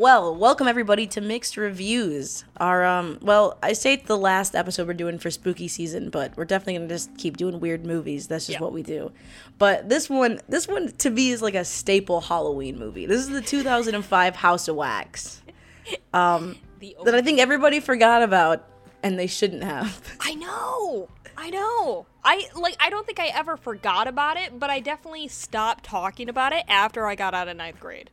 well, 0.00 0.34
welcome 0.34 0.66
everybody 0.66 1.06
to 1.06 1.20
Mixed 1.20 1.58
Reviews. 1.58 2.44
Our 2.56 2.86
um, 2.86 3.18
well, 3.20 3.58
I 3.62 3.74
say 3.74 3.92
it's 3.92 4.06
the 4.08 4.16
last 4.16 4.56
episode 4.56 4.86
we're 4.86 4.94
doing 4.94 5.18
for 5.18 5.30
spooky 5.30 5.68
season, 5.68 6.08
but 6.08 6.34
we're 6.38 6.46
definitely 6.46 6.76
gonna 6.76 6.88
just 6.88 7.14
keep 7.18 7.36
doing 7.36 7.60
weird 7.60 7.84
movies. 7.84 8.26
That's 8.26 8.46
just 8.46 8.58
Yeah. 8.58 8.64
what 8.64 8.72
we 8.72 8.82
do. 8.82 9.12
But 9.58 9.90
this 9.90 10.08
one, 10.08 10.40
this 10.48 10.66
one 10.66 10.90
to 10.92 11.10
me 11.10 11.32
is 11.32 11.42
like 11.42 11.54
a 11.54 11.66
staple 11.66 12.22
Halloween 12.22 12.78
movie. 12.78 13.04
This 13.04 13.20
is 13.20 13.28
the 13.28 13.42
2005 13.42 14.36
House 14.36 14.68
of 14.68 14.76
Wax 14.76 15.42
The 16.12 16.56
that 17.04 17.14
I 17.14 17.20
think 17.20 17.38
everybody 17.38 17.78
forgot 17.78 18.22
about, 18.22 18.66
and 19.02 19.18
they 19.18 19.26
shouldn't 19.26 19.64
have. 19.64 20.00
I 20.20 20.34
know. 20.34 21.10
I 21.36 21.50
know. 21.50 22.06
I 22.24 22.48
like 22.54 22.74
I 22.80 22.88
don't 22.88 23.04
think 23.04 23.20
I 23.20 23.26
ever 23.26 23.58
forgot 23.58 24.08
about 24.08 24.38
it, 24.38 24.58
but 24.58 24.70
I 24.70 24.80
definitely 24.80 25.28
stopped 25.28 25.84
talking 25.84 26.30
about 26.30 26.54
it 26.54 26.64
after 26.68 27.06
I 27.06 27.16
got 27.16 27.34
out 27.34 27.48
of 27.48 27.56
ninth 27.58 27.80
grade. 27.80 28.08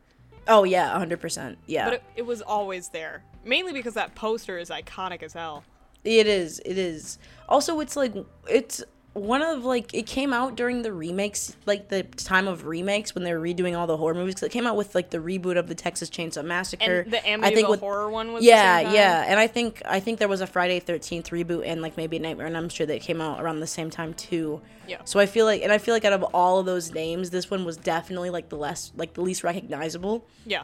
Oh 0.48 0.64
yeah, 0.64 0.90
100. 0.92 1.20
percent 1.20 1.58
Yeah, 1.66 1.84
But 1.84 1.94
it, 1.94 2.02
it 2.16 2.22
was 2.26 2.42
always 2.42 2.88
there. 2.88 3.22
Mainly 3.44 3.72
because 3.72 3.94
that 3.94 4.14
poster 4.14 4.58
is 4.58 4.70
iconic 4.70 5.22
as 5.22 5.32
hell. 5.32 5.64
It 6.04 6.26
is. 6.26 6.60
It 6.64 6.78
is. 6.78 7.18
Also, 7.48 7.80
it's 7.80 7.96
like 7.96 8.14
it's 8.48 8.82
one 9.14 9.42
of 9.42 9.64
like 9.64 9.94
it 9.94 10.06
came 10.06 10.32
out 10.32 10.56
during 10.56 10.82
the 10.82 10.92
remakes, 10.92 11.56
like 11.66 11.88
the 11.88 12.02
time 12.02 12.46
of 12.46 12.66
remakes 12.66 13.14
when 13.14 13.24
they 13.24 13.32
were 13.32 13.40
redoing 13.40 13.76
all 13.76 13.86
the 13.86 13.96
horror 13.96 14.14
movies. 14.14 14.34
Cause 14.34 14.44
it 14.44 14.52
came 14.52 14.66
out 14.66 14.76
with 14.76 14.94
like 14.94 15.10
the 15.10 15.18
reboot 15.18 15.58
of 15.58 15.66
the 15.66 15.74
Texas 15.74 16.10
Chainsaw 16.10 16.44
Massacre. 16.44 17.00
And 17.00 17.12
the 17.12 17.18
I 17.18 17.52
think 17.52 17.66
Amityville 17.66 17.70
with 17.70 17.80
horror 17.80 18.10
one 18.10 18.32
was 18.32 18.44
yeah, 18.44 18.92
yeah, 18.92 19.24
and 19.26 19.40
I 19.40 19.46
think 19.46 19.82
I 19.84 20.00
think 20.00 20.18
there 20.18 20.28
was 20.28 20.40
a 20.40 20.46
Friday 20.46 20.80
Thirteenth 20.80 21.30
reboot 21.30 21.66
and 21.66 21.82
like 21.82 21.96
maybe 21.96 22.18
Nightmare 22.18 22.46
on 22.46 22.56
Elm 22.56 22.70
Street 22.70 22.86
that 22.86 23.00
came 23.00 23.20
out 23.20 23.40
around 23.42 23.60
the 23.60 23.66
same 23.66 23.90
time 23.90 24.14
too. 24.14 24.60
Yeah. 24.86 24.98
So 25.04 25.20
I 25.20 25.26
feel 25.26 25.44
like, 25.44 25.62
and 25.62 25.70
I 25.72 25.78
feel 25.78 25.94
like 25.94 26.04
out 26.04 26.14
of 26.14 26.22
all 26.34 26.58
of 26.58 26.66
those 26.66 26.92
names, 26.92 27.30
this 27.30 27.50
one 27.50 27.64
was 27.64 27.76
definitely 27.76 28.30
like 28.30 28.48
the 28.48 28.56
less 28.56 28.92
like 28.96 29.14
the 29.14 29.20
least 29.20 29.42
recognizable. 29.42 30.26
Yeah. 30.46 30.62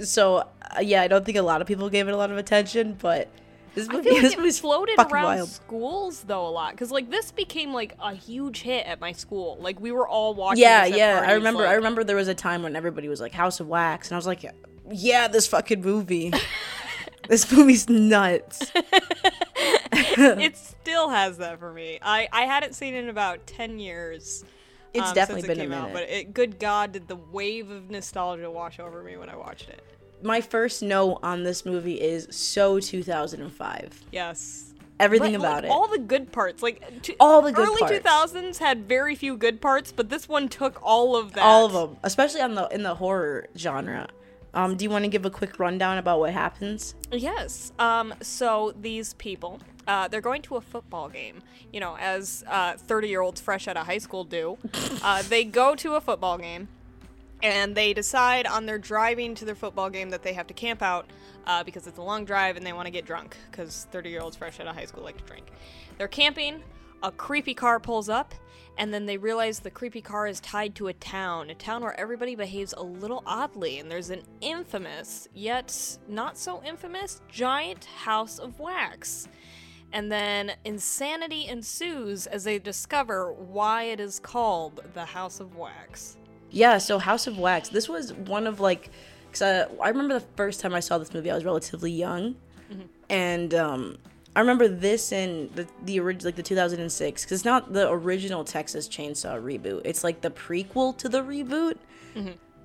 So 0.00 0.36
uh, 0.36 0.80
yeah, 0.80 1.02
I 1.02 1.08
don't 1.08 1.24
think 1.24 1.38
a 1.38 1.42
lot 1.42 1.60
of 1.60 1.66
people 1.66 1.90
gave 1.90 2.08
it 2.08 2.12
a 2.12 2.16
lot 2.16 2.30
of 2.30 2.38
attention, 2.38 2.96
but 3.00 3.28
this 3.78 3.88
I 3.88 3.92
movie, 3.92 4.04
feel 4.04 4.14
like 4.14 4.22
this 4.22 4.32
it 4.32 4.38
movie's 4.38 4.58
floated 4.58 4.98
around 4.98 5.24
wild. 5.24 5.48
schools 5.48 6.22
though 6.26 6.46
a 6.46 6.50
lot 6.50 6.72
because 6.72 6.90
like 6.90 7.10
this 7.10 7.30
became 7.30 7.72
like 7.72 7.94
a 8.00 8.14
huge 8.14 8.62
hit 8.62 8.86
at 8.86 9.00
my 9.00 9.12
school. 9.12 9.56
Like 9.60 9.80
we 9.80 9.92
were 9.92 10.08
all 10.08 10.34
watching. 10.34 10.62
Yeah, 10.62 10.84
yeah. 10.84 11.14
I 11.14 11.18
parties, 11.18 11.34
remember. 11.36 11.66
I 11.66 11.72
remember 11.74 12.04
there 12.04 12.16
was 12.16 12.28
a 12.28 12.34
time 12.34 12.62
when 12.62 12.76
everybody 12.76 13.08
was 13.08 13.20
like 13.20 13.32
House 13.32 13.60
of 13.60 13.68
Wax, 13.68 14.08
and 14.08 14.16
I 14.16 14.18
was 14.18 14.26
like, 14.26 14.44
yeah, 14.90 15.28
this 15.28 15.46
fucking 15.46 15.80
movie. 15.82 16.32
this 17.28 17.50
movie's 17.52 17.88
nuts. 17.88 18.72
it 19.92 20.56
still 20.56 21.08
has 21.10 21.38
that 21.38 21.58
for 21.58 21.72
me. 21.72 21.98
I 22.02 22.28
I 22.32 22.42
hadn't 22.42 22.74
seen 22.74 22.94
it 22.94 23.04
in 23.04 23.08
about 23.08 23.46
ten 23.46 23.78
years. 23.78 24.44
It's 24.94 25.08
um, 25.08 25.14
definitely 25.14 25.42
it 25.42 25.48
been 25.48 25.58
a 25.58 25.62
came 25.62 25.72
out, 25.72 25.92
but 25.92 26.02
it, 26.04 26.34
good 26.34 26.58
God, 26.58 26.92
did 26.92 27.08
the 27.08 27.16
wave 27.16 27.70
of 27.70 27.90
nostalgia 27.90 28.50
wash 28.50 28.80
over 28.80 29.02
me 29.02 29.16
when 29.16 29.28
I 29.28 29.36
watched 29.36 29.68
it? 29.68 29.84
My 30.22 30.40
first 30.40 30.82
note 30.82 31.20
on 31.22 31.44
this 31.44 31.64
movie 31.64 32.00
is 32.00 32.26
so 32.30 32.80
2005. 32.80 34.04
Yes. 34.12 34.64
Everything 35.00 35.36
about 35.36 35.62
like, 35.62 35.64
it. 35.64 35.70
all 35.70 35.86
the 35.86 35.98
good 35.98 36.32
parts, 36.32 36.60
like 36.60 37.02
t- 37.02 37.14
All 37.20 37.40
the 37.40 37.52
good 37.52 37.68
early 37.68 37.78
parts. 37.78 37.94
two 37.94 38.00
thousands 38.00 38.58
had 38.58 38.88
very 38.88 39.14
few 39.14 39.36
good 39.36 39.60
parts, 39.60 39.92
but 39.92 40.08
this 40.08 40.28
one 40.28 40.48
took 40.48 40.80
all 40.82 41.14
of 41.14 41.34
that. 41.34 41.44
all 41.44 41.66
of 41.66 41.72
them, 41.72 41.96
especially 42.02 42.40
on 42.40 42.56
the 42.56 42.66
in 42.68 42.82
the 42.82 42.96
horror 42.96 43.46
genre. 43.56 44.08
Um, 44.54 44.76
do 44.76 44.82
you 44.82 44.90
want 44.90 45.04
to 45.04 45.08
give 45.08 45.24
a 45.24 45.30
quick 45.30 45.60
rundown 45.60 45.98
about 45.98 46.18
what 46.18 46.32
happens? 46.32 46.96
Yes. 47.12 47.72
Um. 47.78 48.12
So 48.22 48.74
these 48.80 49.14
people, 49.14 49.60
uh, 49.86 50.08
they're 50.08 50.20
going 50.20 50.42
to 50.42 50.56
a 50.56 50.60
football 50.60 51.08
game. 51.08 51.42
You 51.72 51.78
know, 51.78 51.96
as 52.00 52.42
uh, 52.48 52.72
thirty-year-olds 52.72 53.40
fresh 53.40 53.68
out 53.68 53.76
of 53.76 53.86
high 53.86 53.98
school 53.98 54.24
do. 54.24 54.58
uh, 55.04 55.22
they 55.22 55.44
go 55.44 55.76
to 55.76 55.94
a 55.94 56.00
football 56.00 56.38
game, 56.38 56.66
and 57.42 57.74
they 57.74 57.92
decide 57.92 58.46
on 58.46 58.66
their 58.66 58.78
driving 58.78 59.34
to 59.36 59.44
their 59.44 59.54
football 59.54 59.90
game 59.90 60.10
that 60.10 60.22
they 60.22 60.32
have 60.32 60.46
to 60.48 60.54
camp 60.54 60.82
out 60.82 61.06
uh, 61.46 61.62
because 61.62 61.86
it's 61.86 61.98
a 61.98 62.02
long 62.02 62.24
drive 62.24 62.56
and 62.56 62.66
they 62.66 62.72
want 62.72 62.86
to 62.86 62.90
get 62.90 63.04
drunk 63.04 63.36
because 63.50 63.86
30 63.92 64.10
year 64.10 64.20
olds 64.20 64.36
fresh 64.36 64.60
out 64.60 64.66
of 64.66 64.74
high 64.74 64.84
school 64.84 65.04
like 65.04 65.16
to 65.18 65.24
drink. 65.24 65.46
They're 65.96 66.08
camping, 66.08 66.62
a 67.02 67.12
creepy 67.12 67.54
car 67.54 67.78
pulls 67.78 68.08
up, 68.08 68.34
and 68.76 68.94
then 68.94 69.06
they 69.06 69.16
realize 69.16 69.58
the 69.60 69.70
creepy 69.70 70.00
car 70.00 70.26
is 70.26 70.40
tied 70.40 70.74
to 70.76 70.88
a 70.88 70.92
town, 70.92 71.50
a 71.50 71.54
town 71.54 71.82
where 71.82 71.98
everybody 71.98 72.36
behaves 72.36 72.74
a 72.76 72.82
little 72.82 73.22
oddly, 73.26 73.80
and 73.80 73.90
there's 73.90 74.10
an 74.10 74.22
infamous, 74.40 75.28
yet 75.34 75.98
not 76.08 76.38
so 76.38 76.62
infamous, 76.64 77.20
giant 77.28 77.84
house 77.84 78.38
of 78.38 78.60
wax. 78.60 79.28
And 79.92 80.12
then 80.12 80.52
insanity 80.64 81.46
ensues 81.46 82.26
as 82.26 82.44
they 82.44 82.58
discover 82.58 83.32
why 83.32 83.84
it 83.84 84.00
is 84.00 84.20
called 84.20 84.80
the 84.92 85.06
House 85.06 85.40
of 85.40 85.56
Wax. 85.56 86.17
Yeah, 86.50 86.78
so 86.78 86.98
House 86.98 87.26
of 87.26 87.38
Wax. 87.38 87.68
This 87.68 87.88
was 87.88 88.12
one 88.12 88.46
of 88.46 88.60
like, 88.60 88.90
cause 89.32 89.42
uh, 89.42 89.68
I 89.82 89.88
remember 89.88 90.14
the 90.14 90.26
first 90.36 90.60
time 90.60 90.74
I 90.74 90.80
saw 90.80 90.98
this 90.98 91.12
movie, 91.12 91.30
I 91.30 91.34
was 91.34 91.44
relatively 91.44 91.92
young, 91.92 92.36
and 93.10 93.54
um, 93.54 93.98
I 94.36 94.40
remember 94.40 94.68
this 94.68 95.12
in 95.12 95.50
the 95.54 95.66
the 95.84 96.00
original 96.00 96.28
like 96.28 96.36
the 96.36 96.42
2006, 96.42 97.24
cause 97.24 97.32
it's 97.32 97.44
not 97.44 97.72
the 97.72 97.90
original 97.90 98.44
Texas 98.44 98.88
Chainsaw 98.88 99.42
reboot. 99.42 99.82
It's 99.84 100.04
like 100.04 100.20
the 100.20 100.30
prequel 100.30 100.96
to 100.98 101.08
the 101.08 101.22
reboot. 101.22 101.76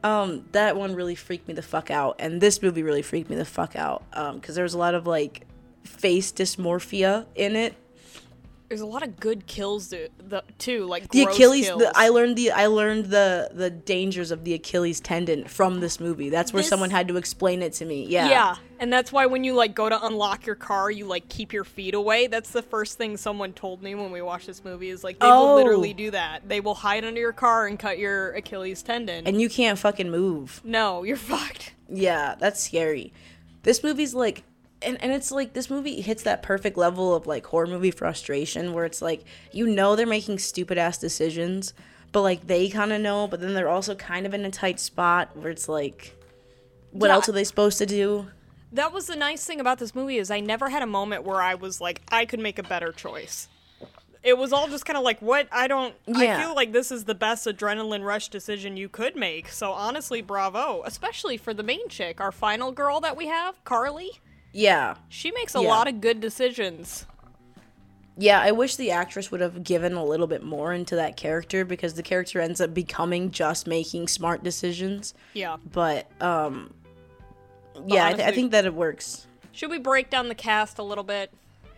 Um, 0.03 0.45
that 0.51 0.75
one 0.75 0.95
really 0.95 1.15
freaked 1.15 1.47
me 1.47 1.53
the 1.53 1.61
fuck 1.61 1.89
out, 1.89 2.17
and 2.19 2.41
this 2.41 2.61
movie 2.61 2.83
really 2.83 3.01
freaked 3.01 3.29
me 3.29 3.35
the 3.37 3.45
fuck 3.45 3.75
out. 3.75 4.03
Um, 4.13 4.39
cause 4.41 4.55
there 4.55 4.63
was 4.63 4.73
a 4.73 4.77
lot 4.77 4.95
of 4.95 5.07
like 5.07 5.45
face 5.83 6.31
dysmorphia 6.31 7.25
in 7.35 7.55
it. 7.55 7.75
There's 8.73 8.81
a 8.81 8.87
lot 8.87 9.03
of 9.03 9.19
good 9.19 9.45
kills 9.45 9.89
to, 9.89 10.09
the, 10.17 10.43
too, 10.57 10.87
like 10.87 11.07
the 11.11 11.25
Achilles. 11.25 11.67
The, 11.67 11.91
I 11.93 12.09
learned 12.09 12.35
the 12.35 12.49
I 12.49 12.65
learned 12.65 13.05
the 13.05 13.51
the 13.53 13.69
dangers 13.69 14.31
of 14.31 14.43
the 14.45 14.55
Achilles 14.55 14.99
tendon 14.99 15.45
from 15.45 15.79
this 15.79 15.99
movie. 15.99 16.29
That's 16.29 16.51
where 16.51 16.63
This- 16.63 16.69
someone 16.69 16.89
had 16.89 17.07
to 17.09 17.17
explain 17.17 17.61
it 17.61 17.73
to 17.73 17.85
me. 17.85 18.07
Yeah. 18.07 18.29
yeah, 18.29 18.55
and 18.79 18.91
that's 18.91 19.11
why 19.11 19.27
when 19.27 19.43
you 19.43 19.53
like 19.53 19.75
go 19.75 19.89
to 19.89 20.05
unlock 20.07 20.47
your 20.47 20.55
car, 20.55 20.89
you 20.89 21.05
like 21.05 21.29
keep 21.29 21.53
your 21.53 21.63
feet 21.63 21.93
away. 21.93 22.25
That's 22.25 22.49
the 22.49 22.63
first 22.63 22.97
thing 22.97 23.15
someone 23.15 23.53
told 23.53 23.83
me 23.83 23.93
when 23.93 24.11
we 24.11 24.23
watched 24.23 24.47
this 24.47 24.65
movie. 24.65 24.89
Is 24.89 25.03
like 25.03 25.19
they 25.19 25.27
Oh. 25.27 25.49
will 25.49 25.55
literally 25.57 25.93
do 25.93 26.09
that. 26.09 26.49
They 26.49 26.59
will 26.59 26.73
hide 26.73 27.05
under 27.05 27.19
your 27.19 27.31
car 27.31 27.67
and 27.67 27.77
cut 27.77 27.99
your 27.99 28.31
Achilles 28.31 28.81
tendon. 28.81 29.27
And 29.27 29.39
you 29.39 29.49
can't 29.49 29.77
fucking 29.77 30.09
move. 30.09 30.61
no, 30.63 31.03
you're 31.03 31.15
fucked. 31.31 31.75
Yeah, 31.87 32.33
that's 32.39 32.59
scary. 32.63 33.13
This 33.61 33.83
movie's 33.83 34.15
like 34.15 34.43
and, 34.83 35.01
and 35.01 35.11
it's 35.11 35.31
like 35.31 35.53
this 35.53 35.69
movie 35.69 36.01
hits 36.01 36.23
that 36.23 36.43
perfect 36.43 36.77
level 36.77 37.15
of 37.15 37.27
like 37.27 37.45
horror 37.45 37.67
movie 37.67 37.91
frustration 37.91 38.73
where 38.73 38.85
it's 38.85 39.01
like 39.01 39.23
you 39.51 39.67
know 39.67 39.95
they're 39.95 40.05
making 40.07 40.39
stupid 40.39 40.77
ass 40.77 40.97
decisions, 40.97 41.73
but 42.11 42.21
like 42.21 42.47
they 42.47 42.69
kind 42.69 42.91
of 42.93 43.01
know, 43.01 43.27
but 43.27 43.41
then 43.41 43.53
they're 43.53 43.69
also 43.69 43.95
kind 43.95 44.25
of 44.25 44.33
in 44.33 44.45
a 44.45 44.51
tight 44.51 44.79
spot 44.79 45.35
where 45.35 45.49
it's 45.51 45.67
like 45.69 46.15
what 46.91 47.07
Yeah. 47.07 47.13
else 47.15 47.29
are 47.29 47.33
they 47.33 47.43
supposed 47.43 47.77
to 47.79 47.85
do? 47.85 48.27
That 48.71 48.91
was 48.91 49.05
the 49.07 49.15
nice 49.15 49.45
thing 49.45 49.59
about 49.59 49.77
this 49.79 49.93
movie 49.93 50.17
is 50.17 50.31
I 50.31 50.39
never 50.39 50.69
had 50.69 50.81
a 50.81 50.87
moment 50.87 51.23
where 51.23 51.41
I 51.41 51.55
was 51.55 51.79
like 51.81 52.01
I 52.11 52.25
could 52.25 52.39
make 52.39 52.59
a 52.59 52.63
better 52.63 52.91
choice. 52.91 53.47
It 54.23 54.37
was 54.37 54.53
all 54.53 54.69
just 54.69 54.85
kind 54.85 54.95
of 54.97 55.03
like 55.03 55.21
what 55.21 55.47
I 55.51 55.67
don't 55.67 55.93
Yeah. 56.07 56.37
I 56.37 56.41
feel 56.41 56.55
like 56.55 56.71
this 56.71 56.91
is 56.91 57.03
the 57.03 57.13
best 57.15 57.45
adrenaline 57.45 58.03
rush 58.05 58.29
decision 58.29 58.77
you 58.77 58.87
could 58.89 59.15
make. 59.17 59.49
So 59.49 59.71
honestly, 59.73 60.21
bravo, 60.21 60.81
especially 60.85 61.35
for 61.37 61.53
the 61.53 61.61
main 61.63 61.89
chick, 61.89 62.21
our 62.21 62.31
final 62.31 62.71
girl 62.71 63.01
that 63.01 63.17
we 63.17 63.27
have, 63.27 63.61
Carly. 63.65 64.11
Yeah. 64.53 64.95
She 65.09 65.31
makes 65.31 65.55
a 65.55 65.61
Yeah. 65.61 65.67
lot 65.67 65.87
of 65.87 65.99
good 65.99 66.21
decisions. 66.21 67.05
Yeah, 68.15 68.39
I 68.39 68.51
wish 68.51 68.75
the 68.75 68.91
actress 68.91 69.31
would 69.31 69.41
have 69.41 69.63
given 69.63 69.93
a 69.93 70.05
little 70.05 70.27
bit 70.27 70.43
more 70.43 70.71
into 70.71 70.95
that 70.97 71.17
character 71.17 71.65
because 71.65 71.95
the 71.95 72.03
character 72.03 72.39
ends 72.39 72.61
up 72.61 72.71
becoming 72.73 73.31
just 73.31 73.65
making 73.65 74.07
smart 74.07 74.43
decisions. 74.43 75.15
Yeah. 75.33 75.57
But 75.71 76.07
um 76.21 76.73
yeah, 77.87 78.05
I, 78.05 78.13
th- 78.13 78.27
I 78.27 78.31
think 78.31 78.51
that 78.51 78.65
it 78.65 78.73
works. 78.75 79.25
Should 79.51 79.71
we 79.71 79.79
break 79.79 80.11
down 80.11 80.27
the 80.29 80.35
cast 80.35 80.77
a 80.77 80.83
little 80.83 81.03
bit? 81.03 81.31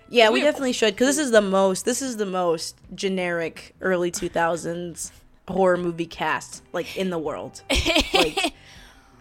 Yeah, 0.10 0.28
we 0.28 0.36
we 0.36 0.40
have- 0.42 0.54
definitely 0.56 0.74
should 0.74 0.94
because 0.94 1.16
this 1.16 1.26
is 1.26 1.32
the 1.32 1.42
most 1.42 1.86
this 1.86 2.02
is 2.02 2.18
the 2.18 2.26
most 2.26 2.76
generic 2.94 3.74
early 3.80 4.12
2000s 4.12 5.12
horror 5.48 5.78
movie 5.78 6.06
cast 6.06 6.64
like 6.74 6.98
in 6.98 7.12
the 7.12 7.18
world. 7.20 7.62
like 8.14 8.54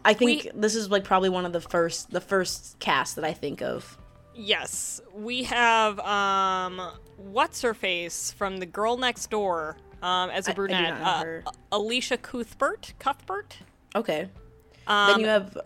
I 0.05 0.13
think 0.15 0.45
We- 0.45 0.51
this 0.61 0.75
is 0.75 0.91
like 0.91 1.05
probably 1.05 1.29
one 1.31 1.47
of 1.47 1.53
the 1.53 1.61
first 1.61 2.11
the 2.11 2.21
first 2.21 2.79
cast 2.79 3.17
that 3.17 3.25
I 3.25 3.33
think 3.33 3.63
of. 3.63 3.99
Yes, 4.35 5.01
we 5.15 5.45
have 5.45 5.99
um 6.01 6.81
what's 7.17 7.63
her 7.63 7.75
face 7.75 8.33
from 8.33 8.59
the 8.59 8.67
girl 8.67 8.97
next 8.97 9.31
door 9.31 9.77
um 10.03 10.31
as 10.31 10.47
I- 10.49 10.51
a 10.51 10.53
I 10.53 10.57
brunette. 10.57 10.99
know 11.01 11.43
uh. 11.47 11.51
Elisha 11.73 12.17
Cuthbert, 12.17 12.95
Cuthbert. 12.99 13.57
Okay. 13.95 14.29
Um, 14.87 15.07
then 15.13 15.21
you 15.21 15.27
have 15.27 15.59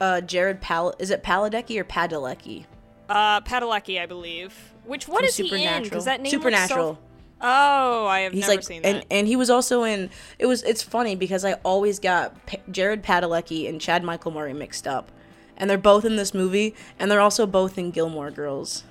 uh 0.00 0.20
Jared 0.20 0.60
Pal 0.60 0.92
is 0.98 1.10
it 1.10 1.22
Padalecki 1.22 1.78
or 1.78 1.84
Padalecki? 1.84 2.64
uh 3.08 3.40
Padalecki, 3.42 4.00
I 4.00 4.06
believe. 4.06 4.52
Which 4.84 5.08
what 5.08 5.20
From 5.20 5.26
is 5.26 5.36
he 5.36 5.64
in? 5.64 5.82
Because 5.84 6.04
that 6.04 6.20
name 6.20 6.30
Supernatural. 6.30 6.98
Oh, 7.40 8.06
I 8.06 8.20
have 8.20 8.32
He's 8.32 8.42
never 8.42 8.52
like, 8.54 8.62
seen 8.62 8.82
that. 8.82 8.88
and 8.88 9.04
and 9.10 9.26
he 9.28 9.36
was 9.36 9.50
also 9.50 9.82
in. 9.84 10.10
It 10.38 10.46
was 10.46 10.62
it's 10.62 10.82
funny 10.82 11.14
because 11.16 11.44
I 11.44 11.54
always 11.64 11.98
got 11.98 12.46
P- 12.46 12.60
Jared 12.70 13.02
Padalecki 13.02 13.68
and 13.68 13.80
Chad 13.80 14.02
Michael 14.02 14.30
Murray 14.30 14.54
mixed 14.54 14.86
up, 14.86 15.12
and 15.56 15.68
they're 15.68 15.76
both 15.76 16.04
in 16.06 16.16
this 16.16 16.32
movie, 16.32 16.74
and 16.98 17.10
they're 17.10 17.20
also 17.20 17.46
both 17.46 17.76
in 17.76 17.90
Gilmore 17.90 18.30
Girls. 18.30 18.84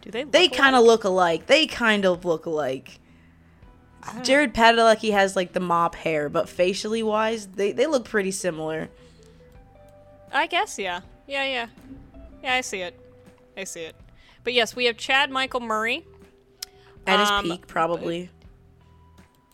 Do 0.00 0.10
they? 0.10 0.24
They 0.24 0.48
kind 0.48 0.74
of 0.74 0.82
look 0.84 1.04
alike. 1.04 1.46
They 1.46 1.66
kind 1.66 2.04
of 2.06 2.24
look 2.24 2.46
alike. 2.46 2.98
Jared 4.22 4.52
Padalecki 4.52 5.12
has 5.12 5.36
like 5.36 5.52
the 5.52 5.60
mop 5.60 5.94
hair, 5.94 6.28
but 6.28 6.48
facially 6.48 7.02
wise, 7.02 7.46
they 7.48 7.70
they 7.72 7.86
look 7.86 8.04
pretty 8.04 8.30
similar. 8.32 8.88
I 10.32 10.46
guess, 10.46 10.78
yeah. 10.78 11.00
Yeah, 11.28 11.44
yeah. 11.44 11.66
Yeah, 12.42 12.54
I 12.54 12.62
see 12.62 12.80
it. 12.80 12.98
I 13.56 13.64
see 13.64 13.82
it. 13.82 13.94
But 14.42 14.54
yes, 14.54 14.74
we 14.74 14.86
have 14.86 14.96
Chad 14.96 15.30
Michael 15.30 15.60
Murray 15.60 16.04
At 17.06 17.20
his 17.20 17.30
Um, 17.30 17.44
peak, 17.44 17.66
probably. 17.66 18.30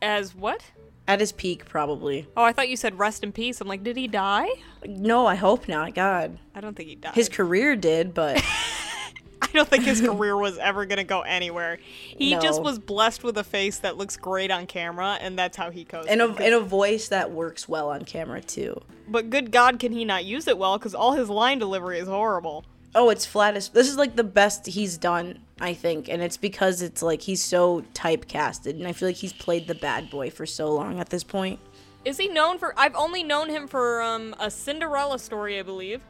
as 0.03 0.35
what? 0.35 0.63
At 1.07 1.21
his 1.21 1.33
peak, 1.33 1.65
probably. 1.65 2.27
Oh, 2.37 2.43
I 2.45 2.53
thought 2.53 2.69
you 2.69 2.77
said 2.77 2.99
rest 2.99 3.25
in 3.25 3.33
peace. 3.33 3.61
I'm 3.61 3.69
like, 3.69 3.83
did 3.83 3.97
he 3.97 4.07
die? 4.07 4.49
No, 4.87 5.27
I 5.27 5.35
hope 5.37 5.67
not. 5.67 5.95
God, 5.95 6.39
I 6.55 6.61
don't 6.61 6.77
think 6.77 6.89
he 6.91 6.95
died. 6.97 7.15
his 7.15 7.31
career 7.31 7.75
did, 7.77 8.13
but 8.13 8.37
I 9.43 9.47
don't 9.55 9.67
think 9.69 9.85
his 9.85 10.03
career 10.03 10.37
was 10.37 10.59
ever 10.59 10.85
gonna 10.85 11.05
go 11.05 11.23
anywhere. 11.23 11.79
He 11.83 12.33
just 12.33 12.61
was 12.63 12.79
blessed 12.79 13.25
with 13.25 13.39
a 13.39 13.45
face 13.45 13.79
that 13.79 13.97
looks 13.97 14.19
great 14.19 14.51
on 14.51 14.67
camera, 14.67 15.17
and 15.21 15.39
that's 15.39 15.57
how 15.57 15.71
he 15.71 15.85
goes. 15.85 16.05
and 16.07 16.21
a 16.21 16.27
and 16.35 16.55
a 16.55 16.61
voice 16.61 17.09
that 17.09 17.31
works 17.31 17.67
well 17.67 17.89
on 17.89 18.05
camera 18.05 18.43
too. 18.43 18.79
but 19.09 19.31
good 19.31 19.51
God, 19.51 19.79
can 19.79 19.93
he 19.93 20.05
not 20.05 20.27
use 20.27 20.47
it 20.47 20.59
well? 20.59 20.77
Because 20.77 20.95
all 20.95 21.13
his 21.13 21.31
line 21.31 21.59
delivery 21.59 21.99
is 21.99 22.09
horrible. 22.09 22.67
Oh, 22.95 23.09
it's 23.09 23.25
flat 23.25 23.57
as 23.57 23.71
this 23.71 23.89
is 23.89 23.97
like 23.97 24.17
the 24.17 24.25
best 24.25 24.67
he's 24.67 24.99
done, 24.99 25.39
I 25.61 25.75
think, 25.75 26.09
and 26.09 26.23
it's 26.23 26.37
because 26.37 26.83
it's 26.83 27.03
like 27.03 27.23
he's 27.23 27.43
so 27.43 27.83
typecasted, 27.95 28.71
and 28.71 28.87
I 28.87 28.93
feel 28.93 29.09
like 29.09 29.17
he's 29.17 29.33
played 29.33 29.67
the 29.67 29.75
bad 29.75 30.11
boy 30.11 30.31
for 30.31 30.47
so 30.47 30.73
long 30.73 31.01
at 31.01 31.11
this 31.11 31.25
point. 31.25 31.59
Is 32.05 32.17
he 32.17 32.29
known 32.29 32.59
for? 32.59 32.75
I've 32.79 32.95
only 32.95 33.25
known 33.25 33.49
him 33.49 33.67
for 33.67 34.01
um, 34.01 34.35
a 34.39 34.51
Cinderella 34.51 35.19
story, 35.19 35.59
I 35.59 35.63
believe, 35.63 36.01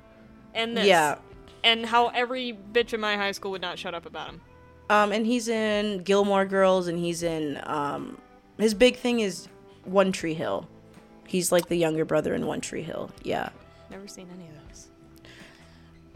and 0.55 0.77
this. 0.77 0.87
Yeah. 0.87 1.17
And 1.65 1.85
how 1.85 2.09
every 2.09 2.57
bitch 2.73 2.93
in 2.93 3.01
my 3.01 3.17
high 3.17 3.33
school 3.33 3.51
would 3.51 3.63
not 3.63 3.79
shut 3.79 3.95
up 3.95 4.07
about 4.07 4.29
him. 4.29 4.41
Um, 4.91 5.13
and 5.13 5.27
he's 5.27 5.49
in 5.49 6.03
Gilmore 6.03 6.45
Girls, 6.45 6.87
and 6.89 6.99
he's 6.99 7.23
in 7.23 7.61
um, 7.65 8.19
his 8.59 8.75
big 8.75 8.97
thing 8.97 9.21
is 9.21 9.49
One 9.85 10.13
Tree 10.13 10.35
Hill. 10.35 10.69
He's 11.27 11.51
like 11.53 11.69
the 11.69 11.77
younger 11.77 12.05
brother 12.05 12.35
in 12.35 12.47
One 12.47 12.61
Tree 12.61 12.83
Hill. 12.83 13.11
Yeah. 13.23 13.49
Never 13.91 14.07
seen 14.07 14.29
any 14.35 14.49
of 14.49 14.55
those. 14.55 14.68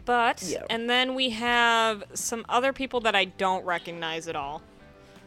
But 0.05 0.43
Yeah. 0.43 0.63
and 0.69 0.89
then 0.89 1.15
we 1.15 1.29
have 1.31 2.03
some 2.13 2.45
other 2.49 2.73
people 2.73 2.99
that 3.01 3.15
I 3.15 3.25
don't 3.25 3.63
recognize 3.65 4.27
at 4.27 4.35
all. 4.35 4.61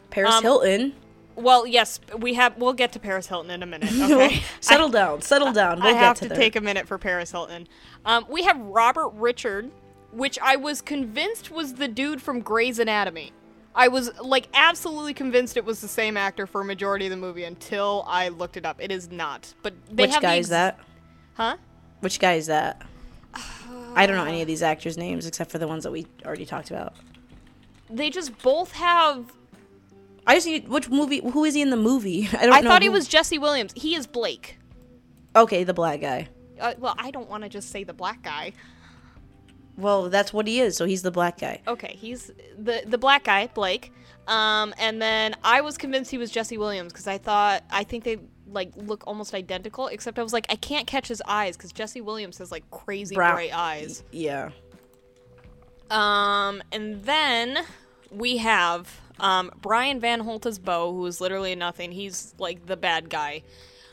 Paris 0.09 0.33
Um, 0.35 0.43
Hilton. 0.43 0.93
Well, 1.35 1.67
yes, 1.67 1.99
we 2.17 2.33
have. 2.33 2.57
We'll 2.57 2.73
get 2.73 2.91
to 2.93 2.99
Paris 2.99 3.27
Hilton 3.27 3.51
in 3.51 3.61
a 3.61 3.65
minute. 3.65 3.91
Okay. 4.01 4.41
settle 4.59 4.89
down, 4.89 5.21
settle 5.21 5.51
down. 5.51 5.79
We'll 5.79 5.89
I 5.89 5.93
get 5.93 5.99
have 6.01 6.19
to, 6.19 6.29
to 6.29 6.35
take 6.35 6.55
a 6.55 6.61
minute 6.61 6.87
for 6.87 6.97
Paris 6.97 7.31
Hilton. 7.31 7.67
Um, 8.05 8.25
we 8.29 8.43
have 8.43 8.57
Robert 8.59 9.09
Richard, 9.09 9.69
which 10.11 10.39
I 10.41 10.55
was 10.55 10.81
convinced 10.81 11.51
was 11.51 11.75
the 11.75 11.87
dude 11.87 12.21
from 12.21 12.39
Grey's 12.41 12.79
Anatomy. 12.79 13.33
I 13.75 13.87
was 13.89 14.09
like 14.19 14.47
absolutely 14.55 15.13
convinced 15.13 15.55
it 15.57 15.65
was 15.65 15.81
the 15.81 15.87
same 15.87 16.17
actor 16.17 16.47
for 16.47 16.61
a 16.61 16.65
majority 16.65 17.05
of 17.05 17.11
the 17.11 17.17
movie 17.17 17.43
until 17.43 18.03
I 18.07 18.29
looked 18.29 18.57
it 18.57 18.65
up. 18.65 18.81
It 18.81 18.91
is 18.91 19.11
not. 19.11 19.53
But 19.61 19.75
they 19.91 20.07
Which 20.07 20.19
guy 20.19 20.35
is 20.35 20.49
that? 20.49 20.79
Huh? 21.35 21.57
Which 21.99 22.19
guy 22.19 22.33
is 22.33 22.47
that? 22.47 22.81
I 23.95 24.05
don't 24.05 24.15
know 24.15 24.25
any 24.25 24.41
of 24.41 24.47
these 24.47 24.61
actors' 24.61 24.97
names 24.97 25.25
except 25.25 25.51
for 25.51 25.57
the 25.57 25.67
ones 25.67 25.83
that 25.83 25.91
we 25.91 26.05
already 26.25 26.45
talked 26.45 26.69
about. 26.69 26.95
They 27.89 28.09
just 28.09 28.37
both 28.41 28.73
have. 28.73 29.31
I 30.25 30.35
just 30.35 30.45
need 30.45 30.67
which 30.67 30.89
movie? 30.89 31.21
Who 31.21 31.45
is 31.45 31.53
he 31.53 31.61
in 31.61 31.69
the 31.69 31.77
movie? 31.77 32.27
I 32.33 32.45
don't. 32.45 32.53
I 32.53 32.61
thought 32.61 32.81
he 32.81 32.89
was 32.89 33.07
Jesse 33.07 33.37
Williams. 33.37 33.73
He 33.75 33.95
is 33.95 34.05
Blake. 34.05 34.57
Okay, 35.35 35.63
the 35.63 35.73
black 35.73 36.01
guy. 36.01 36.27
Uh, 36.59 36.73
well, 36.77 36.95
I 36.97 37.11
don't 37.11 37.29
want 37.29 37.43
to 37.43 37.49
just 37.49 37.69
say 37.69 37.83
the 37.83 37.93
black 37.93 38.23
guy. 38.23 38.53
Well, 39.77 40.09
that's 40.09 40.33
what 40.33 40.47
he 40.47 40.59
is. 40.59 40.75
So 40.75 40.85
he's 40.85 41.03
the 41.03 41.11
black 41.11 41.39
guy. 41.39 41.61
Okay, 41.67 41.95
he's 41.97 42.31
the 42.57 42.83
the 42.85 42.97
black 42.97 43.23
guy, 43.25 43.47
Blake. 43.47 43.93
Um, 44.27 44.73
and 44.77 45.01
then 45.01 45.35
I 45.43 45.61
was 45.61 45.77
convinced 45.77 46.11
he 46.11 46.17
was 46.17 46.31
Jesse 46.31 46.57
Williams 46.57 46.91
because 46.91 47.07
I 47.07 47.17
thought 47.17 47.63
I 47.69 47.83
think 47.83 48.03
they 48.03 48.17
like 48.49 48.71
look 48.75 49.03
almost 49.07 49.33
identical, 49.33 49.87
except 49.87 50.17
I 50.19 50.23
was 50.23 50.33
like 50.33 50.45
I 50.49 50.55
can't 50.55 50.87
catch 50.87 51.07
his 51.07 51.21
eyes 51.27 51.57
because 51.57 51.71
Jesse 51.71 52.01
Williams 52.01 52.37
has 52.39 52.51
like 52.51 52.69
crazy 52.71 53.15
Brown- 53.15 53.35
bright 53.35 53.53
eyes. 53.55 54.03
Yeah. 54.11 54.51
Um, 55.89 56.61
and 56.71 57.03
then 57.03 57.59
we 58.11 58.37
have 58.37 58.99
um 59.19 59.51
Brian 59.61 59.99
Van 59.99 60.19
Holt 60.21 60.45
as 60.45 60.59
Bo, 60.59 60.93
who 60.93 61.05
is 61.05 61.21
literally 61.21 61.55
nothing. 61.55 61.91
He's 61.91 62.33
like 62.37 62.65
the 62.65 62.77
bad 62.77 63.09
guy. 63.09 63.43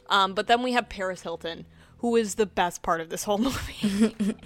Um, 0.09 0.35
but 0.35 0.47
then 0.47 0.63
we 0.63 0.73
have 0.73 0.89
Paris 0.89 1.23
Hilton, 1.23 1.65
who 1.99 2.17
is 2.17 2.35
the 2.35 2.47
best 2.47 2.83
part 2.83 3.01
of 3.01 3.09
this 3.09 3.25
whole 3.25 3.39
movie. 3.49 4.15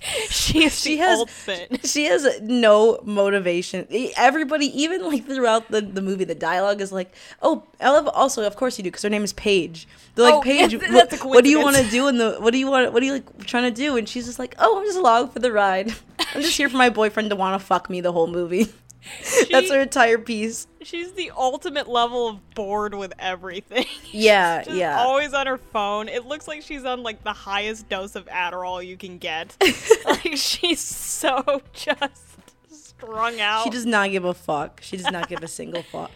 she 0.30 0.64
is 0.64 0.78
She 0.80 0.96
has 0.98 1.18
ultimate. 1.18 1.86
she 1.86 2.04
has 2.06 2.40
no 2.40 3.00
motivation. 3.04 3.86
Everybody, 4.16 4.66
even 4.82 5.04
like 5.04 5.26
throughout 5.26 5.70
the, 5.70 5.80
the 5.82 6.00
movie, 6.00 6.24
the 6.24 6.34
dialogue 6.34 6.80
is 6.80 6.90
like, 6.90 7.12
"Oh, 7.42 7.64
I 7.80 7.90
love." 7.90 8.08
Also, 8.08 8.46
of 8.46 8.56
course 8.56 8.78
you 8.78 8.84
do, 8.84 8.90
because 8.90 9.02
her 9.02 9.10
name 9.10 9.24
is 9.24 9.32
Paige. 9.34 9.86
They're 10.14 10.24
like, 10.24 10.34
Oh, 10.34 10.40
"Paige, 10.42 10.74
what, 10.90 11.12
what 11.24 11.44
do 11.44 11.50
you 11.50 11.60
want 11.60 11.76
to 11.76 11.84
do 11.90 12.08
in 12.08 12.18
the? 12.18 12.36
What 12.38 12.52
do 12.52 12.58
you 12.58 12.68
want? 12.70 12.92
What 12.92 13.02
are 13.02 13.06
you 13.06 13.12
like 13.14 13.46
trying 13.46 13.64
to 13.64 13.70
do?" 13.70 13.96
And 13.96 14.08
she's 14.08 14.26
just 14.26 14.38
like, 14.38 14.54
"Oh, 14.58 14.78
I'm 14.78 14.86
just 14.86 14.98
along 14.98 15.30
for 15.30 15.38
the 15.38 15.52
ride. 15.52 15.92
I'm 16.34 16.40
just 16.42 16.56
here 16.56 16.68
for 16.68 16.76
my 16.78 16.88
boyfriend 16.90 17.28
to 17.30 17.36
want 17.36 17.60
to 17.60 17.64
fuck 17.66 17.90
me 17.90 18.00
the 18.00 18.12
whole 18.12 18.26
movie." 18.26 18.68
That's 19.50 19.70
her 19.70 19.80
entire 19.80 20.18
piece. 20.18 20.66
She's 20.82 21.12
the 21.12 21.30
ultimate 21.36 21.88
level 21.88 22.28
of 22.28 22.54
bored 22.54 22.94
with 22.94 23.12
everything. 23.18 23.86
Yeah, 24.12 24.64
yeah. 24.68 24.98
always 24.98 25.32
on 25.32 25.46
her 25.46 25.56
phone. 25.56 26.08
It 26.08 26.26
looks 26.26 26.48
like 26.48 26.62
she's 26.62 26.84
on 26.84 27.04
like 27.04 27.22
the 27.22 27.32
highest 27.32 27.88
dose 27.88 28.16
of 28.16 28.26
Adderall 28.26 28.84
you 28.84 28.96
can 28.96 29.18
get. 29.18 29.56
like 30.04 30.36
she's 30.36 30.80
so 30.80 31.62
just 31.72 32.40
strung 32.72 33.40
out. 33.40 33.62
She 33.62 33.70
does 33.70 33.86
not 33.86 34.10
give 34.10 34.24
a 34.24 34.34
fuck. 34.34 34.80
She 34.82 34.96
does 34.96 35.10
not 35.10 35.28
give 35.28 35.44
a 35.44 35.48
single 35.48 35.84
fuck. 35.84 36.10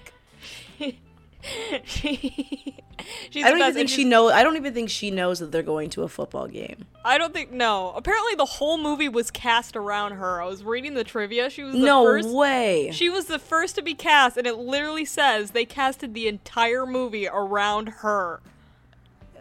she, 1.84 2.74
I 3.44 3.50
don't 3.50 3.60
even 3.60 3.74
think 3.74 3.88
she 3.88 3.96
she's- 3.96 4.06
know. 4.08 4.28
I 4.28 4.42
don't 4.42 4.56
even 4.56 4.72
think 4.74 4.90
she 4.90 5.10
knows 5.10 5.38
that 5.40 5.52
they're 5.52 5.62
going 5.62 5.90
to 5.90 6.02
a 6.02 6.08
football 6.08 6.46
game. 6.46 6.86
I 7.04 7.18
don't 7.18 7.32
think 7.34 7.52
no. 7.52 7.92
Apparently, 7.96 8.34
the 8.34 8.44
whole 8.44 8.78
movie 8.78 9.08
was 9.08 9.30
cast 9.30 9.76
around 9.76 10.12
her. 10.12 10.40
I 10.40 10.46
was 10.46 10.64
reading 10.64 10.94
the 10.94 11.04
trivia. 11.04 11.50
She 11.50 11.62
was 11.62 11.74
the 11.74 11.80
No 11.80 12.04
first. 12.04 12.28
way. 12.30 12.90
She 12.92 13.08
was 13.10 13.26
the 13.26 13.38
first 13.38 13.74
to 13.76 13.82
be 13.82 13.94
cast, 13.94 14.36
and 14.36 14.46
it 14.46 14.56
literally 14.56 15.04
says 15.04 15.50
they 15.50 15.64
casted 15.64 16.14
the 16.14 16.28
entire 16.28 16.86
movie 16.86 17.28
around 17.28 17.88
her. 18.00 18.40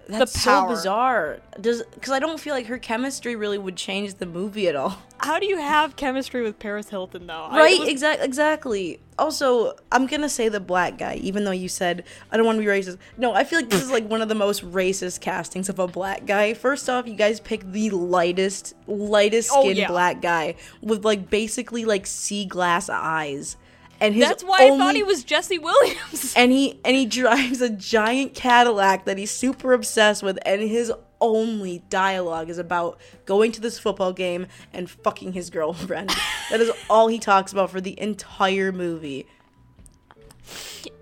That's 0.07 0.39
so 0.41 0.49
power. 0.51 0.69
bizarre. 0.69 1.39
Does 1.61 1.83
because 1.93 2.11
I 2.11 2.19
don't 2.19 2.39
feel 2.39 2.53
like 2.53 2.65
her 2.67 2.77
chemistry 2.77 3.35
really 3.35 3.57
would 3.57 3.75
change 3.77 4.15
the 4.15 4.25
movie 4.25 4.67
at 4.67 4.75
all. 4.75 4.97
How 5.19 5.39
do 5.39 5.45
you 5.45 5.57
have 5.57 5.95
chemistry 5.95 6.41
with 6.41 6.59
Paris 6.59 6.89
Hilton 6.89 7.27
though? 7.27 7.47
Right? 7.51 7.79
was- 7.79 7.87
Exactly. 7.87 8.25
Exactly. 8.25 8.99
Also, 9.17 9.73
I'm 9.91 10.07
gonna 10.07 10.27
say 10.27 10.49
the 10.49 10.59
black 10.59 10.97
guy, 10.97 11.15
even 11.21 11.45
though 11.45 11.51
you 11.51 11.69
said 11.69 12.03
I 12.31 12.37
don't 12.37 12.45
want 12.45 12.57
to 12.57 12.61
be 12.61 12.65
racist. 12.67 12.97
No, 13.17 13.33
I 13.33 13.43
feel 13.43 13.59
like 13.59 13.69
this 13.69 13.81
is 13.83 13.91
like 13.91 14.09
one 14.09 14.21
of 14.21 14.27
the 14.29 14.35
most 14.35 14.63
racist 14.71 15.21
castings 15.21 15.69
of 15.69 15.77
a 15.79 15.87
black 15.87 16.25
guy. 16.25 16.53
First 16.53 16.89
off, 16.89 17.07
you 17.07 17.13
guys 17.13 17.39
pick 17.39 17.63
the 17.71 17.91
lightest, 17.91 18.73
lightest 18.87 19.51
Oh, 19.53 19.61
skinned 19.61 19.77
yeah. 19.77 19.87
black 19.87 20.21
guy 20.21 20.55
with 20.81 21.05
like 21.05 21.29
basically 21.29 21.85
like 21.85 22.05
sea 22.07 22.45
glass 22.45 22.89
eyes, 22.89 23.55
and 24.03 24.13
his 24.13 24.27
That's 24.27 24.43
why 24.43 24.57
I 24.59 24.77
thought 24.77 24.95
he 24.95 25.03
was 25.03 25.23
Jesse 25.23 25.57
Williams. 25.57 26.33
and 26.37 26.51
he 26.51 26.77
and 26.83 26.93
he 26.93 27.05
drives 27.05 27.61
a 27.61 27.69
giant 27.69 28.33
Cadillac 28.33 29.05
that 29.05 29.17
he's 29.17 29.31
super 29.31 29.71
obsessed 29.71 30.21
with, 30.21 30.37
and 30.45 30.61
his 30.61 30.91
only 31.21 31.83
dialogue 31.89 32.49
is 32.49 32.57
about 32.57 32.99
going 33.25 33.53
to 33.53 33.61
this 33.61 33.79
football 33.79 34.11
game 34.11 34.47
and 34.73 34.89
fucking 34.89 35.31
his 35.31 35.49
girlfriend. 35.49 36.09
that 36.51 36.59
is 36.59 36.69
all 36.89 37.07
he 37.07 37.17
talks 37.17 37.53
about 37.53 37.71
for 37.71 37.79
the 37.79 37.97
entire 37.99 38.73
movie. 38.73 39.25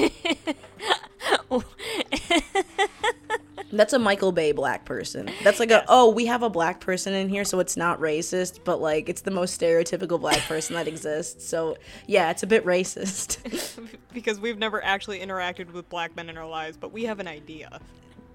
That's 3.71 3.93
a 3.93 3.99
Michael 3.99 4.31
Bay 4.31 4.51
black 4.51 4.85
person. 4.85 5.29
That's 5.43 5.59
like 5.59 5.71
a 5.71 5.83
oh, 5.87 6.09
we 6.09 6.25
have 6.25 6.43
a 6.43 6.49
black 6.49 6.79
person 6.79 7.13
in 7.13 7.29
here, 7.29 7.45
so 7.45 7.59
it's 7.59 7.77
not 7.77 7.99
racist, 7.99 8.63
but 8.63 8.81
like 8.81 9.09
it's 9.09 9.21
the 9.21 9.31
most 9.31 9.59
stereotypical 9.59 10.19
black 10.19 10.39
person 10.39 10.75
that 10.75 10.87
exists. 10.87 11.45
So 11.45 11.77
yeah, 12.07 12.31
it's 12.31 12.43
a 12.43 12.47
bit 12.47 12.65
racist. 12.65 13.37
because 14.13 14.39
we've 14.39 14.57
never 14.57 14.83
actually 14.83 15.19
interacted 15.19 15.71
with 15.71 15.87
black 15.89 16.15
men 16.15 16.29
in 16.29 16.37
our 16.37 16.47
lives, 16.47 16.77
but 16.77 16.91
we 16.91 17.03
have 17.03 17.19
an 17.19 17.27
idea. 17.27 17.79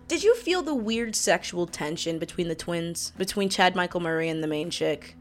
Did 0.07 0.23
you 0.23 0.35
feel 0.37 0.63
the 0.63 0.75
weird 0.75 1.17
sexual 1.17 1.67
tension 1.67 2.19
between 2.19 2.49
the 2.49 2.55
twins, 2.55 3.13
between 3.17 3.49
Chad 3.49 3.75
Michael 3.75 4.01
Murray 4.01 4.29
and 4.29 4.43
the 4.43 4.47
main 4.47 4.71
chick? 4.71 5.17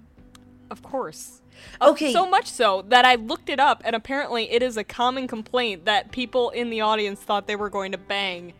Of 0.69 0.83
course. 0.83 1.41
Oh, 1.79 1.91
okay, 1.91 2.11
So 2.11 2.29
much 2.29 2.47
so 2.47 2.83
that 2.89 3.05
I 3.05 3.15
looked 3.15 3.49
it 3.49 3.59
up, 3.59 3.81
and 3.85 3.95
apparently 3.95 4.51
it 4.51 4.61
is 4.61 4.75
a 4.75 4.83
common 4.83 5.27
complaint 5.27 5.85
that 5.85 6.11
people 6.11 6.49
in 6.49 6.69
the 6.69 6.81
audience 6.81 7.21
thought 7.21 7.47
they 7.47 7.55
were 7.55 7.69
going 7.69 7.93
to 7.93 7.97
bang 7.97 8.53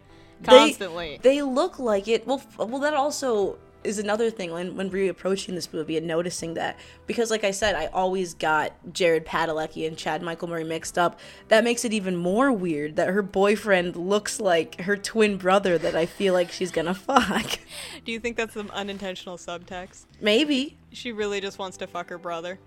constantly. 0.44 1.20
They, 1.22 1.36
they 1.36 1.42
look 1.42 1.80
like 1.80 2.08
it. 2.08 2.26
Well, 2.26 2.42
well, 2.58 2.80
that 2.80 2.94
also 2.94 3.58
is 3.84 4.00
another 4.00 4.30
thing 4.30 4.52
when 4.52 4.76
when 4.76 4.90
reapproaching 4.90 5.56
this 5.56 5.74
movie 5.74 5.98
and 5.98 6.08
noticing 6.08 6.54
that 6.54 6.80
because, 7.06 7.30
like 7.30 7.44
I 7.44 7.52
said, 7.52 7.76
I 7.76 7.88
always 7.88 8.34
got 8.34 8.72
Jared 8.94 9.26
Padalecki 9.26 9.86
and 9.88 9.98
Chad 9.98 10.22
Michael 10.22 10.48
Murray 10.48 10.64
mixed 10.64 10.98
up. 10.98 11.20
That 11.50 11.64
makes 11.64 11.84
it 11.86 11.94
even 11.94 12.16
more 12.16 12.52
weird 12.52 12.96
that 12.96 13.10
her 13.10 13.22
boyfriend 13.22 13.96
looks 13.96 14.40
like 14.40 14.80
her 14.82 14.96
twin 14.96 15.38
brother 15.38 15.78
that 15.78 15.96
I 15.96 16.06
feel 16.06 16.34
like 16.34 16.52
she's 16.52 16.72
gonna 16.72 16.94
fuck. 16.94 17.60
Do 18.06 18.12
you 18.12 18.20
think 18.20 18.38
that's 18.38 18.54
some 18.54 18.72
unintentional 18.72 19.38
subtext? 19.38 20.06
Maybe, 20.22 20.78
She 20.92 21.12
really 21.12 21.42
just 21.42 21.60
wants 21.60 21.78
to 21.78 21.88
fuck 21.88 22.10
her 22.10 22.18
brother. 22.18 22.60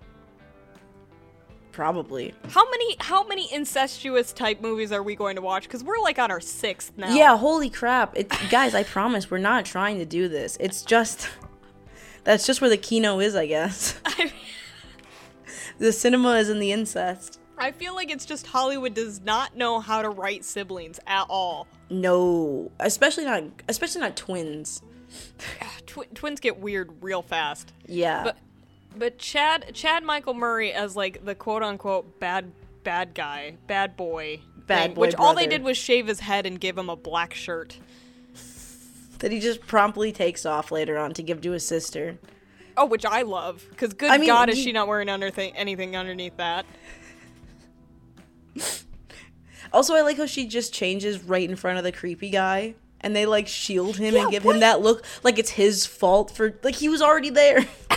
Probably. 1.77 2.33
How 2.49 2.67
many 2.69 2.95
how 2.99 3.25
many 3.27 3.53
incestuous 3.53 4.33
type 4.33 4.61
movies 4.61 4.91
are 4.91 5.03
we 5.03 5.15
going 5.15 5.35
to 5.35 5.43
watch? 5.43 5.63
Because 5.63 5.83
we're 5.83 5.99
like 5.99 6.17
on 6.17 6.31
our 6.31 6.41
sixth 6.41 6.91
now. 6.97 7.13
Yeah, 7.13 7.37
holy 7.37 7.69
crap. 7.69 8.13
It's 8.15 8.49
guys, 8.49 8.73
I 8.73 8.81
promise 8.81 9.29
we're 9.29 9.37
not 9.37 9.63
trying 9.63 9.99
to 9.99 10.05
do 10.05 10.27
this. 10.27 10.57
It's 10.59 10.81
just 10.81 11.29
That's 12.23 12.47
just 12.47 12.61
where 12.61 12.69
the 12.69 12.77
kino 12.77 13.19
is, 13.19 13.35
I 13.35 13.45
guess. 13.45 14.01
the 15.77 15.93
cinema 15.93 16.37
is 16.37 16.49
in 16.49 16.59
the 16.59 16.71
incest. 16.71 17.39
I 17.59 17.71
feel 17.71 17.93
like 17.93 18.09
it's 18.09 18.25
just 18.25 18.47
Hollywood 18.47 18.95
does 18.95 19.21
not 19.21 19.55
know 19.55 19.79
how 19.79 20.01
to 20.01 20.09
write 20.09 20.45
siblings 20.45 20.99
at 21.05 21.27
all. 21.29 21.67
No, 21.91 22.71
especially 22.79 23.25
not 23.25 23.43
especially 23.69 24.01
not 24.01 24.15
twins. 24.17 24.81
Tw- 25.85 26.13
twins 26.15 26.39
get 26.39 26.59
weird 26.59 26.91
real 27.01 27.21
fast. 27.21 27.71
Yeah. 27.85 28.23
But 28.23 28.37
but 28.95 29.17
Chad 29.17 29.71
Chad 29.73 30.03
Michael 30.03 30.33
Murray 30.33 30.71
as 30.73 30.95
like 30.95 31.23
the 31.25 31.35
quote 31.35 31.63
unquote 31.63 32.19
bad 32.19 32.51
bad 32.83 33.13
guy, 33.13 33.55
bad 33.67 33.97
boy. 33.97 34.41
Bad 34.67 34.87
thing, 34.87 34.93
boy 34.95 35.01
which 35.01 35.15
all 35.15 35.33
they 35.33 35.47
did 35.47 35.63
was 35.63 35.77
shave 35.77 36.07
his 36.07 36.19
head 36.19 36.45
and 36.45 36.59
give 36.59 36.77
him 36.77 36.89
a 36.89 36.95
black 36.95 37.33
shirt. 37.33 37.77
that 39.19 39.31
he 39.31 39.39
just 39.39 39.65
promptly 39.65 40.11
takes 40.11 40.45
off 40.45 40.71
later 40.71 40.97
on 40.97 41.13
to 41.13 41.23
give 41.23 41.41
to 41.41 41.51
his 41.51 41.65
sister. 41.65 42.17
Oh, 42.75 42.85
which 42.85 43.05
I 43.05 43.23
love, 43.23 43.65
because 43.71 43.93
good 43.93 44.11
I 44.11 44.17
mean, 44.17 44.27
God, 44.27 44.49
is 44.49 44.57
she 44.59 44.71
not 44.71 44.87
wearing 44.87 45.09
under 45.09 45.31
anything 45.35 45.95
underneath 45.95 46.37
that? 46.37 46.65
Also, 49.73 49.95
I 49.95 50.01
like 50.01 50.15
how 50.17 50.25
she 50.25 50.47
just 50.47 50.73
changes 50.73 51.21
right 51.23 51.47
in 51.47 51.55
front 51.57 51.77
of 51.77 51.83
the 51.83 51.91
creepy 51.91 52.29
guy, 52.29 52.75
and 53.01 53.13
they 53.13 53.25
like 53.25 53.47
shield 53.47 53.97
him 53.97 54.15
Yeah, 54.15 54.21
and 54.23 54.31
give 54.31 54.45
what? 54.45 54.55
him 54.55 54.59
that 54.61 54.79
look 54.81 55.03
like 55.23 55.37
it's 55.37 55.49
his 55.49 55.85
fault 55.85 56.31
for 56.31 56.57
like 56.63 56.75
he 56.75 56.87
was 56.87 57.01
already 57.01 57.29
there. 57.29 57.65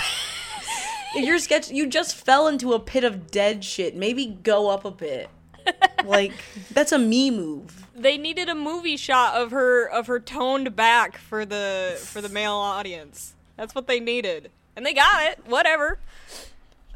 if 1.14 1.24
you're 1.24 1.38
sketch, 1.38 1.70
you 1.70 1.86
just 1.86 2.14
fell 2.14 2.46
into 2.46 2.72
a 2.72 2.80
pit 2.80 3.04
of 3.04 3.30
dead 3.30 3.64
shit. 3.64 3.96
Maybe 3.96 4.26
go 4.26 4.68
up 4.70 4.84
a 4.84 4.90
bit. 4.90 5.28
like 6.04 6.32
that's 6.70 6.92
a 6.92 6.98
me 6.98 7.30
move. 7.30 7.86
They 7.94 8.16
needed 8.16 8.48
a 8.48 8.54
movie 8.54 8.96
shot 8.96 9.34
of 9.34 9.50
her 9.50 9.86
of 9.86 10.06
her 10.06 10.20
toned 10.20 10.74
back 10.74 11.18
for 11.18 11.44
the 11.44 11.98
for 12.00 12.20
the 12.20 12.28
male 12.28 12.54
audience. 12.54 13.34
That's 13.56 13.74
what 13.74 13.86
they 13.86 14.00
needed, 14.00 14.50
and 14.74 14.86
they 14.86 14.94
got 14.94 15.24
it. 15.26 15.40
Whatever. 15.46 15.98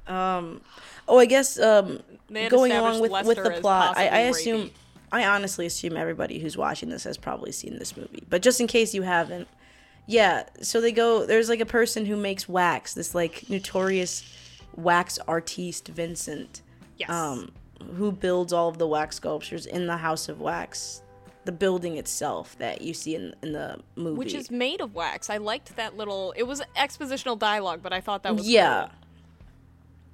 Um, 0.06 0.60
oh, 1.08 1.18
I 1.18 1.26
guess 1.26 1.58
um, 1.58 2.00
going 2.48 2.72
along 2.72 3.00
with 3.00 3.12
with 3.26 3.42
the 3.42 3.58
plot, 3.60 3.96
I, 3.96 4.08
I 4.08 4.18
assume, 4.20 4.68
rapey. 4.68 4.72
I 5.12 5.26
honestly 5.26 5.66
assume 5.66 5.96
everybody 5.96 6.38
who's 6.38 6.56
watching 6.56 6.88
this 6.88 7.04
has 7.04 7.16
probably 7.16 7.52
seen 7.52 7.78
this 7.78 7.96
movie. 7.96 8.24
But 8.28 8.42
just 8.42 8.60
in 8.60 8.66
case 8.66 8.94
you 8.94 9.02
haven't, 9.02 9.48
yeah. 10.06 10.44
So 10.62 10.80
they 10.80 10.92
go. 10.92 11.26
There's 11.26 11.48
like 11.48 11.60
a 11.60 11.66
person 11.66 12.06
who 12.06 12.16
makes 12.16 12.48
wax. 12.48 12.94
This 12.94 13.14
like 13.14 13.48
notorious 13.48 14.24
wax 14.76 15.18
artiste, 15.28 15.88
Vincent, 15.88 16.62
Yes. 16.98 17.10
um, 17.10 17.50
who 17.96 18.12
builds 18.12 18.52
all 18.52 18.68
of 18.68 18.78
the 18.78 18.86
wax 18.86 19.16
sculptures 19.16 19.66
in 19.66 19.86
the 19.86 19.96
House 19.96 20.28
of 20.28 20.40
Wax, 20.40 21.02
the 21.44 21.52
building 21.52 21.96
itself 21.96 22.56
that 22.58 22.80
you 22.82 22.94
see 22.94 23.14
in 23.14 23.34
in 23.42 23.52
the 23.52 23.78
movie. 23.96 24.18
Which 24.18 24.34
is 24.34 24.50
made 24.50 24.80
of 24.80 24.94
wax. 24.94 25.30
I 25.30 25.36
liked 25.38 25.74
that 25.76 25.96
little. 25.96 26.32
It 26.36 26.44
was 26.44 26.62
expositional 26.76 27.38
dialogue, 27.38 27.80
but 27.82 27.92
I 27.92 28.00
thought 28.00 28.22
that 28.24 28.36
was 28.36 28.48
yeah. 28.48 28.88
cool. 28.88 28.90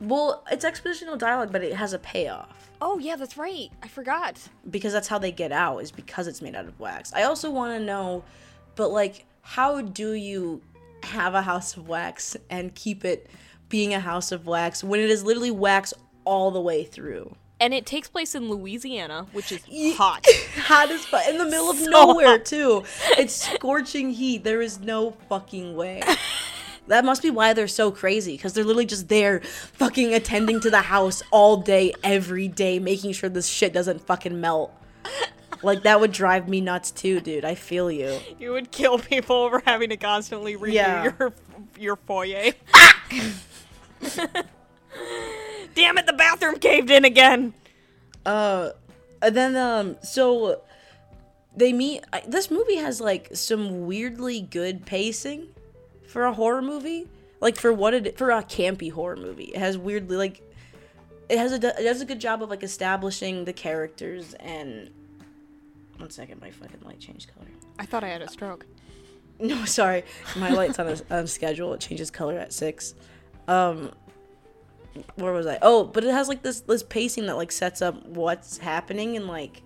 Well, 0.02 0.44
it's 0.50 0.64
expositional 0.64 1.18
dialogue, 1.18 1.52
but 1.52 1.62
it 1.62 1.74
has 1.74 1.92
a 1.92 1.98
payoff. 1.98 2.70
Oh 2.80 2.98
yeah, 2.98 3.16
that's 3.16 3.36
right. 3.36 3.70
I 3.82 3.88
forgot. 3.88 4.38
because 4.70 4.92
that's 4.94 5.08
how 5.08 5.18
they 5.18 5.30
get 5.32 5.52
out 5.52 5.78
is 5.80 5.90
because 5.90 6.26
it's 6.26 6.40
made 6.40 6.54
out 6.54 6.64
of 6.64 6.78
wax. 6.80 7.12
I 7.12 7.24
also 7.24 7.50
want 7.50 7.78
to 7.78 7.84
know, 7.84 8.24
but 8.76 8.90
like, 8.90 9.26
how 9.42 9.80
do 9.80 10.12
you 10.12 10.62
have 11.02 11.34
a 11.34 11.42
house 11.42 11.76
of 11.76 11.88
wax 11.88 12.36
and 12.50 12.74
keep 12.74 13.04
it 13.04 13.28
being 13.68 13.94
a 13.94 14.00
house 14.00 14.32
of 14.32 14.46
wax 14.46 14.82
when 14.84 15.00
it 15.00 15.10
is 15.10 15.24
literally 15.24 15.50
wax 15.50 15.94
all 16.24 16.50
the 16.50 16.60
way 16.60 16.84
through? 16.84 17.34
And 17.60 17.74
it 17.74 17.84
takes 17.84 18.08
place 18.08 18.34
in 18.34 18.48
Louisiana, 18.48 19.26
which 19.32 19.52
is 19.52 19.60
hot. 19.96 20.24
Hot 20.56 20.90
as 20.90 21.04
fuck 21.04 21.28
in 21.28 21.36
the 21.36 21.44
middle 21.44 21.68
of 21.70 21.76
So 21.76 21.90
nowhere 21.90 22.38
hot. 22.38 22.44
too. 22.46 22.84
It's 23.18 23.34
scorching 23.34 24.10
heat. 24.12 24.44
There 24.44 24.62
is 24.62 24.80
no 24.80 25.10
fucking 25.28 25.76
way. 25.76 26.02
That 26.86 27.04
must 27.04 27.22
be 27.22 27.30
why 27.30 27.52
they're 27.52 27.68
so 27.68 27.92
crazy 27.92 28.32
because 28.36 28.52
they're 28.52 28.64
literally 28.64 28.86
just 28.86 29.08
there, 29.08 29.40
fucking 29.74 30.12
attending 30.12 30.58
to 30.62 30.70
the 30.70 30.80
house 30.80 31.22
all 31.30 31.58
day, 31.58 31.92
every 32.02 32.48
day, 32.48 32.80
making 32.80 33.12
sure 33.12 33.30
this 33.30 33.46
shit 33.46 33.72
doesn't 33.72 34.00
fucking 34.00 34.40
melt. 34.40 34.74
Like 35.62 35.82
that 35.82 36.00
would 36.00 36.12
drive 36.12 36.48
me 36.48 36.60
nuts 36.60 36.90
too, 36.90 37.20
dude. 37.20 37.44
I 37.44 37.54
feel 37.54 37.90
you. 37.90 38.18
You 38.38 38.52
would 38.52 38.70
kill 38.70 38.98
people 38.98 39.36
over 39.36 39.62
having 39.66 39.90
to 39.90 39.96
constantly 39.96 40.56
redo 40.56 40.72
Yeah. 40.72 41.04
your 41.04 41.32
your 41.78 41.96
foyer. 41.96 42.52
Damn 45.74 45.98
it! 45.98 46.06
The 46.06 46.12
bathroom 46.12 46.58
caved 46.58 46.90
in 46.90 47.04
again. 47.04 47.54
Uh, 48.26 48.70
and 49.22 49.36
then 49.36 49.56
um, 49.56 49.96
so 50.02 50.62
they 51.56 51.72
meet. 51.72 52.04
I, 52.12 52.22
this 52.26 52.50
movie 52.50 52.76
has 52.76 53.00
like 53.00 53.28
some 53.34 53.86
weirdly 53.86 54.40
good 54.40 54.84
pacing 54.86 55.48
for 56.06 56.24
a 56.24 56.32
horror 56.32 56.62
movie. 56.62 57.06
Like 57.40 57.56
for 57.56 57.72
what 57.72 57.94
it 57.94 58.18
for 58.18 58.30
a 58.30 58.42
campy 58.42 58.90
horror 58.90 59.16
movie, 59.16 59.44
it 59.54 59.56
has 59.58 59.78
weirdly 59.78 60.16
like 60.16 60.42
it 61.28 61.38
has 61.38 61.52
a 61.52 61.56
it 61.56 61.84
does 61.84 62.00
a 62.00 62.04
good 62.06 62.20
job 62.20 62.42
of 62.42 62.50
like 62.50 62.62
establishing 62.62 63.44
the 63.44 63.52
characters 63.52 64.34
and. 64.34 64.90
One 66.00 66.10
second, 66.10 66.40
my 66.40 66.50
fucking 66.50 66.80
light 66.84 66.98
changed 67.00 67.30
color. 67.34 67.46
I 67.78 67.86
thought 67.86 68.02
I 68.04 68.08
had 68.08 68.22
a 68.22 68.28
stroke. 68.28 68.66
No, 69.42 69.64
sorry, 69.64 70.04
my 70.36 70.50
light's 70.50 70.78
on 70.78 70.86
a 70.86 70.98
on 71.10 71.26
schedule. 71.26 71.72
It 71.72 71.80
changes 71.80 72.10
color 72.10 72.38
at 72.38 72.52
six. 72.52 72.94
Um, 73.48 73.90
where 75.14 75.32
was 75.32 75.46
I? 75.46 75.58
Oh, 75.62 75.84
but 75.84 76.04
it 76.04 76.10
has 76.12 76.28
like 76.28 76.42
this 76.42 76.60
this 76.60 76.82
pacing 76.82 77.24
that 77.24 77.36
like 77.38 77.50
sets 77.50 77.80
up 77.80 78.04
what's 78.06 78.58
happening 78.58 79.16
and 79.16 79.26
like 79.26 79.62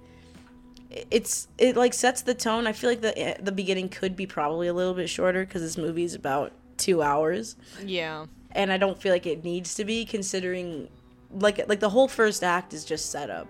it's 1.11 1.49
it 1.59 1.77
like 1.77 1.93
sets 1.93 2.23
the 2.23 2.35
tone. 2.35 2.69
I 2.69 2.73
feel 2.73 2.89
like 2.89 3.01
the 3.01 3.19
eh, 3.19 3.37
the 3.41 3.51
beginning 3.51 3.89
could 3.89 4.15
be 4.15 4.27
probably 4.27 4.69
a 4.69 4.73
little 4.73 4.95
bit 4.95 5.09
shorter 5.09 5.45
because 5.45 5.61
this 5.63 5.77
movie 5.77 6.05
is 6.05 6.15
about 6.15 6.53
two 6.77 7.03
hours, 7.03 7.57
Yeah. 7.85 8.27
and 8.53 8.73
I 8.73 8.77
don't 8.77 9.01
feel 9.03 9.13
like 9.13 9.27
it 9.27 9.43
needs 9.43 9.75
to 9.75 9.85
be 9.85 10.05
considering 10.05 10.89
like 11.33 11.67
like 11.69 11.81
the 11.81 11.91
whole 11.91 12.07
first 12.07 12.45
act 12.45 12.73
is 12.73 12.85
just 12.85 13.11
set 13.11 13.29
up, 13.29 13.49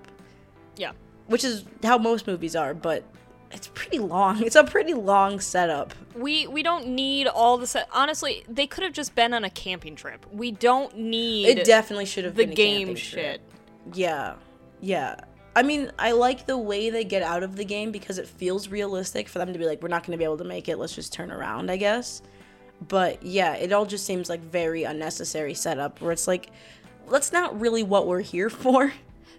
Yeah. 0.77 0.93
Which 1.27 1.45
is 1.45 1.65
how 1.83 1.99
most 1.99 2.27
movies 2.27 2.57
are, 2.57 2.75
but. 2.75 3.05
It's 3.53 3.69
pretty 3.69 4.01
long. 4.01 4.43
It's 4.43 4.57
a 4.57 4.65
pretty 4.65 4.95
long 4.95 5.39
setup. 5.39 5.95
We 6.17 6.49
we 6.49 6.65
don't 6.65 6.89
need 6.89 7.29
all 7.29 7.57
the 7.57 7.69
set. 7.69 7.89
Honestly, 7.93 8.43
they 8.49 8.67
could 8.67 8.83
have 8.83 8.93
just 8.93 9.15
been 9.15 9.33
on 9.33 9.45
a 9.45 9.51
camping 9.51 9.95
trip. 9.95 10.27
We 10.33 10.51
don't 10.51 10.97
need 10.99 11.47
It 11.59 11.65
definitely 11.65 12.07
should 12.07 12.25
have 12.25 12.35
the 12.35 12.47
been 12.47 12.55
game 12.57 12.97
shit. 12.97 13.13
trip. 13.13 13.41
Yeah, 13.93 14.35
yeah. 14.81 15.21
I 15.55 15.63
mean, 15.63 15.93
I 16.01 16.11
like 16.13 16.47
the 16.47 16.59
way 16.59 16.91
they 16.91 17.05
get 17.05 17.23
out 17.23 17.45
of 17.45 17.55
the 17.55 17.65
game 17.65 17.93
because 17.93 18.19
it 18.19 18.27
feels 18.27 18.69
realistic 18.71 19.29
for 19.29 19.39
them 19.39 19.53
to 19.53 19.59
be 19.59 19.67
like, 19.67 19.83
we're 19.83 19.89
not 19.89 20.03
going 20.05 20.13
to 20.13 20.19
be 20.19 20.25
able 20.25 20.39
to 20.39 20.45
make 20.45 20.69
it. 20.69 20.77
Let's 20.77 20.97
just 20.97 21.13
turn 21.13 21.31
around, 21.31 21.71
I 21.71 21.77
guess. 21.77 22.23
But 22.89 23.23
yeah, 23.23 23.55
it 23.55 23.73
all 23.73 23.87
just 23.87 24.05
seems 24.05 24.29
like 24.29 24.41
very 24.41 24.83
unnecessary 24.83 25.55
setup 25.55 26.01
where 26.01 26.11
it's 26.11 26.27
like, 26.27 26.51
that's 27.09 27.31
not 27.31 27.61
really 27.61 27.85
what 27.85 28.09
we're 28.09 28.21
here 28.21 28.51
for. 28.65 28.93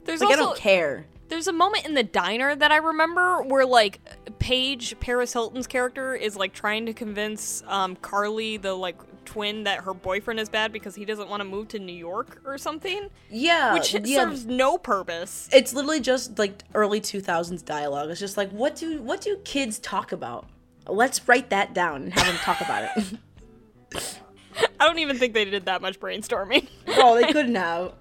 There's 0.05 0.21
like, 0.21 0.33
I 0.33 0.37
don't 0.37 0.57
care. 0.57 1.05
There's 1.27 1.47
a 1.47 1.53
moment 1.53 1.85
in 1.85 1.93
the 1.95 2.03
diner 2.03 2.55
that 2.55 2.71
I 2.71 2.77
remember 2.77 3.41
where 3.43 3.65
like 3.65 3.99
Paige 4.39 4.99
Paris 4.99 5.33
Hilton's 5.33 5.67
character 5.67 6.13
is 6.15 6.35
like 6.35 6.53
trying 6.53 6.85
to 6.85 6.93
convince 6.93 7.63
um, 7.67 7.95
Carly 7.95 8.57
the 8.57 8.73
like 8.73 8.97
twin 9.25 9.63
that 9.63 9.79
her 9.83 9.93
boyfriend 9.93 10.39
is 10.39 10.49
bad 10.49 10.71
because 10.71 10.93
he 10.93 11.03
doesn't 11.03 11.27
want 11.27 11.41
to 11.41 11.45
move 11.45 11.67
to 11.69 11.79
New 11.79 11.93
York 11.95 12.41
or 12.45 12.57
something, 12.59 13.09
Yeah, 13.31 13.73
which 13.73 13.93
yeah. 13.93 14.19
serves 14.19 14.45
no 14.45 14.77
purpose. 14.77 15.49
It's 15.51 15.73
literally 15.73 15.99
just 15.99 16.37
like 16.37 16.63
early 16.75 17.01
2000s 17.01 17.65
dialogue. 17.65 18.09
It's 18.11 18.19
just 18.19 18.37
like, 18.37 18.51
what 18.51 18.75
do 18.75 19.01
what 19.01 19.21
do 19.21 19.37
kids 19.43 19.79
talk 19.79 20.11
about? 20.11 20.47
Let's 20.87 21.27
write 21.27 21.49
that 21.49 21.73
down 21.73 22.03
and 22.03 22.13
have 22.13 22.27
them 22.27 22.35
talk 22.37 22.61
about 22.61 22.89
it. 22.95 24.15
I 24.79 24.87
don't 24.87 24.99
even 24.99 25.17
think 25.17 25.33
they 25.33 25.45
did 25.45 25.65
that 25.65 25.81
much 25.81 25.99
brainstorming. 25.99 26.67
oh, 26.87 27.15
they 27.15 27.31
couldn't 27.31 27.55
have. 27.55 27.93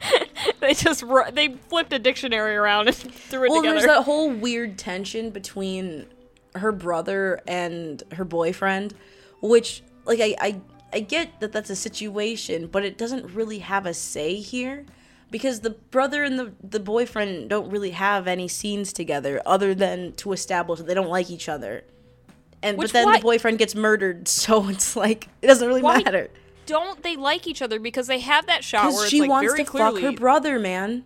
they 0.60 0.74
just 0.74 1.04
they 1.32 1.56
flipped 1.68 1.92
a 1.92 1.98
dictionary 1.98 2.56
around 2.56 2.88
and 2.88 2.96
threw 2.96 3.44
it 3.44 3.50
well, 3.50 3.62
together. 3.62 3.80
there's 3.80 3.86
that 3.86 4.04
whole 4.04 4.30
weird 4.30 4.78
tension 4.78 5.30
between 5.30 6.06
her 6.54 6.72
brother 6.72 7.40
and 7.46 8.02
her 8.12 8.24
boyfriend, 8.24 8.94
which, 9.40 9.82
like, 10.04 10.20
I, 10.20 10.34
I, 10.40 10.60
I 10.92 11.00
get 11.00 11.40
that 11.40 11.52
that's 11.52 11.70
a 11.70 11.76
situation, 11.76 12.68
but 12.68 12.84
it 12.84 12.96
doesn't 12.96 13.34
really 13.34 13.58
have 13.58 13.86
a 13.86 13.94
say 13.94 14.36
here 14.36 14.86
because 15.30 15.60
the 15.60 15.70
brother 15.70 16.22
and 16.22 16.38
the 16.38 16.52
the 16.62 16.78
boyfriend 16.78 17.50
don't 17.50 17.68
really 17.68 17.90
have 17.90 18.28
any 18.28 18.46
scenes 18.46 18.92
together 18.92 19.42
other 19.44 19.74
than 19.74 20.12
to 20.12 20.32
establish 20.32 20.78
that 20.78 20.86
they 20.86 20.94
don't 20.94 21.08
like 21.08 21.28
each 21.28 21.48
other. 21.48 21.82
And 22.64 22.78
Which 22.78 22.88
but 22.88 22.92
then 22.94 23.04
why- 23.06 23.18
the 23.18 23.22
boyfriend 23.22 23.58
gets 23.58 23.74
murdered, 23.74 24.26
so 24.42 24.68
it's 24.68 24.96
like 24.96 25.28
it 25.42 25.46
doesn't 25.46 25.66
really 25.66 25.82
Why 25.82 26.02
matter 26.02 26.30
don't 26.66 27.02
they 27.02 27.16
like 27.16 27.46
each 27.46 27.62
other 27.62 27.78
because 27.78 28.06
they 28.06 28.20
have 28.20 28.46
that 28.46 28.64
shot 28.64 28.84
where 28.84 28.92
because 28.92 29.10
she 29.10 29.20
like 29.20 29.30
wants 29.30 29.52
very 29.52 29.64
to 29.64 29.70
clearly 29.70 30.02
fuck 30.02 30.12
her 30.12 30.16
brother, 30.18 30.58
man. 30.58 31.04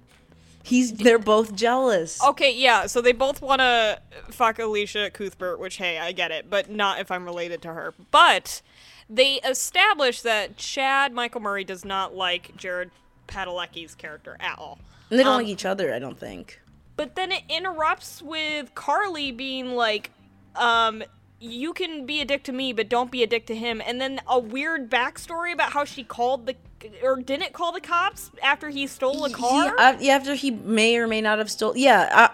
He's 0.63 0.93
they're 0.93 1.19
both 1.19 1.55
jealous. 1.55 2.23
Okay, 2.23 2.55
yeah, 2.55 2.87
so 2.87 3.01
they 3.01 3.13
both 3.13 3.41
want 3.41 3.61
to 3.61 4.01
fuck 4.31 4.59
Elisha 4.59 5.11
Cuthbert, 5.11 5.59
which, 5.59 5.77
hey, 5.77 5.99
I 5.99 6.13
get 6.13 6.31
it, 6.31 6.51
but 6.51 6.71
not 6.71 7.01
if 7.01 7.11
I'm 7.11 7.25
related 7.25 7.63
to 7.63 7.73
her. 7.73 7.95
But 8.11 8.61
they 9.09 9.35
establish 9.37 10.21
that 10.23 10.59
Chad 10.59 11.13
Michael 11.13 11.41
Murray 11.41 11.65
does 11.65 11.85
not 11.85 12.15
like 12.15 12.55
Jared 12.57 12.91
Padalecki's 13.29 13.95
character 13.95 14.37
at 14.41 14.59
all. 14.59 14.79
And 15.11 15.19
they 15.19 15.25
don't 15.25 15.35
Um, 15.35 15.39
like 15.39 15.49
each 15.49 15.65
other, 15.65 15.95
I 15.95 15.99
don't 15.99 16.19
think. 16.19 16.61
But 16.97 17.15
then 17.15 17.33
it 17.33 17.45
interrupts 17.49 18.21
with 18.21 18.75
Carly 18.75 19.33
being 19.33 19.75
like, 19.75 20.11
um, 20.55 21.03
you 21.41 21.73
can 21.73 22.07
be 22.07 22.21
a 22.21 22.25
dick 22.25 22.43
to 22.45 22.53
me, 22.53 22.73
but 22.73 22.89
don't 22.89 23.11
be 23.11 23.23
a 23.23 23.27
dick 23.27 23.47
to 23.47 23.55
him. 23.55 23.81
And 23.85 24.01
then 24.01 24.21
a 24.27 24.39
weird 24.39 24.91
backstory 24.91 25.53
about 25.53 25.73
how 25.73 25.85
she 25.85 26.05
called 26.05 26.47
the 26.47 26.57
or 27.03 27.17
didn't 27.17 27.53
call 27.53 27.73
the 27.73 27.81
cops 27.81 28.31
after 28.43 28.71
he 28.71 28.87
stole 28.87 29.25
a 29.25 29.31
car. 29.31 29.75
Yeah, 30.01 30.13
uh, 30.13 30.17
after 30.17 30.35
he 30.35 30.51
may 30.51 30.97
or 30.97 31.07
may 31.07 31.21
not 31.21 31.39
have 31.39 31.51
stole. 31.51 31.77
Yeah, 31.77 32.09
uh, 32.13 32.29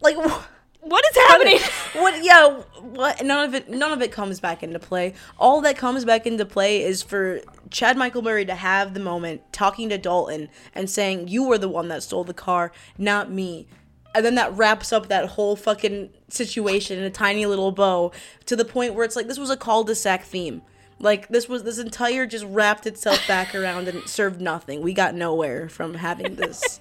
like 0.00 0.16
what 0.84 1.04
is 1.10 1.16
happening? 1.28 1.58
what? 1.94 2.24
Yeah, 2.24 2.60
what? 2.80 3.24
None 3.24 3.48
of 3.48 3.54
it. 3.54 3.68
None 3.68 3.92
of 3.92 4.02
it 4.02 4.12
comes 4.12 4.40
back 4.40 4.62
into 4.62 4.78
play. 4.78 5.14
All 5.38 5.60
that 5.62 5.76
comes 5.76 6.04
back 6.04 6.26
into 6.26 6.44
play 6.44 6.82
is 6.82 7.02
for 7.02 7.40
Chad 7.70 7.96
Michael 7.96 8.22
Murray 8.22 8.44
to 8.44 8.54
have 8.54 8.94
the 8.94 9.00
moment 9.00 9.40
talking 9.52 9.88
to 9.88 9.98
Dalton 9.98 10.48
and 10.74 10.88
saying, 10.88 11.28
"You 11.28 11.44
were 11.44 11.58
the 11.58 11.68
one 11.68 11.88
that 11.88 12.02
stole 12.02 12.24
the 12.24 12.34
car, 12.34 12.72
not 12.98 13.30
me." 13.30 13.66
And 14.14 14.24
then 14.24 14.36
that 14.36 14.56
wraps 14.56 14.92
up 14.92 15.08
that 15.08 15.30
whole 15.30 15.56
fucking 15.56 16.10
situation 16.28 16.98
in 16.98 17.04
a 17.04 17.10
tiny 17.10 17.46
little 17.46 17.72
bow 17.72 18.12
to 18.46 18.54
the 18.54 18.64
point 18.64 18.94
where 18.94 19.04
it's 19.04 19.16
like 19.16 19.26
this 19.26 19.38
was 19.38 19.50
a 19.50 19.56
cul-de-sac 19.56 20.22
theme. 20.24 20.62
Like 21.00 21.28
this 21.28 21.48
was 21.48 21.64
this 21.64 21.78
entire 21.78 22.24
just 22.24 22.44
wrapped 22.44 22.86
itself 22.86 23.26
back 23.26 23.54
around 23.56 23.88
and 23.88 24.08
served 24.08 24.40
nothing. 24.40 24.82
We 24.82 24.94
got 24.94 25.14
nowhere 25.14 25.68
from 25.68 25.94
having 25.94 26.36
this. 26.36 26.80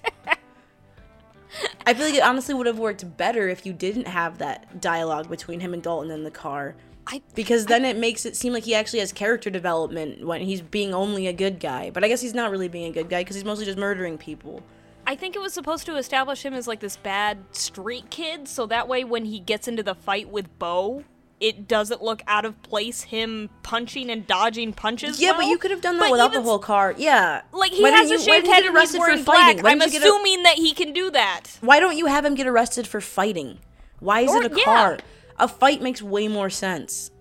I 1.86 1.94
feel 1.94 2.06
like 2.06 2.16
it 2.16 2.24
honestly 2.24 2.54
would 2.54 2.68
have 2.68 2.80
worked 2.80 3.18
better 3.18 3.48
if 3.50 3.66
you 3.66 3.74
didn't 3.74 4.08
have 4.08 4.38
that 4.40 4.82
dialogue 4.82 5.30
between 5.30 5.60
him 5.60 5.74
and 5.74 5.84
Dalton 5.84 6.12
in 6.12 6.24
the 6.24 6.32
car. 6.32 6.76
I 7.06 7.22
Because 7.36 7.66
then 7.66 7.84
it 7.86 7.98
makes 7.98 8.26
it 8.26 8.36
seem 8.36 8.54
like 8.54 8.64
he 8.64 8.76
actually 8.76 9.00
has 9.00 9.12
character 9.12 9.50
development 9.50 10.26
when 10.26 10.42
he's 10.42 10.62
being 10.62 10.94
only 10.94 11.28
a 11.28 11.34
good 11.34 11.60
guy. 11.60 11.90
But 11.90 12.04
I 12.04 12.08
guess 12.08 12.22
he's 12.22 12.34
not 12.34 12.52
really 12.52 12.68
being 12.68 12.86
a 12.86 12.94
good 12.94 13.10
guy 13.10 13.22
because 13.22 13.36
he's 13.36 13.46
mostly 13.46 13.66
just 13.66 13.78
murdering 13.78 14.18
people. 14.18 14.64
I 15.06 15.16
think 15.16 15.36
it 15.36 15.40
was 15.40 15.54
supposed 15.54 15.86
to 15.88 15.96
establish 15.98 16.44
him 16.46 16.54
as 16.54 16.68
like 16.68 16.80
this 16.80 16.98
bad 16.98 17.40
street 17.52 18.10
kid, 18.10 18.48
so 18.48 18.66
that 18.68 18.88
way 18.88 19.04
when 19.04 19.26
he 19.26 19.40
gets 19.40 19.68
into 19.68 19.84
the 19.84 19.96
fight 19.96 20.30
with 20.30 20.58
Bo, 20.60 21.04
it 21.40 21.68
doesn't 21.68 22.02
look 22.02 22.22
out 22.26 22.46
of 22.46 22.62
place 22.64 23.02
him 23.04 23.50
punching 23.64 24.10
and 24.10 24.26
dodging 24.26 24.72
punches. 24.72 25.20
Yeah, 25.20 25.32
well. 25.32 25.42
but 25.42 25.48
you 25.48 25.58
could 25.58 25.72
have 25.72 25.82
done 25.82 25.96
that 25.98 26.04
But 26.06 26.12
without 26.12 26.32
the 26.32 26.42
whole 26.42 26.60
car. 26.60 26.96
Yeah. 26.98 27.42
Like 27.52 27.72
he 27.74 27.84
Why 27.84 27.90
has 27.92 28.08
didn't 28.10 28.22
a 28.22 28.24
shaved 28.24 28.48
head 28.48 28.64
and 28.64 28.78
he's 28.78 28.98
wearing 28.98 29.24
black. 29.24 29.58
I'm 29.66 29.82
you 29.82 29.90
get 29.90 30.02
a- 30.02 30.06
assuming 30.06 30.44
that 30.44 30.56
he 30.56 30.74
can 30.74 30.94
do 30.94 31.12
that. 31.12 31.58
Why 31.60 31.82
don't 31.82 31.98
you 31.98 32.06
have 32.06 32.24
him 32.24 32.36
get 32.36 32.48
arrested 32.48 32.88
for 32.88 33.02
fighting? 33.02 33.60
Why 34.00 34.22
is 34.22 34.32
Or- 34.32 34.44
it 34.44 34.54
a 34.54 34.56
yeah. 34.58 34.64
car? 34.64 35.00
A 35.38 35.48
fight 35.50 35.82
makes 35.82 36.02
way 36.02 36.28
more 36.30 36.50
sense. 36.50 37.12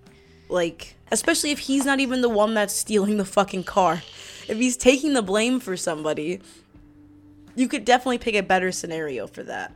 Like, 0.49 0.95
especially 1.11 1.51
if 1.51 1.61
he's 1.61 1.85
not 1.85 1.99
even 1.99 2.21
the 2.21 2.29
one 2.29 2.55
that's 2.55 2.75
stealing 2.75 3.17
the 3.17 3.25
fucking 3.25 3.65
car. 3.65 4.03
If 4.49 4.59
he's 4.59 4.77
taking 4.77 5.15
the 5.15 5.23
blame 5.23 5.59
for 5.61 5.77
somebody, 5.77 6.41
you 7.55 7.69
could 7.69 7.85
definitely 7.85 8.19
pick 8.19 8.35
a 8.35 8.43
better 8.43 8.73
scenario 8.73 9.27
for 9.27 9.43
that. 9.45 9.73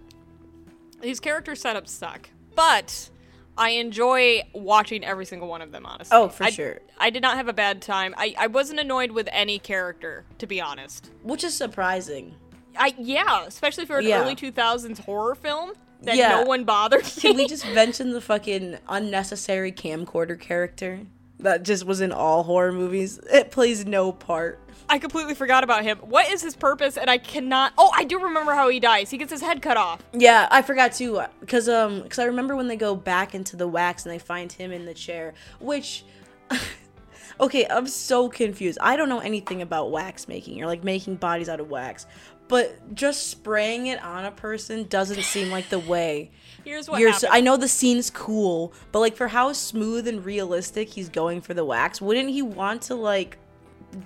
These 1.00 1.21
character 1.21 1.52
setups 1.52 1.88
suck, 1.88 2.30
but 2.54 3.11
I 3.59 3.71
enjoy 3.71 4.42
watching 4.54 5.04
every 5.04 5.26
single 5.26 5.49
one 5.49 5.62
of 5.62 5.73
them. 5.73 5.85
Honestly, 5.87 6.16
Oh, 6.16 6.28
for 6.28 6.45
I- 6.45 6.50
sure. 6.50 6.80
I 6.99 7.11
did 7.11 7.23
not 7.23 7.37
have 7.37 7.49
a 7.49 7.52
bad 7.52 7.83
time. 7.83 8.14
I, 8.16 8.35
I 8.38 8.47
wasn't 8.47 8.80
annoyed 8.80 9.11
with 9.11 9.28
any 9.33 9.59
character, 9.59 10.25
to 10.38 10.47
be 10.47 10.61
honest. 10.61 11.11
Which 11.23 11.45
is 11.45 11.54
surprising. 11.54 12.35
I 12.78 12.95
yeah, 12.99 13.45
especially 13.47 13.87
for 13.87 13.99
an 13.99 14.06
Yeah. 14.06 14.23
early 14.23 14.35
2000s 14.37 14.99
horror 15.00 15.35
film 15.35 15.73
that 16.02 16.16
Yeah. 16.16 16.28
no 16.40 16.42
one 16.45 16.64
bothered. 16.64 17.04
Can 17.21 17.37
we 17.37 17.47
just 17.47 17.66
mention 17.73 18.12
the 18.12 18.21
fucking 18.21 18.78
unnecessary 18.88 19.73
camcorder 19.73 20.38
character 20.38 21.00
that 21.38 21.62
just 21.62 21.85
was 21.87 22.00
in 22.02 22.12
all 22.12 22.42
horror 22.42 22.73
movies? 22.73 23.18
It 23.33 23.50
plays 23.50 23.87
no 23.87 24.12
part. 24.12 24.59
I 24.88 24.99
completely 24.99 25.35
forgot 25.35 25.64
about 25.64 25.83
him. 25.83 25.99
What 25.99 26.31
is 26.31 26.43
his 26.43 26.55
purpose? 26.55 26.97
And 26.97 27.11
I 27.11 27.19
cannot. 27.19 27.73
Oh, 27.76 27.90
I 27.95 28.05
do 28.05 28.21
remember 28.21 28.55
how 28.55 28.69
he 28.69 28.81
dies. 28.81 29.11
He 29.11 29.19
gets 29.19 29.33
his 29.33 29.40
head 29.40 29.62
cut 29.62 29.76
off. 29.76 30.02
Yeah, 30.12 30.49
I 30.50 30.62
forgot 30.62 30.93
too, 30.93 31.23
because 31.40 31.69
um, 31.69 32.02
because 32.02 32.19
I 32.19 32.25
remember 32.25 32.57
when 32.57 32.69
they 32.69 32.76
go 32.76 32.95
back 32.95 33.35
into 33.35 33.57
the 33.57 33.66
wax 33.66 34.05
and 34.05 34.14
they 34.14 34.19
find 34.19 34.50
him 34.50 34.73
in 34.73 34.85
the 34.85 34.95
chair, 34.95 35.35
which. 35.61 36.05
okay, 37.40 37.66
I'm 37.69 37.88
so 37.88 38.28
confused. 38.28 38.78
I 38.81 38.97
don't 38.97 39.09
know 39.09 39.19
anything 39.19 39.61
about 39.61 39.90
wax 39.90 40.28
making 40.28 40.62
or 40.62 40.66
like 40.66 40.85
making 40.85 41.16
bodies 41.16 41.49
out 41.49 41.59
of 41.59 41.69
wax, 41.69 42.07
but 42.49 42.95
just 42.95 43.28
spraying 43.28 43.89
it 43.89 44.02
on 44.02 44.25
a 44.25 44.30
person 44.30 44.84
doesn't 44.84 45.23
seem 45.23 45.50
like 45.50 45.69
the 45.69 45.80
way. 45.80 46.30
Here's 46.65 46.89
what 46.89 47.00
You're 47.00 47.10
happened. 47.10 47.30
I 47.32 47.41
know 47.41 47.56
the 47.56 47.69
scene's 47.69 48.10
cool, 48.10 48.73
but 48.93 49.00
like 49.00 49.17
for 49.17 49.28
how 49.28 49.52
smooth 49.52 50.06
and 50.08 50.25
realistic 50.25 50.89
he's 50.89 51.08
going 51.08 51.41
for 51.41 51.54
the 51.54 51.65
wax, 51.65 52.00
wouldn't 52.00 52.30
he 52.30 52.43
want 52.43 52.82
to 52.82 52.95
like 52.95 53.39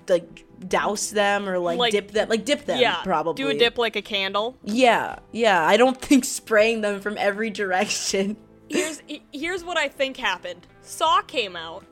like 0.08 0.46
douse 0.68 1.10
them 1.10 1.48
or 1.48 1.58
like, 1.58 1.78
Like- 1.78 1.92
dip 1.92 2.10
them, 2.10 2.28
like 2.28 2.44
dip 2.44 2.66
them? 2.66 2.78
yeah, 2.80 3.02
probably 3.02 3.42
do 3.42 3.48
a 3.50 3.54
dip 3.54 3.78
like 3.78 3.96
a 3.96 4.02
candle. 4.02 4.56
yeah, 4.62 5.16
yeah. 5.32 5.66
I 5.66 5.76
don't 5.76 6.00
think 6.02 6.24
spraying 6.24 6.80
them 6.82 7.00
from 7.00 7.16
every 7.18 7.50
direction. 7.50 8.36
Here's 8.68 9.02
here's 9.32 9.64
what 9.64 9.76
I 9.76 9.88
think 9.88 10.16
happened. 10.16 10.66
Saw 10.82 11.22
came 11.22 11.56
out, 11.56 11.84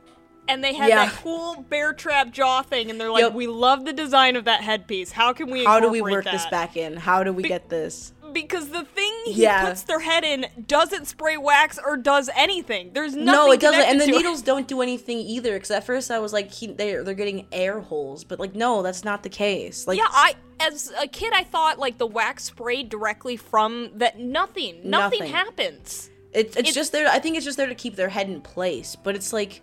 and 0.47 0.63
they 0.63 0.75
had 0.75 0.89
Yeah. 0.91 1.07
that 1.07 1.15
cool 1.23 1.65
bear 1.69 1.93
trap 1.93 2.31
jaw 2.31 2.63
thing, 2.63 2.89
and 2.91 3.01
they're 3.01 3.11
like, 3.11 3.23
Yep. 3.23 3.33
"We 3.35 3.47
love 3.49 3.85
the 3.85 3.93
design 3.93 4.37
of 4.37 4.45
that 4.45 4.61
headpiece. 4.63 5.11
How 5.13 5.33
can 5.33 5.51
we? 5.51 5.65
How 5.65 5.81
do 5.81 5.89
we 5.91 6.01
work 6.03 6.25
this 6.25 6.47
back 6.47 6.77
in? 6.77 6.97
How 6.97 7.25
do 7.25 7.33
we 7.33 7.43
get 7.43 7.69
this? 7.69 8.13
Because 8.33 8.69
the 8.71 8.85
thing 8.85 9.13
he 9.27 9.43
Yeah. 9.43 9.67
puts 9.69 9.83
their 9.83 10.01
head 10.01 10.25
in 10.25 10.47
doesn't 10.67 11.07
spray 11.07 11.37
wax 11.37 11.79
or 11.85 11.97
does 11.97 12.31
anything. 12.37 12.91
There's 12.93 13.15
nothing. 13.15 13.25
No, 13.27 13.53
it 13.53 13.61
doesn't. 13.61 13.81
And 13.81 14.01
the 14.01 14.07
to 14.07 14.11
it. 14.13 14.17
needles 14.17 14.43
don't 14.43 14.67
do 14.69 14.81
anything 14.83 15.19
either. 15.19 15.55
Because 15.55 15.71
at 15.71 15.85
first 15.85 16.11
I 16.11 16.19
was 16.19 16.33
like, 16.33 16.51
he, 16.53 16.67
they're 16.69 17.03
they're 17.05 17.15
getting 17.15 17.47
air 17.53 17.81
holes, 17.81 18.25
but 18.25 18.39
like, 18.41 18.55
no, 18.55 18.83
that's 18.83 19.05
not 19.05 19.23
the 19.23 19.29
case. 19.29 19.87
Like, 19.87 19.99
Yeah, 19.99 20.07
I 20.11 20.35
as 20.61 20.93
a 21.01 21.07
kid 21.07 21.33
I 21.35 21.45
thought 21.45 21.79
like 21.79 21.99
the 21.99 22.07
wax 22.07 22.45
sprayed 22.45 22.89
directly 22.89 23.37
from 23.37 23.91
that. 23.95 24.19
Nothing. 24.19 24.81
Nothing, 24.85 25.21
Nothing. 25.21 25.33
happens. 25.33 26.11
It's, 26.33 26.51
it's 26.51 26.57
It's- 26.59 26.75
just 26.75 26.93
there. 26.93 27.09
I 27.09 27.19
think 27.19 27.37
it's 27.37 27.45
just 27.45 27.57
there 27.57 27.67
to 27.69 27.75
keep 27.75 27.97
their 27.97 28.09
head 28.11 28.29
in 28.29 28.41
place. 28.43 28.97
But 28.97 29.15
it's 29.17 29.33
like 29.33 29.63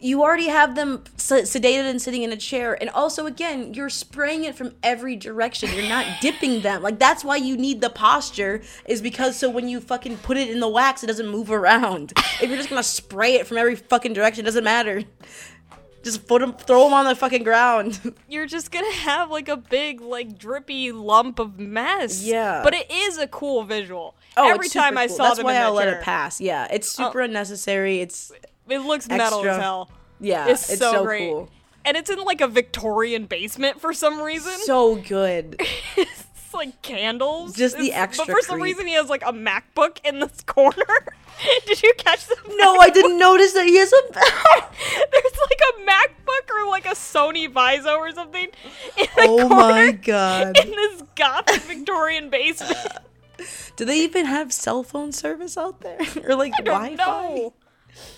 you 0.00 0.22
already 0.22 0.48
have 0.48 0.74
them 0.74 0.98
sedated 1.16 1.88
and 1.88 2.00
sitting 2.00 2.22
in 2.22 2.32
a 2.32 2.36
chair, 2.36 2.76
and 2.80 2.90
also 2.90 3.26
again, 3.26 3.74
you're 3.74 3.90
spraying 3.90 4.44
it 4.44 4.54
from 4.54 4.72
every 4.82 5.16
direction. 5.16 5.70
You're 5.74 5.88
not 5.88 6.06
dipping 6.20 6.62
them. 6.62 6.82
Like 6.82 6.98
that's 6.98 7.24
why 7.24 7.36
you 7.36 7.56
need 7.56 7.80
the 7.80 7.90
posture, 7.90 8.62
is 8.86 9.02
because 9.02 9.36
so 9.36 9.50
when 9.50 9.68
you 9.68 9.80
fucking 9.80 10.18
put 10.18 10.36
it 10.36 10.48
in 10.50 10.60
the 10.60 10.68
wax, 10.68 11.02
it 11.02 11.08
doesn't 11.08 11.28
move 11.28 11.50
around. 11.50 12.12
If 12.40 12.48
you're 12.48 12.56
just 12.56 12.70
gonna 12.70 12.82
spray 12.82 13.34
it 13.34 13.46
from 13.46 13.58
every 13.58 13.76
fucking 13.76 14.12
direction, 14.12 14.44
it 14.44 14.46
doesn't 14.46 14.64
matter. 14.64 15.04
Just 16.04 16.28
put 16.28 16.40
them, 16.40 16.52
throw 16.52 16.84
them 16.84 16.94
on 16.94 17.06
the 17.06 17.16
fucking 17.16 17.42
ground. 17.42 18.14
You're 18.28 18.46
just 18.46 18.70
gonna 18.70 18.90
have 18.92 19.30
like 19.30 19.48
a 19.48 19.56
big 19.56 20.00
like 20.00 20.38
drippy 20.38 20.92
lump 20.92 21.40
of 21.40 21.58
mess. 21.58 22.22
Yeah. 22.22 22.60
But 22.62 22.72
it 22.72 22.88
is 22.90 23.18
a 23.18 23.26
cool 23.26 23.64
visual. 23.64 24.14
Oh, 24.36 24.48
Every 24.48 24.68
time 24.68 24.96
I 24.96 25.08
cool. 25.08 25.16
saw 25.16 25.24
that's 25.24 25.38
them 25.38 25.46
why 25.46 25.56
I'll 25.56 25.72
let 25.72 25.86
chair, 25.86 25.98
it 25.98 26.02
pass. 26.04 26.40
Yeah, 26.40 26.68
it's 26.70 26.98
uh, 26.98 27.06
super 27.06 27.20
unnecessary. 27.20 28.00
It's 28.00 28.30
It 28.68 28.78
looks 28.80 29.08
metal 29.08 29.38
Extra. 29.40 29.54
as 29.56 29.60
hell. 29.60 29.90
yeah, 30.20 30.48
It's, 30.48 30.70
it's, 30.70 30.78
so, 30.78 30.92
so, 30.92 31.04
great. 31.04 31.30
cool, 31.30 31.50
And 31.84 31.96
it's 31.96 32.10
in 32.10 32.18
like 32.24 32.40
a 32.40 32.48
Victorian 32.48 33.26
basement 33.26 33.80
for 33.80 33.92
some 33.92 34.20
reason. 34.20 34.52
so 34.64 34.96
good. 34.96 35.56
it's 35.96 36.54
like 36.54 36.80
candles. 36.82 37.54
Just 37.54 37.76
the 37.78 37.92
extra 37.92 38.26
But 38.26 38.32
for 38.32 38.42
some 38.42 38.58
creep. 38.60 38.74
reason 38.76 38.86
he 38.86 38.94
has 38.94 39.08
like 39.08 39.22
a 39.22 39.32
MacBook 39.32 39.98
in 40.04 40.18
this 40.20 40.40
corner. 40.46 40.74
Did 41.66 41.82
you 41.82 41.92
catch 41.98 42.26
the 42.26 42.36
No, 42.56 42.76
I 42.78 42.90
didn't 42.90 43.16
notice 43.18 43.52
that 43.52 43.64
he 43.64 43.76
has 43.78 43.92
a. 43.92 44.02
There's 44.12 45.38
like 45.40 45.60
a 45.60 45.80
MacBook 45.88 46.50
or 46.64 46.68
like 46.68 46.86
a 46.86 46.90
Sony 46.96 47.48
Vaio 47.52 47.96
or 47.96 48.10
something 48.12 48.48
in 48.96 49.06
the 49.16 49.22
oh 49.28 49.36
corner 49.48 49.54
my 49.54 49.92
god! 49.92 50.58
in 50.58 50.70
this 50.70 51.02
gothic 51.14 51.62
Victorian 51.62 52.28
basement. 52.28 52.76
Do 53.76 53.84
they 53.84 54.00
even 54.00 54.26
have 54.26 54.52
cell 54.52 54.82
phone 54.82 55.12
service 55.12 55.56
out 55.56 55.80
there, 55.80 55.98
or 56.24 56.34
like 56.34 56.52
Wi-Fi? 56.56 56.96
know. 56.96 57.52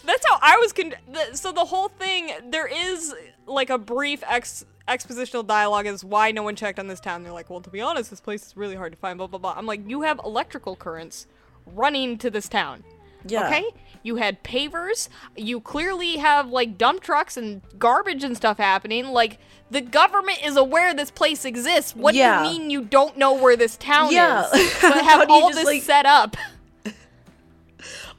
That's 0.04 0.24
how 0.28 0.38
I 0.40 0.56
was 0.58 0.72
con. 0.72 0.94
The, 1.12 1.36
so 1.36 1.52
the 1.52 1.64
whole 1.64 1.88
thing, 1.88 2.30
there 2.50 2.66
is 2.66 3.14
like 3.46 3.70
a 3.70 3.78
brief 3.78 4.22
ex 4.26 4.64
expositional 4.88 5.46
dialogue 5.46 5.86
as 5.86 6.02
why 6.04 6.32
no 6.32 6.42
one 6.42 6.56
checked 6.56 6.78
on 6.78 6.86
this 6.88 7.00
town. 7.00 7.22
They're 7.22 7.32
like, 7.32 7.48
well, 7.50 7.60
to 7.60 7.70
be 7.70 7.80
honest, 7.80 8.10
this 8.10 8.20
place 8.20 8.46
is 8.48 8.56
really 8.56 8.74
hard 8.76 8.92
to 8.92 8.98
find. 8.98 9.18
Blah 9.18 9.26
blah 9.28 9.38
blah. 9.38 9.54
I'm 9.56 9.66
like, 9.66 9.88
you 9.88 10.02
have 10.02 10.20
electrical 10.24 10.76
currents 10.76 11.26
running 11.66 12.18
to 12.18 12.30
this 12.30 12.48
town. 12.48 12.82
Yeah. 13.26 13.46
Okay. 13.48 13.64
You 14.02 14.16
had 14.16 14.42
pavers. 14.42 15.10
You 15.36 15.60
clearly 15.60 16.16
have 16.16 16.48
like 16.48 16.78
dump 16.78 17.02
trucks 17.02 17.36
and 17.36 17.60
garbage 17.78 18.24
and 18.24 18.34
stuff 18.34 18.56
happening. 18.56 19.08
Like 19.08 19.38
the 19.70 19.82
government 19.82 20.38
is 20.44 20.56
aware 20.56 20.94
this 20.94 21.10
place 21.10 21.44
exists. 21.44 21.94
What 21.94 22.14
Yeah. 22.14 22.42
do 22.42 22.48
you 22.48 22.58
mean 22.60 22.70
you 22.70 22.82
don't 22.82 23.18
know 23.18 23.34
where 23.34 23.56
this 23.56 23.76
town 23.76 24.10
Yeah. 24.12 24.46
is? 24.54 24.78
But 24.80 24.92
How 25.04 25.20
have 25.20 25.30
all 25.30 25.48
just, 25.50 25.58
this 25.58 25.66
like- 25.66 25.82
set 25.82 26.06
up. 26.06 26.36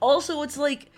Also, 0.02 0.42
it's 0.42 0.58
like 0.58 0.91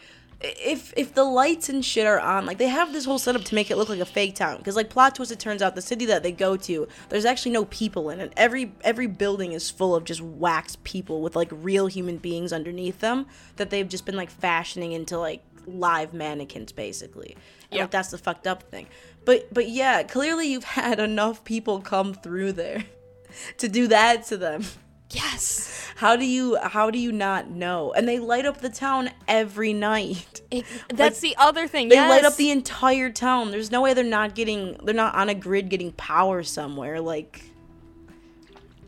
if 0.43 0.93
if 0.97 1.13
the 1.13 1.23
lights 1.23 1.69
and 1.69 1.83
shit 1.83 2.05
are 2.05 2.19
on, 2.19 2.45
like 2.45 2.57
they 2.57 2.67
have 2.67 2.91
this 2.91 3.05
whole 3.05 3.17
setup 3.19 3.43
to 3.45 3.55
make 3.55 3.71
it 3.71 3.77
look 3.77 3.89
like 3.89 3.99
a 3.99 4.05
fake 4.05 4.35
town. 4.35 4.57
Because 4.57 4.75
like 4.75 4.89
plot 4.89 5.15
twist, 5.15 5.31
it 5.31 5.39
turns 5.39 5.61
out 5.61 5.75
the 5.75 5.81
city 5.81 6.05
that 6.07 6.21
they 6.23 6.31
go 6.31 6.57
to, 6.57 6.87
there's 7.09 7.25
actually 7.25 7.51
no 7.53 7.65
people 7.65 8.09
in 8.09 8.19
it. 8.19 8.33
Every 8.35 8.73
every 8.81 9.07
building 9.07 9.53
is 9.53 9.69
full 9.69 9.95
of 9.95 10.03
just 10.03 10.21
wax 10.21 10.77
people 10.83 11.21
with 11.21 11.35
like 11.35 11.47
real 11.51 11.87
human 11.87 12.17
beings 12.17 12.51
underneath 12.51 12.99
them 12.99 13.25
that 13.55 13.69
they've 13.69 13.87
just 13.87 14.05
been 14.05 14.17
like 14.17 14.29
fashioning 14.29 14.91
into 14.91 15.17
like 15.17 15.41
live 15.65 16.13
mannequins, 16.13 16.71
basically. 16.73 17.37
And 17.71 17.77
Yeah. 17.77 17.81
like 17.83 17.91
that's 17.91 18.09
the 18.11 18.17
fucked 18.17 18.45
up 18.47 18.63
thing. 18.63 18.87
But 19.25 19.53
but 19.53 19.69
yeah, 19.69 20.03
clearly 20.03 20.47
you've 20.51 20.63
had 20.81 20.99
enough 20.99 21.43
people 21.45 21.79
come 21.79 22.13
through 22.13 22.51
there 22.53 22.83
to 23.59 23.69
do 23.69 23.87
that 23.87 24.25
to 24.27 24.37
them. 24.37 24.65
Yes. 25.13 25.69
How 25.95 26.15
do 26.15 26.25
you 26.25 26.57
how 26.61 26.89
do 26.89 26.99
you 26.99 27.11
not 27.11 27.49
know? 27.49 27.93
And 27.93 28.07
they 28.07 28.19
light 28.19 28.45
up 28.45 28.59
the 28.61 28.69
town 28.69 29.11
every 29.27 29.73
night. 29.73 30.41
It- 30.51 30.65
that's 30.89 31.19
the 31.19 31.35
other 31.37 31.67
thing. 31.67 31.89
They 31.89 31.95
yes. 31.95 32.09
light 32.09 32.25
up 32.25 32.35
the 32.35 32.51
entire 32.51 33.09
town. 33.09 33.51
There's 33.51 33.71
no 33.71 33.81
way 33.81 33.93
they're 33.93 34.03
not 34.03 34.35
getting 34.35 34.77
they're 34.83 34.95
not 34.95 35.15
on 35.15 35.29
a 35.29 35.35
grid 35.35 35.69
getting 35.69 35.91
power 35.93 36.43
somewhere 36.43 36.99
like 36.99 37.43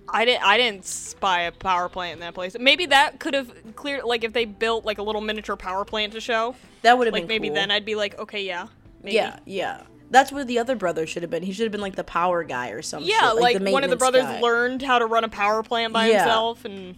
I 0.07 0.23
didn't. 0.23 0.43
I 0.43 0.57
didn't 0.57 0.85
spy 0.85 1.41
a 1.41 1.51
power 1.51 1.89
plant 1.89 2.13
in 2.13 2.19
that 2.21 2.33
place. 2.35 2.55
Maybe 2.59 2.85
that 2.88 3.19
could 3.19 3.33
have 3.33 3.51
cleared. 3.75 4.03
Like 4.03 4.23
if 4.23 4.33
they 4.33 4.45
built 4.45 4.85
like 4.85 4.97
a 4.97 5.03
little 5.03 5.21
miniature 5.21 5.55
power 5.55 5.83
plant 5.83 6.13
to 6.13 6.21
show. 6.21 6.55
that 6.83 6.97
would 6.97 7.07
have 7.07 7.13
Like 7.13 7.23
been 7.23 7.27
maybe 7.27 7.47
cool. 7.49 7.55
then 7.55 7.71
I'd 7.71 7.85
be 7.85 7.95
like, 7.95 8.17
okay, 8.19 8.45
yeah. 8.45 8.67
Maybe. 9.03 9.15
Yeah, 9.15 9.39
yeah. 9.45 9.81
That's 10.11 10.31
where 10.31 10.45
the 10.45 10.59
other 10.59 10.75
brother 10.75 11.07
should 11.07 11.23
have 11.23 11.29
been. 11.31 11.43
He 11.43 11.51
should 11.51 11.63
have 11.63 11.71
been 11.71 11.81
like 11.81 11.95
the 11.95 12.03
power 12.03 12.43
guy 12.43 12.69
or 12.69 12.81
something. 12.81 13.09
Yeah, 13.09 13.31
like, 13.31 13.63
the 13.63 13.71
one 13.71 13.83
of 13.83 13.89
the 13.89 13.95
brothers 13.95 14.23
guy. 14.23 14.39
learned 14.39 14.81
how 14.81 14.99
to 14.99 15.05
run 15.05 15.23
a 15.23 15.29
power 15.29 15.63
plant 15.63 15.93
by 15.93 16.07
Yeah. 16.07 16.19
himself, 16.23 16.63
and 16.65 16.95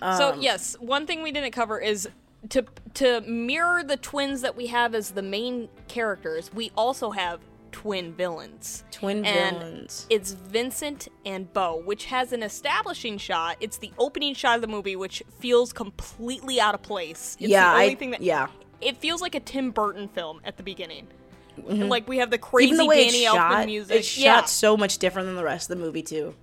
so 0.00 0.32
Um, 0.32 0.40
yes, 0.40 0.76
one 0.80 1.06
thing 1.06 1.22
we 1.22 1.32
didn't 1.32 1.52
cover 1.52 1.78
is 1.78 2.08
to 2.50 2.64
to 2.94 3.20
mirror 3.22 3.82
the 3.82 3.96
twins 3.96 4.40
that 4.40 4.56
we 4.56 4.68
have 4.68 4.94
as 4.94 5.10
the 5.10 5.22
main 5.22 5.68
characters. 5.88 6.50
We 6.54 6.70
also 6.76 7.10
have 7.10 7.40
twin 7.72 8.14
villains. 8.14 8.84
twin 8.90 9.24
and 9.26 9.58
villains. 9.58 10.06
It's 10.08 10.32
Vincent 10.32 11.08
and 11.26 11.52
Bo, 11.52 11.82
which 11.84 12.06
has 12.06 12.32
an 12.32 12.42
establishing 12.42 13.18
shot. 13.18 13.56
It's 13.60 13.76
the 13.76 13.92
opening 13.98 14.34
shot 14.34 14.54
of 14.56 14.62
the 14.62 14.68
movie, 14.68 14.96
which 14.96 15.22
feels 15.38 15.74
completely 15.74 16.58
out 16.58 16.74
of 16.74 16.80
place. 16.82 17.36
It's 17.38 17.50
yeah, 17.50 17.68
the 17.68 17.74
only 17.80 17.90
I 17.90 17.94
thing 17.96 18.10
that 18.12 18.22
yeah. 18.22 18.46
it 18.80 18.96
feels 18.96 19.20
like 19.20 19.34
a 19.34 19.40
Tim 19.40 19.70
Burton 19.72 20.08
film 20.08 20.40
at 20.44 20.56
the 20.56 20.62
beginning. 20.62 21.08
And, 21.68 21.88
like 21.88 22.08
we 22.08 22.18
have 22.18 22.30
the 22.30 22.38
crazy 22.38 22.72
Mm-hmm. 22.72 22.74
Even 22.74 22.84
the 22.86 22.88
way 22.88 23.04
Danny 23.04 23.24
it's 23.24 23.34
Elfman 23.34 23.50
shot, 23.50 23.66
music. 23.66 23.96
it's 23.96 24.08
shot 24.08 24.48
so 24.48 24.76
much 24.76 24.98
different 24.98 25.26
than 25.26 25.36
the 25.36 25.44
rest 25.44 25.70
of 25.70 25.78
the 25.78 25.84
movie 25.84 26.02
too. 26.02 26.34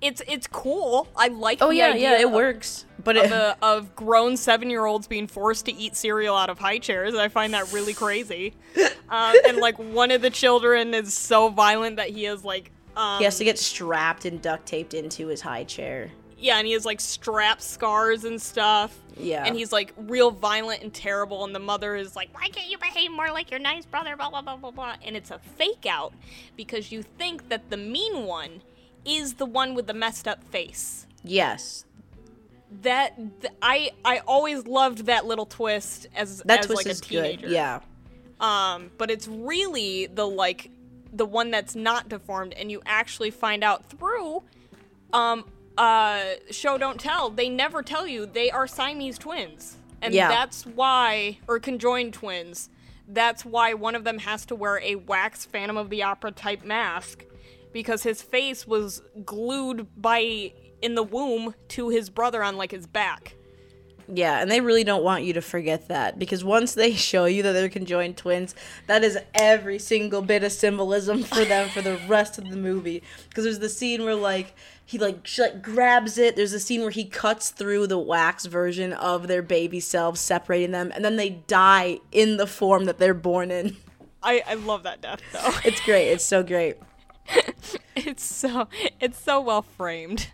it's 0.00 0.22
it's 0.28 0.46
cool. 0.46 1.08
I 1.16 1.28
like. 1.28 1.58
Oh 1.60 1.68
the 1.68 1.76
yeah, 1.76 1.94
yeah, 1.94 2.18
it 2.20 2.26
of- 2.26 2.32
works. 2.32 2.86
But 3.02 3.16
Of, 3.16 3.24
it, 3.24 3.30
the, 3.30 3.56
of 3.62 3.96
grown 3.96 4.36
seven 4.36 4.68
year 4.68 4.84
olds 4.84 5.06
being 5.06 5.26
forced 5.26 5.64
to 5.66 5.72
eat 5.72 5.96
cereal 5.96 6.36
out 6.36 6.50
of 6.50 6.58
high 6.58 6.78
chairs. 6.78 7.14
I 7.14 7.28
find 7.28 7.54
that 7.54 7.72
really 7.72 7.94
crazy. 7.94 8.52
um, 9.08 9.34
and 9.48 9.56
like 9.56 9.78
one 9.78 10.10
of 10.10 10.20
the 10.20 10.28
children 10.28 10.92
is 10.92 11.14
so 11.14 11.48
violent 11.48 11.96
that 11.96 12.10
he 12.10 12.26
is 12.26 12.44
like. 12.44 12.70
Um, 12.96 13.18
he 13.18 13.24
has 13.24 13.38
to 13.38 13.44
get 13.44 13.58
strapped 13.58 14.26
and 14.26 14.42
duct 14.42 14.66
taped 14.66 14.92
into 14.92 15.28
his 15.28 15.40
high 15.40 15.64
chair. 15.64 16.10
Yeah, 16.40 16.56
and 16.58 16.66
he 16.66 16.72
has 16.72 16.84
like 16.86 17.00
strap 17.00 17.60
scars 17.60 18.24
and 18.24 18.40
stuff. 18.40 18.96
Yeah. 19.16 19.44
And 19.44 19.54
he's 19.54 19.72
like 19.72 19.92
real 19.96 20.30
violent 20.30 20.82
and 20.82 20.92
terrible. 20.92 21.44
And 21.44 21.54
the 21.54 21.58
mother 21.60 21.94
is 21.96 22.16
like, 22.16 22.32
why 22.34 22.48
can't 22.48 22.68
you 22.70 22.78
behave 22.78 23.10
more 23.12 23.30
like 23.30 23.50
your 23.50 23.60
nice 23.60 23.84
brother? 23.84 24.16
Blah, 24.16 24.30
blah, 24.30 24.40
blah, 24.40 24.56
blah, 24.56 24.70
blah. 24.70 24.96
And 25.04 25.16
it's 25.16 25.30
a 25.30 25.38
fake 25.38 25.84
out 25.86 26.14
because 26.56 26.90
you 26.90 27.02
think 27.02 27.50
that 27.50 27.68
the 27.68 27.76
mean 27.76 28.24
one 28.24 28.62
is 29.04 29.34
the 29.34 29.44
one 29.46 29.74
with 29.74 29.86
the 29.86 29.92
messed 29.94 30.26
up 30.26 30.42
face. 30.44 31.06
Yes, 31.22 31.84
That 32.82 33.16
th- 33.42 33.52
I 33.60 33.90
I 34.04 34.18
always 34.26 34.66
loved 34.66 35.06
that 35.06 35.26
little 35.26 35.46
twist 35.46 36.06
as 36.14 36.38
that 36.46 36.60
as 36.60 36.66
twist 36.66 36.86
like 36.86 36.96
a 36.96 36.98
teenager. 37.00 37.40
good. 37.48 37.50
Yeah, 37.50 37.80
Um, 38.40 38.90
but 38.96 39.10
it's 39.10 39.26
really 39.28 40.06
the 40.06 40.26
like 40.26 40.70
the 41.12 41.26
one 41.26 41.50
that's 41.50 41.74
not 41.74 42.08
deformed, 42.08 42.52
and 42.54 42.70
you 42.70 42.80
actually 42.86 43.30
find 43.30 43.62
out 43.64 43.90
through 43.90 44.42
um 45.12 45.44
uh 45.78 46.22
show 46.50 46.78
don't 46.78 46.98
tell. 47.00 47.30
They 47.30 47.48
never 47.48 47.82
tell 47.82 48.06
you 48.06 48.26
they 48.26 48.50
are 48.50 48.66
Siamese 48.66 49.18
twins, 49.18 49.76
and 50.02 50.12
Yeah. 50.14 50.28
that's 50.28 50.66
why 50.66 51.38
or 51.48 51.58
conjoined 51.58 52.14
twins. 52.14 52.68
That's 53.08 53.44
why 53.44 53.74
one 53.74 53.94
of 53.94 54.04
them 54.04 54.18
has 54.18 54.44
to 54.46 54.54
wear 54.54 54.80
a 54.82 54.94
wax 54.96 55.44
Phantom 55.44 55.76
of 55.76 55.90
the 55.90 56.02
Opera 56.04 56.30
type 56.32 56.64
mask 56.64 57.24
because 57.72 58.02
his 58.02 58.22
face 58.22 58.66
was 58.66 59.02
glued 59.24 59.88
by 60.00 60.52
in 60.82 60.94
the 60.94 61.02
womb 61.02 61.54
to 61.68 61.88
his 61.88 62.08
brother 62.10 62.42
on 62.42 62.56
like 62.56 62.70
his 62.70 62.86
back. 62.86 63.34
yeah, 64.12 64.40
and 64.40 64.50
they 64.50 64.60
really 64.60 64.82
don't 64.82 65.04
want 65.04 65.22
you 65.22 65.32
to 65.34 65.40
forget 65.40 65.86
that 65.88 66.18
because 66.18 66.42
once 66.42 66.74
they 66.74 66.92
show 67.10 67.26
you 67.26 67.42
that 67.44 67.52
they're 67.52 67.68
conjoined 67.68 68.16
twins, 68.16 68.54
that 68.88 69.04
is 69.04 69.16
every 69.34 69.78
single 69.78 70.20
bit 70.22 70.42
of 70.42 70.50
symbolism 70.52 71.22
for 71.22 71.44
them 71.44 71.68
for 71.68 71.80
the 71.82 71.96
rest 72.08 72.38
of 72.38 72.48
the 72.48 72.56
movie. 72.56 73.02
Because 73.28 73.44
there's 73.44 73.58
the 73.60 73.68
scene 73.68 74.02
where 74.04 74.14
like 74.16 74.54
he 74.90 74.98
like 74.98 75.24
she 75.24 75.40
like 75.40 75.62
grabs 75.62 76.18
it. 76.18 76.34
There's 76.34 76.52
a 76.52 76.58
scene 76.58 76.80
where 76.80 76.90
he 76.90 77.04
cuts 77.04 77.50
through 77.50 77.86
the 77.86 77.98
wax 77.98 78.46
version 78.46 78.92
of 78.92 79.28
their 79.28 79.40
baby 79.40 79.78
selves, 79.78 80.20
separating 80.20 80.72
them, 80.72 80.90
and 80.92 81.04
then 81.04 81.14
they 81.14 81.30
die 81.30 82.00
in 82.10 82.38
the 82.38 82.46
form 82.48 82.86
that 82.86 82.98
they're 82.98 83.14
born 83.14 83.52
in. 83.52 83.76
I, 84.20 84.42
I 84.44 84.54
love 84.54 84.82
that 84.82 85.00
death 85.00 85.20
though. 85.32 85.52
It's 85.64 85.80
great. 85.80 86.08
It's 86.08 86.24
so 86.24 86.42
great. 86.42 86.76
It's 87.96 88.24
so 88.24 88.66
it's 88.98 89.20
so 89.20 89.40
well 89.40 89.62
framed. 89.62 90.32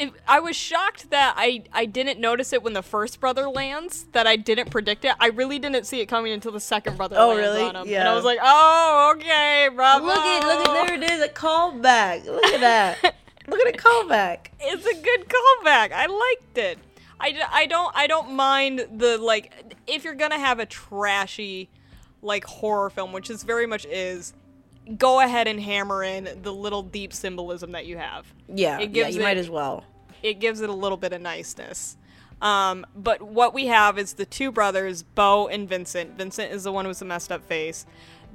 If, 0.00 0.12
I 0.26 0.40
was 0.40 0.56
shocked 0.56 1.10
that 1.10 1.34
I, 1.36 1.62
I 1.72 1.84
didn't 1.84 2.18
notice 2.18 2.52
it 2.54 2.62
when 2.62 2.72
the 2.72 2.82
first 2.82 3.20
brother 3.20 3.48
lands. 3.48 4.06
That 4.12 4.26
I 4.26 4.36
didn't 4.36 4.70
predict 4.70 5.04
it. 5.04 5.12
I 5.20 5.26
really 5.28 5.58
didn't 5.58 5.84
see 5.84 6.00
it 6.00 6.06
coming 6.06 6.32
until 6.32 6.52
the 6.52 6.60
second 6.60 6.96
brother 6.96 7.16
Oh, 7.18 7.28
lands 7.28 7.40
really? 7.42 7.62
on 7.62 7.76
him. 7.76 7.82
And 7.82 7.90
Yeah. 7.90 8.10
I 8.10 8.14
was 8.14 8.24
like, 8.24 8.38
oh, 8.42 9.12
okay, 9.16 9.68
bravo. 9.74 10.06
Look 10.06 10.16
at 10.16 10.46
look 10.46 10.68
at 10.68 10.86
there 10.86 10.94
it 10.94 11.10
is 11.10 11.22
a 11.22 11.28
callback. 11.28 12.24
Look 12.24 12.44
at 12.46 12.60
that. 12.60 13.14
look 13.48 13.60
at 13.60 13.74
a 13.74 13.78
callback. 13.78 14.46
It's 14.58 14.86
a 14.86 15.02
good 15.02 15.26
callback. 15.28 15.92
I 15.92 16.06
liked 16.06 16.56
it. 16.58 16.78
I, 17.20 17.38
I 17.52 17.66
don't 17.66 17.92
I 17.94 18.06
don't 18.06 18.32
mind 18.32 18.86
the 18.96 19.18
like 19.18 19.52
if 19.86 20.04
you're 20.04 20.14
gonna 20.14 20.38
have 20.38 20.58
a 20.58 20.66
trashy 20.66 21.68
like 22.22 22.44
horror 22.44 22.88
film, 22.88 23.12
which 23.12 23.28
this 23.28 23.42
very 23.42 23.66
much 23.66 23.84
is. 23.84 24.32
Go 24.98 25.20
ahead 25.20 25.46
and 25.46 25.60
hammer 25.60 26.02
in 26.02 26.28
the 26.42 26.52
little 26.52 26.82
deep 26.82 27.12
symbolism 27.12 27.72
that 27.72 27.86
you 27.86 27.96
have. 27.98 28.26
Yeah, 28.48 28.78
It 28.78 28.90
yeah, 28.90 29.04
gives 29.04 29.16
you 29.16 29.22
might 29.22 29.36
it- 29.36 29.40
as 29.40 29.50
well. 29.50 29.84
it 30.22 30.40
gives 30.40 30.60
it 30.60 30.68
a 30.68 30.72
little 30.74 30.98
bit 30.98 31.12
of 31.12 31.20
niceness. 31.20 31.96
Um, 32.42 32.86
but 32.96 33.20
what 33.22 33.52
we 33.54 33.66
have 33.66 33.98
is 33.98 34.14
the 34.14 34.24
two 34.24 34.50
brothers, 34.50 35.02
Bo 35.02 35.46
and 35.48 35.68
Vincent. 35.68 36.16
Vincent 36.16 36.50
is 36.52 36.64
the 36.64 36.72
one 36.72 36.88
with 36.88 36.98
the 36.98 37.04
messed 37.04 37.30
up 37.30 37.44
face. 37.44 37.84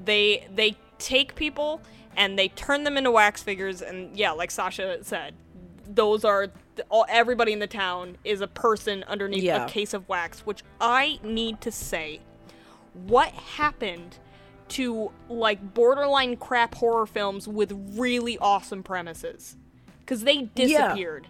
They 0.03 0.47
they 0.53 0.77
take 0.99 1.35
people 1.35 1.81
and 2.15 2.37
they 2.39 2.47
turn 2.49 2.83
them 2.83 2.97
into 2.97 3.11
wax 3.11 3.41
figures, 3.43 3.81
and 3.81 4.15
yeah, 4.15 4.31
like 4.31 4.51
Sasha 4.51 5.03
said, 5.03 5.33
those 5.87 6.23
are 6.23 6.47
all, 6.89 7.05
everybody 7.09 7.51
in 7.51 7.59
the 7.59 7.67
town 7.67 8.17
is 8.23 8.41
a 8.41 8.47
person 8.47 9.03
underneath 9.07 9.43
Yeah. 9.43 9.65
a 9.65 9.69
case 9.69 9.93
of 9.93 10.07
wax. 10.07 10.45
Which 10.45 10.63
I 10.79 11.19
need 11.23 11.59
to 11.61 11.71
say, 11.71 12.21
what 12.93 13.29
happened 13.29 14.19
to 14.69 15.11
like 15.29 15.73
borderline 15.73 16.37
crap 16.37 16.75
horror 16.75 17.05
films 17.05 17.47
with 17.47 17.71
really 17.93 18.37
awesome 18.39 18.83
premises? 18.83 19.57
Because 19.99 20.23
they 20.23 20.43
disappeared. 20.43 21.27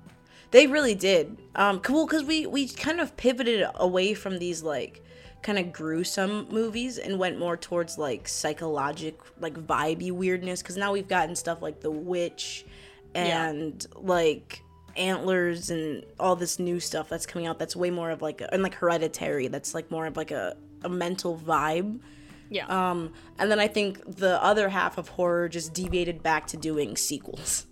They 0.51 0.67
really 0.67 0.95
did. 0.95 1.37
Um, 1.55 1.79
cool, 1.79 2.05
because 2.05 2.23
we 2.23 2.45
we 2.45 2.67
kind 2.67 2.99
of 2.99 3.17
pivoted 3.17 3.67
away 3.75 4.13
from 4.13 4.39
these 4.39 4.63
like 4.63 5.03
kind 5.41 5.59
of 5.59 5.71
gruesome 5.71 6.47
movies 6.49 6.97
and 6.97 7.19
went 7.19 7.37
more 7.37 7.57
towards 7.57 7.97
like 7.97 8.27
psychologic, 8.27 9.19
like 9.39 9.53
vibey 9.53 10.11
weirdness. 10.11 10.61
Because 10.61 10.77
now 10.77 10.93
we've 10.93 11.07
gotten 11.07 11.35
stuff 11.35 11.61
like 11.61 11.81
The 11.81 11.91
Witch 11.91 12.65
and 13.13 13.85
like 13.95 14.61
Antlers 14.95 15.69
and 15.69 16.05
all 16.19 16.35
this 16.35 16.57
new 16.57 16.79
stuff 16.79 17.09
that's 17.09 17.25
coming 17.25 17.47
out. 17.47 17.59
That's 17.59 17.75
way 17.75 17.89
more 17.89 18.11
of 18.11 18.21
like 18.21 18.41
a, 18.41 18.53
and 18.53 18.63
like 18.63 18.75
Hereditary. 18.75 19.47
That's 19.47 19.73
like 19.73 19.91
more 19.91 20.05
of 20.05 20.15
like 20.15 20.31
a 20.31 20.55
a 20.83 20.89
mental 20.89 21.37
vibe. 21.37 21.99
Yeah. 22.49 22.67
Um, 22.67 23.13
and 23.39 23.49
then 23.51 23.59
I 23.59 23.67
think 23.67 24.17
the 24.17 24.41
other 24.43 24.69
half 24.69 24.97
of 24.97 25.09
horror 25.09 25.49
just 25.49 25.73
deviated 25.73 26.21
back 26.23 26.47
to 26.47 26.57
doing 26.57 26.95
sequels. 26.97 27.65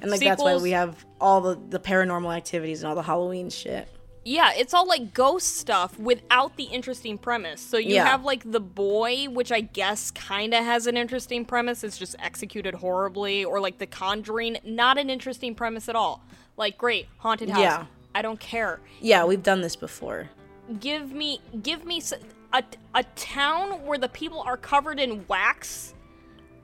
And 0.00 0.10
like 0.10 0.20
that's 0.20 0.42
why 0.42 0.56
we 0.56 0.72
have 0.72 1.04
all 1.20 1.40
the, 1.40 1.58
the 1.70 1.78
paranormal 1.78 2.34
activities 2.36 2.82
and 2.82 2.88
all 2.88 2.94
the 2.94 3.02
Halloween 3.02 3.50
shit. 3.50 3.88
Yeah, 4.26 4.52
it's 4.56 4.72
all 4.72 4.88
like 4.88 5.12
ghost 5.12 5.56
stuff 5.56 5.98
without 5.98 6.56
the 6.56 6.64
interesting 6.64 7.18
premise. 7.18 7.60
So 7.60 7.76
you 7.76 7.96
Yeah. 7.96 8.06
have 8.06 8.24
like 8.24 8.50
The 8.50 8.60
Boy, 8.60 9.26
which 9.26 9.52
I 9.52 9.60
guess 9.60 10.10
kind 10.10 10.54
of 10.54 10.64
has 10.64 10.86
an 10.86 10.96
interesting 10.96 11.44
premise. 11.44 11.84
It's 11.84 11.98
just 11.98 12.16
executed 12.18 12.74
horribly. 12.74 13.44
Or 13.44 13.60
like 13.60 13.78
The 13.78 13.86
Conjuring, 13.86 14.58
not 14.64 14.96
an 14.98 15.10
interesting 15.10 15.54
premise 15.54 15.88
at 15.90 15.96
all. 15.96 16.22
Like, 16.56 16.78
great, 16.78 17.06
haunted 17.18 17.50
house. 17.50 17.60
Yeah. 17.60 17.86
I 18.14 18.22
don't 18.22 18.40
care. 18.40 18.80
Yeah, 19.00 19.24
we've 19.24 19.42
done 19.42 19.60
this 19.60 19.76
before. 19.76 20.30
Give 20.80 21.12
me, 21.12 21.40
give 21.62 21.84
me 21.84 22.00
a, 22.54 22.62
a 22.94 23.02
town 23.16 23.84
where 23.84 23.98
the 23.98 24.08
people 24.08 24.40
are 24.40 24.56
covered 24.56 24.98
in 24.98 25.26
wax. 25.28 25.92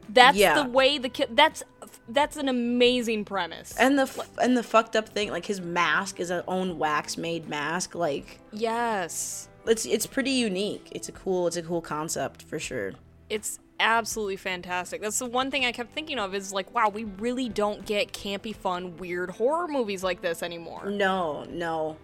That's 0.09 0.37
Yeah. 0.37 0.63
the 0.63 0.69
way 0.71 0.97
the 0.99 1.09
kid. 1.11 1.37
That's 1.37 1.63
that's 2.09 2.37
an 2.37 2.49
amazing 2.49 3.25
premise. 3.25 3.77
And 3.79 3.99
the 3.99 4.03
f- 4.03 4.31
and 4.43 4.57
the 4.57 4.63
fucked 4.63 4.97
up 4.97 5.09
thing, 5.09 5.31
like 5.31 5.47
his 5.47 5.61
mask 5.61 6.19
is 6.19 6.31
a 6.31 6.43
own 6.49 6.79
wax 6.79 7.17
made 7.19 7.49
mask. 7.49 7.95
Like 7.95 8.41
yes. 8.53 9.49
it's 9.67 9.85
it's 9.87 10.07
pretty 10.07 10.31
unique. 10.33 10.89
It's 10.93 11.09
a 11.09 11.13
cool 11.13 11.47
it's 11.47 11.57
a 11.57 11.63
cool 11.63 11.81
concept 11.83 12.43
for 12.43 12.59
sure. 12.59 12.93
it's 13.29 13.59
absolutely 13.79 14.37
fantastic. 14.37 15.01
That's 15.01 15.19
the 15.19 15.27
one 15.27 15.51
thing 15.51 15.65
I 15.65 15.73
kept 15.73 15.95
thinking 15.95 16.19
of 16.19 16.35
is 16.35 16.53
like, 16.53 16.75
wow, 16.75 16.91
we 16.91 17.05
really 17.05 17.49
don't 17.49 17.87
get 17.87 18.13
campy, 18.13 18.55
fun, 18.55 18.97
weird 18.99 19.31
horror 19.31 19.69
movies 19.69 20.03
like 20.05 20.21
this 20.21 20.43
anymore. 20.43 20.91
No, 20.91 21.45
no. 21.45 21.97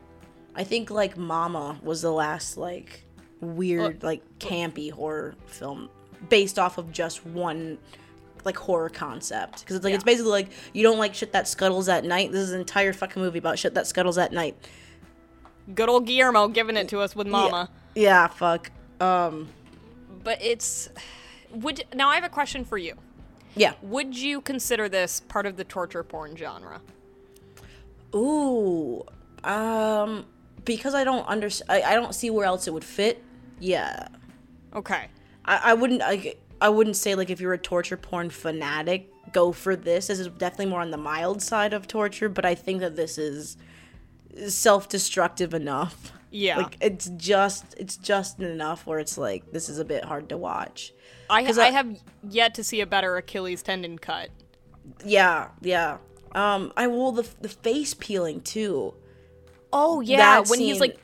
I 0.54 0.64
think 0.64 0.90
like 0.90 1.18
Mama 1.18 1.78
was 1.82 2.00
the 2.00 2.10
last 2.12 2.56
like 2.56 3.02
weird 3.40 4.02
like 4.02 4.22
campy 4.38 4.90
horror 4.90 5.34
film 5.46 5.88
based 6.28 6.58
off 6.58 6.78
of 6.78 6.90
just 6.92 7.24
one 7.26 7.78
like 8.44 8.56
horror 8.56 8.88
concept 8.88 9.60
because 9.60 9.76
it's 9.76 9.84
like 9.84 9.90
Yeah. 9.90 9.96
it's 9.96 10.04
basically 10.04 10.30
like 10.30 10.48
you 10.72 10.82
don't 10.82 10.98
like 10.98 11.14
shit 11.14 11.32
that 11.32 11.46
scuttles 11.48 11.88
at 11.88 12.04
night. 12.04 12.32
This 12.32 12.40
is 12.42 12.52
an 12.52 12.60
entire 12.60 12.92
fucking 12.92 13.20
movie 13.20 13.38
about 13.38 13.58
shit 13.58 13.74
that 13.74 13.86
scuttles 13.86 14.18
at 14.18 14.32
night. 14.32 14.56
Good 15.74 15.88
old 15.88 16.06
Guillermo 16.06 16.48
giving 16.48 16.76
it 16.76 16.88
to 16.90 17.00
us 17.00 17.16
with 17.16 17.26
Mama. 17.26 17.68
Yeah, 17.94 18.28
fuck. 18.28 18.70
Um, 19.00 19.48
But 20.22 20.38
it's 20.40 20.88
would 21.50 21.84
now 21.94 22.08
I 22.08 22.14
have 22.14 22.24
a 22.24 22.28
question 22.28 22.64
for 22.64 22.78
you. 22.78 22.94
yeah. 23.56 23.74
Would 23.82 24.16
you 24.16 24.40
consider 24.40 24.88
this 24.88 25.20
part 25.20 25.44
of 25.46 25.56
the 25.56 25.64
torture 25.64 26.02
porn 26.04 26.36
genre? 26.36 26.80
Ooh, 28.14 29.04
um, 29.44 30.24
because 30.64 30.94
I 30.94 31.04
don't 31.04 31.26
under 31.28 31.48
I, 31.68 31.82
I 31.82 31.94
don't 31.94 32.14
see 32.14 32.30
where 32.30 32.46
else 32.46 32.66
it 32.66 32.72
would 32.72 32.84
fit. 32.84 33.22
Yeah, 33.58 34.08
Okay. 34.74 35.08
I, 35.44 35.70
I 35.70 35.74
wouldn't 35.74 36.02
I, 36.02 36.34
I 36.60 36.68
wouldn't 36.68 36.96
say 36.96 37.14
like 37.14 37.30
if 37.30 37.40
you're 37.40 37.52
a 37.54 37.58
torture 37.58 37.96
porn 37.96 38.30
fanatic, 38.30 39.10
go 39.32 39.52
for 39.52 39.74
this. 39.76 40.08
This 40.08 40.18
is 40.18 40.28
definitely 40.28 40.66
more 40.66 40.80
on 40.80 40.90
the 40.90 40.96
mild 40.98 41.42
side 41.42 41.72
of 41.72 41.88
torture, 41.88 42.28
but 42.28 42.44
I 42.44 42.54
think 42.54 42.80
that 42.80 42.96
this 42.96 43.16
is 43.16 43.56
self-destructive 44.48 45.54
enough. 45.54 46.12
Yeah. 46.30 46.58
Like 46.58 46.76
it's 46.80 47.08
just 47.16 47.74
it's 47.78 47.96
just 47.96 48.40
enough 48.40 48.86
where 48.86 48.98
it's 48.98 49.16
like 49.16 49.52
this 49.52 49.68
is 49.68 49.78
a 49.78 49.84
bit 49.84 50.04
hard 50.04 50.28
to 50.28 50.36
watch. 50.36 50.92
I, 51.30 51.44
I 51.46 51.66
I- 51.66 51.70
have 51.70 51.96
yet 52.28 52.54
to 52.56 52.64
see 52.64 52.80
a 52.80 52.86
better 52.86 53.16
Achilles 53.16 53.62
tendon 53.62 53.98
cut. 53.98 54.28
Yeah, 55.04 55.48
yeah. 55.62 55.98
Um, 56.32 56.72
I 56.76 56.86
will 56.88 57.12
the 57.12 57.26
the 57.40 57.48
face 57.48 57.94
peeling 57.94 58.40
too. 58.42 58.94
Oh 59.72 60.00
yeah, 60.00 60.18
That 60.18 60.48
when 60.48 60.60
he's 60.60 60.80
like 60.80 60.98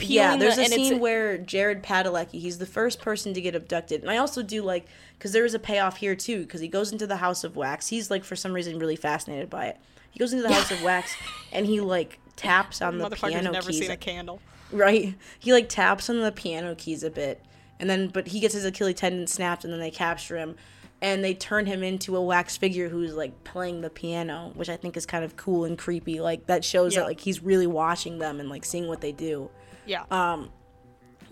yeah, 0.00 0.36
there's 0.36 0.56
the, 0.56 0.62
a 0.62 0.64
and 0.64 0.72
scene 0.74 0.92
it's 0.94 1.00
where 1.00 1.38
Jared 1.38 1.82
Padalecki, 1.82 2.40
he's 2.40 2.58
the 2.58 2.66
first 2.66 3.00
person 3.00 3.34
to 3.34 3.40
get 3.40 3.54
abducted, 3.54 4.02
and 4.02 4.10
I 4.10 4.18
also 4.18 4.42
do 4.42 4.62
like 4.62 4.86
because 5.18 5.32
there 5.32 5.44
is 5.44 5.54
a 5.54 5.58
payoff 5.58 5.96
here 5.98 6.14
too, 6.14 6.42
because 6.42 6.60
he 6.60 6.68
goes 6.68 6.92
into 6.92 7.06
the 7.06 7.16
House 7.16 7.42
of 7.44 7.56
Wax. 7.56 7.88
He's 7.88 8.10
like 8.10 8.24
for 8.24 8.36
some 8.36 8.52
reason 8.52 8.78
really 8.78 8.96
fascinated 8.96 9.50
by 9.50 9.66
it. 9.66 9.78
He 10.10 10.18
goes 10.18 10.32
into 10.32 10.42
the 10.46 10.52
House 10.54 10.70
of 10.70 10.82
Wax 10.82 11.14
and 11.52 11.66
he 11.66 11.80
like 11.80 12.18
taps 12.36 12.80
on 12.80 12.98
the 12.98 13.08
motherfucker's 13.10 13.20
piano 13.32 13.50
never 13.50 13.70
keys. 13.70 13.80
seen 13.80 13.90
a 13.90 13.96
candle. 13.96 14.40
right? 14.70 15.14
He 15.38 15.52
like 15.52 15.68
taps 15.68 16.08
on 16.08 16.20
the 16.20 16.30
piano 16.32 16.74
keys 16.76 17.02
a 17.02 17.10
bit, 17.10 17.42
and 17.80 17.90
then 17.90 18.08
but 18.08 18.28
he 18.28 18.40
gets 18.40 18.54
his 18.54 18.64
Achilles 18.64 18.94
tendon 18.96 19.26
snapped, 19.26 19.64
and 19.64 19.72
then 19.72 19.80
they 19.80 19.90
capture 19.90 20.36
him, 20.36 20.54
and 21.02 21.24
they 21.24 21.34
turn 21.34 21.66
him 21.66 21.82
into 21.82 22.16
a 22.16 22.22
wax 22.22 22.56
figure 22.56 22.88
who's 22.88 23.14
like 23.14 23.42
playing 23.44 23.80
the 23.80 23.90
piano, 23.90 24.52
which 24.54 24.68
I 24.68 24.76
think 24.76 24.96
is 24.96 25.06
kind 25.06 25.24
of 25.24 25.36
cool 25.36 25.64
and 25.64 25.76
creepy. 25.76 26.20
Like 26.20 26.46
that 26.46 26.64
shows 26.64 26.94
Yeah. 26.94 27.00
that 27.00 27.06
like 27.06 27.20
he's 27.20 27.42
really 27.42 27.66
watching 27.66 28.18
them 28.18 28.38
and 28.40 28.48
like 28.48 28.64
seeing 28.64 28.86
what 28.86 29.00
they 29.00 29.12
do. 29.12 29.50
Yeah. 29.88 30.04
Um, 30.12 30.50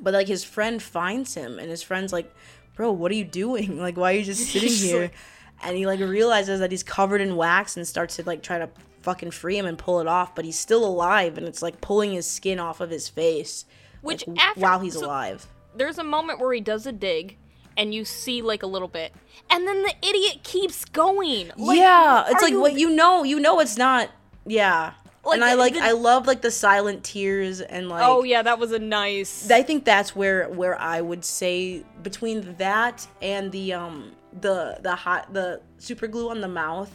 but 0.01 0.13
like 0.15 0.27
his 0.29 0.43
friend 0.45 0.83
finds 0.83 1.35
him, 1.35 1.59
and 1.61 1.71
his 1.71 1.83
friend's 1.83 2.13
like, 2.13 2.33
"Bro, 2.75 2.93
what 2.93 3.13
are 3.13 3.15
you 3.15 3.25
doing? 3.25 3.79
Like, 3.87 3.97
why 3.97 4.15
are 4.15 4.17
you 4.19 4.25
just 4.25 4.47
sitting 4.53 4.71
here?" 4.73 5.03
like- 5.03 5.15
and 5.63 5.75
he 5.77 5.87
like 5.87 6.01
realizes 6.01 6.61
that 6.61 6.71
he's 6.71 6.83
covered 6.83 7.21
in 7.23 7.35
wax 7.37 7.77
and 7.79 7.87
starts 7.89 8.17
to 8.17 8.23
like 8.25 8.43
try 8.43 8.59
to 8.59 8.69
fucking 9.01 9.31
free 9.31 9.57
him 9.57 9.65
and 9.67 9.79
pull 9.79 10.01
it 10.01 10.07
off, 10.07 10.35
but 10.35 10.45
he's 10.45 10.59
still 10.59 10.85
alive, 10.85 11.39
and 11.39 11.47
it's 11.47 11.63
like 11.63 11.81
pulling 11.81 12.13
his 12.13 12.27
skin 12.27 12.59
off 12.59 12.81
of 12.83 12.91
his 12.91 13.09
face, 13.09 13.65
Which 14.03 14.27
like, 14.27 14.39
after- 14.39 14.61
while 14.61 14.81
he's 14.81 14.99
so- 14.99 15.07
alive. 15.07 15.47
There's 15.75 15.99
a 15.99 16.05
moment 16.05 16.41
where 16.41 16.53
he 16.55 16.61
does 16.61 16.87
a 16.87 16.93
dig, 16.93 17.37
and 17.77 17.95
you 17.95 18.05
see 18.05 18.43
like 18.43 18.63
a 18.63 18.67
little 18.67 18.89
bit, 18.89 19.13
and 19.51 19.67
then 19.67 19.83
the 19.83 19.95
idiot 20.03 20.41
keeps 20.43 20.85
going. 20.85 21.51
Like, 21.57 21.79
yeah, 21.79 22.25
it's 22.29 22.43
like 22.43 22.51
you- 22.53 22.61
what 22.61 22.75
you 22.75 22.91
know, 22.91 23.23
you 23.25 23.41
know, 23.41 23.61
it's 23.61 23.77
not. 23.79 24.11
Yeah, 24.47 24.93
Like, 25.27 25.35
and 25.35 25.45
I 25.45 25.55
like 25.55 25.75
the- 25.75 25.83
I 25.83 25.93
love 25.93 26.27
like 26.27 26.41
the 26.41 26.51
silent 26.51 27.05
tears 27.05 27.61
and 27.61 27.89
like. 27.89 28.03
Oh 28.05 28.23
yeah, 28.23 28.43
that 28.43 28.59
was 28.59 28.73
a 28.73 28.79
nice. 28.79 29.51
I 29.51 29.63
think 29.63 29.85
that's 29.85 30.15
where 30.17 30.49
where 30.49 30.81
I 30.81 31.01
would 31.01 31.25
say 31.25 31.85
between 32.03 32.55
that 32.59 33.07
and 33.21 33.51
the 33.53 33.73
um 33.75 34.13
the 34.41 34.79
the 34.83 34.95
hot 34.95 35.33
the 35.33 35.61
super 35.79 36.07
glue 36.07 36.31
on 36.31 36.41
the 36.41 36.49
mouth 36.49 36.93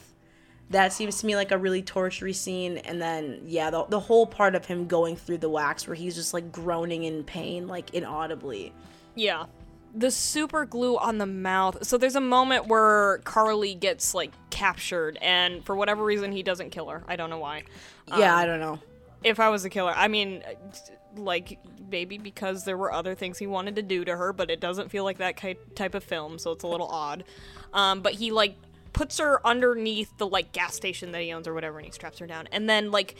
that 0.70 0.94
seems 0.94 1.20
to 1.20 1.26
me 1.26 1.36
like 1.36 1.52
a 1.52 1.58
really 1.58 1.82
tortury 1.82 2.32
scene 2.34 2.78
and 2.78 3.02
then 3.02 3.42
yeah 3.46 3.70
the, 3.70 3.84
the 3.90 4.00
whole 4.00 4.26
part 4.26 4.56
of 4.56 4.66
him 4.66 4.88
going 4.88 5.16
through 5.18 5.38
the 5.40 5.50
wax 5.50 5.86
where 5.88 5.96
he's 5.96 6.16
just 6.16 6.34
like 6.34 6.50
groaning 6.52 7.04
in 7.04 7.24
pain 7.26 7.68
like 7.68 7.94
inaudibly 7.94 8.72
Yeah. 9.16 9.46
The 9.94 10.12
super 10.12 10.66
glue 10.66 10.98
on 10.98 11.18
the 11.18 11.26
mouth. 11.26 11.86
So 11.86 11.98
there's 11.98 12.16
a 12.16 12.22
moment 12.22 12.68
where 12.68 13.20
Carly 13.26 13.74
gets 13.76 14.14
like 14.14 14.32
captured, 14.50 15.18
and 15.22 15.66
for 15.66 15.76
whatever 15.76 16.04
reason, 16.04 16.32
he 16.32 16.44
doesn't 16.44 16.70
kill 16.70 16.88
her. 16.90 17.04
I 17.08 17.16
don't 17.16 17.30
know 17.30 17.40
why. 17.40 17.64
yeah 18.08 18.34
Um, 18.34 18.40
i 18.40 18.46
don't 18.46 18.60
know 18.60 18.80
If 19.24 19.40
I 19.40 19.50
was 19.50 19.66
a 19.66 19.70
killer, 19.70 19.94
I 19.96 20.08
mean, 20.08 20.44
like 21.18 21.60
maybe 21.90 22.18
because 22.18 22.64
there 22.64 22.78
were 22.78 22.94
other 22.94 23.16
things 23.16 23.38
he 23.38 23.48
wanted 23.48 23.76
to 23.76 23.82
do 23.82 24.06
to 24.06 24.16
her, 24.16 24.32
but 24.32 24.50
it 24.50 24.62
doesn't 24.62 24.90
feel 24.90 25.04
like 25.04 25.18
that 25.18 25.36
ki- 25.36 25.58
type 25.76 25.94
of 25.94 26.04
film, 26.04 26.40
so 26.40 26.52
it's 26.52 26.64
a 26.64 26.68
little 26.68 26.88
odd. 26.88 27.26
Um, 27.74 28.02
but 28.02 28.14
he 28.14 28.32
like 28.32 28.56
puts 28.94 29.20
her 29.20 29.46
underneath 29.46 30.18
the 30.18 30.28
like 30.28 30.54
gas 30.54 30.74
station 30.76 31.12
that 31.12 31.22
he 31.22 31.34
owns 31.34 31.48
or 31.48 31.54
whatever, 31.54 31.78
and 31.80 31.86
he 31.86 31.92
straps 31.92 32.20
her 32.20 32.28
down. 32.28 32.48
And 32.54 32.70
then 32.70 32.92
like 32.92 33.16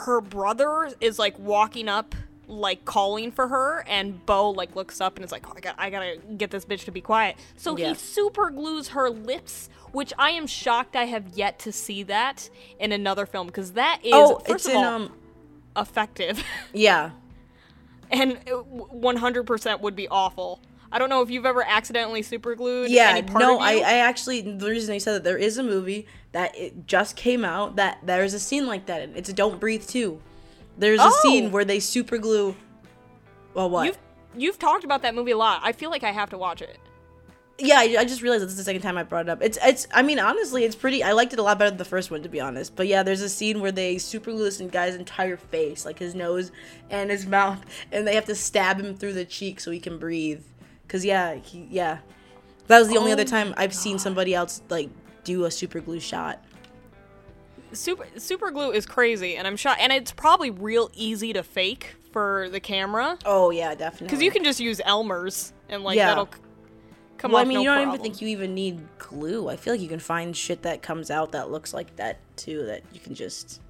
her 0.00 0.20
brother 0.20 0.90
is 1.00 1.18
like 1.18 1.38
walking 1.38 1.88
up 1.88 2.14
like 2.52 2.84
calling 2.84 3.32
for 3.32 3.48
her 3.48 3.84
and 3.88 4.24
Bo 4.26 4.50
like 4.50 4.76
looks 4.76 5.00
up 5.00 5.16
and 5.16 5.24
is 5.24 5.32
like, 5.32 5.48
oh, 5.48 5.54
I 5.56 5.60
got 5.60 5.74
I 5.78 5.90
gotta 5.90 6.18
get 6.36 6.50
this 6.50 6.64
bitch 6.64 6.84
to 6.84 6.90
be 6.92 7.00
quiet. 7.00 7.36
So 7.56 7.76
Yeah. 7.76 7.88
he 7.90 7.94
super 7.94 8.50
glues 8.50 8.88
her 8.88 9.08
lips, 9.10 9.68
which 9.92 10.12
I 10.18 10.30
am 10.30 10.46
shocked 10.46 10.94
I 10.96 11.04
have 11.06 11.30
yet 11.34 11.58
to 11.60 11.72
see 11.72 12.02
that 12.04 12.48
in 12.78 12.92
another 12.92 13.26
film 13.26 13.46
because 13.46 13.72
that 13.72 14.00
is 14.04 14.12
oh 14.14 14.38
first 14.40 14.66
it's 14.66 14.66
of 14.66 14.70
in 14.72 14.76
all 14.78 14.84
um 14.84 15.12
effective 15.76 16.42
yeah 16.74 17.10
and 18.10 18.38
one 18.46 19.16
hundred 19.16 19.44
percent 19.44 19.80
would 19.80 19.96
be 19.96 20.06
awful. 20.08 20.60
I 20.94 20.98
don't 20.98 21.08
know 21.08 21.22
if 21.22 21.30
you've 21.30 21.46
ever 21.46 21.64
accidentally 21.66 22.20
super 22.20 22.54
glued 22.54 22.90
yeah 22.90 23.08
any 23.08 23.22
part 23.22 23.40
no 23.40 23.58
I. 23.58 23.76
I 23.76 23.94
actually 24.00 24.42
the 24.42 24.68
reason 24.68 24.94
i 24.94 24.98
said 24.98 25.14
that 25.14 25.24
there 25.24 25.38
is 25.38 25.56
a 25.56 25.62
movie 25.62 26.06
that 26.32 26.54
it 26.54 26.86
just 26.86 27.16
came 27.16 27.46
out 27.46 27.76
that 27.76 28.00
there's 28.04 28.34
a 28.34 28.38
scene 28.38 28.66
like 28.66 28.84
that 28.86 29.00
in. 29.00 29.16
it's 29.16 29.32
don't 29.32 29.58
breathe 29.58 29.86
2 29.86 30.20
there's 30.78 31.00
a 31.00 31.04
Oh! 31.04 31.20
scene 31.22 31.52
where 31.52 31.64
they 31.64 31.80
super 31.80 32.18
glue 32.18 32.56
well 33.54 33.68
what 33.70 33.86
You've 33.86 33.98
you've 34.36 34.58
talked 34.58 34.84
about 34.84 35.02
that 35.02 35.14
movie 35.14 35.32
a 35.32 35.36
lot. 35.36 35.60
I 35.62 35.72
feel 35.72 35.90
like 35.90 36.04
I 36.04 36.10
have 36.10 36.30
to 36.30 36.38
watch 36.38 36.62
it. 36.62 36.78
Yeah, 37.58 37.76
I, 37.78 37.96
I 37.98 38.04
just 38.04 38.22
realized 38.22 38.42
this 38.44 38.52
is 38.52 38.56
the 38.56 38.64
second 38.64 38.80
time 38.80 38.96
I 38.96 39.02
brought 39.02 39.26
it 39.26 39.28
up. 39.28 39.42
It's 39.42 39.58
it's. 39.62 39.86
I 39.92 40.02
mean, 40.02 40.18
honestly, 40.18 40.64
it's 40.64 40.74
pretty. 40.74 41.04
I 41.04 41.12
liked 41.12 41.32
it 41.34 41.38
a 41.38 41.42
lot 41.42 41.58
better 41.58 41.70
than 41.70 41.76
the 41.78 41.84
first 41.84 42.10
one, 42.10 42.22
to 42.22 42.28
be 42.28 42.40
honest. 42.40 42.74
But 42.74 42.86
yeah, 42.88 43.02
there's 43.02 43.20
a 43.20 43.28
scene 43.28 43.60
where 43.60 43.70
they 43.70 43.98
super 43.98 44.32
glue 44.32 44.44
this 44.44 44.60
guy's 44.62 44.94
entire 44.94 45.36
face, 45.36 45.84
like 45.84 45.98
his 45.98 46.14
nose 46.14 46.50
and 46.90 47.10
his 47.10 47.26
mouth, 47.38 47.60
and 47.92 48.06
they 48.06 48.14
have 48.14 48.24
to 48.24 48.34
stab 48.34 48.80
him 48.80 48.96
through 48.96 49.12
the 49.12 49.24
cheek 49.26 49.60
so 49.60 49.70
he 49.70 49.78
can 49.78 49.98
breathe. 49.98 50.42
Cause 50.88 51.04
yeah, 51.04 51.34
he, 51.36 51.68
yeah, 51.70 51.98
that 52.66 52.78
was 52.78 52.88
the 52.88 52.96
only 52.96 53.10
Oh 53.12 53.14
other 53.14 53.24
time 53.24 53.54
I've 53.56 53.74
seen 53.74 53.98
somebody 53.98 54.34
else 54.34 54.62
like 54.68 54.88
do 55.24 55.44
a 55.44 55.50
super 55.50 55.80
glue 55.80 56.00
shot. 56.00 56.42
Super 57.72 58.06
super 58.18 58.50
glue 58.50 58.70
is 58.72 58.86
crazy, 58.86 59.36
and 59.36 59.46
I'm 59.46 59.56
shocked. 59.56 59.80
And 59.80 59.92
it's 59.92 60.12
probably 60.12 60.50
real 60.50 60.90
easy 60.94 61.32
to 61.32 61.42
fake 61.42 61.94
for 62.12 62.48
the 62.50 62.60
camera 62.60 63.18
Oh 63.24 63.50
yeah, 63.50 63.74
definitely. 63.74 64.08
because 64.08 64.22
you 64.22 64.30
can 64.30 64.44
just 64.44 64.60
use 64.60 64.80
Elmer's 64.84 65.52
and 65.70 65.82
like 65.82 65.96
Yeah. 65.96 66.08
that'll 66.08 66.26
c- 66.26 66.40
come 67.16 67.32
Well, 67.32 67.40
I 67.40 67.44
mean, 67.44 67.54
no 67.54 67.60
you 67.60 67.66
don't 67.68 67.76
problem. 67.84 67.94
even 67.94 68.02
think 68.02 68.20
you 68.20 68.28
even 68.28 68.54
need 68.54 68.80
glue. 68.98 69.48
I 69.48 69.56
feel 69.56 69.72
like 69.72 69.80
you 69.80 69.88
can 69.88 69.98
find 69.98 70.36
shit 70.36 70.62
that 70.62 70.82
comes 70.82 71.10
out 71.10 71.32
that 71.32 71.50
looks 71.50 71.72
like 71.72 71.96
that 71.96 72.18
too. 72.36 72.66
That 72.66 72.82
you 72.92 73.00
can 73.00 73.14
just. 73.14 73.60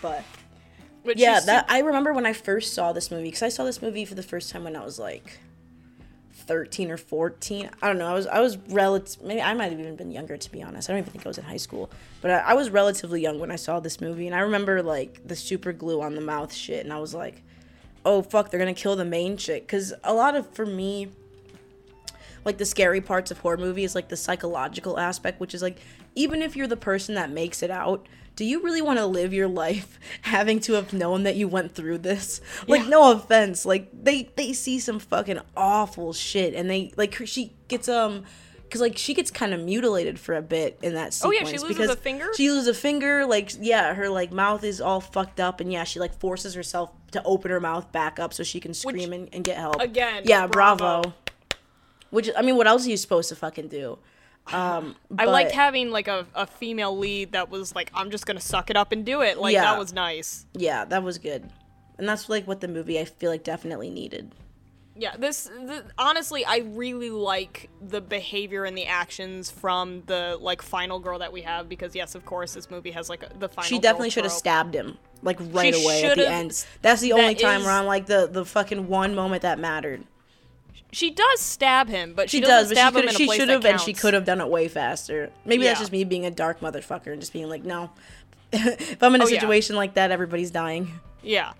But 0.00 0.24
yeah, 1.16 1.40
that 1.40 1.66
I 1.68 1.80
remember 1.80 2.12
when 2.12 2.24
I 2.26 2.32
first 2.32 2.74
saw 2.74 2.92
this 2.92 3.10
movie 3.10 3.24
because 3.24 3.42
I 3.42 3.48
saw 3.50 3.64
this 3.64 3.82
movie 3.82 4.04
for 4.04 4.14
the 4.14 4.22
first 4.22 4.50
time 4.50 4.64
when 4.64 4.76
I 4.76 4.84
was 4.84 4.98
like 4.98 5.38
thirteen 6.42 6.90
or 6.90 6.96
fourteen. 6.96 7.70
I 7.80 7.86
don't 7.88 7.98
know. 7.98 8.06
I 8.06 8.14
was 8.14 8.26
I 8.26 8.40
was 8.40 8.56
relative. 8.68 9.22
Maybe 9.22 9.40
I 9.40 9.54
might 9.54 9.70
have 9.70 9.80
even 9.80 9.96
been 9.96 10.10
younger 10.10 10.36
to 10.36 10.52
be 10.52 10.62
honest. 10.62 10.88
I 10.88 10.92
don't 10.92 11.00
even 11.00 11.12
think 11.12 11.24
I 11.26 11.28
was 11.28 11.38
in 11.38 11.44
high 11.44 11.56
school, 11.56 11.90
but 12.20 12.30
I, 12.30 12.38
I 12.38 12.54
was 12.54 12.70
relatively 12.70 13.20
young 13.20 13.38
when 13.38 13.50
I 13.50 13.56
saw 13.56 13.80
this 13.80 14.00
movie, 14.00 14.26
and 14.26 14.36
I 14.36 14.40
remember 14.40 14.82
like 14.82 15.26
the 15.26 15.36
super 15.36 15.72
glue 15.72 16.02
on 16.02 16.14
the 16.14 16.20
mouth 16.20 16.52
shit, 16.52 16.84
and 16.84 16.92
I 16.92 16.98
was 16.98 17.14
like, 17.14 17.42
oh 18.04 18.22
fuck, 18.22 18.50
they're 18.50 18.60
gonna 18.60 18.74
kill 18.74 18.96
the 18.96 19.04
main 19.04 19.36
chick 19.36 19.66
because 19.66 19.94
a 20.04 20.12
lot 20.12 20.36
of 20.36 20.48
for 20.50 20.66
me. 20.66 21.08
Like 22.44 22.58
the 22.58 22.64
scary 22.64 23.00
parts 23.00 23.30
of 23.30 23.38
horror 23.38 23.56
movies, 23.56 23.94
like 23.94 24.08
the 24.08 24.16
psychological 24.16 24.98
aspect, 24.98 25.38
which 25.38 25.54
is 25.54 25.62
like, 25.62 25.78
even 26.16 26.42
if 26.42 26.56
you're 26.56 26.66
the 26.66 26.76
person 26.76 27.14
that 27.14 27.30
makes 27.30 27.62
it 27.62 27.70
out, 27.70 28.08
do 28.36 28.44
you 28.44 28.62
really 28.62 28.82
want 28.82 28.98
to 28.98 29.06
live 29.06 29.32
your 29.32 29.48
life 29.48 29.98
having 30.22 30.60
to 30.60 30.74
have 30.74 30.92
known 30.92 31.24
that 31.24 31.36
you 31.36 31.48
went 31.48 31.74
through 31.74 31.98
this? 31.98 32.40
Like, 32.66 32.82
Yeah. 32.82 32.88
no 32.88 33.12
offense, 33.12 33.64
like 33.64 33.88
they 33.92 34.30
they 34.36 34.52
see 34.52 34.78
some 34.78 34.98
fucking 34.98 35.40
awful 35.56 36.12
shit, 36.12 36.54
and 36.54 36.68
they 36.70 36.92
like 36.96 37.14
she 37.26 37.54
gets 37.68 37.88
um. 37.88 38.24
Cause 38.70 38.80
like 38.80 38.96
she 38.96 39.12
gets 39.12 39.30
kind 39.30 39.52
of 39.52 39.60
mutilated 39.60 40.18
for 40.18 40.34
a 40.34 40.40
bit 40.40 40.78
in 40.80 40.94
that 40.94 41.12
scene. 41.12 41.28
Oh, 41.28 41.30
yeah, 41.30 41.44
she 41.44 41.58
loses 41.58 41.68
because 41.68 41.90
a 41.90 41.96
finger? 41.96 42.30
She 42.34 42.50
loses 42.50 42.68
a 42.68 42.72
finger. 42.72 43.26
Like 43.26 43.52
yeah, 43.60 43.92
her 43.92 44.08
like 44.08 44.32
mouth 44.32 44.64
is 44.64 44.80
all 44.80 44.98
fucked 45.02 45.40
up, 45.40 45.60
and 45.60 45.70
yeah, 45.70 45.84
she 45.84 46.00
like 46.00 46.18
forces 46.18 46.54
herself 46.54 46.90
to 47.10 47.22
open 47.24 47.50
her 47.50 47.60
mouth 47.60 47.92
back 47.92 48.18
up 48.18 48.32
so 48.32 48.42
she 48.42 48.60
can 48.60 48.72
scream 48.72 49.12
and, 49.12 49.28
and 49.34 49.44
get 49.44 49.58
help. 49.58 49.78
Again, 49.78 50.22
yeah, 50.24 50.46
bravo. 50.46 51.02
bravo. 51.02 51.14
Which 52.08 52.30
I 52.34 52.40
mean, 52.40 52.56
what 52.56 52.66
else 52.66 52.86
are 52.86 52.88
you 52.88 52.96
supposed 52.96 53.28
to 53.28 53.36
fucking 53.36 53.68
do? 53.68 53.98
Um, 54.48 54.96
I 55.18 55.26
liked 55.26 55.52
having 55.52 55.90
like 55.90 56.08
a, 56.08 56.26
a 56.34 56.46
female 56.46 56.96
lead 56.98 57.32
that 57.32 57.48
was 57.50 57.74
like, 57.74 57.90
I'm 57.94 58.10
just 58.10 58.26
gonna 58.26 58.40
suck 58.40 58.70
it 58.70 58.76
up 58.76 58.92
and 58.92 59.04
do 59.06 59.22
it. 59.22 59.38
Like 59.38 59.54
Yeah. 59.54 59.62
that 59.62 59.78
was 59.78 59.92
nice. 59.92 60.46
Yeah, 60.54 60.84
that 60.86 61.02
was 61.02 61.18
good, 61.18 61.48
and 61.98 62.08
that's 62.08 62.28
like 62.28 62.46
what 62.46 62.60
the 62.60 62.68
movie 62.68 62.98
I 62.98 63.04
feel 63.04 63.30
like 63.30 63.44
definitely 63.44 63.90
needed. 63.90 64.32
Yeah, 64.94 65.16
this, 65.16 65.48
th 65.68 65.82
honestly, 65.96 66.44
I 66.44 66.58
really 66.58 67.08
like 67.08 67.70
the 67.80 68.02
behavior 68.02 68.64
and 68.64 68.76
the 68.76 68.84
actions 68.86 69.50
from 69.50 70.02
the 70.06 70.36
like 70.38 70.60
final 70.60 70.98
girl 70.98 71.18
that 71.20 71.32
we 71.32 71.40
have 71.42 71.66
because 71.68 71.94
yes, 71.94 72.14
of 72.14 72.26
course, 72.26 72.52
this 72.52 72.70
movie 72.70 72.90
has 72.90 73.08
like 73.08 73.20
the 73.38 73.48
final. 73.48 73.68
She 73.68 73.78
definitely 73.78 74.10
should 74.10 74.24
have 74.24 74.32
stabbed 74.32 74.74
him 74.74 74.98
like 75.22 75.38
right 75.40 75.74
She 75.74 75.82
away 75.82 76.04
at 76.04 76.16
the 76.18 76.28
end. 76.28 76.66
That's 76.82 77.00
the 77.00 77.10
that 77.12 77.18
only 77.20 77.34
time 77.36 77.60
is- 77.60 77.66
where 77.66 77.74
I'm 77.74 77.86
like 77.86 78.04
the 78.06 78.28
the 78.30 78.44
fucking 78.44 78.88
one 78.88 79.14
moment 79.14 79.42
that 79.42 79.58
mattered. 79.58 80.04
She 80.94 81.10
does 81.10 81.40
stab 81.40 81.88
him, 81.88 82.12
but 82.14 82.28
she, 82.30 82.36
She 82.38 82.40
doesn't 82.44 82.74
but 82.76 82.76
she 82.76 82.80
stab 82.82 82.94
him 82.96 83.02
could 83.08 83.16
she 83.16 83.26
should 83.38 83.48
have 83.48 83.64
and 83.64 83.80
she 83.80 83.94
could 83.94 84.12
have 84.14 84.24
done 84.26 84.40
it 84.40 84.48
way 84.48 84.68
faster. 84.68 85.30
Maybe 85.44 85.64
that's 85.64 85.80
just 85.80 85.90
me 85.92 86.04
being 86.04 86.26
a 86.26 86.30
dark 86.30 86.60
motherfucker 86.60 87.12
and 87.12 87.20
just 87.20 87.32
being 87.32 87.48
like, 87.48 87.64
no. 87.64 87.90
if 88.52 89.02
I'm 89.02 89.14
in 89.14 89.22
a 89.22 89.24
Oh, 89.24 89.28
yeah. 89.28 89.34
situation 89.40 89.76
like 89.76 89.94
that, 89.94 90.10
everybody's 90.10 90.50
dying. 90.50 91.00
Yeah. 91.22 91.52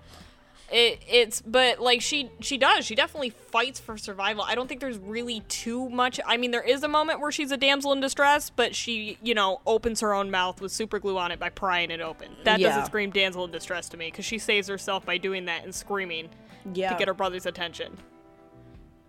It, 0.71 1.01
it's 1.07 1.41
but 1.41 1.79
like 1.79 2.01
she 2.01 2.31
she 2.39 2.57
does 2.57 2.83
she 2.83 2.95
definitely 2.95 3.29
fights 3.29 3.79
for 3.79 3.95
survival. 3.97 4.43
I 4.43 4.55
don't 4.55 4.67
think 4.67 4.81
there's 4.81 4.97
really 4.97 5.41
too 5.41 5.87
much. 5.89 6.19
I 6.25 6.37
mean, 6.37 6.49
there 6.51 6.63
is 6.63 6.81
a 6.83 6.87
moment 6.87 7.19
where 7.19 7.31
she's 7.31 7.51
a 7.51 7.57
damsel 7.57 7.91
in 7.93 7.99
distress, 8.01 8.49
but 8.49 8.75
she 8.75 9.17
you 9.21 9.35
know 9.35 9.61
opens 9.67 9.99
her 9.99 10.13
own 10.15 10.31
mouth 10.31 10.61
with 10.61 10.71
super 10.71 10.97
glue 10.99 11.17
on 11.17 11.31
it 11.31 11.39
by 11.39 11.49
prying 11.49 11.91
it 11.91 12.01
open. 12.01 12.29
That 12.43 12.59
Yeah. 12.59 12.69
doesn't 12.69 12.85
scream 12.87 13.11
damsel 13.11 13.45
in 13.45 13.51
distress 13.51 13.87
to 13.89 13.97
me 13.97 14.07
because 14.07 14.25
she 14.25 14.37
saves 14.39 14.67
herself 14.67 15.05
by 15.05 15.17
doing 15.17 15.45
that 15.45 15.63
and 15.63 15.73
screaming 15.75 16.29
Yeah. 16.73 16.91
to 16.91 16.97
get 16.97 17.07
her 17.07 17.13
brother's 17.13 17.45
attention. 17.45 17.97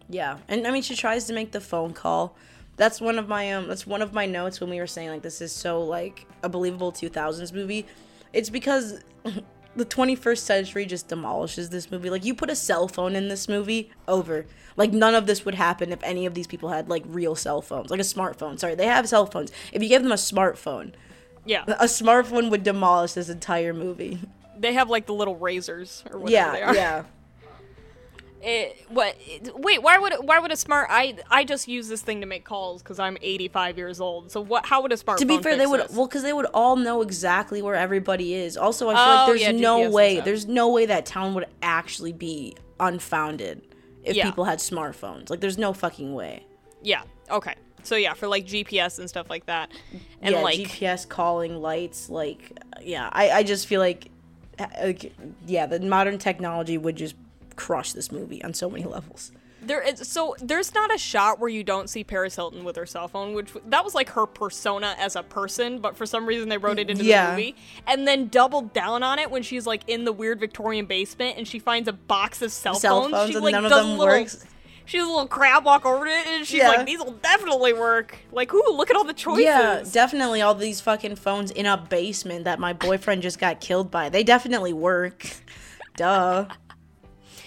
Yeah, 0.08 0.38
and 0.48 0.66
I 0.66 0.70
mean, 0.70 0.82
she 0.82 0.96
tries 0.96 1.24
to 1.26 1.32
make 1.32 1.52
the 1.52 1.60
phone 1.60 1.92
call. 1.92 2.36
That's 2.76 3.00
one 3.00 3.18
of 3.18 3.28
my 3.28 3.52
um. 3.52 3.68
That's 3.68 3.86
one 3.86 4.02
of 4.02 4.12
my 4.12 4.26
notes 4.26 4.60
when 4.60 4.68
we 4.70 4.78
were 4.78 4.86
saying 4.86 5.08
like 5.10 5.22
this 5.22 5.40
is 5.40 5.52
so 5.52 5.82
like 5.82 6.26
a 6.42 6.48
believable 6.48 6.92
2000s 6.92 7.52
movie. 7.52 7.86
It's 8.32 8.50
because 8.50 9.00
the 9.76 9.84
21st 9.84 10.38
century 10.38 10.84
just 10.86 11.08
demolishes 11.08 11.70
this 11.70 11.90
movie. 11.90 12.10
Like 12.10 12.24
you 12.24 12.34
put 12.34 12.50
a 12.50 12.56
cell 12.56 12.88
phone 12.88 13.14
in 13.16 13.28
this 13.28 13.48
movie, 13.48 13.90
over. 14.08 14.44
Like 14.76 14.92
none 14.92 15.14
of 15.14 15.26
this 15.26 15.44
would 15.44 15.54
happen 15.54 15.92
if 15.92 16.02
any 16.02 16.26
of 16.26 16.34
these 16.34 16.48
people 16.48 16.68
had 16.68 16.88
like 16.88 17.04
real 17.06 17.36
cell 17.36 17.62
phones, 17.62 17.90
like 17.90 18.00
a 18.00 18.04
smartphone. 18.04 18.58
Sorry, 18.58 18.74
they 18.74 18.86
have 18.86 19.08
cell 19.08 19.26
phones. 19.26 19.52
If 19.72 19.82
you 19.82 19.88
gave 19.88 20.02
them 20.02 20.10
a 20.12 20.16
smartphone, 20.16 20.92
Yeah, 21.46 21.62
a 21.68 21.84
smartphone 21.86 22.50
would 22.50 22.64
demolish 22.64 23.12
this 23.12 23.28
entire 23.28 23.72
movie. 23.72 24.18
they 24.58 24.72
have 24.72 24.90
like 24.90 25.06
the 25.06 25.14
little 25.14 25.36
razors 25.36 26.02
or 26.10 26.18
whatever 26.18 26.32
Yeah, 26.32 26.52
they 26.52 26.62
are. 26.62 26.74
yeah. 26.74 27.04
It, 28.46 28.84
what? 28.90 29.16
it- 29.26 29.58
wait, 29.58 29.82
why 29.82 29.96
would 29.98 30.12
why 30.20 30.38
would 30.38 30.52
a 30.52 30.56
smart? 30.56 30.88
I 30.90 31.16
I 31.30 31.44
just 31.44 31.66
use 31.66 31.88
this 31.88 32.02
thing 32.02 32.20
to 32.20 32.26
make 32.26 32.44
calls 32.44 32.82
because 32.82 32.98
I'm 32.98 33.16
85 33.22 33.78
years 33.78 34.00
old. 34.00 34.30
So 34.30 34.40
what? 34.40 34.66
How 34.66 34.82
would 34.82 34.92
a 34.92 34.96
smartphone? 34.96 35.16
to 35.18 35.26
be 35.26 35.38
fair, 35.38 35.56
they 35.56 35.66
would 35.66 35.80
this? 35.80 35.92
well 35.92 36.06
because 36.06 36.22
they 36.22 36.32
would 36.32 36.46
all 36.52 36.76
know 36.76 37.00
exactly 37.02 37.62
where 37.62 37.74
everybody 37.74 38.34
is. 38.34 38.56
Also, 38.56 38.90
I 38.90 38.94
feel 38.94 39.02
Oh, 39.02 39.16
like 39.16 39.26
there's 39.28 39.40
yeah, 39.42 39.52
no 39.52 39.88
way 39.90 40.20
there's 40.20 40.46
no 40.46 40.68
way 40.68 40.86
that 40.86 41.06
town 41.06 41.34
would 41.34 41.46
actually 41.62 42.12
be 42.12 42.54
unfounded 42.80 43.62
if 44.02 44.14
Yeah. 44.16 44.26
people 44.26 44.44
had 44.44 44.58
smartphones. 44.58 45.30
Like, 45.30 45.40
there's 45.40 45.56
no 45.58 45.72
fucking 45.72 46.14
way. 46.14 46.44
Yeah. 46.82 47.02
Okay. 47.30 47.54
So 47.82 47.96
yeah, 47.96 48.12
for 48.14 48.28
like 48.28 48.46
GPS 48.46 48.98
and 48.98 49.08
stuff 49.08 49.28
like 49.30 49.46
that, 49.46 49.70
and 50.22 50.34
yeah, 50.34 50.40
like 50.42 50.58
GPS 50.58 51.06
calling 51.08 51.60
lights. 51.60 52.08
Like, 52.10 52.58
yeah, 52.82 53.08
I 53.12 53.30
I 53.30 53.42
just 53.42 53.66
feel 53.66 53.80
like, 53.80 54.10
like, 54.82 55.12
yeah, 55.46 55.66
the 55.66 55.80
modern 55.80 56.16
technology 56.18 56.78
would 56.78 56.96
just 56.96 57.14
crush 57.56 57.92
this 57.92 58.10
movie 58.12 58.42
on 58.44 58.54
so 58.54 58.68
many 58.70 58.84
levels. 58.84 59.32
there 59.62 59.80
is 59.80 60.06
so 60.06 60.36
there's 60.42 60.74
not 60.74 60.94
a 60.94 60.98
shot 60.98 61.40
where 61.40 61.48
you 61.48 61.64
don't 61.64 61.88
see 61.88 62.04
Paris 62.04 62.36
Hilton 62.36 62.64
with 62.64 62.76
her 62.76 62.84
cell 62.84 63.08
phone, 63.08 63.32
which 63.34 63.50
that 63.68 63.82
was 63.82 63.94
like 63.94 64.10
her 64.10 64.26
persona 64.26 64.94
as 64.98 65.16
a 65.16 65.22
person, 65.22 65.78
but 65.78 65.96
for 65.96 66.04
some 66.04 66.26
reason 66.26 66.50
they 66.50 66.58
wrote 66.58 66.78
it 66.78 66.90
into 66.90 67.02
Yeah. 67.04 67.26
the 67.26 67.32
movie, 67.32 67.56
and 67.86 68.06
then 68.06 68.28
doubled 68.28 68.74
down 68.74 69.02
on 69.02 69.18
it 69.18 69.30
when 69.30 69.42
she's 69.42 69.66
like 69.66 69.82
in 69.88 70.04
the 70.04 70.12
weird 70.12 70.38
Victorian 70.38 70.84
basement 70.84 71.38
and 71.38 71.48
she 71.48 71.58
finds 71.58 71.88
a 71.88 71.94
box 71.94 72.42
of 72.42 72.52
cell, 72.52 72.74
Cell 72.74 73.02
phones. 73.02 73.12
phones 73.12 73.30
she 73.32 73.38
like 73.38 73.52
none 73.52 73.64
of 73.64 73.70
does 73.70 73.86
little, 73.86 74.04
works. 74.04 74.44
She 74.86 74.98
does 74.98 75.06
a 75.08 75.10
little 75.10 75.26
crab 75.28 75.64
walk 75.64 75.86
over 75.86 76.04
to 76.04 76.10
it, 76.10 76.26
and 76.26 76.46
she's 76.46 76.58
Yeah. 76.58 76.68
like, 76.68 76.84
"These 76.84 76.98
will 76.98 77.12
definitely 77.12 77.72
work." 77.72 78.18
Like, 78.32 78.52
ooh, 78.52 78.62
look 78.70 78.90
at 78.90 78.96
all 78.96 79.04
the 79.04 79.14
choices. 79.14 79.44
Yeah, 79.44 79.82
definitely 79.90 80.42
all 80.42 80.54
these 80.54 80.82
fucking 80.82 81.16
phones 81.16 81.50
in 81.50 81.64
a 81.64 81.78
basement 81.78 82.44
that 82.44 82.58
my 82.58 82.74
boyfriend 82.74 83.22
just 83.22 83.38
got 83.38 83.62
killed 83.62 83.90
by. 83.90 84.10
They 84.10 84.22
definitely 84.22 84.74
work. 84.74 85.26
Duh. 85.96 86.44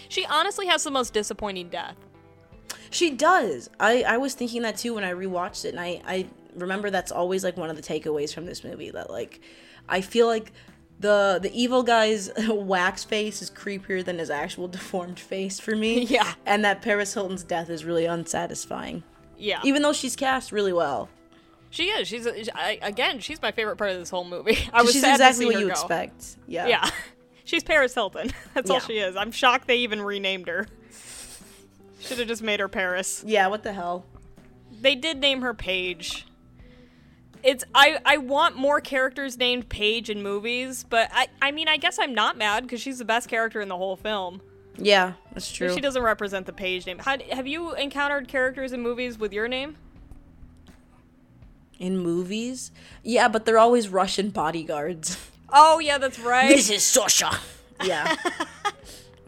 She 0.10 0.26
honestly 0.26 0.68
has 0.68 0.84
the 0.84 0.92
most 0.92 1.14
disappointing 1.14 1.70
death. 1.70 1.96
She 2.90 3.12
does. 3.12 3.70
I, 3.80 4.04
I 4.04 4.18
was 4.18 4.34
thinking 4.34 4.62
that 4.64 4.78
too 4.78 4.94
when 4.96 5.04
I 5.04 5.12
rewatched 5.14 5.66
it, 5.66 5.70
and 5.70 5.80
I, 5.80 6.02
I 6.06 6.28
remember 6.56 6.90
that's 6.90 7.12
always 7.12 7.44
like 7.44 7.58
one 7.58 7.70
of 7.70 7.76
the 7.76 7.82
takeaways 7.82 8.34
from 8.34 8.46
this 8.46 8.64
movie 8.64 8.90
that 8.92 9.10
like 9.10 9.42
I 9.90 10.02
feel 10.02 10.28
like 10.28 10.52
the 11.00 11.40
the 11.42 11.52
evil 11.54 11.84
guy's 11.84 12.32
wax 12.50 13.04
face 13.04 13.42
is 13.42 13.52
creepier 13.52 14.04
than 14.04 14.20
his 14.20 14.30
actual 14.30 14.68
deformed 14.78 15.20
face 15.20 15.60
for 15.60 15.76
me. 15.76 16.06
Yeah. 16.10 16.34
And 16.46 16.64
that 16.66 16.82
Paris 16.82 17.14
Hilton's 17.14 17.44
death 17.44 17.70
is 17.70 17.86
really 17.86 18.06
unsatisfying. 18.06 19.04
Yeah, 19.38 19.60
Even 19.64 19.84
though 19.84 19.94
she's 19.94 20.16
cast 20.16 20.52
really 20.52 20.74
well. 20.74 21.10
she 21.70 21.90
is. 21.90 22.08
She's 22.08 22.26
I, 22.56 22.80
again. 22.82 23.20
She's 23.20 23.40
my 23.40 23.52
favorite 23.52 23.76
part 23.76 23.92
of 23.92 24.00
this 24.00 24.10
whole 24.10 24.24
movie. 24.26 24.58
I 24.74 24.82
was 24.82 24.94
she's 24.94 25.02
sad 25.02 25.12
exactly 25.12 25.46
what 25.46 25.60
you 25.60 25.68
go. 25.68 25.72
expect. 25.74 26.38
Yeah. 26.48 26.66
Yeah. 26.68 26.90
She's 27.48 27.64
Paris 27.64 27.94
Hilton. 27.94 28.34
That's 28.54 28.70
all 28.70 28.82
she 28.82 28.98
is. 28.98 29.16
I'm 29.16 29.32
shocked 29.32 29.68
they 29.68 29.78
even 29.78 30.02
renamed 30.02 30.50
her. 30.50 30.68
Should 32.02 32.20
have 32.20 32.28
just 32.28 32.44
made 32.44 32.60
her 32.60 32.68
Paris. 32.68 33.24
Yeah, 33.26 33.48
what 33.48 33.64
the 33.64 33.72
hell? 33.72 34.06
They 34.82 34.96
did 34.96 35.20
name 35.20 35.42
her 35.42 35.54
Paige. 35.54 36.28
It's 37.44 37.64
I 37.74 38.00
I 38.06 38.18
want 38.18 38.58
more 38.58 38.82
characters 38.82 39.38
named 39.38 39.70
Paige 39.70 40.10
in 40.10 40.22
movies, 40.22 40.84
but 40.84 41.10
I 41.14 41.28
I 41.42 41.52
mean 41.52 41.70
I 41.70 41.78
guess 41.78 41.98
I'm 41.98 42.14
not 42.14 42.38
mad 42.38 42.64
because 42.64 42.82
she's 42.82 42.98
the 42.98 43.06
best 43.06 43.30
character 43.30 43.62
in 43.62 43.70
the 43.70 43.78
whole 43.78 43.96
film. 43.96 44.42
Yeah, 44.76 45.14
that's 45.34 45.50
true. 45.50 45.74
She 45.74 45.80
doesn't 45.80 46.04
represent 46.04 46.48
the 46.48 46.54
Paige 46.54 46.86
name. 46.86 47.00
How, 47.00 47.18
have 47.32 47.48
you 47.48 47.74
encountered 47.76 48.28
characters 48.28 48.74
in 48.74 48.82
movies 48.82 49.18
with 49.18 49.32
your 49.32 49.48
name? 49.48 49.78
In 51.80 51.98
movies? 51.98 52.72
Yeah, 53.04 53.30
but 53.30 53.46
they're 53.46 53.58
always 53.58 53.88
Russian 53.88 54.32
bodyguards. 54.32 55.18
Oh 55.50 55.80
yeah, 55.80 55.98
that's 55.98 56.20
right. 56.20 56.50
This 56.50 56.70
is 56.70 56.84
Sasha. 56.84 57.32
Yeah. 57.84 58.16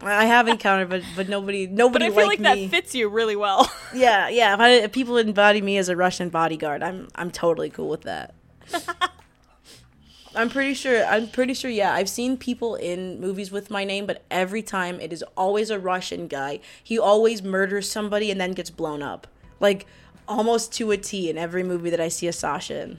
I 0.02 0.24
have 0.24 0.48
encountered, 0.48 0.88
but 0.88 1.02
but 1.14 1.28
nobody 1.28 1.66
nobody. 1.66 2.06
but 2.06 2.06
nobody 2.06 2.06
I 2.06 2.08
feel 2.08 2.26
like, 2.26 2.40
like 2.40 2.56
me. 2.56 2.66
that 2.66 2.70
fits 2.70 2.94
you 2.94 3.08
really 3.08 3.36
well. 3.36 3.70
Yeah, 3.92 4.28
yeah. 4.28 4.54
If, 4.54 4.60
I, 4.60 4.70
if 4.70 4.92
people 4.92 5.16
embody 5.16 5.60
me 5.60 5.76
as 5.76 5.88
a 5.88 5.96
Russian 5.96 6.28
bodyguard, 6.28 6.82
I'm 6.82 7.08
I'm 7.16 7.30
totally 7.30 7.70
cool 7.70 7.88
with 7.88 8.02
that. 8.02 8.34
I'm 10.34 10.48
pretty 10.48 10.74
sure. 10.74 11.04
I'm 11.06 11.28
pretty 11.28 11.54
sure. 11.54 11.70
Yeah, 11.70 11.92
I've 11.92 12.08
seen 12.08 12.36
people 12.36 12.76
in 12.76 13.20
movies 13.20 13.50
with 13.50 13.68
my 13.68 13.82
name, 13.84 14.06
but 14.06 14.22
every 14.30 14.62
time 14.62 15.00
it 15.00 15.12
is 15.12 15.24
always 15.36 15.70
a 15.70 15.78
Russian 15.78 16.28
guy. 16.28 16.60
He 16.82 16.98
always 17.00 17.42
murders 17.42 17.90
somebody 17.90 18.30
and 18.30 18.40
then 18.40 18.52
gets 18.52 18.70
blown 18.70 19.02
up, 19.02 19.26
like 19.58 19.86
almost 20.28 20.72
to 20.74 20.92
a 20.92 20.96
T 20.96 21.28
in 21.28 21.36
every 21.36 21.64
movie 21.64 21.90
that 21.90 22.00
I 22.00 22.08
see 22.08 22.28
a 22.28 22.32
Sasha 22.32 22.80
in. 22.82 22.98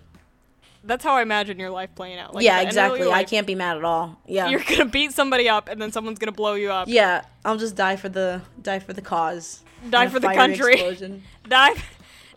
That's 0.83 1.03
how 1.03 1.13
I 1.13 1.21
imagine 1.21 1.59
your 1.59 1.69
life 1.69 1.93
playing 1.93 2.17
out. 2.17 2.33
Like, 2.33 2.43
yeah, 2.43 2.53
at 2.59 2.61
the 2.61 2.67
end 2.69 2.69
of 2.69 2.97
your 2.97 3.07
exactly. 3.07 3.13
I 3.13 3.23
can't 3.23 3.45
be 3.47 3.53
mad 3.55 3.77
at 3.77 3.83
all. 3.83 4.19
Yeah, 4.25 4.49
You're 4.49 4.63
gonna 4.67 4.85
beat 4.85 5.11
somebody 5.13 5.47
up, 5.47 5.69
and 5.69 5.79
then 5.81 5.91
someone's 5.91 6.17
gonna 6.19 6.31
blow 6.31 6.55
you 6.55 6.71
up. 6.71 6.87
yeah. 6.87 7.23
I'll 7.45 7.57
just 7.57 7.75
die 7.75 7.95
for 7.95 8.09
the 8.09 8.41
die 8.61 8.79
for 8.79 8.93
the 8.93 9.01
cause. 9.01 9.61
Die 9.89 10.07
for 10.07 10.19
the 10.19 10.27
country. 10.33 10.73
explosion. 10.73 11.23
Die, 11.49 11.73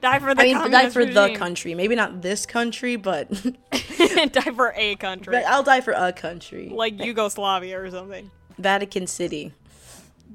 die 0.00 0.18
for 0.18 0.34
the. 0.34 0.40
I 0.42 0.44
mean, 0.62 0.70
die 0.70 0.88
for 0.90 1.04
the 1.04 1.34
country. 1.36 1.74
Maybe 1.74 1.94
not 1.94 2.22
this 2.22 2.46
country, 2.46 2.96
but 2.96 3.30
die 3.70 4.50
for 4.54 4.72
a 4.76 4.96
country, 4.96 5.32
But 5.32 5.44
I'll 5.46 5.62
die 5.62 5.80
for 5.82 5.92
a 5.92 6.12
country. 6.12 6.70
like 6.70 6.98
Yugoslavia 7.02 7.80
or 7.80 7.90
something. 7.90 8.30
Vatican 8.58 9.06
City. 9.06 9.52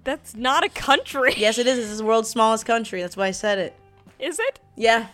That's 0.04 0.36
not 0.36 0.63
a 0.63 0.69
country. 0.69 1.34
Yes, 1.36 1.58
it 1.58 1.67
is. 1.67 1.78
It's 1.80 1.98
the 2.00 2.06
world's 2.06 2.30
smallest 2.30 2.65
country. 2.65 3.02
That's 3.02 3.17
why 3.17 3.28
I 3.28 3.32
said 3.32 3.58
it. 3.60 3.76
Is 4.19 4.39
it? 4.39 4.60
Yeah. 4.76 5.08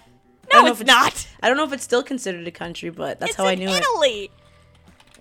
I 0.52 0.56
No, 0.58 0.62
don't 0.62 0.72
it's 0.72 0.82
if 0.82 0.88
not. 0.88 1.28
I 1.42 1.48
don't 1.48 1.58
know 1.58 1.64
if 1.64 1.74
it's 1.74 1.84
still 1.84 2.04
considered 2.04 2.48
a 2.48 2.52
country, 2.52 2.90
but 2.90 3.20
that's 3.20 3.32
it's 3.32 3.38
how 3.38 3.46
I 3.46 3.54
in 3.54 3.60
knew 3.60 3.68
Italy. 3.70 3.80
it. 3.80 4.32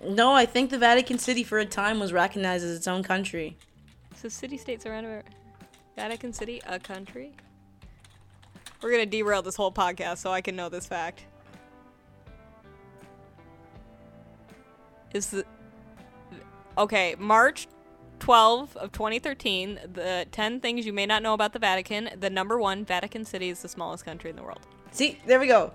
Italy. 0.03 0.15
No, 0.15 0.33
I 0.33 0.45
think 0.45 0.69
the 0.69 0.77
Vatican 0.77 1.17
City 1.17 1.43
for 1.43 1.57
a 1.59 1.65
time 1.65 1.99
was 1.99 2.13
recognized 2.13 2.63
as 2.65 2.75
its 2.75 2.87
own 2.87 3.01
country. 3.03 3.57
So 4.15 4.29
city 4.29 4.57
states 4.57 4.85
around 4.85 5.05
about 5.05 5.23
Vatican 5.95 6.31
City, 6.33 6.61
a 6.67 6.79
country. 6.79 7.33
We're 8.81 8.91
gonna 8.91 9.05
derail 9.05 9.41
this 9.41 9.55
whole 9.55 9.71
podcast 9.71 10.17
so 10.17 10.31
I 10.31 10.41
can 10.41 10.55
know 10.55 10.69
this 10.69 10.85
fact. 10.85 11.25
Is 15.13 15.27
the 15.27 15.45
okay 16.77 17.15
March 17.17 17.67
12 18.19 18.75
of 18.77 18.91
2013? 18.91 19.79
The 19.93 20.27
10 20.31 20.59
things 20.59 20.85
you 20.85 20.93
may 20.93 21.05
not 21.05 21.23
know 21.23 21.33
about 21.33 21.53
the 21.53 21.59
Vatican. 21.59 22.09
The 22.19 22.29
number 22.29 22.59
one, 22.59 22.83
Vatican 22.85 23.23
City 23.25 23.49
is 23.49 23.61
the 23.61 23.69
smallest 23.69 24.03
country 24.05 24.29
in 24.29 24.35
the 24.35 24.43
world. 24.43 24.67
See, 24.95 25.19
there 25.27 25.39
we 25.41 25.47
go. 25.47 25.71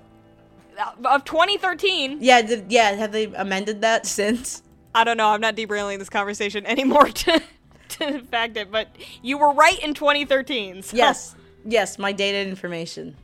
Uh, 0.79 0.93
Of 1.05 1.25
2013, 1.27 2.19
Yeah, 2.21 2.41
yeah. 2.69 2.93
Have 2.93 3.13
they 3.13 3.25
amended 3.27 3.83
that 3.83 4.07
since? 4.19 4.63
I 4.95 5.05
don't 5.05 5.17
know. 5.19 5.29
I'm 5.29 5.41
not 5.43 5.55
derailing 5.55 5.99
this 5.99 6.09
conversation 6.09 6.65
anymore 6.67 7.05
to 7.09 7.43
to 7.91 8.21
fact 8.23 8.57
it, 8.57 8.71
but 8.73 8.89
you 9.23 9.37
were 9.37 9.53
right 9.53 9.79
in 9.81 9.93
2013. 9.95 10.83
so- 10.83 10.97
Yes, 10.97 11.35
yes. 11.67 11.99
My 11.99 12.13
data 12.13 12.39
information. 12.49 13.15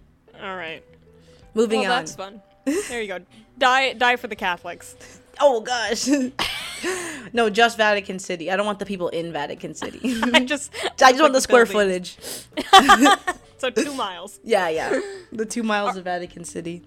All 0.42 0.54
right. 0.56 0.82
Moving 1.54 1.80
well, 1.80 1.92
on. 1.92 1.98
that's 1.98 2.14
fun. 2.14 2.42
There 2.66 3.00
you 3.00 3.08
go. 3.08 3.18
Die, 3.58 3.94
die 3.94 4.16
for 4.16 4.26
the 4.28 4.36
Catholics. 4.36 4.94
Oh 5.40 5.60
gosh. 5.60 6.06
No, 7.32 7.50
just 7.50 7.76
Vatican 7.76 8.18
City. 8.18 8.50
I 8.50 8.56
don't 8.56 8.66
want 8.66 8.78
the 8.78 8.86
people 8.86 9.08
in 9.08 9.32
Vatican 9.32 9.74
City. 9.74 10.00
I 10.32 10.44
just 10.44 10.72
I 11.02 11.12
just 11.12 11.20
want 11.20 11.32
the 11.32 11.40
square 11.40 11.66
buildings. 11.66 12.16
footage. 12.70 13.18
So 13.58 13.70
two 13.70 13.94
miles. 13.94 14.38
Yeah, 14.44 14.68
yeah. 14.68 15.00
The 15.32 15.46
two 15.46 15.62
miles 15.62 15.96
of 15.96 16.04
Vatican 16.04 16.44
City. 16.44 16.82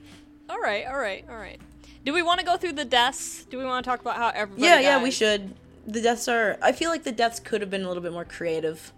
All 0.50 0.60
right, 0.60 0.86
all 0.86 1.00
right, 1.00 1.26
all 1.28 1.36
right. 1.36 1.60
Do 2.06 2.14
we 2.14 2.22
want 2.22 2.40
to 2.40 2.46
go 2.46 2.58
through 2.58 2.74
the 2.74 2.86
deaths? 2.86 3.46
Do 3.46 3.58
we 3.58 3.66
want 3.66 3.84
to 3.84 3.90
talk 3.90 4.02
about 4.02 4.18
how 4.18 4.30
everybody? 4.30 4.68
Yeah, 4.68 4.80
yeah, 4.80 5.02
we 5.02 5.10
should. 5.12 5.56
The 5.88 6.00
deaths 6.02 6.28
are. 6.28 6.58
I 6.62 6.72
feel 6.72 6.92
like 6.92 7.04
the 7.04 7.12
deaths 7.12 7.40
could 7.40 7.62
have 7.62 7.72
been 7.72 7.84
a 7.84 7.88
little 7.88 8.04
bit 8.04 8.12
more 8.14 8.24
creative. 8.24 8.94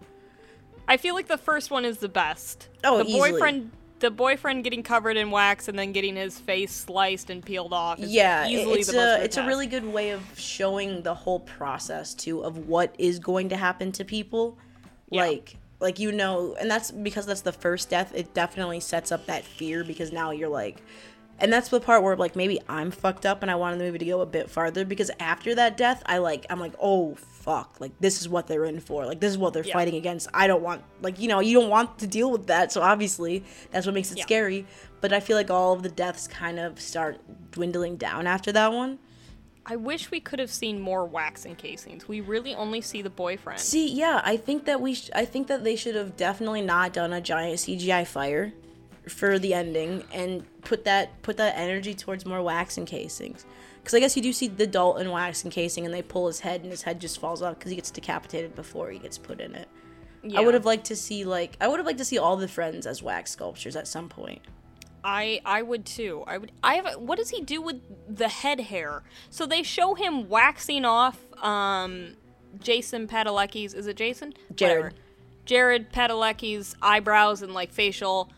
I 0.87 0.97
feel 0.97 1.15
like 1.15 1.27
the 1.27 1.37
first 1.37 1.71
one 1.71 1.85
is 1.85 1.99
the 1.99 2.09
best. 2.09 2.67
Oh, 2.83 2.97
the 2.97 3.05
easily. 3.05 3.31
boyfriend, 3.31 3.71
the 4.01 4.11
boyfriend 4.11 4.63
getting 4.63 4.83
covered 4.83 5.15
in 5.15 5.31
wax 5.31 5.67
and 5.67 5.79
then 5.79 5.93
getting 5.93 6.15
his 6.15 6.37
face 6.37 6.71
sliced 6.71 7.29
and 7.29 7.45
peeled 7.45 7.71
off. 7.71 7.99
Is 7.99 8.11
Yeah, 8.11 8.47
easily 8.47 8.81
it's 8.81 8.93
a 8.93 9.23
it's 9.23 9.37
a 9.37 9.45
really 9.45 9.67
good 9.67 9.85
way 9.85 10.09
of 10.09 10.21
showing 10.37 11.03
the 11.03 11.13
whole 11.13 11.39
process 11.39 12.13
too 12.13 12.43
of 12.43 12.67
what 12.67 12.93
is 12.99 13.19
going 13.19 13.49
to 13.49 13.55
happen 13.55 13.91
to 13.93 14.03
people. 14.03 14.57
Yeah. 15.09 15.21
Like 15.21 15.55
like 15.79 15.99
you 15.99 16.11
know, 16.11 16.55
and 16.59 16.69
that's 16.69 16.91
because 16.91 17.25
that's 17.25 17.41
the 17.41 17.53
first 17.53 17.89
death. 17.89 18.11
It 18.13 18.33
definitely 18.33 18.79
sets 18.81 19.11
up 19.11 19.25
that 19.27 19.43
fear 19.43 19.83
because 19.83 20.11
now 20.11 20.31
you're 20.31 20.49
like, 20.49 20.81
and 21.39 21.53
that's 21.53 21.69
the 21.69 21.79
part 21.79 22.03
where 22.03 22.15
like 22.15 22.35
maybe 22.35 22.59
I'm 22.67 22.91
fucked 22.91 23.25
up 23.25 23.41
and 23.41 23.49
I 23.49 23.55
wanted 23.55 23.79
the 23.79 23.85
movie 23.85 23.99
to 23.99 24.05
go 24.05 24.21
a 24.21 24.25
bit 24.25 24.49
farther 24.49 24.83
because 24.83 25.11
after 25.19 25.55
that 25.55 25.77
death, 25.77 26.03
I 26.05 26.17
like 26.17 26.45
I'm 26.49 26.59
like 26.59 26.73
oh 26.79 27.15
fuck 27.41 27.77
like 27.79 27.91
this 27.99 28.21
is 28.21 28.29
what 28.29 28.47
they're 28.47 28.65
in 28.65 28.79
for 28.79 29.05
like 29.05 29.19
this 29.19 29.31
is 29.31 29.37
what 29.37 29.53
they're 29.53 29.63
Yeah. 29.65 29.73
fighting 29.73 29.95
against. 29.95 30.27
I 30.33 30.47
don't 30.47 30.61
want 30.61 30.83
like 31.01 31.19
you 31.19 31.27
know 31.27 31.39
you 31.39 31.59
don't 31.59 31.69
want 31.69 31.97
to 31.99 32.07
deal 32.07 32.31
with 32.31 32.47
that. 32.47 32.71
So 32.71 32.81
obviously 32.81 33.43
that's 33.71 33.85
what 33.85 33.95
makes 33.95 34.11
it 34.11 34.19
Yeah. 34.19 34.23
scary. 34.23 34.65
But 35.01 35.11
I 35.13 35.19
feel 35.19 35.35
like 35.35 35.49
all 35.49 35.73
of 35.73 35.81
the 35.83 35.89
deaths 35.89 36.27
kind 36.27 36.59
of 36.59 36.79
start 36.79 37.19
dwindling 37.51 37.97
down 37.97 38.27
after 38.27 38.51
that 38.51 38.71
one. 38.71 38.99
I 39.65 39.75
wish 39.75 40.09
we 40.11 40.19
could 40.19 40.39
have 40.39 40.51
seen 40.51 40.79
more 40.79 41.05
wax 41.05 41.45
encasings. 41.45 42.07
We 42.07 42.19
really 42.21 42.53
only 42.55 42.81
see 42.81 43.01
the 43.03 43.11
boyfriend. 43.11 43.59
See, 43.59 43.91
yeah, 43.91 44.21
I 44.25 44.35
think 44.35 44.65
that 44.65 44.81
we, 44.81 44.95
sh- 44.95 45.11
I 45.13 45.23
think 45.25 45.45
that 45.47 45.63
they 45.63 45.75
should 45.75 45.93
have 45.93 46.17
definitely 46.17 46.61
not 46.63 46.93
done 46.93 47.13
a 47.13 47.21
giant 47.21 47.59
CGI 47.59 48.05
fire 48.07 48.53
for 49.07 49.37
the 49.37 49.53
ending 49.53 50.03
and 50.11 50.43
put 50.61 50.83
that 50.85 51.21
put 51.21 51.37
that 51.37 51.55
energy 51.57 51.93
towards 51.93 52.25
more 52.25 52.41
wax 52.41 52.77
encasings. 52.77 53.45
Because 53.81 53.95
I 53.95 53.99
guess 53.99 54.15
you 54.15 54.21
do 54.21 54.31
see 54.31 54.47
the 54.47 54.67
Dalton 54.67 55.09
wax 55.09 55.43
encasing, 55.43 55.85
and 55.85 55.93
they 55.93 56.01
pull 56.01 56.27
his 56.27 56.39
head, 56.39 56.61
and 56.61 56.69
his 56.69 56.83
head 56.83 56.99
just 56.99 57.19
falls 57.19 57.41
off 57.41 57.57
because 57.57 57.71
he 57.71 57.75
gets 57.75 57.91
decapitated 57.91 58.55
before 58.55 58.91
he 58.91 58.99
gets 58.99 59.17
put 59.17 59.41
in 59.41 59.55
it. 59.55 59.67
Yeah. 60.23 60.39
I 60.39 60.43
would 60.43 60.53
have 60.53 60.65
liked 60.65 60.85
to 60.85 60.95
see 60.95 61.25
like 61.25 61.57
I 61.59 61.67
would 61.67 61.79
have 61.79 61.85
liked 61.85 61.97
to 61.99 62.05
see 62.05 62.17
all 62.17 62.37
the 62.37 62.47
friends 62.47 62.85
as 62.85 63.01
wax 63.01 63.31
sculptures 63.31 63.75
at 63.75 63.87
some 63.87 64.07
point. 64.07 64.41
I 65.03 65.41
I 65.45 65.61
would 65.61 65.85
too. 65.85 66.23
I 66.27 66.37
would. 66.37 66.51
I 66.63 66.75
have. 66.75 67.01
What 67.01 67.17
does 67.17 67.29
he 67.29 67.41
do 67.41 67.61
with 67.61 67.81
the 68.07 68.27
head 68.27 68.59
hair? 68.59 69.03
So 69.29 69.45
they 69.45 69.63
show 69.63 69.95
him 69.95 70.29
waxing 70.29 70.85
off 70.85 71.19
um, 71.41 72.15
Jason 72.59 73.07
Padalecki's. 73.07 73.73
Is 73.73 73.87
it 73.87 73.97
Jason? 73.97 74.33
Jared. 74.55 74.77
Whatever. 74.77 74.95
Jared 75.45 75.91
Padalecki's 75.91 76.75
eyebrows 76.81 77.41
and 77.41 77.53
like 77.53 77.71
facial. 77.71 78.31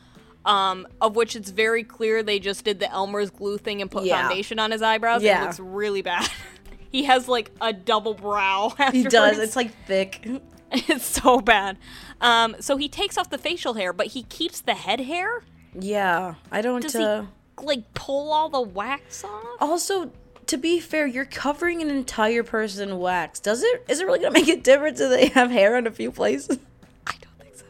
Um, 0.46 0.88
of 1.00 1.16
which 1.16 1.36
it's 1.38 1.50
very 1.52 1.84
clear 1.84 2.22
they 2.22 2.38
just 2.38 2.66
did 2.66 2.80
the 2.80 2.92
Elmer's 2.92 3.30
glue 3.30 3.58
thing 3.58 3.82
and 3.82 3.90
put 3.90 4.04
Yeah. 4.04 4.22
foundation 4.28 4.60
on 4.60 4.72
his 4.72 4.82
eyebrows. 4.82 5.24
Yeah. 5.24 5.42
It 5.42 5.46
looks 5.46 5.60
really 5.60 6.02
bad. 6.02 6.30
he 6.92 7.06
has 7.06 7.28
like 7.28 7.52
a 7.62 7.72
double 7.72 8.14
brow. 8.14 8.74
He 8.92 9.04
does. 9.04 9.40
It's 9.40 9.56
like 9.56 9.74
thick. 9.86 10.28
it's 10.72 11.06
so 11.06 11.40
bad. 11.40 11.78
Um, 12.20 12.56
so 12.60 12.78
he 12.78 12.90
takes 12.90 13.18
off 13.18 13.30
the 13.30 13.38
facial 13.38 13.76
hair, 13.76 13.94
but 13.94 14.08
he 14.08 14.24
keeps 14.24 14.60
the 14.62 14.74
head 14.74 15.02
hair. 15.02 15.44
Yeah, 15.80 16.36
I 16.52 16.62
don't. 16.62 16.82
Does 16.82 16.96
uh, 16.96 17.26
he 17.60 17.66
like 17.66 17.94
pull 17.94 18.32
all 18.32 18.50
the 18.50 18.62
wax 18.62 19.24
off? 19.24 19.44
Also, 19.60 20.12
to 20.48 20.58
be 20.58 20.80
fair, 20.80 21.08
you're 21.08 21.26
covering 21.26 21.82
an 21.82 21.90
entire 21.90 22.44
person 22.44 22.90
in 22.90 23.00
wax. 23.00 23.40
Does 23.40 23.64
it? 23.64 23.86
Is 23.88 24.00
it 24.00 24.06
really 24.06 24.20
gonna 24.20 24.32
make 24.32 24.48
a 24.48 24.56
difference 24.58 25.00
if 25.00 25.10
they 25.10 25.28
have 25.28 25.52
hair 25.52 25.78
in 25.78 25.88
a 25.88 25.92
few 25.92 26.12
places? 26.12 26.60
I 27.08 27.16
don't 27.22 27.40
think 27.40 27.56
so. 27.56 27.66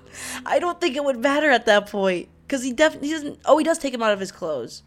I 0.46 0.60
don't 0.60 0.80
think 0.82 0.96
it 0.96 1.04
would 1.04 1.20
matter 1.20 1.50
at 1.50 1.66
that 1.68 1.90
point 1.90 2.28
because 2.54 2.64
he 2.64 2.72
definitely 2.72 3.10
doesn't. 3.10 3.40
Oh, 3.46 3.58
he 3.58 3.64
does 3.64 3.80
take 3.80 3.96
him 3.96 4.04
out 4.04 4.12
of 4.14 4.20
his 4.20 4.32
clothes. 4.32 4.84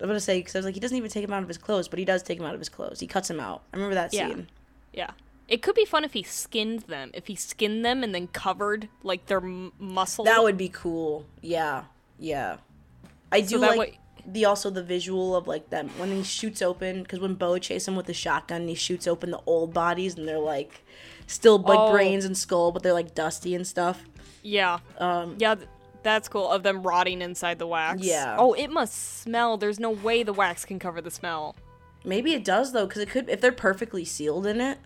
I'm 0.00 0.08
gonna 0.08 0.18
say 0.18 0.40
because 0.40 0.56
I 0.56 0.58
was 0.58 0.66
like, 0.66 0.74
he 0.74 0.80
doesn't 0.80 0.96
even 0.96 1.08
take 1.08 1.22
him 1.22 1.32
out 1.32 1.42
of 1.42 1.46
his 1.48 1.56
clothes, 1.58 1.86
but 1.86 2.00
he 2.00 2.04
does 2.04 2.20
take 2.24 2.40
him 2.40 2.44
out 2.44 2.54
of 2.54 2.58
his 2.60 2.68
clothes. 2.68 2.98
He 2.98 3.06
cuts 3.06 3.30
him 3.30 3.38
out. 3.38 3.62
I 3.72 3.76
remember 3.76 3.94
that 3.94 4.12
Yeah. 4.12 4.28
scene. 4.28 4.48
Yeah. 4.92 5.10
It 5.46 5.62
could 5.62 5.76
be 5.76 5.84
fun 5.84 6.02
if 6.04 6.14
he 6.14 6.24
skinned 6.24 6.80
them. 6.80 7.12
If 7.14 7.28
he 7.28 7.36
skinned 7.36 7.84
them 7.84 8.02
and 8.02 8.12
then 8.12 8.26
covered 8.26 8.88
like 9.04 9.26
their 9.26 9.38
m- 9.38 9.72
muscle. 9.78 10.24
That 10.24 10.42
would 10.42 10.56
be 10.56 10.68
cool. 10.68 11.26
Yeah, 11.42 11.84
yeah. 12.18 12.56
I 13.30 13.40
do 13.40 13.58
like 13.58 13.78
way- 13.78 13.98
the 14.26 14.44
also 14.44 14.68
the 14.68 14.82
visual 14.82 15.36
of 15.36 15.46
like 15.46 15.70
them 15.70 15.90
when 15.96 16.10
he 16.10 16.24
shoots 16.24 16.60
open 16.60 17.02
because 17.04 17.20
when 17.20 17.34
Bo 17.34 17.58
chases 17.58 17.86
him 17.86 17.94
with 17.94 18.06
the 18.06 18.14
shotgun, 18.14 18.66
he 18.66 18.74
shoots 18.74 19.06
open 19.06 19.30
the 19.30 19.40
old 19.46 19.72
bodies 19.72 20.16
and 20.18 20.26
they're 20.26 20.38
like 20.40 20.82
still 21.28 21.58
like 21.58 21.78
Oh. 21.78 21.92
brains 21.92 22.24
and 22.24 22.36
skull, 22.36 22.72
but 22.72 22.82
they're 22.82 22.92
like 22.92 23.14
dusty 23.14 23.54
and 23.54 23.64
stuff. 23.66 24.04
Yeah. 24.42 24.78
Um, 24.98 25.36
Yeah. 25.38 25.54
th- 25.54 25.68
that's 26.02 26.28
cool. 26.28 26.48
Of 26.48 26.62
them 26.62 26.82
rotting 26.82 27.22
inside 27.22 27.58
the 27.58 27.66
wax. 27.66 28.02
Yeah. 28.02 28.36
Oh, 28.38 28.52
it 28.52 28.68
must 28.68 29.20
smell. 29.20 29.56
There's 29.56 29.80
no 29.80 29.90
way 29.90 30.22
the 30.22 30.32
wax 30.32 30.64
can 30.64 30.78
cover 30.78 31.00
the 31.00 31.10
smell. 31.10 31.56
Maybe 32.04 32.32
it 32.32 32.44
does 32.44 32.72
though, 32.72 32.86
because 32.86 33.02
it 33.02 33.10
could 33.10 33.28
if 33.28 33.40
they're 33.40 33.52
perfectly 33.52 34.04
sealed 34.04 34.46
in 34.46 34.60
it. 34.60 34.78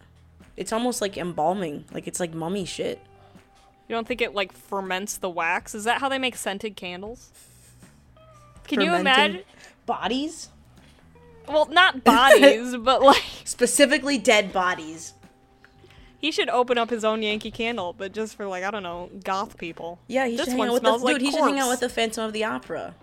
It's 0.57 0.73
almost 0.73 1.01
like 1.01 1.17
embalming, 1.17 1.85
like 1.93 2.07
it's 2.07 2.21
like 2.21 2.35
mummy 2.35 2.65
shit. 2.65 3.01
You 3.89 3.97
don't 3.97 4.07
think 4.07 4.21
it 4.21 4.35
like 4.35 4.53
ferments 4.53 5.17
the 5.19 5.31
wax? 5.31 5.75
Is 5.75 5.85
that 5.85 6.01
how 6.01 6.09
they 6.09 6.19
make 6.19 6.37
scented 6.37 6.77
candles? 6.77 7.31
Can 8.67 8.81
you 8.81 8.95
imagine? 8.95 9.43
bodies? 9.87 10.49
Well, 11.49 11.67
not 11.67 12.05
bodies, 12.05 12.77
but 12.81 13.03
like 13.03 13.23
Specifically, 13.45 14.19
dead 14.19 14.53
bodies. 14.53 15.15
He 16.23 16.31
should 16.33 16.49
open 16.49 16.79
up 16.79 16.89
his 16.89 17.05
own 17.05 17.21
Yankee 17.23 17.51
Candle, 17.51 17.93
but 17.93 18.13
just 18.13 18.37
for 18.37 18.47
like 18.47 18.65
I 18.65 18.71
don't 18.71 18.83
know, 18.83 19.11
goth 19.23 19.59
people. 19.59 19.99
Yeah, 20.07 20.27
he 20.27 20.37
This 20.37 20.47
should 20.47 20.57
hang 20.57 20.69
out 20.69 20.73
with 20.73 20.83
the 20.85 20.93
like 20.93 21.15
dude. 21.17 21.23
he 21.23 21.31
should 21.33 21.41
hang 21.43 21.59
out 21.59 21.69
with 21.69 21.81
the 21.81 21.91
Phantom 21.91 22.25
of 22.25 22.33
the 22.33 22.45
Opera. 22.45 22.95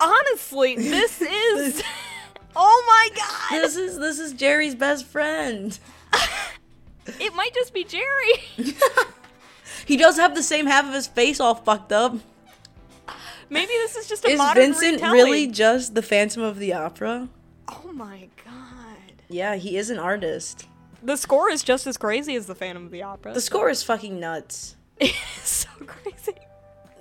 Honestly, 0.00 0.76
this 0.78 1.20
is. 1.20 1.82
oh 2.56 2.84
my 2.86 3.16
god! 3.16 3.60
This 3.62 3.76
is 3.76 3.98
this 3.98 4.18
is 4.18 4.32
Jerry's 4.32 4.74
best 4.74 5.04
friend. 5.04 5.78
It 7.18 7.34
might 7.34 7.52
just 7.54 7.74
be 7.74 7.82
Jerry. 7.82 8.34
He 9.84 9.96
does 9.96 10.16
have 10.16 10.36
the 10.36 10.42
same 10.44 10.66
half 10.66 10.86
of 10.86 10.94
his 10.94 11.08
face 11.08 11.40
all 11.40 11.56
fucked 11.56 11.90
up. 11.92 12.14
Maybe 13.48 13.72
this 13.72 13.96
is 13.96 14.06
just 14.08 14.24
a 14.24 14.28
Is 14.28 14.38
modern 14.38 14.66
Vincent 14.66 14.92
retelling. 14.96 15.12
really 15.14 15.46
just 15.48 15.96
the 15.96 16.02
Phantom 16.02 16.42
of 16.42 16.58
the 16.60 16.72
Opera? 16.74 17.28
Oh 17.68 17.90
my 17.92 18.28
god! 18.44 19.12
Yeah, 19.28 19.56
he 19.56 19.76
is 19.76 19.90
an 19.90 19.98
artist. 19.98 20.66
The 21.02 21.16
score 21.16 21.48
is 21.50 21.62
just 21.62 21.86
as 21.86 21.96
crazy 21.96 22.34
as 22.36 22.46
the 22.46 22.54
Phantom 22.54 22.84
of 22.84 22.90
the 22.90 23.02
Opera. 23.02 23.32
The 23.32 23.40
score 23.40 23.68
is 23.70 23.82
fucking 23.82 24.20
nuts. 24.20 24.76
it's 25.00 25.18
so 25.48 25.68
crazy. 25.86 26.34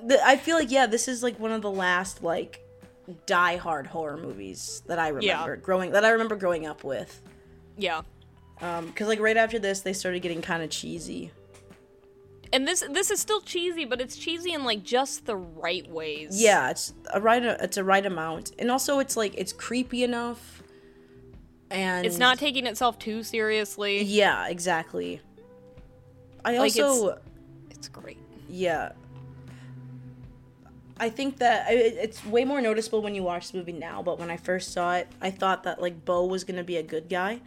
The, 0.05 0.23
I 0.25 0.37
feel 0.37 0.55
like 0.57 0.71
yeah, 0.71 0.85
this 0.85 1.07
is 1.07 1.21
like 1.23 1.39
one 1.39 1.51
of 1.51 1.61
the 1.61 1.71
last 1.71 2.23
like 2.23 2.61
die 3.25 3.57
hard 3.57 3.87
horror 3.87 4.17
movies 4.17 4.83
that 4.87 4.99
I 4.99 5.07
Yeah. 5.19 5.33
remember 5.41 5.55
growing 5.57 5.91
that 5.91 6.05
I 6.05 6.11
remember 6.11 6.35
growing 6.35 6.65
up 6.65 6.83
with. 6.83 7.21
Yeah. 7.77 8.01
Um, 8.61 8.87
because 8.87 9.07
like 9.07 9.19
right 9.19 9.37
after 9.37 9.59
this, 9.59 9.81
they 9.81 9.93
started 9.93 10.21
getting 10.21 10.41
kind 10.41 10.63
of 10.63 10.69
cheesy. 10.69 11.31
And 12.51 12.67
this 12.67 12.83
this 12.89 13.11
is 13.11 13.19
still 13.19 13.41
cheesy, 13.41 13.85
but 13.85 14.01
it's 14.01 14.15
cheesy 14.17 14.53
in 14.53 14.63
like 14.63 14.83
just 14.83 15.25
the 15.25 15.35
right 15.35 15.89
ways. 15.91 16.41
Yeah, 16.41 16.69
it's 16.71 16.93
a 17.13 17.19
right 17.21 17.43
it's 17.43 17.77
a 17.77 17.83
right 17.83 18.05
amount, 18.05 18.53
and 18.57 18.71
also 18.71 18.99
it's 18.99 19.15
like 19.15 19.33
it's 19.37 19.53
creepy 19.53 20.03
enough, 20.03 20.63
and 21.71 22.05
It's 22.05 22.17
not 22.17 22.37
taking 22.39 22.65
itself 22.65 22.97
too 22.99 23.23
seriously. 23.23 24.01
Yeah, 24.03 24.47
exactly. 24.47 25.21
I 26.45 26.57
Like, 26.57 26.71
also 26.77 27.19
It's 27.71 27.87
great. 27.87 28.17
yeah. 28.47 28.93
I 31.01 31.09
think 31.09 31.37
that 31.37 31.71
it- 31.71 31.95
it's 31.97 32.25
way 32.25 32.43
more 32.43 32.59
noticeable 32.59 33.01
when 33.01 33.15
you 33.15 33.23
watch 33.23 33.51
the 33.51 33.57
movie 33.57 33.71
now, 33.71 34.01
but 34.03 34.19
when 34.19 34.29
I 34.29 34.35
first 34.37 34.73
saw 34.73 34.95
it, 34.95 35.07
I 35.21 35.31
thought 35.31 35.63
that 35.63 35.81
like 35.81 36.03
Bo 36.05 36.25
was 36.25 36.43
gonna 36.43 36.63
be 36.63 36.75
a 36.77 36.83
good 36.83 37.07
guy, 37.07 37.39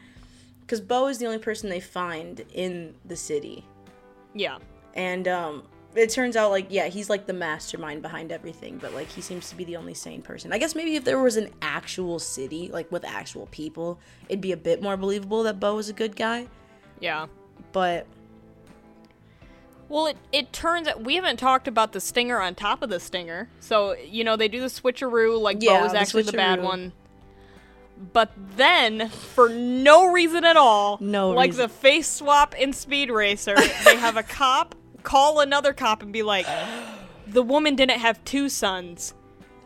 because 0.62 0.80
Bo 0.80 1.08
is 1.08 1.18
the 1.18 1.26
only 1.26 1.38
person 1.38 1.68
they 1.68 1.80
find 1.80 2.44
in 2.54 2.94
the 3.04 3.16
city, 3.16 3.66
Yeah. 4.34 4.58
and 4.94 5.28
um, 5.28 5.64
it 5.94 6.10
turns 6.10 6.36
out 6.36 6.50
like 6.50 6.66
yeah, 6.70 6.86
he's 6.88 7.10
like 7.10 7.26
the 7.26 7.32
mastermind 7.32 8.02
behind 8.02 8.32
everything, 8.32 8.78
but 8.78 8.94
like 8.94 9.08
he 9.08 9.20
seems 9.20 9.48
to 9.50 9.56
be 9.56 9.64
the 9.64 9.76
only 9.76 9.94
sane 9.94 10.22
person. 10.22 10.52
I 10.52 10.58
guess 10.58 10.74
maybe 10.74 10.96
if 10.96 11.04
there 11.04 11.18
was 11.20 11.36
an 11.36 11.50
actual 11.60 12.18
city 12.18 12.70
like 12.72 12.90
with 12.90 13.04
actual 13.04 13.46
people, 13.50 13.98
it'd 14.28 14.40
be 14.40 14.52
a 14.52 14.56
bit 14.56 14.82
more 14.82 14.96
believable 14.96 15.42
that 15.44 15.60
Bo 15.60 15.76
was 15.76 15.88
a 15.88 15.92
good 15.92 16.16
guy, 16.16 16.46
Yeah. 17.00 17.26
but 17.72 18.06
Well, 19.88 20.06
it, 20.06 20.16
it 20.32 20.52
turns 20.52 20.88
out 20.88 21.02
we 21.04 21.16
haven't 21.16 21.36
talked 21.38 21.68
about 21.68 21.92
the 21.92 22.00
stinger 22.00 22.40
on 22.40 22.54
top 22.54 22.82
of 22.82 22.88
the 22.88 22.98
stinger. 23.00 23.48
So, 23.60 23.94
you 23.94 24.24
know, 24.24 24.36
they 24.36 24.48
do 24.48 24.60
the 24.60 24.66
switcheroo, 24.68 25.38
like 25.40 25.58
Yeah, 25.60 25.80
Bo 25.80 25.86
is 25.86 25.92
actually 25.94 26.22
the 26.22 26.32
bad 26.32 26.62
one. 26.62 26.92
But 28.12 28.32
then, 28.56 29.10
for 29.10 29.48
no 29.48 30.10
reason 30.10 30.44
at 30.44 30.56
all, 30.56 30.96
No 31.00 31.30
like 31.30 31.50
reason. 31.50 31.62
the 31.62 31.68
face 31.68 32.08
swap 32.08 32.54
in 32.56 32.72
Speed 32.72 33.10
Racer, 33.10 33.54
they 33.84 33.96
have 33.96 34.16
a 34.16 34.22
cop 34.40 34.74
call 35.02 35.40
another 35.40 35.72
cop 35.72 36.02
and 36.02 36.12
be 36.12 36.22
like, 36.22 36.46
the 37.26 37.42
woman 37.42 37.76
didn't 37.76 37.98
have 38.00 38.22
two 38.24 38.48
sons. 38.48 39.14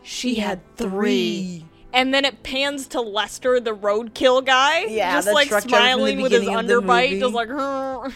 She 0.03 0.35
had 0.35 0.59
three. 0.77 1.65
and 1.93 2.13
then 2.13 2.23
it 2.25 2.43
pans 2.43 2.87
to 2.89 3.01
Lester, 3.01 3.59
the 3.59 3.75
roadkill 3.75 4.45
guy, 4.45 4.85
Yeah, 4.85 5.13
just 5.15 5.31
like 5.31 5.47
truck 5.49 5.65
driver 5.65 5.93
from 5.93 6.01
the 6.01 6.11
smiling 6.11 6.21
with 6.21 6.31
his 6.31 6.41
beginning 6.41 6.59
of 6.59 6.67
the 6.67 6.73
underbite, 6.81 7.19
just 7.19 7.33
like. 7.33 7.49
"Huh." 7.49 8.09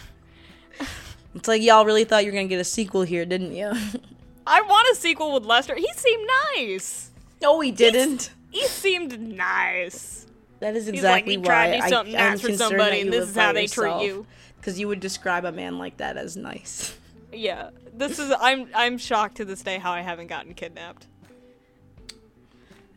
It's 1.34 1.48
like 1.48 1.62
y'all 1.62 1.86
really 1.86 2.04
thought 2.04 2.26
you 2.26 2.32
were 2.32 2.36
gonna 2.36 2.50
get 2.50 2.60
a 2.60 2.66
sequel 2.66 3.04
here, 3.04 3.24
didn't 3.26 3.54
you? 3.56 3.68
I 4.48 4.62
want 4.64 4.88
a 4.92 4.96
sequel 4.96 5.34
with 5.34 5.46
Lester. 5.46 5.76
He 5.76 5.88
seemed 5.96 6.30
nice. 6.58 7.10
no, 7.42 7.60
he 7.62 7.72
didn't. 7.72 8.32
He 8.50 8.66
seemed 8.66 9.18
nice. 9.18 10.26
That 10.60 10.76
is 10.76 10.88
He's 10.88 10.96
exactly 10.96 11.38
like, 11.38 11.44
he 11.44 11.48
tried 11.48 11.70
why 11.72 11.78
to 11.78 11.84
do 11.84 11.90
something 11.90 12.16
I, 12.18 12.20
I'm 12.20 12.30
nice 12.32 12.42
for 12.42 12.48
concerned 12.48 12.70
somebody, 12.70 13.02
and 13.02 13.14
this 13.14 13.30
is 13.30 13.36
how 13.36 13.54
they 13.54 13.68
treat 13.68 13.86
yourself. 13.86 14.04
you. 14.04 14.26
Because 14.58 14.78
you 14.80 14.90
would 14.90 15.00
describe 15.00 15.46
a 15.46 15.52
man 15.54 15.78
like 15.78 15.98
that 15.98 16.18
as 16.18 16.36
nice. 16.36 16.98
Yeah, 17.32 17.70
this 17.94 18.20
is. 18.20 18.34
I'm. 18.40 18.68
I'm 18.74 18.98
shocked 18.98 19.38
to 19.38 19.46
this 19.46 19.62
day 19.62 19.78
how 19.78 19.92
I 19.92 20.02
haven't 20.02 20.28
gotten 20.28 20.54
kidnapped. 20.54 21.08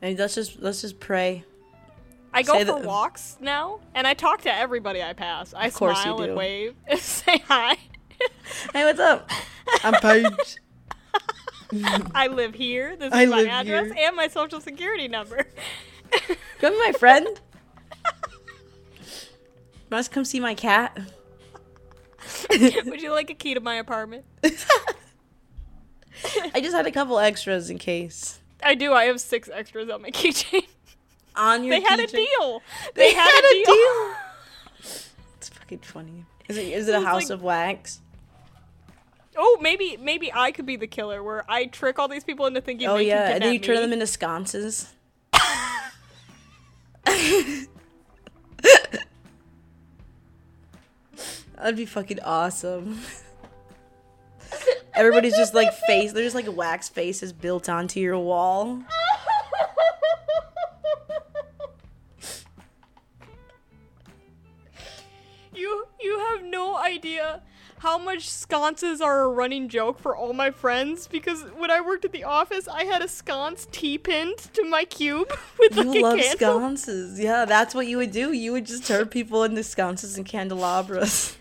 And 0.03 0.19
let's 0.19 0.35
just 0.35 0.61
let's 0.61 0.81
just 0.81 1.01
pray. 1.01 1.45
I 2.33 2.43
go 2.43 2.55
Say 2.55 2.61
for 2.61 2.65
that- 2.67 2.75
um, 2.81 2.85
walks 2.85 3.37
now, 3.41 3.81
and 3.95 4.07
I 4.07 4.15
talk 4.15 4.43
to 4.43 4.53
everybody 4.53 5.03
I 5.03 5.13
pass. 5.13 5.55
I 5.55 5.67
Of 5.69 5.75
course 5.75 5.99
you 5.99 6.03
smile 6.03 6.23
and 6.23 6.35
wave 6.37 6.75
and 6.87 6.99
say 6.99 7.39
hi. 7.47 7.77
Hey, 8.73 8.85
what's 8.85 9.01
up? 9.01 9.31
I'm 9.85 9.95
Paige. 9.95 10.57
I 12.15 12.27
live 12.29 12.55
here. 12.55 12.97
This 12.97 13.09
is 13.09 13.15
I 13.15 13.27
my 13.27 13.45
address 13.47 13.93
here. 13.93 14.07
and 14.07 14.17
my 14.17 14.29
social 14.29 14.61
security 14.61 15.09
number. 15.09 15.47
Come 16.61 16.73
be 16.73 16.79
my 16.79 16.93
friend. 16.93 17.41
Must 19.91 20.11
come 20.11 20.25
see 20.25 20.41
my 20.41 20.55
cat. 20.55 20.99
Would 22.51 23.03
you 23.03 23.11
like 23.13 23.31
a 23.31 23.35
key 23.35 23.55
to 23.55 23.61
my 23.61 23.75
apartment? 23.77 24.25
I 26.55 26.61
just 26.61 26.75
had 26.75 26.87
a 26.87 26.91
couple 26.93 27.19
extras 27.19 27.71
in 27.71 27.79
case. 27.79 28.41
I 28.63 28.75
do. 28.75 28.93
I 28.93 29.05
have 29.05 29.21
six 29.21 29.49
extras 29.53 29.91
on 29.91 30.03
my 30.03 30.11
keychain. 30.13 30.67
On 31.37 31.65
your 31.65 31.77
They 31.79 31.83
had 31.85 32.01
a 32.01 32.07
deal. 32.07 32.63
They, 32.95 33.11
They, 33.11 33.15
had, 33.15 33.39
a 33.45 33.65
deal. 33.65 33.75
deal. 33.75 34.15
It's 35.37 35.49
fucking 35.51 35.81
funny. 35.81 36.25
Is 36.49 36.57
it 36.57 36.67
is 36.69 36.89
it 36.89 36.95
a 36.95 37.01
house 37.01 37.25
like- 37.25 37.31
of 37.31 37.43
wax? 37.43 38.01
Oh, 39.37 39.59
maybe 39.61 39.97
maybe 40.01 40.33
I 40.33 40.53
could 40.53 40.65
be 40.65 40.77
the 40.77 40.87
killer, 40.87 41.21
where 41.23 41.45
I 41.51 41.67
trick 41.67 41.99
all 41.99 42.07
these 42.07 42.23
people 42.25 42.47
into 42.47 42.61
thinking. 42.61 42.87
Oh 42.89 42.97
yeah, 42.97 43.31
and 43.31 43.43
then 43.43 43.53
you 43.53 43.59
turn 43.59 43.77
them 43.77 43.93
into 43.93 44.07
sconces. 44.07 44.93
That'd 51.57 51.77
be 51.77 51.87
fucking 51.87 52.21
awesome. 52.21 53.01
Everybody's 54.95 55.37
just 55.37 55.55
like 55.55 55.73
face. 55.87 56.13
There's 56.13 56.35
like 56.35 56.47
wax 56.55 56.89
faces 56.89 57.33
built 57.33 57.69
onto 57.69 58.01
your 58.01 58.19
wall. 58.19 58.83
You 65.55 65.87
you 66.01 66.19
have 66.19 66.43
no 66.45 66.77
idea 66.77 67.43
how 67.79 67.99
much 67.99 68.29
sconces 68.29 69.01
are 69.01 69.23
a 69.23 69.29
running 69.29 69.69
joke 69.69 69.99
for 70.01 70.17
all 70.17 70.33
my 70.33 70.51
friends 70.51 71.07
because 71.07 71.43
when 71.57 71.71
I 71.71 71.81
worked 71.81 72.05
at 72.05 72.13
the 72.13 72.25
office, 72.25 72.67
I 72.67 72.85
had 72.85 73.03
a 73.03 73.09
sconce 73.09 73.69
T-pinned 73.71 74.39
to 74.55 74.65
my 74.65 74.85
cube 74.85 75.29
with 75.59 75.77
like 75.77 75.87
You 75.95 76.01
a 76.01 76.03
love 76.03 76.19
candle. 76.19 76.37
sconces. 76.59 77.21
Yeah, 77.21 77.45
that's 77.45 77.75
what 77.75 77.87
you 77.87 77.99
would 77.99 78.11
do. 78.11 78.33
You 78.33 78.53
would 78.53 78.65
just 78.67 78.87
turn 78.87 79.07
people 79.09 79.45
into 79.45 79.63
sconces 79.63 80.17
and 80.17 80.27
candelabras. 80.27 81.37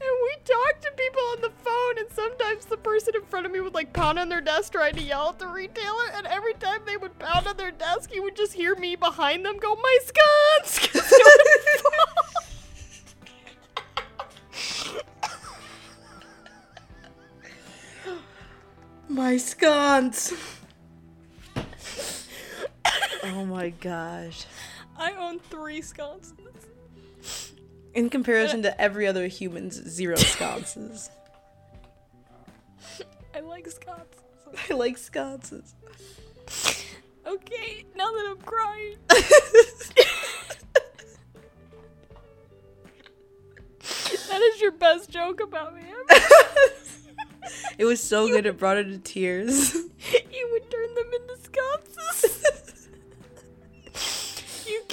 And 0.00 0.10
we 0.22 0.32
talked 0.44 0.82
to 0.82 0.90
people 0.96 1.22
on 1.32 1.40
the 1.42 1.50
phone, 1.64 1.98
and 1.98 2.10
sometimes 2.12 2.66
the 2.66 2.76
person 2.76 3.14
in 3.16 3.22
front 3.24 3.46
of 3.46 3.52
me 3.52 3.60
would 3.60 3.74
like 3.74 3.92
pound 3.92 4.18
on 4.18 4.28
their 4.28 4.40
desk 4.40 4.72
trying 4.72 4.94
to 4.94 5.02
yell 5.02 5.30
at 5.30 5.38
the 5.38 5.46
retailer, 5.48 6.10
and 6.14 6.26
every 6.26 6.54
time 6.54 6.80
they 6.86 6.96
would 6.96 7.18
pound 7.18 7.46
on 7.46 7.56
their 7.56 7.72
desk, 7.72 8.14
you 8.14 8.22
would 8.22 8.36
just 8.36 8.52
hear 8.52 8.76
me 8.76 8.94
behind 8.96 9.44
them 9.44 9.56
go, 9.58 9.74
"My 9.74 9.98
sconce!" 10.04 10.78
'cause 10.88 11.12
it 11.12 11.82
would 11.82 11.82
fall. 11.82 12.24
My 19.08 19.36
sconce. 19.36 20.32
oh 23.24 23.44
my 23.46 23.70
gosh. 23.70 24.44
I 24.96 25.12
own 25.12 25.38
three 25.38 25.80
sconces. 25.80 26.32
In 27.98 28.08
comparison 28.18 28.62
to 28.62 28.80
every 28.80 29.08
other 29.08 29.26
human's 29.26 29.74
zero 29.74 30.14
sconces. 30.34 31.10
I 33.34 33.40
like 33.40 33.68
sconces. 33.68 34.20
I 34.70 34.74
like 34.74 34.96
sconces. 34.96 35.74
Okay, 37.26 37.84
now 37.96 38.06
that 38.06 38.26
I'm 38.30 38.38
crying. 38.38 38.94
That 44.28 44.42
is 44.42 44.60
your 44.60 44.70
best 44.72 45.10
joke 45.10 45.40
about 45.40 45.74
me. 45.74 45.82
it 47.78 47.84
was 47.84 48.00
so 48.00 48.28
good 48.28 48.46
it 48.46 48.58
brought 48.58 48.76
her 48.76 48.84
to 48.84 48.98
tears. 48.98 49.74
you 49.74 50.48
would 50.52 50.70
turn 50.70 50.94
them 50.94 51.10
into 51.12 51.36
sconces. 51.42 52.67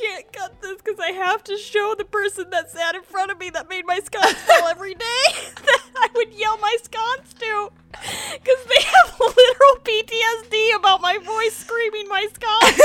Can't 0.08 0.32
cut 0.34 0.62
this 0.62 0.78
because 0.82 0.99
I 0.99 1.12
have 1.12 1.43
to 1.45 1.58
show 1.58 1.95
the 1.97 2.06
person 2.06 2.49
that 2.51 2.70
sat 2.72 2.95
in 2.95 3.03
front 3.03 3.32
of 3.32 3.39
me 3.39 3.49
that 3.51 3.70
made 3.70 3.86
my 3.86 3.99
sconce 3.99 4.34
fall 4.34 4.68
every 4.70 4.93
day 4.93 5.26
that 5.66 5.82
I 5.95 6.08
would 6.16 6.34
yell 6.34 6.58
my 6.58 6.76
sconce 6.84 7.34
to. 7.34 7.72
Because 7.91 8.66
they 8.66 8.82
have 8.84 9.20
literal 9.20 9.76
PTSD 9.84 10.76
about 10.76 11.01
my 11.01 11.18
voice 11.18 11.56
screaming 11.56 12.08
my 12.08 12.28
sconce 12.34 12.82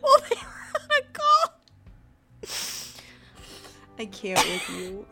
while 0.00 0.20
they 0.28 0.36
were 0.36 0.80
on 0.80 0.90
a 0.98 1.02
call. 1.12 1.54
I 3.98 4.06
can't 4.06 4.38
with 4.38 4.70
you. 4.70 5.06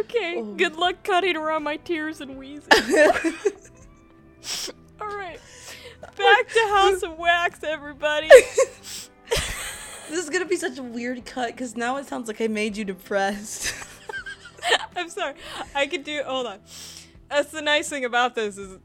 Okay, 0.00 0.36
Oh. 0.38 0.54
good 0.56 0.76
luck 0.76 1.02
cutting 1.04 1.36
around 1.36 1.62
my 1.64 1.76
tears 1.76 2.20
and 2.20 2.36
wheezing. 2.38 2.68
Alright. 5.00 5.40
Back 6.16 6.48
to 6.48 6.60
House 6.68 7.02
of 7.02 7.18
Wax, 7.18 7.62
everybody. 7.64 8.28
This 10.10 10.18
is 10.24 10.30
gonna 10.30 10.44
be 10.46 10.56
such 10.56 10.78
a 10.78 10.82
weird 10.82 11.24
cut 11.24 11.48
because 11.48 11.76
now 11.76 11.96
it 11.96 12.06
sounds 12.06 12.28
like 12.28 12.40
I 12.40 12.46
made 12.48 12.76
you 12.76 12.84
depressed. 12.84 13.74
I'm 14.96 15.08
sorry. 15.10 15.34
I 15.74 15.86
could 15.86 16.04
do 16.04 16.22
hold 16.26 16.46
on. 16.46 16.58
That's 17.30 17.50
the 17.50 17.62
nice 17.62 17.88
thing 17.88 18.04
about 18.04 18.34
this 18.34 18.56
is 18.58 18.78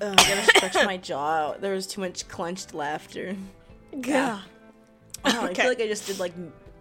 Ugh, 0.00 0.14
I 0.16 0.28
gotta 0.28 0.42
stretch 0.44 0.74
my 0.86 0.96
jaw 1.08 1.48
out. 1.48 1.60
There 1.60 1.74
was 1.74 1.86
too 1.86 2.00
much 2.00 2.28
clenched 2.28 2.72
laughter. 2.74 3.34
Yeah. 3.92 4.40
I, 5.24 5.32
don't 5.32 5.44
I 5.50 5.54
feel 5.54 5.68
like 5.68 5.80
I 5.80 5.88
just 5.88 6.06
did 6.06 6.18
like 6.20 6.32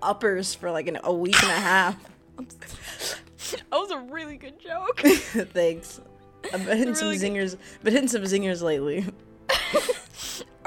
uppers 0.02 0.54
for 0.54 0.70
like 0.72 0.88
an, 0.88 1.00
a 1.04 1.12
week 1.14 1.42
and 1.42 1.52
a 1.52 1.56
half. 1.56 1.96
That 3.70 3.78
was 3.80 3.92
a 3.92 4.00
really 4.00 4.36
good 4.36 4.60
joke. 4.60 5.00
Thanks. 5.00 6.02
I've 6.54 6.66
been 6.66 6.78
hitting 6.78 6.96
some 6.96 7.08
Really 7.08 7.18
good- 7.18 7.32
zingers, 7.32 7.58
been 7.82 7.94
hitting 7.94 8.10
some 8.10 8.24
zingers 8.24 8.62
lately. 8.62 9.06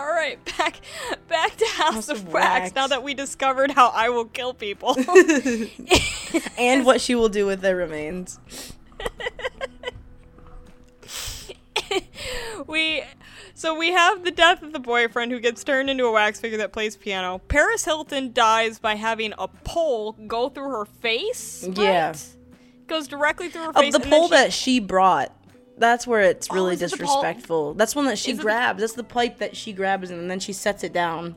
Alright, 0.01 0.43
back 0.59 0.81
back 1.29 1.57
to 1.57 1.67
House, 1.67 1.95
House 1.95 2.09
of, 2.09 2.17
of 2.19 2.33
Wax, 2.33 2.61
Wax. 2.63 2.75
now 2.75 2.87
that 2.87 3.03
we 3.03 3.13
discovered 3.15 3.71
how 3.73 3.89
I 3.89 4.09
will 4.09 4.25
kill 4.25 4.55
people. 4.55 4.97
and 6.59 6.87
what 6.87 7.01
she 7.03 7.15
will 7.15 7.29
do 7.29 7.45
with 7.47 7.61
their 7.61 7.77
remains. 7.77 8.39
we 12.67 13.03
so 13.55 13.75
we 13.77 13.93
have 13.93 14.25
the 14.25 14.31
death 14.31 14.63
of 14.63 14.73
the 14.73 14.79
boyfriend 14.79 15.33
who 15.33 15.41
gets 15.41 15.63
turned 15.65 15.91
into 15.91 16.05
a 16.07 16.13
wax 16.13 16.41
figure 16.41 16.59
that 16.59 16.73
plays 16.73 16.97
piano. 16.97 17.39
Paris 17.49 17.85
Hilton 17.85 18.33
dies 18.33 18.79
by 18.79 18.95
having 18.95 19.35
a 19.39 19.49
pole 19.49 20.13
go 20.27 20.49
through 20.49 20.71
her 20.71 20.85
face. 20.87 21.67
Yeah. 21.73 22.09
right? 22.09 22.27
Goes 22.87 23.07
directly 23.07 23.49
through 23.51 23.65
her 23.65 23.71
Of 23.71 23.77
face. 23.77 23.93
the 23.93 24.01
pole 24.01 24.29
she- 24.29 24.35
that 24.35 24.53
she 24.53 24.81
brought. 24.81 25.33
That's 25.81 26.07
where 26.07 26.21
it's 26.21 26.47
Oh, 26.51 26.55
really 26.55 26.77
the 26.77 26.87
disrespectful. 26.87 27.75
That's 27.75 27.97
one 27.97 28.05
that 28.05 28.19
she 28.19 28.31
Is 28.31 28.37
it 28.37 28.39
the- 28.39 28.43
grabs. 28.45 28.81
That's 28.81 28.93
the 28.93 29.03
pipe 29.03 29.39
that 29.39 29.57
she 29.57 29.73
grabs 29.73 30.11
and 30.11 30.31
then 30.31 30.39
she 30.39 30.53
sets 30.53 30.85
it 30.85 30.93
down. 30.93 31.37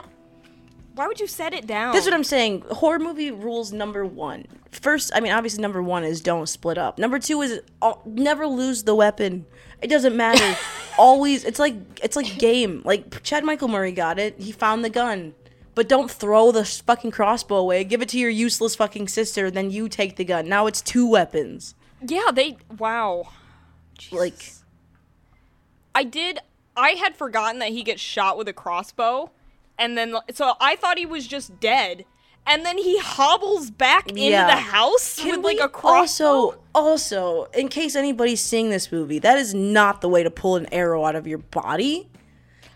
Why 0.94 1.08
would 1.08 1.18
you 1.18 1.26
set 1.26 1.52
it 1.52 1.66
down? 1.66 1.92
That's 1.92 2.04
what 2.04 2.14
I'm 2.14 2.22
saying. 2.22 2.62
Horror 2.70 3.00
movie 3.00 3.32
rules 3.32 3.72
number 3.72 4.04
one. 4.06 4.46
First, 4.70 5.10
I 5.12 5.18
mean, 5.20 5.32
obviously, 5.32 5.60
number 5.60 5.82
one 5.82 6.04
is 6.04 6.20
don't 6.20 6.48
split 6.48 6.78
up. 6.78 6.98
Number 6.98 7.18
two 7.18 7.42
is 7.42 7.60
uh, 7.82 7.94
never 8.04 8.46
lose 8.46 8.84
the 8.84 8.94
weapon. 8.94 9.46
It 9.82 9.88
doesn't 9.88 10.16
matter. 10.16 10.56
Always, 10.98 11.44
it's 11.44 11.58
like 11.58 11.74
it's 12.02 12.14
like 12.14 12.38
game. 12.38 12.82
Like 12.84 13.22
Chad 13.24 13.44
Michael 13.44 13.66
Murray 13.68 13.90
got 13.90 14.20
it. 14.20 14.38
He 14.40 14.52
found 14.52 14.84
the 14.84 14.90
gun, 14.90 15.34
but 15.74 15.88
don't 15.88 16.08
throw 16.10 16.52
the 16.52 16.64
fucking 16.64 17.10
crossbow 17.10 17.56
away. 17.56 17.82
Give 17.82 18.00
it 18.02 18.08
to 18.10 18.18
your 18.18 18.30
useless 18.30 18.76
fucking 18.76 19.08
sister. 19.08 19.50
Then 19.50 19.70
you 19.72 19.88
take 19.88 20.14
the 20.14 20.24
gun. 20.24 20.48
Now 20.48 20.66
it's 20.68 20.80
two 20.80 21.08
weapons. 21.08 21.74
Yeah, 22.06 22.30
they 22.32 22.58
wow. 22.78 23.30
Like 24.10 24.52
I 25.94 26.04
did 26.04 26.38
I 26.76 26.90
had 26.90 27.16
forgotten 27.16 27.60
that 27.60 27.70
he 27.70 27.82
gets 27.82 28.02
shot 28.02 28.36
with 28.36 28.48
a 28.48 28.52
crossbow 28.52 29.30
and 29.78 29.96
then 29.96 30.16
so 30.32 30.54
I 30.60 30.76
thought 30.76 30.98
he 30.98 31.06
was 31.06 31.26
just 31.26 31.60
dead. 31.60 32.04
And 32.46 32.62
then 32.66 32.76
he 32.76 32.98
hobbles 32.98 33.70
back 33.70 34.08
into 34.10 34.20
Yeah. 34.20 34.46
the 34.46 34.56
house 34.60 35.16
Can 35.18 35.36
with 35.40 35.44
like 35.46 35.60
a 35.60 35.68
crossbow. 35.68 36.26
Also, 36.26 36.58
also, 36.74 37.44
in 37.54 37.68
case 37.68 37.96
anybody's 37.96 38.42
seeing 38.42 38.68
this 38.68 38.92
movie, 38.92 39.18
that 39.20 39.38
is 39.38 39.54
not 39.54 40.02
the 40.02 40.10
way 40.10 40.22
to 40.22 40.30
pull 40.30 40.56
an 40.56 40.66
arrow 40.70 41.06
out 41.06 41.16
of 41.16 41.26
your 41.26 41.38
body. 41.38 42.06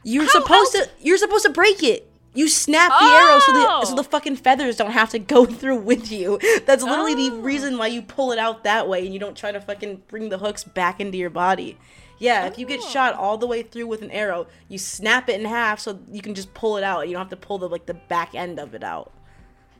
You're 0.04 0.22
How 0.24 0.40
supposed 0.40 0.74
else- 0.74 0.86
to. 0.86 0.92
You're 1.00 1.18
supposed 1.18 1.44
to 1.44 1.50
break 1.50 1.82
it. 1.82 2.07
You 2.38 2.48
snap 2.48 2.90
the 3.00 3.04
arrow 3.04 3.40
so 3.40 3.52
Oh. 3.52 3.80
the 3.80 3.86
so 3.86 3.94
the 3.96 4.00
oh! 4.02 4.04
fucking 4.04 4.36
feathers 4.36 4.76
don't 4.76 4.92
have 4.92 5.10
to 5.10 5.18
go 5.18 5.44
through 5.60 5.78
with 5.78 6.12
you. 6.12 6.38
That's 6.66 6.84
literally 6.84 7.14
the 7.28 7.34
Oh. 7.34 7.40
reason 7.40 7.76
why 7.78 7.88
you 7.88 8.00
pull 8.00 8.30
it 8.30 8.38
out 8.38 8.62
that 8.62 8.88
way 8.88 9.04
and 9.04 9.12
you 9.12 9.18
don't 9.18 9.36
try 9.36 9.50
to 9.50 9.60
fucking 9.60 10.02
bring 10.06 10.28
the 10.28 10.38
hooks 10.38 10.62
back 10.62 11.00
into 11.00 11.18
your 11.18 11.30
body. 11.30 11.76
Yeah, 12.20 12.46
if 12.46 12.56
you 12.58 12.64
get 12.66 12.80
Oh. 12.82 12.88
shot 12.88 13.14
all 13.14 13.38
the 13.38 13.46
way 13.46 13.62
through 13.62 13.88
with 13.88 14.02
an 14.02 14.10
arrow, 14.12 14.46
you 14.68 14.78
snap 14.78 15.28
it 15.28 15.40
in 15.40 15.46
half 15.46 15.80
so 15.80 15.98
you 16.12 16.22
can 16.22 16.34
just 16.36 16.54
pull 16.54 16.76
it 16.76 16.84
out. 16.84 17.08
You 17.08 17.14
don't 17.14 17.22
have 17.22 17.30
to 17.30 17.36
pull 17.46 17.58
the 17.58 17.68
like 17.68 17.86
the 17.86 17.94
back 17.94 18.34
end 18.36 18.60
of 18.60 18.72
it 18.74 18.84
out. 18.84 19.10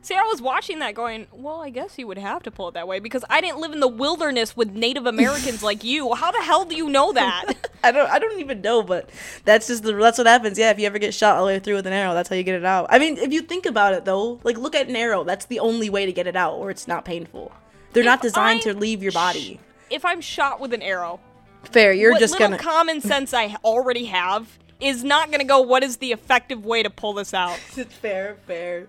See, 0.08 0.14
I 0.14 0.22
was 0.22 0.40
watching 0.40 0.78
that 0.78 0.94
going, 0.94 1.26
well, 1.32 1.60
I 1.60 1.68
guess 1.68 1.98
you 1.98 2.06
would 2.06 2.16
have 2.16 2.42
to 2.44 2.50
pull 2.50 2.68
it 2.68 2.72
that 2.72 2.88
way 2.88 2.98
because 2.98 3.26
I 3.28 3.42
didn't 3.42 3.58
live 3.58 3.72
in 3.72 3.80
the 3.80 3.86
wilderness 3.86 4.56
with 4.56 4.70
Native 4.70 5.04
Americans 5.04 5.62
like 5.62 5.84
you. 5.84 6.14
How 6.14 6.30
the 6.30 6.40
hell 6.40 6.64
do 6.64 6.74
you 6.74 6.88
know 6.88 7.12
that? 7.12 7.52
I 7.84 7.92
don't 7.92 8.08
I 8.08 8.18
don't 8.18 8.40
even 8.40 8.62
know, 8.62 8.82
but 8.82 9.10
that's 9.44 9.66
just 9.66 9.82
the 9.82 9.92
that's 9.92 10.16
what 10.16 10.26
happens. 10.26 10.58
Yeah, 10.58 10.70
if 10.70 10.78
you 10.78 10.86
ever 10.86 10.98
get 10.98 11.12
shot 11.12 11.36
all 11.36 11.44
the 11.44 11.48
way 11.48 11.58
through 11.58 11.74
with 11.74 11.86
an 11.86 11.92
arrow, 11.92 12.14
that's 12.14 12.30
how 12.30 12.36
you 12.36 12.42
get 12.42 12.54
it 12.54 12.64
out. 12.64 12.86
I 12.88 12.98
mean, 12.98 13.18
if 13.18 13.34
you 13.34 13.42
think 13.42 13.66
about 13.66 13.92
it 13.92 14.06
though, 14.06 14.40
like 14.44 14.56
look 14.56 14.74
at 14.74 14.88
an 14.88 14.96
arrow, 14.96 15.24
that's 15.24 15.44
the 15.44 15.60
only 15.60 15.90
way 15.90 16.06
to 16.06 16.12
get 16.14 16.26
it 16.26 16.36
out 16.36 16.54
or 16.54 16.70
it's 16.70 16.88
not 16.88 17.04
painful. 17.04 17.52
They're 17.92 18.02
not 18.02 18.22
designed 18.22 18.60
I 18.60 18.72
to 18.72 18.74
leave 18.78 19.02
your 19.02 19.12
body. 19.12 19.60
if 19.90 20.06
I'm 20.06 20.22
shot 20.22 20.58
with 20.58 20.72
an 20.72 20.80
arrow, 20.80 21.20
Fair, 21.64 21.92
you're 21.92 22.12
what 22.12 22.20
just 22.20 22.32
little 22.32 22.48
gonna 22.48 22.62
common 22.62 23.02
sense 23.02 23.34
I 23.34 23.56
already 23.62 24.06
have 24.06 24.58
is 24.80 25.04
not 25.04 25.28
going 25.28 25.40
to 25.40 25.44
go, 25.44 25.60
what 25.60 25.82
is 25.82 25.96
the 25.98 26.12
effective 26.12 26.64
way 26.64 26.82
to 26.82 26.88
pull 26.88 27.12
this 27.12 27.34
out? 27.34 27.58
fair, 28.00 28.36
fair. 28.46 28.86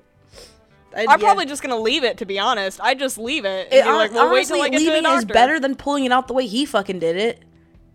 I'm 1.08 1.20
yeah. 1.20 1.26
probably 1.26 1.46
just 1.46 1.62
to 1.64 1.76
leave 1.76 2.04
it, 2.04 2.18
to 2.18 2.26
be 2.26 2.40
honest. 2.40 2.80
I 2.82 2.94
just 2.96 3.18
leave 3.18 3.46
it. 3.46 3.68
And 3.72 3.74
It, 3.80 3.84
be 3.84 3.90
like, 3.92 4.12
well, 4.12 4.32
wait 4.34 4.48
till 4.48 4.58
honestly, 4.58 4.70
get 4.72 4.80
to 4.80 4.92
leaving 4.92 5.06
is 5.18 5.26
better 5.26 5.60
than 5.60 5.76
pulling 5.76 6.06
it 6.06 6.12
out 6.12 6.28
the 6.28 6.34
way 6.34 6.48
he 6.48 6.66
fucking 6.66 7.00
did 7.00 7.16
it. 7.18 7.44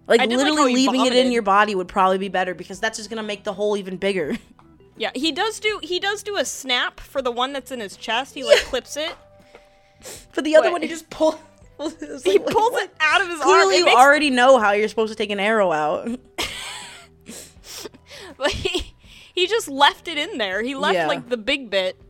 Like 0.06 0.20
did 0.20 0.36
literally 0.36 0.74
he 0.74 0.88
leaving 0.88 1.06
it 1.06 1.14
in 1.16 1.32
your 1.32 1.42
body 1.42 1.74
would 1.74 1.88
probably 1.88 2.18
be 2.18 2.28
better 2.28 2.54
because 2.54 2.78
that's 2.78 2.98
just 2.98 3.08
gonna 3.08 3.22
make 3.22 3.44
the 3.44 3.52
hole 3.52 3.76
even 3.76 3.96
bigger. 3.96 4.36
Yeah, 4.96 5.10
he 5.12 5.32
does 5.32 5.58
do 5.58 5.80
he 5.82 5.98
does 5.98 6.22
do 6.22 6.36
a 6.36 6.44
snap 6.44 7.00
for 7.00 7.20
the 7.20 7.32
one 7.32 7.52
that's 7.52 7.72
in 7.72 7.80
his 7.80 7.96
chest. 7.96 8.32
He 8.32 8.44
like 8.44 8.60
clips 8.60 8.96
it. 8.96 9.12
For 10.30 10.40
the 10.40 10.54
other 10.54 10.66
What? 10.68 10.74
one, 10.74 10.82
he 10.82 10.86
just 10.88 11.10
pull. 11.10 11.36
it's 11.80 12.22
He 12.22 12.38
pulls 12.38 12.70
what? 12.70 12.84
it 12.84 12.94
out 13.00 13.20
of 13.20 13.26
his 13.26 13.40
arm. 13.40 13.48
Clearly, 13.48 13.74
It 13.74 13.78
you 13.80 13.84
makes- 13.86 13.96
already 13.96 14.30
know 14.30 14.60
how 14.60 14.70
you're 14.70 14.86
supposed 14.86 15.12
to 15.12 15.16
take 15.16 15.30
an 15.30 15.40
arrow 15.40 15.72
out. 15.72 16.08
but 18.36 18.50
he, 18.52 18.94
he 19.34 19.46
just 19.48 19.68
left 19.68 20.06
it 20.08 20.16
in 20.18 20.38
there. 20.38 20.62
He 20.62 20.74
left 20.74 20.94
Yeah. 20.94 21.08
like 21.08 21.28
the 21.28 21.36
big 21.38 21.70
bit 21.70 22.00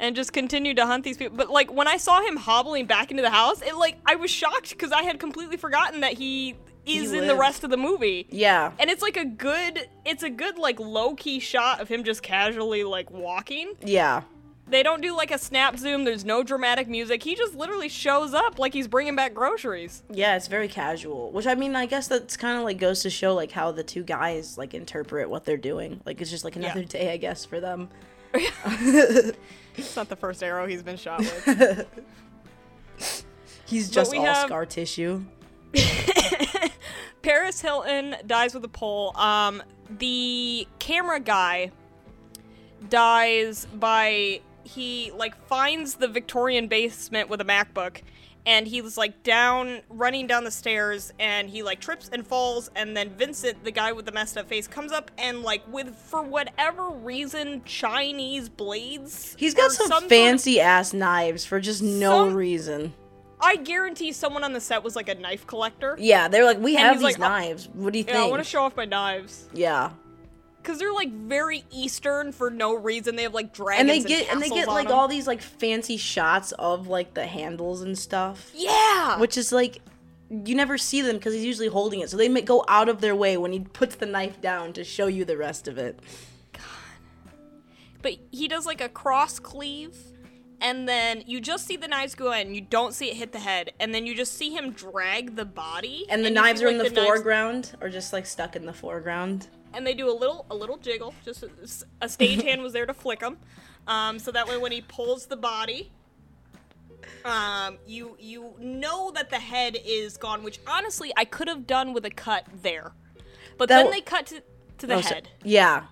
and 0.00 0.14
just 0.16 0.32
continued 0.32 0.76
to 0.76 0.86
hunt 0.86 1.04
these 1.04 1.16
people. 1.16 1.36
But 1.36 1.50
like 1.50 1.72
when 1.72 1.88
I 1.88 1.96
saw 1.96 2.20
him 2.22 2.36
hobbling 2.36 2.86
back 2.86 3.10
into 3.10 3.22
the 3.22 3.30
house, 3.30 3.62
it 3.62 3.76
like 3.76 3.96
I 4.06 4.14
was 4.16 4.30
shocked 4.30 4.70
because 4.70 4.92
I 4.92 5.02
had 5.02 5.18
completely 5.18 5.56
forgotten 5.56 6.00
that 6.00 6.12
he 6.14 6.56
is 6.84 7.12
in 7.12 7.26
the 7.26 7.34
rest 7.36 7.64
of 7.64 7.70
the 7.70 7.76
movie. 7.76 8.26
Yeah. 8.30 8.72
And 8.78 8.88
it's 8.90 9.02
like 9.02 9.16
a 9.16 9.24
good 9.24 9.88
it's 10.04 10.22
a 10.22 10.30
good 10.30 10.56
like 10.58 10.78
low 10.78 11.14
key 11.14 11.40
shot 11.40 11.80
of 11.80 11.88
him 11.88 12.04
just 12.04 12.22
casually 12.22 12.84
like 12.84 13.10
walking. 13.10 13.74
Yeah. 13.82 14.22
They 14.68 14.82
don't 14.82 15.00
do 15.00 15.16
like 15.16 15.30
a 15.30 15.38
snap 15.38 15.78
zoom. 15.78 16.02
There's 16.04 16.24
no 16.24 16.42
dramatic 16.42 16.88
music. 16.88 17.22
He 17.22 17.36
just 17.36 17.54
literally 17.54 17.88
shows 17.88 18.34
up 18.34 18.58
like 18.58 18.72
he's 18.72 18.88
bringing 18.88 19.14
back 19.14 19.32
groceries. 19.32 20.02
Yeah, 20.10 20.34
it's 20.36 20.48
very 20.48 20.66
casual. 20.66 21.30
Which 21.30 21.46
I 21.46 21.54
mean, 21.54 21.76
I 21.76 21.86
guess 21.86 22.08
that's 22.08 22.36
kind 22.36 22.58
of 22.58 22.64
like 22.64 22.78
goes 22.78 23.00
to 23.02 23.10
show 23.10 23.32
like 23.34 23.52
how 23.52 23.70
the 23.70 23.84
two 23.84 24.02
guys 24.02 24.58
like 24.58 24.74
interpret 24.74 25.30
what 25.30 25.44
they're 25.44 25.56
doing. 25.56 26.00
Like 26.04 26.20
it's 26.20 26.30
just 26.30 26.44
like 26.44 26.56
another 26.56 26.80
Yeah. 26.80 26.86
day, 26.86 27.12
I 27.12 27.16
guess, 27.16 27.44
for 27.44 27.60
them. 27.60 27.88
It's 29.76 29.96
not 29.96 30.08
the 30.08 30.16
first 30.16 30.42
arrow 30.42 30.66
he's 30.66 30.82
been 30.82 30.96
shot 30.96 31.20
with. 31.20 31.86
He's 33.66 33.90
just 33.90 34.14
all 34.14 34.24
have- 34.24 34.46
scar 34.46 34.64
tissue. 34.64 35.24
Paris 37.22 37.60
Hilton 37.60 38.14
dies 38.26 38.54
with 38.54 38.64
a 38.64 38.68
pole. 38.68 39.16
Um, 39.16 39.62
the 39.98 40.68
camera 40.78 41.18
guy 41.18 41.72
dies 42.88 43.66
by 43.74 44.40
he 44.62 45.10
like 45.12 45.36
finds 45.46 45.96
the 45.96 46.08
Victorian 46.08 46.68
basement 46.68 47.28
with 47.28 47.40
a 47.40 47.44
MacBook, 47.44 48.02
and 48.46 48.66
he's 48.66 48.96
like 48.96 49.22
down, 49.22 49.80
running 49.90 50.26
down 50.26 50.44
the 50.44 50.50
stairs, 50.50 51.12
and 51.18 51.50
he 51.50 51.62
like 51.62 51.80
trips 51.80 52.08
and 52.12 52.26
falls, 52.26 52.70
and 52.76 52.96
then 52.96 53.10
Vincent, 53.10 53.62
the 53.64 53.72
guy 53.72 53.92
with 53.92 54.06
the 54.06 54.12
messed 54.12 54.38
up 54.38 54.48
face, 54.48 54.66
comes 54.66 54.92
up 54.92 55.10
and 55.18 55.42
like 55.42 55.62
with 55.70 55.94
for 55.94 56.22
whatever 56.22 56.88
reason 56.90 57.62
Chinese 57.64 58.48
blades. 58.48 59.34
He's 59.38 59.52
got 59.54 59.66
or 59.70 59.74
some, 59.74 59.86
sort 59.88 60.02
of- 60.04 60.08
fancy 60.08 60.60
ass 60.60 60.92
knives 60.92 61.44
for 61.44 61.60
just 61.60 61.82
no 61.82 62.26
Some- 62.28 62.34
reason. 62.34 62.94
I 63.38 63.56
guarantee 63.56 64.12
someone 64.12 64.44
on 64.44 64.54
the 64.54 64.60
set 64.62 64.82
was 64.82 64.96
like 64.96 65.10
a 65.10 65.14
knife 65.14 65.46
collector. 65.46 65.94
Yeah, 66.00 66.26
they're 66.28 66.46
like, 66.46 66.58
we 66.58 66.74
have 66.76 66.96
these 66.96 67.02
like, 67.02 67.18
oh, 67.18 67.28
knives. 67.28 67.68
What 67.74 67.92
do 67.92 67.98
you 67.98 68.04
think? 68.04 68.16
Yeah, 68.16 68.24
I 68.24 68.28
want 68.28 68.42
to 68.42 68.48
show 68.48 68.62
off 68.62 68.74
my 68.76 68.86
knives. 68.86 69.50
yeah, 69.52 69.90
Cause 70.66 70.80
they're 70.80 70.92
like 70.92 71.12
very 71.12 71.64
Eastern 71.70 72.32
for 72.32 72.50
no 72.50 72.74
reason. 72.74 73.14
They 73.14 73.22
have 73.22 73.34
like 73.34 73.54
dragons 73.54 73.82
and 73.82 73.90
and, 73.90 74.04
they 74.04 74.08
get 74.08 74.32
and 74.32 74.42
they 74.42 74.48
get 74.48 74.66
like 74.66 74.88
all 74.88 75.06
these 75.06 75.28
like 75.28 75.40
fancy 75.40 75.96
shots 75.96 76.50
of 76.50 76.88
like 76.88 77.14
the 77.14 77.24
handles 77.24 77.82
and 77.82 77.96
stuff, 77.96 78.50
yeah. 78.52 79.16
which 79.20 79.38
is 79.38 79.52
like 79.52 79.80
you 80.28 80.56
never 80.56 80.76
see 80.76 81.02
them 81.02 81.16
because 81.16 81.34
he's 81.34 81.44
usually 81.44 81.68
holding 81.68 82.00
it. 82.00 82.10
So 82.10 82.16
they 82.16 82.28
go 82.42 82.64
out 82.66 82.88
of 82.88 83.00
their 83.00 83.14
way 83.14 83.36
when 83.36 83.52
he 83.52 83.60
puts 83.60 83.94
the 83.94 84.06
knife 84.06 84.40
down 84.40 84.72
to 84.72 84.82
show 84.82 85.06
you 85.06 85.24
the 85.24 85.36
rest 85.36 85.68
of 85.68 85.78
it. 85.78 86.00
God. 86.52 86.62
But 88.02 88.16
he 88.32 88.48
does 88.48 88.66
like 88.66 88.80
a 88.80 88.88
cross 88.88 89.38
cleave, 89.38 89.96
and 90.60 90.88
then 90.88 91.22
you 91.26 91.40
just 91.40 91.66
see 91.66 91.76
the 91.76 91.88
knives 91.88 92.16
go 92.16 92.32
in. 92.32 92.54
You 92.54 92.60
don't 92.60 92.92
see 92.92 93.10
it 93.10 93.16
hit 93.16 93.30
the 93.30 93.38
head, 93.38 93.72
and 93.78 93.94
then 93.94 94.04
you 94.04 94.16
just 94.16 94.34
see 94.34 94.50
him 94.50 94.72
drag 94.72 95.36
the 95.36 95.44
body. 95.44 96.06
And 96.08 96.24
the 96.24 96.28
you 96.28 96.34
knives 96.34 96.58
see, 96.58 96.66
are 96.66 96.68
in 96.70 96.78
the, 96.78 96.84
like, 96.84 96.92
knives- 96.94 97.06
foreground, 97.06 97.76
or 97.80 97.88
just 97.88 98.12
like 98.12 98.26
stuck 98.26 98.56
in 98.56 98.66
the 98.66 98.72
foreground. 98.72 99.46
And 99.76 99.86
they 99.86 99.94
do 99.94 100.10
a 100.10 100.16
little 100.16 100.46
a 100.50 100.54
little 100.54 100.76
jiggle. 100.78 101.14
Just 101.24 101.42
a, 101.44 101.50
a 102.00 102.06
stagehand 102.06 102.62
was 102.62 102.72
there 102.72 102.86
to 102.86 102.94
flick 102.94 103.20
them, 103.20 103.36
um, 103.86 104.18
so 104.18 104.32
that 104.32 104.48
way 104.48 104.56
when 104.56 104.72
he 104.72 104.80
pulls 104.80 105.26
the 105.26 105.36
body. 105.36 105.92
Um, 107.24 107.78
you 107.86 108.16
you 108.18 108.54
know 108.58 109.10
that 109.12 109.30
the 109.30 109.38
head 109.38 109.76
is 109.84 110.16
gone, 110.16 110.42
which 110.42 110.58
honestly 110.66 111.12
I 111.16 111.24
could 111.24 111.48
have 111.48 111.66
done 111.66 111.92
with 111.92 112.04
a 112.04 112.10
cut 112.10 112.46
there, 112.62 112.92
but 113.58 113.68
That 113.68 113.76
then 113.76 113.84
w- 113.86 114.00
they 114.00 114.04
cut 114.04 114.26
to 114.26 114.42
to 114.78 114.86
the 114.86 114.94
Oh, 114.94 115.00
so- 115.00 115.14
head. 115.14 115.28
yeah. 115.44 115.84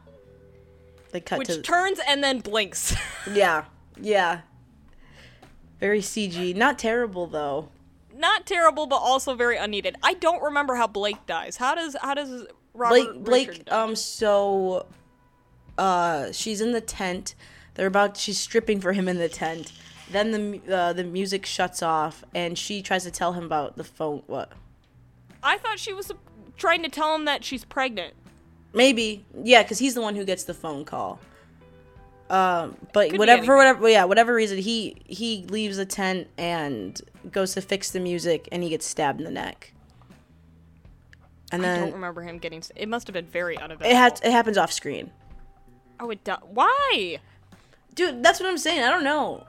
They 1.13 1.21
cut 1.21 1.39
which 1.39 1.49
to 1.49 1.63
turns 1.63 2.01
and 2.09 2.25
then 2.25 2.41
blinks. 2.41 2.97
yeah, 3.33 3.65
yeah. 4.01 4.41
Very 5.79 6.01
CG, 6.01 6.55
not 6.57 6.79
terrible 6.79 7.27
though. 7.29 7.69
Not 8.13 8.47
terrible, 8.47 8.87
but 8.87 8.97
also 8.97 9.35
very 9.35 9.57
unneeded. 9.57 9.97
I 10.03 10.15
don't 10.15 10.43
remember 10.43 10.75
how 10.77 10.87
Blake 10.87 11.27
dies. 11.27 11.57
How 11.57 11.75
does 11.75 11.97
how 12.01 12.15
does 12.15 12.47
Robert 12.75 13.25
Blake 13.25 13.47
Blake 13.47 13.73
um 13.73 13.95
so 13.97 14.87
uh 15.79 16.33
she's 16.33 16.61
in 16.61 16.73
the 16.73 16.81
tent. 16.81 17.35
They're 17.75 17.87
about 17.87 18.17
she's 18.17 18.39
stripping 18.39 18.81
for 18.81 18.93
him 18.93 19.09
in 19.09 19.19
the 19.19 19.29
tent. 19.29 19.73
Then 20.11 20.33
the 20.33 20.75
uh, 20.75 20.93
the 20.93 21.05
music 21.05 21.47
shuts 21.47 21.83
off 21.83 22.25
and 22.35 22.59
she 22.59 22.83
tries 22.83 23.05
to 23.05 23.11
tell 23.11 23.33
him 23.33 23.45
about 23.45 23.77
the 23.77 23.85
phone 23.85 24.23
what? 24.27 24.53
I 25.43 25.59
thought 25.59 25.79
she 25.79 25.93
was 25.93 26.13
trying 26.57 26.83
to 26.83 26.89
tell 26.89 27.15
him 27.15 27.25
that 27.25 27.45
she's 27.45 27.65
pregnant. 27.65 28.15
Maybe. 28.73 29.25
Yeah, 29.43 29.63
cuz 29.63 29.79
he's 29.79 29.95
the 29.95 30.03
one 30.03 30.17
who 30.17 30.25
gets 30.25 30.45
the 30.45 30.55
phone 30.55 30.85
call. 30.85 31.21
Um 32.29 32.77
but 32.93 33.17
whatever 33.17 33.45
for 33.45 33.57
whatever 33.57 33.89
yeah, 33.89 34.05
whatever 34.05 34.35
reason 34.35 34.59
he 34.59 34.97
he 35.07 35.45
leaves 35.49 35.77
the 35.77 35.87
tent 35.87 36.29
and 36.37 37.01
goes 37.31 37.55
to 37.55 37.61
fix 37.61 37.91
the 37.91 38.01
music 38.01 38.49
and 38.51 38.63
he 38.63 38.69
gets 38.69 38.87
stabbed 38.87 39.21
in 39.21 39.25
the 39.25 39.31
neck. 39.31 39.74
And 41.53 41.63
then 41.63 41.79
I 41.79 41.85
don't 41.85 41.95
remember 41.95 42.23
him 42.23 42.39
getting. 42.39 42.59
s- 42.59 42.73
It 42.75 42.89
must 42.89 43.07
have 43.07 43.15
been 43.15 43.27
very 43.27 43.57
uneventful. 43.57 43.89
it 43.91 43.95
had 43.97 44.21
it 44.25 44.33
happens 44.33 44.59
off 44.59 44.73
screen. 44.73 45.11
Oh, 46.01 46.11
it 46.11 46.25
does. 46.25 46.39
Why? 46.49 47.19
Dude, 47.95 48.23
that's 48.23 48.41
what 48.41 48.49
I'm 48.49 48.59
saying. 48.59 48.83
I 48.83 48.91
don't 48.91 49.05
know. 49.05 49.45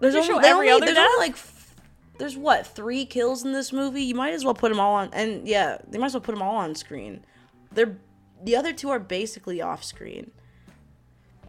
There's 0.00 0.14
only, 0.14 0.26
show 0.26 0.40
they 0.40 0.48
every 0.48 0.70
only- 0.70 0.84
other 0.84 0.94
there's 0.94 0.98
only 0.98 1.18
like 1.28 1.32
f- 1.32 1.74
there's 2.18 2.36
what 2.36 2.66
three 2.66 3.04
kills 3.04 3.44
in 3.44 3.52
this 3.52 3.72
movie. 3.72 4.02
You 4.02 4.14
might 4.14 4.32
as 4.34 4.44
well 4.44 4.54
put 4.54 4.70
them 4.70 4.80
all 4.80 4.94
on, 4.94 5.10
and 5.12 5.46
yeah, 5.46 5.78
they 5.88 5.98
might 5.98 6.06
as 6.06 6.14
well 6.14 6.20
put 6.22 6.32
them 6.32 6.42
all 6.42 6.56
on 6.56 6.74
screen. 6.74 7.24
They're 7.72 7.96
the 8.42 8.56
other 8.56 8.72
two 8.72 8.88
are 8.90 8.98
basically 8.98 9.60
off 9.60 9.82
screen. 9.84 10.30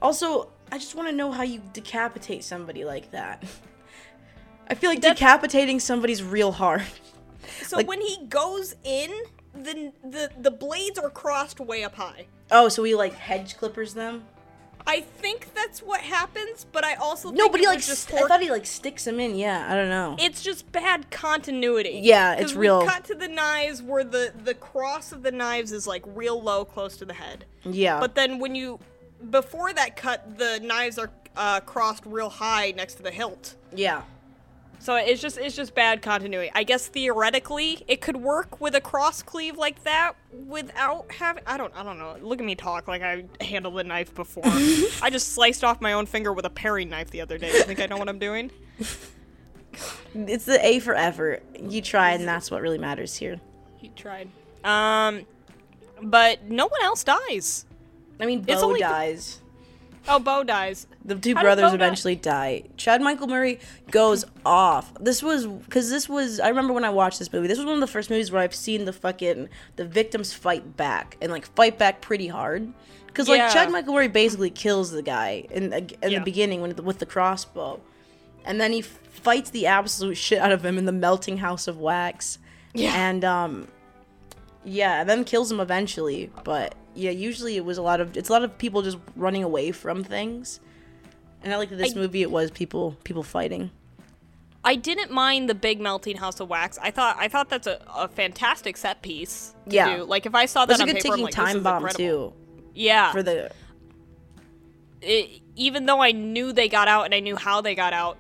Also, 0.02 0.52
I 0.72 0.78
just 0.78 0.96
want 0.96 1.08
to 1.10 1.16
know 1.16 1.32
how 1.32 1.44
you 1.44 1.62
decapitate 1.74 2.44
somebody 2.44 2.84
like 2.84 3.12
that. 3.12 3.44
I 4.70 4.76
feel 4.76 4.90
like 4.90 5.02
decapitating 5.02 5.80
somebody's 5.80 6.22
real 6.24 6.52
hard. 6.52 6.84
So 7.64 7.78
Like- 7.78 7.88
when 7.88 8.02
he 8.02 8.26
goes 8.28 8.76
in, 8.84 9.10
the 9.64 9.92
the 10.04 10.32
the 10.40 10.52
blades 10.52 10.98
are 11.00 11.10
crossed 11.10 11.60
way 11.60 11.84
up 11.84 11.96
high. 11.96 12.28
Oh, 12.52 12.70
so 12.70 12.84
he 12.84 12.96
like 12.96 13.14
hedge 13.14 13.58
clippers 13.58 13.94
them? 13.94 14.24
I 14.90 15.02
think 15.02 15.54
that's 15.54 15.82
what 15.82 16.00
happens, 16.00 16.66
but 16.72 16.86
I 16.86 16.94
also 16.96 17.32
No, 17.32 17.50
but 17.50 17.60
he 17.60 17.68
like 17.68 17.80
just 17.82 18.08
st- 18.08 18.22
I 18.24 18.28
thought 18.28 18.42
he 18.42 18.50
like 18.50 18.66
sticks 18.66 19.04
them 19.04 19.20
in. 19.20 19.36
Yeah, 19.36 19.68
I 19.70 19.76
don't 19.76 19.90
know. 19.90 20.16
it's 20.18 20.42
just 20.42 20.72
bad 20.72 21.12
continuity. 21.12 22.00
Yeah, 22.04 22.36
it's 22.36 22.54
real- 22.54 22.86
cut 22.86 23.04
to 23.06 23.16
the 23.16 23.28
knives 23.28 23.82
where 23.82 24.06
the 24.06 24.32
the 24.46 24.54
cross 24.54 25.12
of 25.12 25.24
the 25.24 25.32
knives 25.32 25.74
is 25.74 25.88
like 25.88 26.04
real 26.08 26.42
low, 26.42 26.64
close 26.64 26.96
to 26.98 27.06
the 27.06 27.14
head. 27.16 27.44
yeah, 27.66 28.00
But 28.00 28.16
then 28.16 28.40
when 28.40 28.56
you 28.56 28.80
before 29.30 29.74
that 29.74 29.98
cut, 29.98 30.38
the 30.38 30.60
knives 30.64 30.98
are 30.98 31.12
uh, 31.36 31.60
crossed 31.60 32.06
real 32.06 32.30
high 32.30 32.72
next 32.78 32.96
to 32.96 33.04
the 33.04 33.12
hilt. 33.12 33.56
yeah. 33.74 34.04
So 34.80 34.96
it's 34.96 35.22
just 35.22 35.38
it's 35.38 35.56
just 35.56 35.76
bad 35.76 36.02
continuity. 36.02 36.52
I 36.56 36.64
guess 36.64 36.88
theoretically 36.88 37.84
it 37.88 38.00
could 38.00 38.18
work 38.18 38.62
with 38.62 38.74
a 38.76 38.82
cross 38.82 39.22
cleave 39.22 39.58
like 39.58 39.84
that 39.84 40.14
without 40.48 41.12
having 41.12 41.44
I 41.46 41.58
don't 41.58 41.74
I 41.76 41.84
don't 41.84 41.98
know. 42.00 42.16
Look 42.22 42.40
at 42.40 42.46
me 42.46 42.56
talk 42.56 42.88
like 42.88 43.02
I 43.02 43.26
handled 43.42 43.80
a 43.80 43.84
knife 43.84 44.14
before. 44.16 44.44
I 45.02 45.10
just 45.12 45.34
sliced 45.34 45.64
off 45.64 45.82
my 45.82 45.94
own 45.94 46.06
finger 46.06 46.32
with 46.32 46.46
a 46.46 46.50
paring 46.50 46.90
knife 46.90 47.10
the 47.12 47.22
other 47.22 47.38
day. 47.38 47.52
You 47.52 47.64
think 47.64 47.80
I 47.82 47.86
know 47.88 47.98
what 47.98 48.10
I'm 48.10 48.20
doing? 48.20 48.52
It's 50.16 50.46
the 50.46 50.66
A 50.66 50.80
for 50.80 50.96
effort. 50.96 51.44
You 51.62 51.82
tried, 51.84 52.20
and 52.20 52.28
that's 52.28 52.50
what 52.50 52.62
really 52.64 52.80
matters 52.80 53.16
here. 53.16 53.40
He 53.78 53.90
tried. 53.90 54.30
Um 54.64 55.26
but 56.02 56.44
no 56.46 56.68
one 56.68 56.82
else 56.82 57.04
dies. 57.04 57.66
I 58.20 58.26
mean, 58.26 58.44
It's 58.48 58.62
Bo 58.62 58.68
only 58.70 58.80
the- 58.80 58.88
dies. 58.88 59.42
Oh, 60.08 60.20
Bo 60.20 60.44
dies. 60.44 60.88
The 61.04 61.16
two 61.16 61.36
How 61.36 61.42
brothers 61.42 61.64
Bo 61.72 61.78
die? 61.78 61.86
eventually 61.86 62.16
die. 62.16 62.64
Chad 62.78 63.02
Michael 63.02 63.28
Murray 63.28 63.60
goes 63.92 64.24
off. 64.46 64.94
This 65.00 65.22
was 65.22 65.46
because 65.46 65.90
this 65.90 66.08
was. 66.08 66.40
I 66.40 66.48
remember 66.50 66.74
when 66.74 66.86
I 66.86 66.90
watched 66.90 67.20
this 67.20 67.32
movie. 67.34 67.48
This 67.48 67.58
was 67.58 67.66
one 67.66 67.76
of 67.76 67.82
the 67.82 67.88
first 67.88 68.10
movies 68.10 68.32
where 68.32 68.42
I've 68.42 68.56
seen 68.56 68.86
the 68.86 68.94
fucking 68.94 69.50
the 69.76 69.86
victims 69.86 70.34
fight 70.34 70.78
back 70.78 71.18
and 71.22 71.32
like 71.32 71.46
fight 71.56 71.78
back 71.78 72.02
pretty 72.02 72.28
hard. 72.28 72.72
Because 73.08 73.28
like 73.28 73.40
Yeah. 73.40 73.50
Chad 73.50 73.72
Michael 73.72 73.94
Murray 73.94 74.08
basically 74.08 74.50
kills 74.50 74.92
the 74.92 75.02
guy 75.02 75.46
in 75.52 75.74
in 75.74 75.90
Yeah. 76.02 76.20
the 76.20 76.26
beginning 76.26 76.62
when 76.62 76.76
with 76.78 77.00
the 77.00 77.06
crossbow, 77.06 77.80
and 78.46 78.62
then 78.62 78.72
he 78.72 78.82
fights 78.82 79.50
the 79.50 79.66
absolute 79.66 80.16
shit 80.16 80.40
out 80.40 80.52
of 80.52 80.64
him 80.66 80.78
in 80.78 80.86
the 80.86 80.92
melting 80.92 81.38
house 81.38 81.68
of 81.68 81.80
wax. 81.80 82.38
Yeah. 82.74 82.94
And 82.96 83.26
um, 83.26 83.68
yeah, 84.64 85.02
and 85.02 85.10
then 85.10 85.24
kills 85.24 85.52
him 85.52 85.60
eventually. 85.60 86.30
But 86.44 86.76
yeah, 86.98 87.12
usually 87.12 87.56
it 87.56 87.64
was 87.66 87.78
a 87.78 87.82
lot 87.82 88.02
of 88.02 88.18
it's 88.18 88.30
a 88.30 88.32
lot 88.32 88.44
of 88.44 88.58
people 88.58 88.82
just 88.82 88.98
running 89.16 89.44
away 89.44 89.72
from 89.72 90.04
things. 90.04 90.60
And 91.44 91.54
I 91.54 91.58
like 91.58 91.70
that 91.70 91.76
this 91.78 91.94
I- 91.96 92.00
movie 92.00 92.22
it 92.24 92.32
was 92.32 92.52
people 92.52 92.98
people 93.04 93.24
fighting. 93.24 93.72
I 94.64 94.76
didn't 94.76 95.12
mind 95.12 95.50
the 95.50 95.56
big 95.56 95.80
melting 95.80 96.18
house 96.18 96.42
of 96.42 96.50
wax. 96.50 96.78
I 96.82 96.92
thought 96.92 97.16
I 97.18 97.30
thought 97.30 97.48
that's 97.50 97.68
a, 97.68 97.80
a 97.96 98.08
fantastic 98.10 98.76
set 98.76 99.02
piece. 99.02 99.54
To 99.70 99.76
Yeah. 99.76 99.98
do. 99.98 100.04
Like 100.04 100.26
if 100.26 100.36
I 100.36 100.46
saw 100.46 100.64
It 100.64 100.70
was 100.70 100.78
that 100.80 100.88
a 100.88 100.90
on 100.90 100.94
good 100.96 101.04
paper, 101.04 101.14
I'm 101.16 101.22
like, 101.22 101.34
time 101.34 101.64
bomb 101.64 101.86
incredible. 101.86 102.32
too 102.32 102.34
Yeah. 102.74 103.12
for 103.14 103.24
the 103.24 103.52
it, 105.02 105.42
even 105.56 105.86
though 105.86 106.02
I 106.02 106.12
knew 106.12 106.52
they 106.52 106.68
got 106.70 106.88
out 106.88 107.06
and 107.06 107.14
I 107.14 107.20
knew 107.20 107.36
how 107.36 107.62
they 107.62 107.76
got 107.76 107.94
out, 107.94 108.18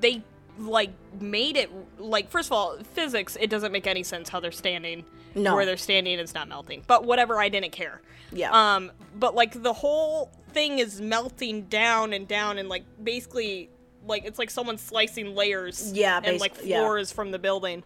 they 0.00 0.22
like 0.58 0.90
made 1.20 1.56
it 1.56 1.70
like 1.98 2.30
first 2.30 2.48
of 2.48 2.52
all, 2.52 2.78
physics 2.94 3.36
it 3.40 3.48
doesn't 3.50 3.72
make 3.72 3.86
any 3.86 4.02
sense 4.02 4.28
how 4.28 4.40
they're 4.40 4.50
standing. 4.52 5.04
No. 5.34 5.54
Where 5.54 5.66
they're 5.66 5.76
standing 5.76 6.18
is 6.18 6.34
not 6.34 6.48
melting. 6.48 6.82
But 6.86 7.04
whatever, 7.04 7.38
I 7.38 7.48
didn't 7.48 7.72
care. 7.72 8.00
yeah. 8.32 8.50
Um 8.74 8.90
but 9.16 9.34
like 9.34 9.62
the 9.62 9.72
whole 9.72 10.30
thing 10.52 10.78
is 10.78 11.00
melting 11.00 11.62
down 11.66 12.12
and 12.12 12.26
down 12.26 12.58
and 12.58 12.68
like 12.68 12.84
basically 13.02 13.70
like 14.06 14.24
it's 14.24 14.38
like 14.38 14.50
someone 14.50 14.78
slicing 14.78 15.34
layers 15.34 15.92
Yeah, 15.92 16.20
and 16.24 16.40
like 16.40 16.56
basi- 16.58 16.66
yeah. 16.68 16.80
floors 16.80 17.12
from 17.12 17.30
the 17.30 17.38
building 17.38 17.84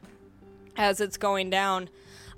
as 0.77 1.01
it's 1.01 1.16
going 1.16 1.51
down. 1.51 1.89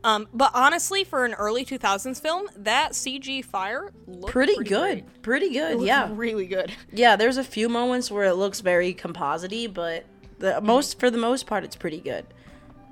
Um, 0.02 0.28
but 0.34 0.50
honestly, 0.54 1.02
for 1.04 1.24
an 1.24 1.32
early 1.34 1.64
2000s 1.64 2.20
film, 2.20 2.46
that 2.56 2.92
CG 2.92 3.42
fire 3.44 3.90
looked 4.06 4.32
pretty, 4.32 4.54
pretty 4.54 4.68
good. 4.68 5.00
great. 5.04 5.22
Pretty 5.22 5.50
good. 5.50 5.80
Yeah. 5.80 6.10
really 6.12 6.46
good. 6.46 6.72
Yeah, 6.92 7.16
there's 7.16 7.38
a 7.38 7.44
few 7.44 7.70
moments 7.70 8.10
where 8.10 8.24
it 8.24 8.34
looks 8.34 8.60
very 8.60 8.92
composity, 8.92 9.66
but 9.66 10.04
the 10.38 10.60
most 10.60 10.98
for 11.00 11.10
the 11.10 11.18
most 11.18 11.46
part 11.46 11.64
it's 11.64 11.76
pretty 11.76 12.00
good. 12.00 12.26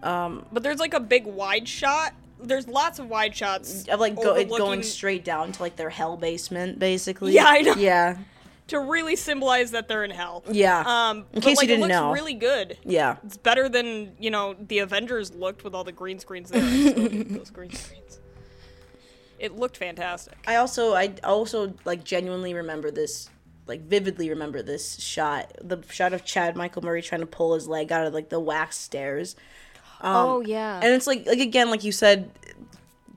But 0.03 0.63
there's 0.63 0.79
like 0.81 0.95
a 0.95 1.01
big 1.01 1.27
wide 1.27 1.69
shot. 1.69 2.15
There's 2.41 2.67
lots 2.67 2.99
of 2.99 3.09
wide 3.09 3.37
shots 3.37 3.87
Of 3.87 4.01
like 4.01 4.17
go, 4.17 4.35
it 4.35 4.49
going 4.49 4.83
straight 4.83 5.25
down 5.25 5.53
to 5.53 5.63
like 5.63 5.77
their 5.77 5.91
hell 5.91 6.17
basement 6.17 6.79
basically. 6.79 7.33
Yeah, 7.35 7.45
I 7.47 7.61
know. 7.61 7.75
Yeah. 7.75 8.17
to 8.69 8.81
really 8.81 9.15
symbolize 9.17 9.71
that 9.73 9.87
they're 9.87 10.03
in 10.03 10.11
hell. 10.11 10.43
Yeah. 10.51 10.83
Um, 10.85 11.27
In 11.33 11.41
case 11.41 11.51
you 11.53 11.57
like, 11.59 11.69
didn't 11.69 11.85
it 11.85 11.87
looks 11.87 11.93
know. 11.93 12.13
really 12.13 12.35
good. 12.35 12.79
Yeah. 12.85 13.17
It's 13.25 13.37
better 13.37 13.69
than 13.69 14.17
you 14.19 14.31
know 14.31 14.55
the 14.59 14.81
Avengers 14.81 15.33
looked 15.35 15.63
with 15.63 15.73
all 15.75 15.85
the 15.85 15.93
green 15.93 16.19
screens 16.19 16.51
there. 16.51 16.63
I 16.65 16.91
still 16.91 17.09
hate 17.11 17.29
those 17.33 17.51
green 17.59 17.71
screens. 17.73 18.19
It 19.39 19.57
looked 19.57 19.77
fantastic. 19.77 20.35
I 20.47 20.57
also 20.57 20.95
I 20.95 21.15
also 21.23 21.75
like 21.85 22.03
genuinely 22.05 22.55
remember 22.55 22.91
this 22.91 23.29
like 23.67 23.83
vividly 23.83 24.31
remember 24.31 24.63
this 24.63 24.99
shot 24.99 25.53
the 25.63 25.83
shot 25.91 26.13
of 26.13 26.25
Chad 26.25 26.57
Michael 26.57 26.83
Murray 26.83 27.03
trying 27.03 27.21
to 27.21 27.27
pull 27.27 27.55
his 27.55 27.69
leg 27.69 27.93
out 27.93 28.07
of 28.07 28.15
like 28.15 28.29
the 28.29 28.41
wax 28.41 28.77
stairs. 28.77 29.37
Um, 30.01 30.15
oh 30.15 30.41
yeah. 30.41 30.81
And 30.83 30.93
it's 30.93 31.07
like 31.07 31.27
like 31.27 31.41
again 31.41 31.71
like 31.71 31.85
you 31.85 31.93
said 31.93 32.31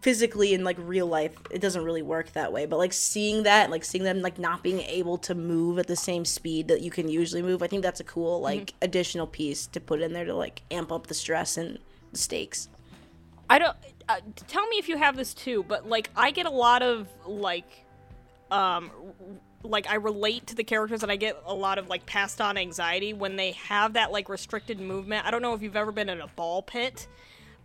physically 0.02 0.54
in 0.54 0.64
like 0.64 0.78
real 0.80 1.08
life 1.08 1.36
it 1.50 1.60
doesn't 1.60 1.84
really 1.84 2.04
work 2.04 2.32
that 2.34 2.54
way 2.54 2.68
but 2.68 2.78
like 2.78 2.94
seeing 2.94 3.42
that 3.42 3.72
like 3.72 3.84
seeing 3.84 4.04
them 4.04 4.22
like 4.22 4.38
not 4.38 4.62
being 4.62 4.82
able 4.82 5.18
to 5.18 5.34
move 5.34 5.80
at 5.80 5.88
the 5.88 5.96
same 5.96 6.24
speed 6.24 6.68
that 6.68 6.82
you 6.82 6.92
can 6.92 7.10
usually 7.10 7.42
move 7.42 7.64
I 7.64 7.68
think 7.68 7.82
that's 7.82 8.00
a 8.00 8.04
cool 8.04 8.40
like 8.40 8.76
additional 8.84 9.26
piece 9.26 9.66
to 9.68 9.80
put 9.80 10.02
in 10.02 10.14
there 10.14 10.26
to 10.26 10.36
like 10.36 10.62
amp 10.70 10.92
up 10.92 11.08
the 11.08 11.16
stress 11.16 11.58
and 11.58 11.80
the 12.16 12.22
stakes. 12.22 12.70
I 13.50 13.60
don't. 13.60 13.78
Uh, 14.08 14.20
tell 14.48 14.66
me 14.68 14.78
if 14.78 14.90
you 14.90 14.98
have 14.98 15.16
this 15.16 15.34
too, 15.34 15.64
but 15.68 15.88
like 15.88 16.10
I 16.16 16.32
get 16.32 16.46
a 16.46 16.52
lot 16.52 16.82
of 16.82 17.08
like, 17.26 17.86
um, 18.52 18.92
like 19.66 19.88
I 19.90 19.96
relate 19.96 20.48
to 20.48 20.56
the 20.56 20.64
characters, 20.64 21.04
and 21.04 21.12
I 21.12 21.16
get 21.16 21.42
a 21.46 21.54
lot 21.54 21.78
of 21.78 21.88
like 21.90 22.06
passed 22.06 22.40
on 22.42 22.58
anxiety 22.58 23.14
when 23.14 23.36
they 23.36 23.52
have 23.54 23.94
that 23.94 24.12
like 24.12 24.30
restricted 24.30 24.80
movement. 24.80 25.26
I 25.26 25.32
don't 25.32 25.42
know 25.42 25.54
if 25.54 25.62
you've 25.62 25.76
ever 25.76 25.92
been 25.92 26.10
in 26.10 26.22
a 26.22 26.28
ball 26.28 26.62
pit, 26.62 27.08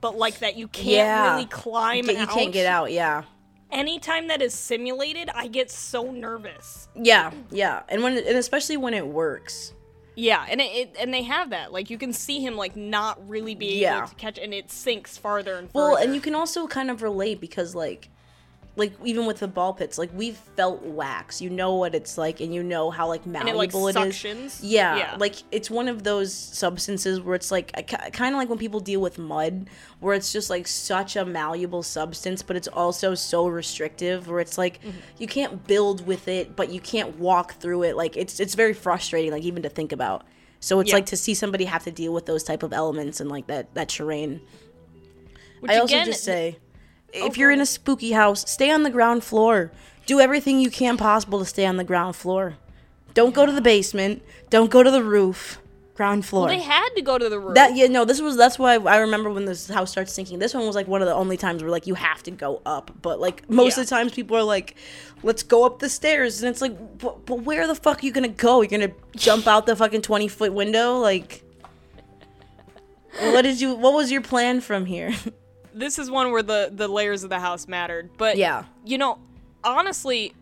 but 0.00 0.16
like 0.16 0.38
that 0.40 0.56
you 0.56 0.68
can't 0.68 0.86
Yeah. 0.88 1.32
really 1.34 1.46
climb. 1.46 2.04
Get- 2.06 2.18
you 2.18 2.26
can't 2.26 2.52
get 2.52 2.66
out, 2.66 2.92
yeah. 2.92 3.22
Anytime 3.70 4.26
that 4.28 4.42
is 4.42 4.52
simulated, 4.52 5.30
I 5.32 5.46
get 5.46 5.70
so 5.70 6.10
nervous. 6.10 6.88
Yeah, 6.96 7.30
yeah. 7.50 7.82
And 7.88 8.02
when 8.02 8.16
and 8.18 8.36
especially 8.36 8.76
when 8.76 8.94
it 8.94 9.06
works. 9.06 9.72
Yeah, 10.16 10.44
and 10.50 10.60
it, 10.60 10.64
it 10.64 10.96
and 10.98 11.14
they 11.14 11.22
have 11.22 11.50
that. 11.50 11.72
Like 11.72 11.88
you 11.88 11.96
can 11.96 12.12
see 12.12 12.40
him 12.44 12.56
like 12.56 12.74
not 12.74 13.26
really 13.28 13.54
being 13.54 13.78
Yeah. 13.78 13.98
able 13.98 14.08
to 14.08 14.14
catch, 14.16 14.38
and 14.38 14.52
it 14.52 14.70
sinks 14.72 15.16
farther 15.16 15.54
and 15.54 15.70
farther. 15.70 15.92
Well, 15.92 16.02
and 16.02 16.14
you 16.16 16.20
can 16.20 16.34
also 16.34 16.66
kind 16.66 16.90
of 16.90 17.00
relate 17.02 17.40
because 17.40 17.74
like 17.76 18.08
like 18.76 18.92
even 19.04 19.26
with 19.26 19.40
the 19.40 19.48
ball 19.48 19.74
pits, 19.74 19.98
like 19.98 20.10
we've 20.14 20.36
felt 20.36 20.82
wax. 20.82 21.42
You 21.42 21.50
know 21.50 21.74
what 21.74 21.94
it's 21.94 22.16
like 22.16 22.40
and 22.40 22.54
you 22.54 22.62
know 22.62 22.90
how 22.90 23.08
like 23.08 23.26
and 23.26 23.34
it 23.36 23.54
like 23.56 23.72
malleable 23.72 23.88
it 23.88 23.96
is. 23.96 24.62
Yeah, 24.62 24.96
yeah. 24.96 25.16
like 25.18 25.36
it's 25.50 25.70
one 25.70 25.88
of 25.88 26.04
those 26.04 26.32
substances 26.32 27.20
where 27.20 27.34
it's 27.34 27.50
like 27.50 27.72
kind 28.12 28.34
of 28.34 28.38
like 28.38 28.48
when 28.48 28.58
people 28.58 28.80
deal 28.80 29.00
with 29.00 29.18
mud, 29.18 29.68
where 29.98 30.14
it's 30.14 30.32
just 30.32 30.50
like 30.50 30.66
such 30.66 31.16
a 31.16 31.24
malleable 31.24 31.82
substance, 31.82 32.42
but 32.42 32.56
it's 32.56 32.68
also 32.68 33.14
so 33.14 33.48
restrictive. 33.48 34.28
Where 34.28 34.40
it's 34.40 34.56
like 34.56 34.80
Mm-hmm. 34.80 34.98
you 35.18 35.26
can't 35.26 35.66
build 35.66 36.06
with 36.06 36.28
it, 36.28 36.54
but 36.56 36.70
you 36.70 36.80
can't 36.80 37.18
walk 37.18 37.54
through 37.54 37.82
it. 37.82 37.96
Like 37.96 38.16
it's 38.16 38.40
it's 38.40 38.54
very 38.54 38.72
frustrating, 38.72 39.32
like 39.32 39.42
even 39.42 39.62
to 39.64 39.68
think 39.68 39.92
about. 39.92 40.24
So 40.60 40.78
it's 40.80 40.90
Yeah. 40.90 40.96
like 40.96 41.06
to 41.06 41.16
see 41.16 41.34
somebody 41.34 41.64
have 41.64 41.84
to 41.84 41.90
deal 41.90 42.12
with 42.12 42.26
those 42.26 42.44
type 42.44 42.62
of 42.62 42.72
elements 42.72 43.20
and 43.20 43.28
like 43.30 43.46
that 43.48 43.74
that 43.74 43.88
terrain. 43.88 44.40
Which 45.60 45.70
I 45.72 45.78
also 45.78 45.94
again, 45.94 46.06
just 46.06 46.24
say, 46.24 46.56
Oh, 46.58 46.62
Oh, 47.14 47.26
if 47.26 47.36
you're 47.36 47.50
in 47.50 47.60
a 47.60 47.66
spooky 47.66 48.12
house, 48.12 48.48
stay 48.50 48.70
on 48.70 48.82
the 48.82 48.90
ground 48.90 49.24
floor. 49.24 49.72
Do 50.06 50.20
everything 50.20 50.60
you 50.60 50.70
can 50.70 50.96
possible 50.96 51.38
to 51.40 51.44
stay 51.44 51.66
on 51.66 51.76
the 51.76 51.84
ground 51.84 52.16
floor. 52.16 52.56
Don't 53.14 53.34
go 53.34 53.46
to 53.46 53.52
the 53.52 53.60
basement. 53.60 54.22
Don't 54.50 54.70
go 54.70 54.82
to 54.82 54.90
the 54.90 55.02
roof. 55.02 55.58
Ground 55.94 56.24
floor. 56.24 56.48
They 56.48 56.60
had 56.60 56.88
to 56.96 57.02
go 57.02 57.18
to 57.18 57.28
the 57.28 57.38
roof. 57.38 57.54
that 57.56 57.76
yeah 57.76 57.86
no 57.86 58.06
this 58.06 58.22
was 58.22 58.34
that's 58.34 58.58
why 58.58 58.76
I 58.76 58.96
remember 58.98 59.28
when 59.30 59.44
this 59.44 59.68
house 59.68 59.90
starts 59.90 60.14
sinking. 60.14 60.38
This 60.38 60.54
one 60.54 60.66
was 60.66 60.74
like 60.74 60.88
one 60.88 61.02
of 61.02 61.06
the 61.08 61.12
only 61.14 61.36
times 61.36 61.62
where 61.62 61.70
like 61.70 61.86
you 61.86 61.92
have 61.94 62.22
to 62.22 62.30
go 62.30 62.62
up, 62.64 62.90
but 63.02 63.20
like 63.20 63.48
most 63.50 63.76
Yeah. 63.76 63.82
of 63.82 63.86
the 63.88 63.94
times 63.94 64.12
people 64.12 64.34
are 64.36 64.42
like, 64.42 64.76
let's 65.22 65.42
go 65.42 65.66
up 65.66 65.80
the 65.80 65.90
stairs, 65.90 66.42
and 66.42 66.48
it's 66.50 66.62
like, 66.62 66.98
but, 66.98 67.26
but 67.26 67.40
where 67.42 67.66
the 67.66 67.74
fuck 67.74 68.02
are 68.02 68.06
you 68.06 68.12
gonna 68.12 68.28
go? 68.28 68.62
You're 68.62 68.70
gonna 68.70 68.94
jump 69.14 69.46
out 69.46 69.66
the 69.66 69.76
fucking 69.76 70.00
twenty 70.00 70.28
foot 70.28 70.54
window? 70.54 70.96
Like, 70.96 71.42
what 73.20 73.42
did 73.42 73.60
you? 73.60 73.74
What 73.74 73.92
was 73.92 74.10
your 74.10 74.22
plan 74.22 74.60
from 74.62 74.86
here? 74.86 75.12
this 75.74 75.98
is 75.98 76.10
one 76.10 76.30
where 76.30 76.42
the 76.42 76.70
the 76.72 76.88
layers 76.88 77.24
of 77.24 77.30
the 77.30 77.40
house 77.40 77.66
mattered. 77.68 78.10
But 78.16 78.36
Yeah. 78.36 78.64
you 78.84 78.98
know, 78.98 79.18
honestly, 79.64 80.34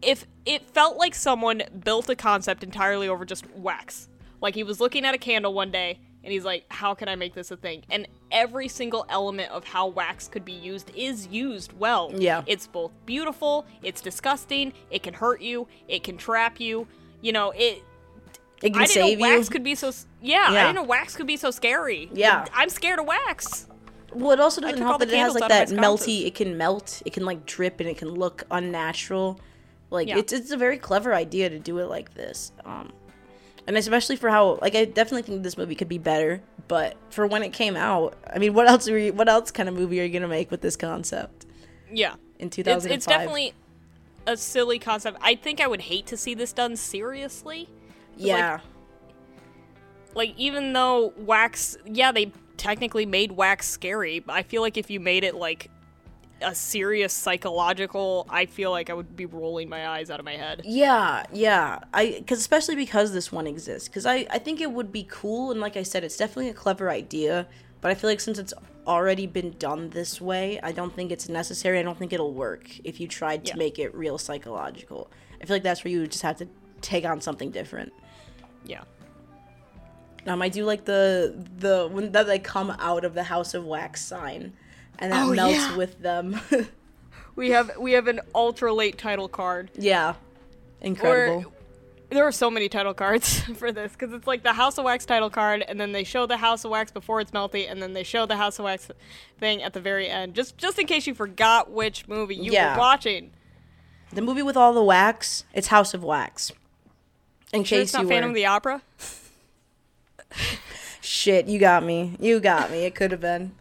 if 0.00 0.26
it 0.44 0.68
felt 0.70 0.96
like 0.96 1.14
someone 1.14 1.62
built 1.84 2.08
a 2.08 2.16
concept 2.16 2.62
entirely 2.64 3.08
over 3.08 3.24
just 3.24 3.44
wax. 3.54 4.08
Like 4.40 4.54
he 4.54 4.64
was 4.64 4.80
looking 4.80 5.04
at 5.04 5.14
a 5.14 5.18
candle 5.18 5.54
one 5.54 5.70
day 5.70 6.00
and 6.24 6.32
he's 6.32 6.44
like, 6.44 6.64
"How 6.68 6.94
can 6.94 7.08
I 7.08 7.14
make 7.14 7.34
this 7.34 7.50
a 7.52 7.56
thing?" 7.56 7.82
And 7.90 8.08
every 8.32 8.66
single 8.66 9.06
element 9.08 9.50
of 9.52 9.64
how 9.64 9.86
wax 9.86 10.26
could 10.26 10.44
be 10.44 10.52
used 10.52 10.90
is 10.96 11.28
used 11.28 11.72
well. 11.78 12.10
Yeah. 12.16 12.42
It's 12.46 12.66
both 12.66 12.90
beautiful, 13.06 13.66
it's 13.82 14.00
disgusting, 14.00 14.72
it 14.90 15.02
can 15.04 15.14
hurt 15.14 15.40
you, 15.40 15.68
it 15.86 16.02
can 16.02 16.16
trap 16.16 16.58
you. 16.58 16.88
You 17.20 17.32
know, 17.32 17.50
it 17.52 17.82
It 18.62 18.72
can 18.72 18.82
I 18.82 18.86
didn't 18.86 18.88
save 18.88 19.18
know 19.20 19.26
you. 19.28 19.34
wax 19.36 19.48
could 19.48 19.62
be 19.64 19.74
so 19.76 19.88
s- 19.88 20.06
yeah, 20.20 20.46
I 20.48 20.52
didn't 20.64 20.74
know 20.76 20.82
wax 20.84 21.14
could 21.16 21.26
be 21.28 21.36
so 21.36 21.50
scary. 21.52 22.08
Yeah. 22.12 22.46
I'm 22.54 22.68
scared 22.68 22.98
of 22.98 23.06
wax. 23.06 23.66
Well, 24.14 24.32
it 24.32 24.40
also 24.40 24.60
doesn't 24.60 24.78
help 24.82 25.00
that 25.00 25.08
it 25.10 25.18
has 25.18 25.34
like 25.34 25.48
that 25.48 25.68
melty. 25.68 26.26
It 26.26 26.34
can 26.34 26.56
melt. 26.56 27.02
It 27.06 27.12
can 27.12 27.24
like 27.24 27.46
drip, 27.46 27.80
and 27.80 27.88
it 27.88 27.96
can 27.98 28.08
look 28.08 28.44
unnatural. 28.50 29.40
Like 29.90 30.08
Yeah. 30.08 30.18
it's 30.18 30.32
it's 30.32 30.50
a 30.50 30.56
very 30.56 30.78
clever 30.78 31.14
idea 31.14 31.50
to 31.50 31.58
do 31.58 31.78
it 31.78 31.88
like 31.88 32.14
this. 32.14 32.52
Um, 32.64 32.92
and 33.66 33.76
especially 33.76 34.16
for 34.16 34.28
how 34.30 34.58
like 34.62 34.74
I 34.74 34.84
definitely 34.86 35.22
think 35.22 35.42
this 35.42 35.56
movie 35.58 35.74
could 35.74 35.88
be 35.88 35.98
better. 35.98 36.42
But 36.68 36.96
for 37.10 37.26
when 37.26 37.42
it 37.42 37.52
came 37.52 37.76
out, 37.76 38.16
I 38.32 38.38
mean, 38.38 38.54
what 38.54 38.68
else 38.68 38.88
are 38.88 38.96
you, 38.98 39.12
what 39.12 39.28
else 39.28 39.50
kind 39.50 39.68
of 39.68 39.74
movie 39.74 40.00
are 40.00 40.04
you 40.04 40.12
gonna 40.12 40.28
make 40.28 40.50
with 40.50 40.60
this 40.62 40.76
concept 40.76 41.44
Yeah. 41.92 42.14
in 42.38 42.46
It's, 42.46 42.56
2005? 42.56 42.96
it's 42.96 43.06
definitely 43.06 43.52
a 44.26 44.36
silly 44.36 44.78
concept. 44.78 45.18
I 45.20 45.34
think 45.34 45.60
I 45.60 45.66
would 45.66 45.82
hate 45.82 46.06
to 46.06 46.16
see 46.16 46.34
this 46.34 46.52
done 46.52 46.76
seriously. 46.76 47.68
yeah. 48.16 48.60
like 50.14 50.34
even 50.36 50.72
though 50.72 51.12
wax, 51.16 51.76
yeah, 51.86 52.12
they 52.12 52.32
technically 52.62 53.04
made 53.04 53.32
wax 53.32 53.68
scary. 53.68 54.20
But 54.20 54.34
I 54.34 54.42
feel 54.44 54.62
like 54.62 54.76
if 54.76 54.88
you 54.88 55.00
made 55.00 55.24
it 55.24 55.34
like 55.34 55.68
a 56.40 56.54
serious 56.54 57.12
psychological, 57.12 58.26
I 58.30 58.46
feel 58.46 58.70
like 58.70 58.88
I 58.88 58.94
would 58.94 59.16
be 59.16 59.26
rolling 59.26 59.68
my 59.68 59.88
eyes 59.88 60.10
out 60.10 60.20
of 60.20 60.24
my 60.24 60.36
head. 60.36 60.62
Yeah, 60.64 61.24
yeah. 61.32 61.80
I 61.92 62.16
because 62.18 62.38
especially 62.38 62.76
because 62.76 63.12
this 63.12 63.32
one 63.32 63.46
exists. 63.48 63.88
Because 63.88 64.06
I 64.06 64.26
I 64.30 64.38
think 64.38 64.60
it 64.60 64.70
would 64.70 64.92
be 64.92 65.04
cool, 65.10 65.50
and 65.50 65.60
like 65.60 65.76
I 65.76 65.82
said, 65.82 66.04
it's 66.04 66.16
definitely 66.16 66.50
a 66.50 66.54
clever 66.54 66.88
idea. 66.88 67.48
But 67.80 67.90
I 67.90 67.94
feel 67.94 68.08
like 68.08 68.20
since 68.20 68.38
it's 68.38 68.54
already 68.86 69.26
been 69.26 69.50
done 69.58 69.90
this 69.90 70.20
way, 70.20 70.60
I 70.62 70.70
don't 70.70 70.94
think 70.94 71.10
it's 71.10 71.28
necessary. 71.28 71.80
I 71.80 71.82
don't 71.82 71.98
think 71.98 72.12
it'll 72.12 72.32
work 72.32 72.64
if 72.84 73.00
you 73.00 73.08
tried 73.08 73.44
to 73.46 73.52
Yeah. 73.52 73.56
make 73.56 73.78
it 73.80 73.92
real 73.94 74.18
psychological. 74.18 75.10
I 75.40 75.46
feel 75.46 75.56
like 75.56 75.64
that's 75.64 75.82
where 75.84 75.90
you 75.92 76.00
would 76.02 76.12
just 76.12 76.22
have 76.22 76.36
to 76.38 76.48
take 76.80 77.04
on 77.04 77.20
something 77.20 77.50
different. 77.50 77.92
Yeah. 78.64 78.82
Um, 80.26 80.40
I 80.42 80.48
do 80.48 80.64
like 80.64 80.84
the 80.84 81.34
the 81.58 81.88
when 81.90 82.12
that 82.12 82.26
they 82.26 82.38
come 82.38 82.70
out 82.78 83.04
of 83.04 83.14
the 83.14 83.24
House 83.24 83.54
of 83.54 83.64
Wax 83.64 84.04
sign, 84.04 84.52
and 84.98 85.12
that 85.12 85.26
Oh, 85.26 85.34
melts 85.34 85.54
yeah. 85.56 85.76
with 85.76 86.00
them. 86.00 86.40
We 87.34 87.48
have 87.52 87.70
we 87.78 87.92
have 87.92 88.08
an 88.08 88.20
ultra 88.34 88.74
late 88.74 88.98
title 88.98 89.26
card. 89.26 89.70
yeah, 89.74 90.14
incredible. 90.82 91.50
There 92.10 92.24
are 92.26 92.30
so 92.32 92.50
many 92.50 92.68
title 92.68 92.92
cards 92.92 93.40
for 93.56 93.72
this 93.72 93.92
because 93.92 94.12
it's 94.12 94.26
like 94.26 94.42
the 94.42 94.52
House 94.52 94.76
of 94.76 94.84
Wax 94.84 95.06
title 95.06 95.30
card, 95.30 95.64
and 95.66 95.80
then 95.80 95.92
they 95.92 96.04
show 96.04 96.26
the 96.26 96.36
House 96.36 96.62
of 96.66 96.70
Wax 96.70 96.92
before 96.92 97.22
it's 97.22 97.30
melty, 97.30 97.70
and 97.70 97.80
then 97.82 97.94
they 97.94 98.02
show 98.02 98.26
the 98.26 98.36
House 98.36 98.58
of 98.58 98.66
Wax 98.66 98.90
thing 99.40 99.62
at 99.62 99.72
the 99.72 99.80
very 99.80 100.10
end. 100.10 100.34
Just 100.34 100.58
just 100.58 100.78
in 100.78 100.86
case 100.86 101.06
you 101.06 101.14
forgot 101.14 101.70
which 101.70 102.06
movie 102.06 102.34
you 102.34 102.52
Yeah. 102.52 102.74
were 102.74 102.80
watching. 102.80 103.30
the 104.12 104.20
movie 104.20 104.42
with 104.42 104.58
all 104.58 104.74
the 104.74 104.82
wax, 104.84 105.44
it's 105.54 105.68
House 105.68 105.94
of 105.94 106.04
Wax. 106.04 106.52
In 107.54 107.64
Sure 107.64 107.78
case 107.78 107.84
it's 107.88 107.92
not 107.94 108.02
you 108.02 108.08
Phantom 108.08 108.28
were, 108.28 108.32
of 108.32 108.34
the 108.34 108.44
Opera. 108.46 108.82
Shit, 111.00 111.46
you 111.46 111.58
got 111.58 111.82
me. 111.84 112.16
You 112.20 112.40
got 112.40 112.70
me. 112.70 112.84
It 112.84 112.94
could 112.94 113.10
have 113.10 113.20
been. 113.20 113.52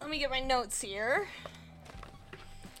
Let 0.00 0.10
me 0.10 0.18
get 0.18 0.30
my 0.30 0.40
notes 0.40 0.80
here. 0.82 1.26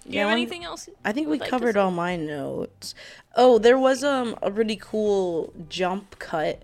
Do 0.04 0.10
you 0.10 0.16
Yeah, 0.16 0.20
have 0.22 0.26
one- 0.28 0.38
anything 0.38 0.64
else? 0.64 0.88
I 1.04 1.12
think 1.12 1.28
we 1.28 1.38
like 1.38 1.48
covered 1.48 1.76
all 1.76 1.90
my 1.90 2.16
notes. 2.16 2.94
Oh, 3.36 3.58
there 3.58 3.78
was 3.78 4.04
um 4.04 4.36
a 4.42 4.50
really 4.50 4.76
cool 4.76 5.52
jump 5.68 6.18
cut 6.18 6.62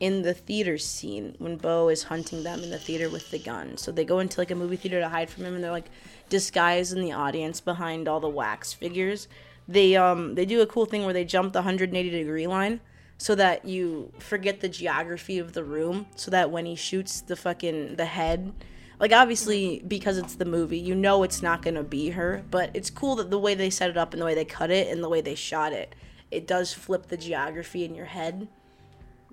in 0.00 0.22
the 0.22 0.32
theater 0.32 0.78
scene 0.78 1.34
when 1.38 1.56
Bo 1.56 1.88
is 1.88 2.04
hunting 2.04 2.44
them 2.44 2.62
in 2.62 2.70
the 2.70 2.78
theater 2.78 3.10
with 3.10 3.30
the 3.30 3.38
gun. 3.38 3.76
So 3.76 3.90
they 3.92 4.04
go 4.04 4.20
into 4.20 4.40
like 4.40 4.50
a 4.50 4.54
movie 4.54 4.76
theater 4.76 5.00
to 5.00 5.08
hide 5.08 5.28
from 5.28 5.44
him 5.44 5.54
and 5.56 5.62
they're 5.62 5.70
like 5.72 5.90
disguised 6.28 6.92
in 6.96 7.02
the 7.02 7.12
audience 7.12 7.60
behind 7.60 8.08
all 8.08 8.20
the 8.20 8.28
wax 8.28 8.72
figures. 8.72 9.28
They 9.66 9.94
um 9.96 10.34
they 10.36 10.46
do 10.46 10.62
a 10.62 10.66
cool 10.66 10.86
thing 10.86 11.04
where 11.04 11.12
they 11.14 11.24
jump 11.26 11.52
the 11.52 11.58
180 11.58 12.10
degree 12.10 12.46
line 12.46 12.80
so 13.18 13.34
that 13.34 13.64
you 13.64 14.12
forget 14.18 14.60
the 14.60 14.68
geography 14.68 15.38
of 15.38 15.52
the 15.52 15.64
room 15.64 16.06
so 16.14 16.30
that 16.30 16.50
when 16.50 16.64
he 16.64 16.74
shoots 16.74 17.20
the 17.20 17.36
fucking 17.36 17.96
the 17.96 18.04
head 18.06 18.52
like 19.00 19.12
obviously 19.12 19.82
because 19.86 20.16
it's 20.18 20.36
the 20.36 20.44
movie 20.44 20.78
you 20.78 20.94
know 20.94 21.22
it's 21.22 21.42
not 21.42 21.60
going 21.62 21.74
to 21.74 21.82
be 21.82 22.10
her 22.10 22.42
but 22.50 22.70
it's 22.74 22.90
cool 22.90 23.16
that 23.16 23.30
the 23.30 23.38
way 23.38 23.54
they 23.54 23.70
set 23.70 23.90
it 23.90 23.96
up 23.96 24.12
and 24.12 24.22
the 24.22 24.26
way 24.26 24.34
they 24.34 24.44
cut 24.44 24.70
it 24.70 24.88
and 24.88 25.02
the 25.02 25.08
way 25.08 25.20
they 25.20 25.34
shot 25.34 25.72
it 25.72 25.94
it 26.30 26.46
does 26.46 26.72
flip 26.72 27.08
the 27.08 27.16
geography 27.16 27.84
in 27.84 27.94
your 27.94 28.06
head 28.06 28.48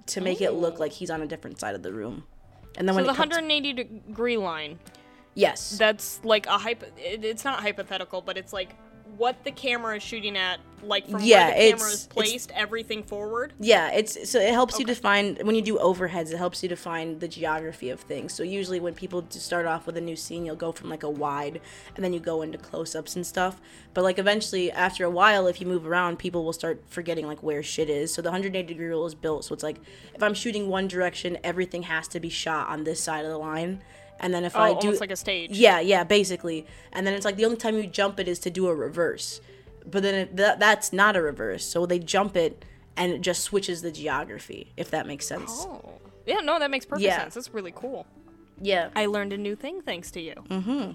to 0.08 0.22
make 0.22 0.42
it 0.42 0.52
look 0.52 0.76
oh. 0.78 0.80
like 0.80 0.92
he's 0.92 1.10
on 1.10 1.22
a 1.22 1.28
different 1.28 1.60
side 1.60 1.76
of 1.76 1.84
the 1.84 1.94
room 1.94 2.24
and 2.78 2.88
then 2.88 2.94
So 2.94 2.98
when 2.98 3.06
the 3.06 3.14
it 3.14 3.16
comes 3.16 3.32
180 3.32 3.74
degree 3.74 4.38
line. 4.38 4.80
yes 5.34 5.78
That's 5.78 6.20
like 6.24 6.46
a 6.48 6.58
hypo. 6.58 6.88
It, 6.98 7.24
it's 7.24 7.44
not 7.46 7.62
hypothetical, 7.62 8.22
but 8.22 8.38
it's 8.38 8.54
like 8.54 8.76
what 9.18 9.43
the 9.43 9.51
camera 9.51 9.97
is 9.97 10.03
shooting 10.03 10.38
at, 10.38 10.59
like 10.84 11.09
from 11.09 11.22
Yeah, 11.22 11.47
where 11.47 11.72
the 11.72 11.78
camera 11.78 11.91
is 11.91 12.07
placed, 12.07 12.51
everything 12.51 13.03
forward. 13.03 13.53
Yeah, 13.59 13.91
it's 13.91 14.30
so 14.30 14.39
it 14.39 14.53
helps 14.53 14.78
you 14.78 14.86
define 14.86 15.38
when 15.43 15.55
you 15.55 15.61
do 15.61 15.78
overheads. 15.78 16.32
It 16.32 16.38
helps 16.38 16.61
you 16.61 16.70
define 16.70 17.20
the 17.20 17.28
geography 17.28 17.89
of 17.89 17.99
things. 17.99 18.34
So 18.34 18.43
usually 18.43 18.80
when 18.80 18.93
people 18.93 19.26
start 19.30 19.66
off 19.66 19.86
with 19.88 19.97
a 19.97 20.01
new 20.01 20.16
scene, 20.16 20.45
you'll 20.45 20.55
go 20.55 20.72
from 20.72 20.89
like 20.89 21.03
a 21.03 21.09
wide, 21.09 21.61
and 21.95 22.03
then 22.03 22.13
you 22.13 22.20
go 22.20 22.41
into 22.41 22.57
close-ups 22.57 23.16
and 23.16 23.26
stuff. 23.26 23.59
But 23.93 24.03
like 24.03 24.20
eventually, 24.20 24.72
after 24.72 25.05
a 25.05 25.09
while, 25.09 25.47
if 25.47 25.59
you 25.59 25.68
move 25.68 25.88
around, 25.88 26.20
people 26.20 26.43
will 26.43 26.53
start 26.53 26.84
forgetting 26.88 27.28
like 27.28 27.41
where 27.41 27.63
shit 27.63 27.89
is. 27.89 28.13
So 28.13 28.22
the 28.22 28.30
180 28.30 28.68
degree 28.68 28.88
rule 28.88 29.05
is 29.05 29.16
built. 29.16 29.45
So 29.45 29.53
it's 29.53 29.63
like 29.63 29.80
if 30.13 30.22
I'm 30.22 30.34
shooting 30.34 30.68
one 30.68 30.88
direction, 30.88 31.38
everything 31.43 31.84
has 31.84 32.07
to 32.09 32.20
be 32.20 32.30
shot 32.30 32.70
on 32.70 32.84
this 32.84 33.01
side 33.01 33.26
of 33.26 33.32
the 33.32 33.38
line. 33.38 33.82
And 34.20 34.34
then 34.34 34.43
if 34.45 34.55
Oh, 34.55 34.59
I 34.59 34.70
do, 34.70 34.76
oh, 34.76 34.80
almost 34.82 35.01
like 35.01 35.11
a 35.11 35.16
stage. 35.16 35.51
yeah, 35.51 35.80
yeah, 35.80 36.03
basically. 36.03 36.66
And 36.93 37.05
then 37.05 37.13
it's 37.13 37.26
like 37.26 37.36
the 37.36 37.45
only 37.45 37.57
time 37.57 37.76
you 37.76 37.86
jump 37.88 38.20
it 38.20 38.28
is 38.28 38.39
to 38.39 38.49
do 38.49 38.68
a 38.68 38.74
reverse. 38.76 39.41
But 39.86 40.03
then 40.03 40.16
it, 40.16 40.36
that 40.38 40.59
that's 40.59 40.91
not 40.93 41.16
a 41.16 41.22
reverse. 41.22 41.66
So 41.66 41.86
they 41.86 41.99
jump 41.99 42.36
it 42.38 42.63
and 42.97 43.11
it 43.11 43.22
just 43.22 43.41
switches 43.43 43.82
the 43.82 43.91
geography, 43.91 44.72
if 44.78 44.89
that 44.91 45.05
makes 45.05 45.28
sense. 45.28 45.51
Oh. 45.68 45.91
Yeah, 46.26 46.39
no, 46.39 46.57
that 46.59 46.72
makes 46.72 46.86
perfect 46.86 47.03
Yeah. 47.05 47.20
sense. 47.20 47.34
That's 47.36 47.53
really 47.53 47.74
cool. 47.76 48.07
Yeah. 48.61 48.89
I 48.95 49.05
learned 49.05 49.34
a 49.34 49.38
new 49.38 49.55
thing 49.55 49.82
thanks 49.82 50.09
to 50.11 50.22
you. 50.22 50.34
Mm-hmm. 50.49 50.91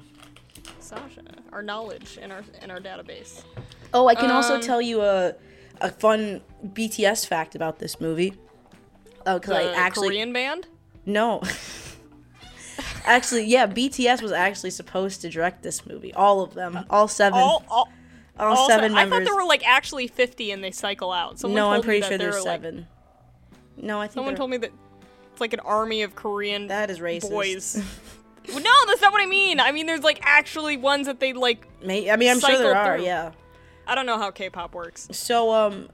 Sasha, 0.80 1.22
our 1.52 1.62
knowledge 1.62 2.18
in 2.20 2.32
our 2.32 2.42
in 2.62 2.70
our 2.70 2.80
database. 2.80 3.42
Oh, 3.94 4.08
I 4.08 4.14
can 4.14 4.30
also 4.30 4.54
Um, 4.56 4.60
tell 4.60 4.80
you 4.82 5.02
a 5.02 5.34
a 5.80 5.90
fun 5.90 6.40
BTS 6.64 7.26
fact 7.26 7.54
about 7.54 7.78
this 7.78 8.00
movie. 8.00 8.34
Oh, 9.26 9.38
because 9.38 9.54
I 9.56 9.72
actually 9.74 10.08
Korean 10.08 10.32
band. 10.32 10.66
no. 11.06 11.42
actually, 13.04 13.44
yeah, 13.46 13.66
BTS 13.66 14.22
was 14.22 14.32
actually 14.32 14.70
supposed 14.70 15.20
to 15.22 15.28
direct 15.30 15.62
this 15.62 15.86
movie. 15.86 16.12
All 16.14 16.42
of 16.42 16.54
them, 16.54 16.84
all 16.90 17.08
seven, 17.08 17.38
All, 17.38 17.64
all, 17.68 17.88
all 18.38 18.56
all 18.56 18.68
seven 18.68 18.92
se- 18.92 18.98
I 18.98 19.08
thought 19.08 19.24
there 19.24 19.34
were 19.34 19.44
like 19.44 19.66
actually 19.66 20.06
50 20.08 20.50
and 20.52 20.62
they 20.64 20.70
cycle 20.70 21.12
out. 21.12 21.38
Someone 21.38 21.56
no, 21.56 21.70
I'm 21.70 21.82
pretty 21.82 22.06
sure 22.06 22.16
there's 22.18 22.34
were, 22.36 22.40
like- 22.42 22.62
seven. 22.62 22.86
no, 23.76 24.00
I 24.00 24.06
think 24.06 24.14
someone 24.14 24.34
told 24.36 24.50
me 24.50 24.56
that 24.58 24.70
it's 25.32 25.40
like 25.40 25.52
an 25.52 25.60
army 25.60 26.02
of 26.02 26.14
Korean 26.14 26.68
that 26.68 26.90
is 26.90 26.98
racist. 26.98 27.30
boys. 27.30 27.82
Well, 28.48 28.58
no, 28.62 28.70
that's 28.86 29.02
not 29.02 29.12
what 29.12 29.20
I 29.22 29.26
mean. 29.26 29.60
I 29.60 29.70
mean, 29.70 29.84
there's 29.84 30.00
like 30.02 30.18
actually 30.22 30.78
ones 30.78 31.06
that 31.06 31.20
they 31.20 31.34
like. 31.34 31.68
May- 31.84 32.10
I 32.10 32.16
mean, 32.16 32.30
I'm 32.30 32.40
sure 32.40 32.48
there 32.48 32.72
cycle 32.72 32.74
are. 32.74 32.96
through. 32.96 33.04
Yeah. 33.04 33.32
I 33.86 33.94
don't 33.94 34.06
know 34.06 34.16
how 34.16 34.30
K-pop 34.30 34.74
works. 34.74 35.06
So 35.12 35.52
um 35.52 35.90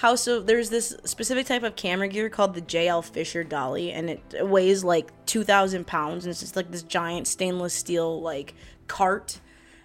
House 0.00 0.26
of 0.26 0.46
there's 0.46 0.70
this 0.70 0.96
specific 1.04 1.44
type 1.46 1.62
of 1.62 1.76
camera 1.76 2.08
gear 2.08 2.30
called 2.30 2.54
the 2.54 2.62
JL 2.62 3.04
Fisher 3.04 3.44
dolly 3.44 3.92
and 3.92 4.08
it 4.08 4.22
weighs 4.48 4.82
like 4.82 5.10
2000 5.26 5.86
pounds 5.86 6.24
and 6.24 6.30
it's 6.30 6.40
just 6.40 6.56
like 6.56 6.70
this 6.70 6.82
giant 6.82 7.26
stainless 7.26 7.74
steel 7.74 8.18
like 8.22 8.54
cart 8.86 9.40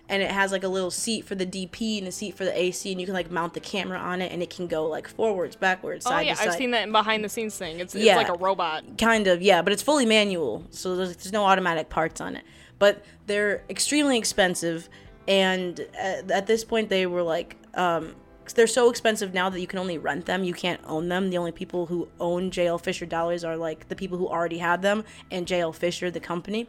and 0.08 0.24
it 0.24 0.32
has 0.32 0.54
like 0.54 0.64
a 0.64 0.70
little 0.70 0.90
seat 0.90 1.26
for 1.26 1.36
the 1.36 1.46
DP 1.46 1.98
and 1.98 2.08
a 2.08 2.14
seat 2.14 2.34
for 2.38 2.46
the 2.46 2.58
AC 2.58 2.90
and 2.94 3.02
you 3.02 3.06
can 3.08 3.14
like 3.14 3.30
mount 3.30 3.54
the 3.56 3.60
camera 3.60 3.98
on 3.98 4.22
it 4.22 4.32
and 4.32 4.42
it 4.42 4.50
can 4.50 4.68
go 4.68 4.86
like 4.86 5.10
forwards, 5.10 5.58
backwards, 5.58 6.06
Oh 6.06 6.12
side 6.12 6.28
yeah, 6.28 6.34
to 6.36 6.38
side. 6.40 6.48
I've 6.48 6.56
seen 6.56 6.72
that 6.72 6.84
in 6.84 6.94
behind 6.94 7.22
the 7.22 7.28
scenes 7.28 7.58
thing. 7.58 7.82
It's, 7.82 7.94
it's 7.94 8.06
Yeah. 8.06 8.16
like 8.16 8.30
a 8.30 8.38
robot. 8.38 8.98
Kind 8.98 9.28
of, 9.28 9.42
yeah, 9.42 9.62
but 9.62 9.74
it's 9.74 9.82
fully 9.82 10.06
manual, 10.06 10.64
so 10.70 10.96
there's, 10.96 11.18
there's 11.18 11.34
no 11.34 11.44
automatic 11.44 11.90
parts 11.90 12.22
on 12.22 12.38
it. 12.38 12.46
But 12.80 13.04
they're 13.26 13.64
extremely 13.70 14.18
expensive, 14.18 14.88
and 15.28 15.78
at, 15.98 16.32
at 16.32 16.48
this 16.48 16.64
point, 16.64 16.88
they 16.90 17.06
were 17.06 17.24
like, 17.24 17.58
um, 17.74 18.16
they're 18.54 18.68
so 18.68 18.90
expensive 18.90 19.34
now 19.34 19.50
that 19.50 19.60
you 19.60 19.68
can 19.68 19.80
only 19.80 19.98
rent 19.98 20.26
them. 20.26 20.44
You 20.44 20.54
can't 20.54 20.82
own 20.86 21.10
them. 21.10 21.30
The 21.30 21.38
only 21.38 21.52
people 21.52 21.86
who 21.86 22.08
own 22.20 22.52
JL 22.52 22.80
Fisher 22.82 23.06
dollies 23.06 23.44
are 23.44 23.58
like 23.58 23.88
the 23.88 23.96
people 23.96 24.18
who 24.18 24.28
already 24.28 24.58
had 24.58 24.82
them 24.82 25.04
and 25.32 25.48
JL 25.48 25.74
Fisher, 25.74 26.12
the 26.12 26.20
company. 26.20 26.68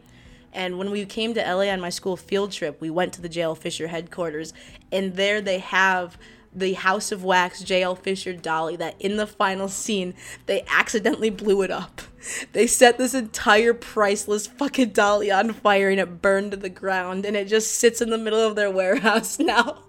And 0.53 0.77
when 0.77 0.89
we 0.89 1.05
came 1.05 1.33
to 1.33 1.41
LA 1.41 1.65
on 1.71 1.79
my 1.79 1.89
school 1.89 2.17
field 2.17 2.51
trip, 2.51 2.81
we 2.81 2.89
went 2.89 3.13
to 3.13 3.21
the 3.21 3.29
JL 3.29 3.57
Fisher 3.57 3.87
headquarters, 3.87 4.53
and 4.91 5.15
there 5.15 5.41
they 5.41 5.59
have 5.59 6.17
the 6.53 6.73
House 6.73 7.11
of 7.11 7.23
Wax 7.23 7.63
JL 7.63 7.97
Fisher 7.97 8.33
dolly 8.33 8.75
that 8.77 8.99
in 8.99 9.17
the 9.17 9.27
final 9.27 9.67
scene 9.67 10.15
they 10.47 10.65
accidentally 10.67 11.29
blew 11.29 11.61
it 11.61 11.71
up. 11.71 12.01
They 12.51 12.67
set 12.67 12.97
this 12.97 13.13
entire 13.13 13.73
priceless 13.73 14.47
fucking 14.47 14.89
dolly 14.89 15.31
on 15.31 15.53
fire 15.53 15.89
and 15.89 15.97
it 15.97 16.21
burned 16.21 16.51
to 16.51 16.57
the 16.57 16.67
ground 16.67 17.25
and 17.25 17.37
it 17.37 17.47
just 17.47 17.75
sits 17.75 18.01
in 18.01 18.09
the 18.09 18.17
middle 18.17 18.41
of 18.41 18.57
their 18.57 18.69
warehouse 18.69 19.39
now. 19.39 19.83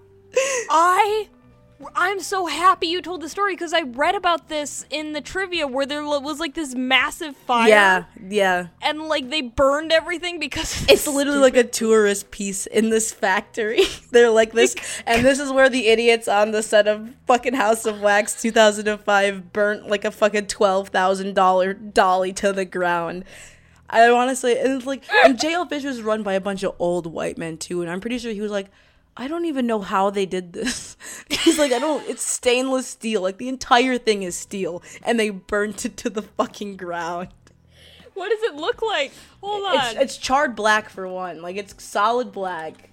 I 0.71 1.31
I'm 1.95 2.21
so 2.21 2.47
happy 2.47 2.89
you 2.89 3.01
told 3.01 3.21
the 3.21 3.29
story 3.29 3.55
because 3.55 3.73
I 3.73 3.83
read 3.83 4.17
about 4.17 4.49
this 4.49 4.85
in 4.91 5.13
the 5.13 5.21
trivia 5.21 5.67
where 5.67 5.87
there 5.87 6.03
was 6.03 6.41
like 6.41 6.55
this 6.55 6.75
massive 6.75 7.37
fire. 7.37 7.69
Yeah, 7.69 8.05
yeah. 8.29 8.67
And 8.83 9.03
like 9.03 9.31
they 9.31 9.43
burned 9.43 9.93
everything 9.93 10.41
because 10.41 10.85
It's 10.89 11.07
literally 11.07 11.39
like 11.39 11.57
a 11.57 11.63
tourist 11.63 12.33
piece 12.33 12.67
in 12.67 12.91
this 12.91 13.13
factory. 13.13 13.83
They're 14.11 14.31
like 14.31 14.53
this, 14.53 14.75
and 15.07 15.25
this 15.25 15.39
is 15.39 15.53
where 15.53 15.69
the 15.69 15.87
idiots 15.87 16.27
on 16.27 16.51
the 16.51 16.63
set 16.63 16.89
of 16.89 17.15
fucking 17.27 17.55
House 17.55 17.87
of 17.87 18.01
Wax 18.01 18.41
2005 18.43 19.53
burnt 19.53 19.89
like 19.89 20.05
a 20.05 20.11
fucking 20.11 20.47
twelve 20.47 20.89
thousand 20.89 21.35
dollar 21.35 21.75
dolly 21.75 22.33
to 22.35 22.53
the 22.53 22.65
ground. 22.65 23.25
I 23.91 24.35
say, 24.35 24.61
and 24.61 24.75
it's 24.75 24.85
like, 24.85 25.05
and 25.25 25.39
JL 25.39 25.67
Fish 25.69 25.85
was 25.85 26.03
run 26.03 26.23
by 26.23 26.35
a 26.35 26.41
bunch 26.41 26.63
of 26.63 26.75
old 26.79 27.07
white 27.07 27.39
men 27.39 27.57
too, 27.57 27.81
and 27.83 27.91
I'm 27.91 28.01
pretty 28.01 28.19
sure 28.19 28.33
he 28.33 28.41
was 28.41 28.51
like. 28.51 28.67
I 29.21 29.27
don't 29.27 29.47
even 29.47 29.67
know 29.67 29.81
how 29.81 30.11
they 30.11 30.27
did 30.27 30.53
this. 30.53 30.97
He's 31.29 31.59
like, 31.59 31.73
I 31.73 31.81
don't. 31.81 32.09
It's 32.09 32.25
stainless 32.25 32.87
steel. 32.87 33.21
Like 33.21 33.39
the 33.39 33.49
entire 33.49 33.99
thing 33.99 34.23
is 34.23 34.37
steel, 34.37 34.83
and 35.03 35.19
they 35.19 35.31
burnt 35.31 35.85
it 35.85 35.97
to 35.99 36.11
the 36.11 36.23
fucking 36.23 36.77
ground. 36.77 37.29
What 38.15 38.31
does 38.31 38.43
it 38.45 38.55
look 38.55 38.81
like? 38.81 39.13
Hold 39.41 39.67
on. 39.67 39.77
It's, 39.77 40.01
it's 40.01 40.17
charred 40.17 40.57
black 40.57 40.89
for 40.89 41.07
one. 41.09 41.43
Like 41.43 41.57
it's 41.57 41.83
solid 41.83 42.33
black. 42.33 42.91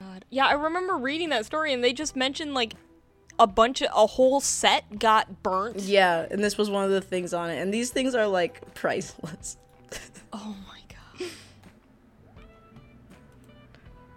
God. 0.00 0.24
Yeah, 0.30 0.46
I 0.46 0.52
remember 0.52 0.96
reading 0.96 1.28
that 1.30 1.46
story 1.46 1.72
and 1.72 1.82
they 1.82 1.92
just 1.92 2.16
mentioned 2.16 2.54
like 2.54 2.74
a 3.38 3.46
bunch 3.46 3.80
of 3.80 3.88
a 3.94 4.06
whole 4.06 4.40
set 4.40 4.98
got 4.98 5.42
burnt. 5.42 5.80
Yeah, 5.80 6.26
and 6.30 6.44
this 6.44 6.58
was 6.58 6.68
one 6.68 6.84
of 6.84 6.90
the 6.90 7.00
things 7.00 7.32
on 7.32 7.50
it. 7.50 7.60
And 7.60 7.72
these 7.72 7.90
things 7.90 8.14
are 8.14 8.26
like 8.26 8.74
priceless. 8.74 9.56
Oh 10.32 10.56
my 10.68 10.80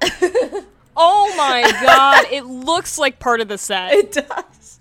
god. 0.01 0.63
oh 0.97 1.33
my 1.37 1.61
god, 1.81 2.25
it 2.31 2.45
looks 2.45 2.97
like 2.97 3.19
part 3.19 3.39
of 3.39 3.47
the 3.47 3.57
set. 3.57 3.93
It 3.93 4.11
does. 4.11 4.79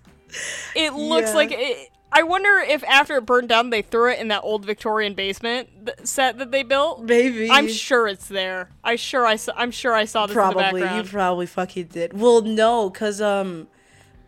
It 0.74 0.92
looks 0.94 1.28
Yeah. 1.30 1.34
like 1.36 1.50
it, 1.52 1.90
I 2.12 2.22
wonder 2.22 2.58
if 2.58 2.82
after 2.84 3.16
it 3.16 3.26
burned 3.26 3.48
down 3.48 3.70
they 3.70 3.82
threw 3.82 4.10
it 4.12 4.18
in 4.18 4.28
that 4.28 4.40
old 4.42 4.64
Victorian 4.64 5.14
basement 5.14 5.68
set 6.04 6.38
that 6.38 6.50
they 6.50 6.62
built. 6.62 7.02
Maybe. 7.02 7.50
I'm 7.50 7.68
sure 7.68 8.06
it's 8.08 8.28
there. 8.28 8.70
I 8.82 8.96
sure 8.96 9.26
I 9.26 9.36
saw, 9.36 9.52
I'm 9.56 9.70
sure 9.70 9.92
I 9.94 10.04
saw 10.04 10.26
this 10.26 10.34
in 10.36 10.42
the 10.42 10.52
probably 10.54 10.80
you 10.96 11.02
probably 11.04 11.46
fucking 11.46 11.86
did. 11.86 12.18
Well, 12.18 12.42
no, 12.42 12.90
cuz 12.90 13.20
um 13.20 13.68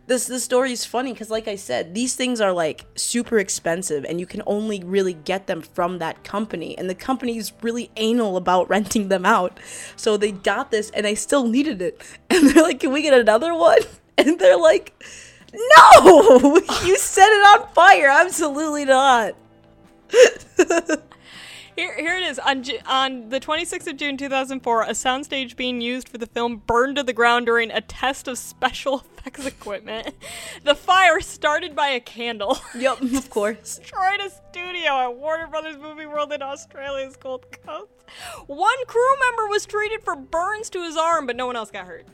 this 0.09 0.27
the 0.27 0.41
story 0.41 0.73
is 0.73 0.85
funny 0.85 1.15
cuz 1.15 1.31
like 1.31 1.47
I 1.47 1.57
said, 1.57 1.95
these 1.95 2.17
things 2.17 2.41
are 2.41 2.53
like 2.53 2.87
super 2.97 3.39
expensive 3.39 4.05
and 4.05 4.19
you 4.19 4.27
can 4.27 4.43
only 4.47 4.83
really 4.83 5.13
get 5.13 5.47
them 5.47 5.63
from 5.63 5.99
that 5.99 6.25
company 6.25 6.77
and 6.77 6.91
the 6.91 6.95
company 6.95 7.37
is 7.37 7.53
really 7.63 7.91
anal 7.97 8.37
about 8.37 8.69
renting 8.75 9.09
them 9.09 9.25
out. 9.25 9.61
So 9.97 10.17
they 10.17 10.33
got 10.33 10.71
this 10.71 10.91
and 10.91 11.07
they 11.07 11.15
still 11.15 11.47
needed 11.47 11.81
it. 11.83 12.03
And 12.31 12.51
they're 12.51 12.63
like, 12.63 12.81
"Can 12.81 12.93
we 12.93 13.03
get 13.03 13.15
another 13.15 13.55
one?" 13.55 13.79
And 14.19 14.39
they're 14.41 14.59
like, 14.59 14.93
"No! 15.53 16.61
you 16.85 16.97
set 16.99 17.31
it 17.31 17.45
on 17.53 17.69
fire. 17.73 18.09
Absolutely 18.09 18.85
not." 18.85 19.35
Here, 21.79 21.95
here 21.95 22.17
it 22.17 22.25
is. 22.25 22.41
On, 22.41 22.65
on 22.89 23.29
the 23.29 23.39
26th 23.39 23.87
of 23.87 23.97
June 23.97 24.17
2004, 24.17 24.83
a 24.83 24.87
soundstage 24.89 25.55
being 25.55 25.81
used 25.81 26.09
for 26.09 26.19
the 26.19 26.27
film 26.27 26.57
burned 26.67 26.97
to 26.97 27.05
the 27.05 27.13
ground 27.13 27.47
during 27.47 27.71
a 27.71 27.81
test 27.81 28.27
of 28.27 28.37
special 28.37 29.05
effects 29.19 29.47
equipment. 29.47 30.13
The 30.65 30.75
fire 30.75 31.21
started 31.21 31.77
by 31.77 31.91
a 31.91 32.01
candle. 32.01 32.59
Yep, 32.75 33.03
of 33.03 33.31
course. 33.31 33.79
destroyed 33.79 34.21
a 34.21 34.29
studio 34.29 34.91
at 35.03 35.17
Warner 35.17 35.47
Brothers 35.47 35.79
Movie 35.79 36.07
World 36.07 36.33
in 36.33 36.43
Australia's 36.43 37.17
Gold 37.17 37.47
Coast. 37.65 37.93
One 38.49 38.85
crew 38.89 39.19
member 39.29 39.47
was 39.47 39.65
treated 39.65 40.03
for 40.03 40.17
burns 40.17 40.71
to 40.71 40.83
his 40.83 40.97
arm, 40.97 41.29
but 41.29 41.37
no 41.37 41.47
one 41.47 41.55
else 41.55 41.71
got 41.71 41.87
hurt. 41.87 42.07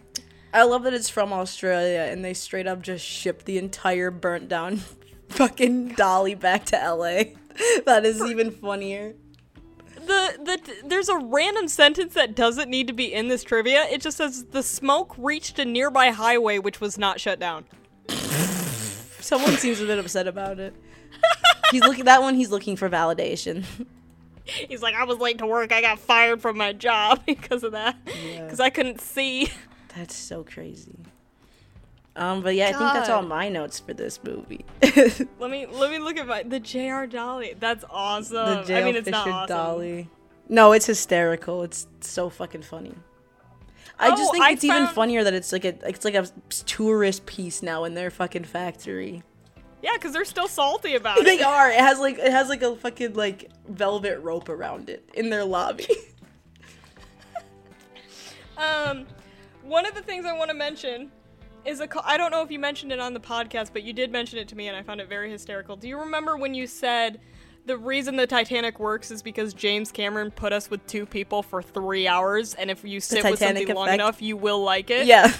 I 0.52 0.64
love 0.64 0.82
that 0.82 0.92
it's 0.92 1.08
from 1.08 1.32
Australia 1.32 2.00
and 2.00 2.22
they 2.22 2.34
straight 2.34 2.66
up 2.66 2.82
just 2.82 3.02
shipped 3.02 3.46
the 3.46 3.56
entire 3.56 4.10
burnt 4.10 4.50
down 4.50 4.82
fucking 5.30 5.88
dolly 5.94 6.34
back 6.34 6.66
to 6.66 6.76
LA. 6.76 7.32
That 7.86 8.04
is 8.04 8.20
even 8.20 8.50
funnier. 8.50 9.14
The, 10.06 10.38
the 10.44 10.88
there's 10.88 11.08
a 11.08 11.16
random 11.18 11.68
sentence 11.68 12.14
that 12.14 12.34
doesn't 12.34 12.68
need 12.68 12.86
to 12.88 12.92
be 12.92 13.12
in 13.12 13.28
this 13.28 13.42
trivia. 13.42 13.84
It 13.84 14.00
just 14.00 14.16
says 14.16 14.44
the 14.44 14.62
smoke 14.62 15.14
reached 15.16 15.58
a 15.58 15.64
nearby 15.64 16.10
highway 16.10 16.58
which 16.58 16.80
was 16.80 16.98
not 16.98 17.20
shut 17.20 17.38
down. 17.38 17.64
Someone 18.08 19.56
seems 19.56 19.80
a 19.80 19.86
bit 19.86 19.98
upset 19.98 20.26
about 20.26 20.58
it. 20.58 20.74
He's 21.70 21.82
looking 21.82 22.04
that 22.04 22.20
one 22.20 22.34
he's 22.34 22.50
looking 22.50 22.76
for 22.76 22.88
validation. 22.88 23.64
He's 24.44 24.82
like, 24.82 24.94
I 24.94 25.04
was 25.04 25.18
late 25.18 25.38
to 25.38 25.46
work. 25.46 25.72
I 25.72 25.80
got 25.80 25.98
fired 25.98 26.42
from 26.42 26.58
my 26.58 26.74
job 26.74 27.22
because 27.26 27.64
of 27.64 27.72
that. 27.72 27.96
Yeah. 28.06 28.44
Because 28.44 28.60
I 28.60 28.68
couldn't 28.70 29.00
see. 29.00 29.50
That's 29.96 30.14
so 30.14 30.44
crazy. 30.44 30.98
Um, 32.16 32.42
but 32.42 32.54
yeah, 32.54 32.66
I 32.68 32.72
think 32.72 32.92
that's 32.92 33.08
all 33.08 33.22
my 33.22 33.48
notes 33.48 33.80
for 33.80 33.92
this 33.92 34.20
movie. 34.22 34.64
Let 35.40 35.50
me 35.50 35.66
let 35.66 35.90
me 35.90 35.98
look 35.98 36.16
at 36.16 36.26
my 36.28 36.44
the 36.44 36.60
J.R. 36.60 37.06
Dolly. 37.08 37.54
That's 37.58 37.84
awesome. 37.90 38.34
the 38.60 38.62
J.L. 38.62 38.82
I 38.82 38.84
mean, 38.84 38.94
it's 38.96 39.08
Fisher 39.08 39.16
awesome. 39.30 39.48
dolly. 39.56 40.08
No, 40.48 40.72
it's 40.72 40.86
hysterical. 40.86 41.62
It's 41.64 41.88
so 42.00 42.30
fucking 42.30 42.62
funny. 42.62 42.94
I 43.98 44.10
Oh, 44.10 44.16
just 44.16 44.30
think 44.32 44.44
I 44.44 44.50
it's 44.52 44.62
even 44.64 44.86
funnier 44.88 45.24
that 45.24 45.34
it's 45.34 45.50
like 45.52 45.64
a 45.64 45.74
it's 45.88 46.04
like 46.04 46.14
a 46.14 46.28
tourist 46.66 47.26
piece 47.26 47.62
now 47.62 47.82
in 47.84 47.94
their 47.94 48.10
fucking 48.10 48.44
factory. 48.44 49.22
Yeah, 49.82 49.92
because 49.94 50.12
they're 50.12 50.24
still 50.24 50.48
salty 50.48 50.94
about 50.96 51.18
it. 51.18 51.24
They 51.24 51.42
are. 51.42 51.68
It 51.70 51.80
has 51.80 51.98
like 51.98 52.18
it 52.18 52.30
has 52.30 52.48
like 52.48 52.62
a 52.62 52.76
fucking 52.76 53.14
like 53.14 53.50
velvet 53.68 54.20
rope 54.20 54.48
around 54.48 54.88
it 54.88 55.08
in 55.14 55.30
their 55.30 55.44
lobby. 55.44 55.88
Um, 58.56 59.06
one 59.62 59.84
of 59.84 59.94
the 59.94 60.02
things 60.02 60.24
I 60.24 60.32
want 60.32 60.48
to 60.50 60.54
mention 60.56 61.10
is 61.66 61.80
a. 61.80 61.88
I 62.04 62.16
don't 62.16 62.30
know 62.30 62.42
if 62.42 62.50
you 62.50 62.58
mentioned 62.58 62.92
it 62.92 63.00
on 63.00 63.14
the 63.14 63.20
podcast, 63.20 63.70
but 63.72 63.82
you 63.82 63.92
did 63.92 64.10
mention 64.12 64.38
it 64.38 64.48
to 64.48 64.56
me, 64.56 64.68
and 64.68 64.76
I 64.76 64.82
found 64.82 65.00
it 65.00 65.08
very 65.08 65.30
hysterical. 65.30 65.76
Do 65.76 65.88
you 65.88 65.98
remember 65.98 66.36
when 66.36 66.54
you 66.54 66.66
said 66.66 67.20
the 67.66 67.76
reason 67.78 68.16
the 68.16 68.26
Titanic 68.26 68.78
works 68.78 69.10
is 69.10 69.22
because 69.22 69.54
James 69.54 69.90
Cameron 69.90 70.30
put 70.30 70.52
us 70.52 70.70
with 70.70 70.86
two 70.86 71.06
people 71.06 71.42
for 71.42 71.62
three 71.62 72.06
hours, 72.06 72.54
and 72.54 72.70
if 72.70 72.84
you 72.84 73.00
sit 73.00 73.24
with 73.24 73.38
something 73.38 73.68
long 73.74 73.88
enough, 73.88 74.20
you 74.20 74.36
will 74.36 74.62
like 74.62 74.90
it? 74.90 75.06
yeah, 75.06 75.32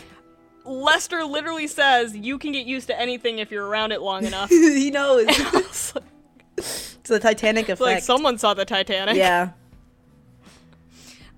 Lester 0.65 1.25
literally 1.25 1.67
says 1.67 2.17
you 2.17 2.39
can 2.39 2.53
get 2.53 2.67
used 2.67 2.87
to 2.89 2.99
anything 2.99 3.39
if 3.39 3.51
you're 3.51 3.67
around 3.67 3.93
it 3.93 4.01
long 4.01 4.25
enough. 4.25 4.49
he 4.51 4.91
knows. 4.91 5.27
Like- 5.95 6.05
it's 6.57 6.95
the 7.11 7.19
Titanic 7.19 7.65
effect. 7.69 7.81
like 7.81 8.03
someone 8.03 8.39
saw 8.39 8.55
the 8.55 8.65
Titanic. 8.65 9.17
yeah, 9.17 9.51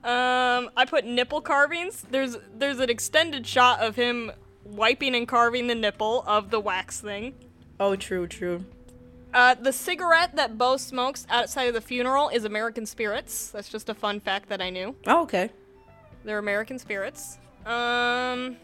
Um, 0.05 0.70
I 0.76 0.84
put 0.89 1.05
nipple 1.05 1.41
carvings. 1.41 2.05
There's 2.09 2.37
there's 2.57 2.78
an 2.78 2.89
extended 2.91 3.45
shot 3.45 3.80
of 3.80 3.97
him 3.97 4.30
wiping 4.67 5.14
and 5.14 5.27
carving 5.29 5.67
the 5.67 5.75
nipple 5.75 6.25
of 6.27 6.51
the 6.51 6.61
wax 6.61 7.01
thing. 7.01 7.35
oh, 7.81 7.97
true, 7.97 8.27
true. 8.27 8.64
Uh, 9.35 9.55
the 9.55 9.73
cigarette 9.73 10.35
that 10.37 10.57
Bo 10.57 10.77
smokes 10.79 11.27
outside 11.29 11.64
of 11.64 11.75
the 11.75 11.81
funeral 11.81 12.31
is 12.31 12.45
American 12.45 12.87
Spirits. 12.87 13.51
That's 13.51 13.69
just 13.69 13.89
a 13.89 13.95
fun 13.95 14.19
fact 14.21 14.49
that 14.49 14.62
I 14.62 14.71
knew. 14.71 14.95
Oh, 15.07 15.23
okay. 15.23 15.51
They're 16.25 16.39
American 16.39 16.79
Spirits. 16.79 17.39
Um, 17.67 18.57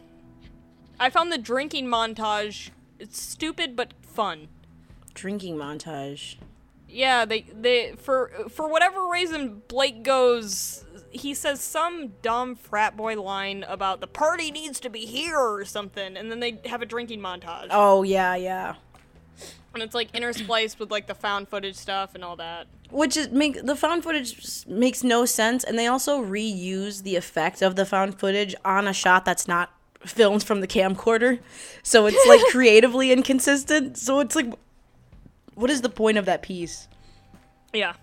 I 0.98 1.10
found 1.10 1.30
the 1.30 1.38
drinking 1.38 1.86
montage. 1.88 2.70
It's 2.98 3.20
stupid 3.20 3.76
but 3.76 3.92
fun. 4.00 4.48
Drinking 5.14 5.56
montage. 5.56 6.36
Yeah, 6.88 7.24
they 7.24 7.42
they 7.42 7.92
for 7.96 8.30
for 8.48 8.68
whatever 8.68 9.08
reason 9.10 9.62
Blake 9.68 10.02
goes 10.02 10.84
he 11.12 11.34
says 11.34 11.60
some 11.60 12.14
dumb 12.22 12.56
frat 12.56 12.96
boy 12.96 13.20
line 13.20 13.64
about 13.68 14.00
the 14.00 14.06
party 14.06 14.50
needs 14.50 14.80
to 14.80 14.90
be 14.90 15.06
here 15.06 15.38
or 15.38 15.64
something 15.64 16.16
and 16.16 16.30
then 16.30 16.40
they 16.40 16.60
have 16.66 16.82
a 16.82 16.86
drinking 16.86 17.20
montage. 17.20 17.68
Oh 17.70 18.02
yeah, 18.02 18.34
yeah. 18.34 18.74
And 19.74 19.82
it's 19.82 19.94
like 19.94 20.12
interspliced 20.12 20.78
with 20.78 20.90
like 20.90 21.06
the 21.06 21.14
found 21.14 21.48
footage 21.48 21.76
stuff 21.76 22.14
and 22.14 22.22
all 22.22 22.36
that. 22.36 22.66
Which 22.90 23.16
is 23.16 23.30
make 23.30 23.64
the 23.64 23.74
found 23.74 24.02
footage 24.02 24.66
makes 24.66 25.02
no 25.02 25.24
sense, 25.24 25.64
and 25.64 25.78
they 25.78 25.86
also 25.86 26.22
reuse 26.22 27.02
the 27.02 27.16
effect 27.16 27.62
of 27.62 27.74
the 27.74 27.86
found 27.86 28.18
footage 28.18 28.54
on 28.66 28.86
a 28.86 28.92
shot 28.92 29.24
that's 29.24 29.48
not 29.48 29.72
filmed 30.00 30.42
from 30.42 30.60
the 30.60 30.66
camcorder, 30.66 31.38
so 31.82 32.04
it's 32.06 32.26
like 32.26 32.40
creatively 32.50 33.12
inconsistent. 33.12 33.96
So 33.96 34.20
it's 34.20 34.36
like, 34.36 34.52
what 35.54 35.70
is 35.70 35.80
the 35.80 35.88
point 35.88 36.18
of 36.18 36.26
that 36.26 36.42
piece? 36.42 36.86
Yeah. 37.72 37.94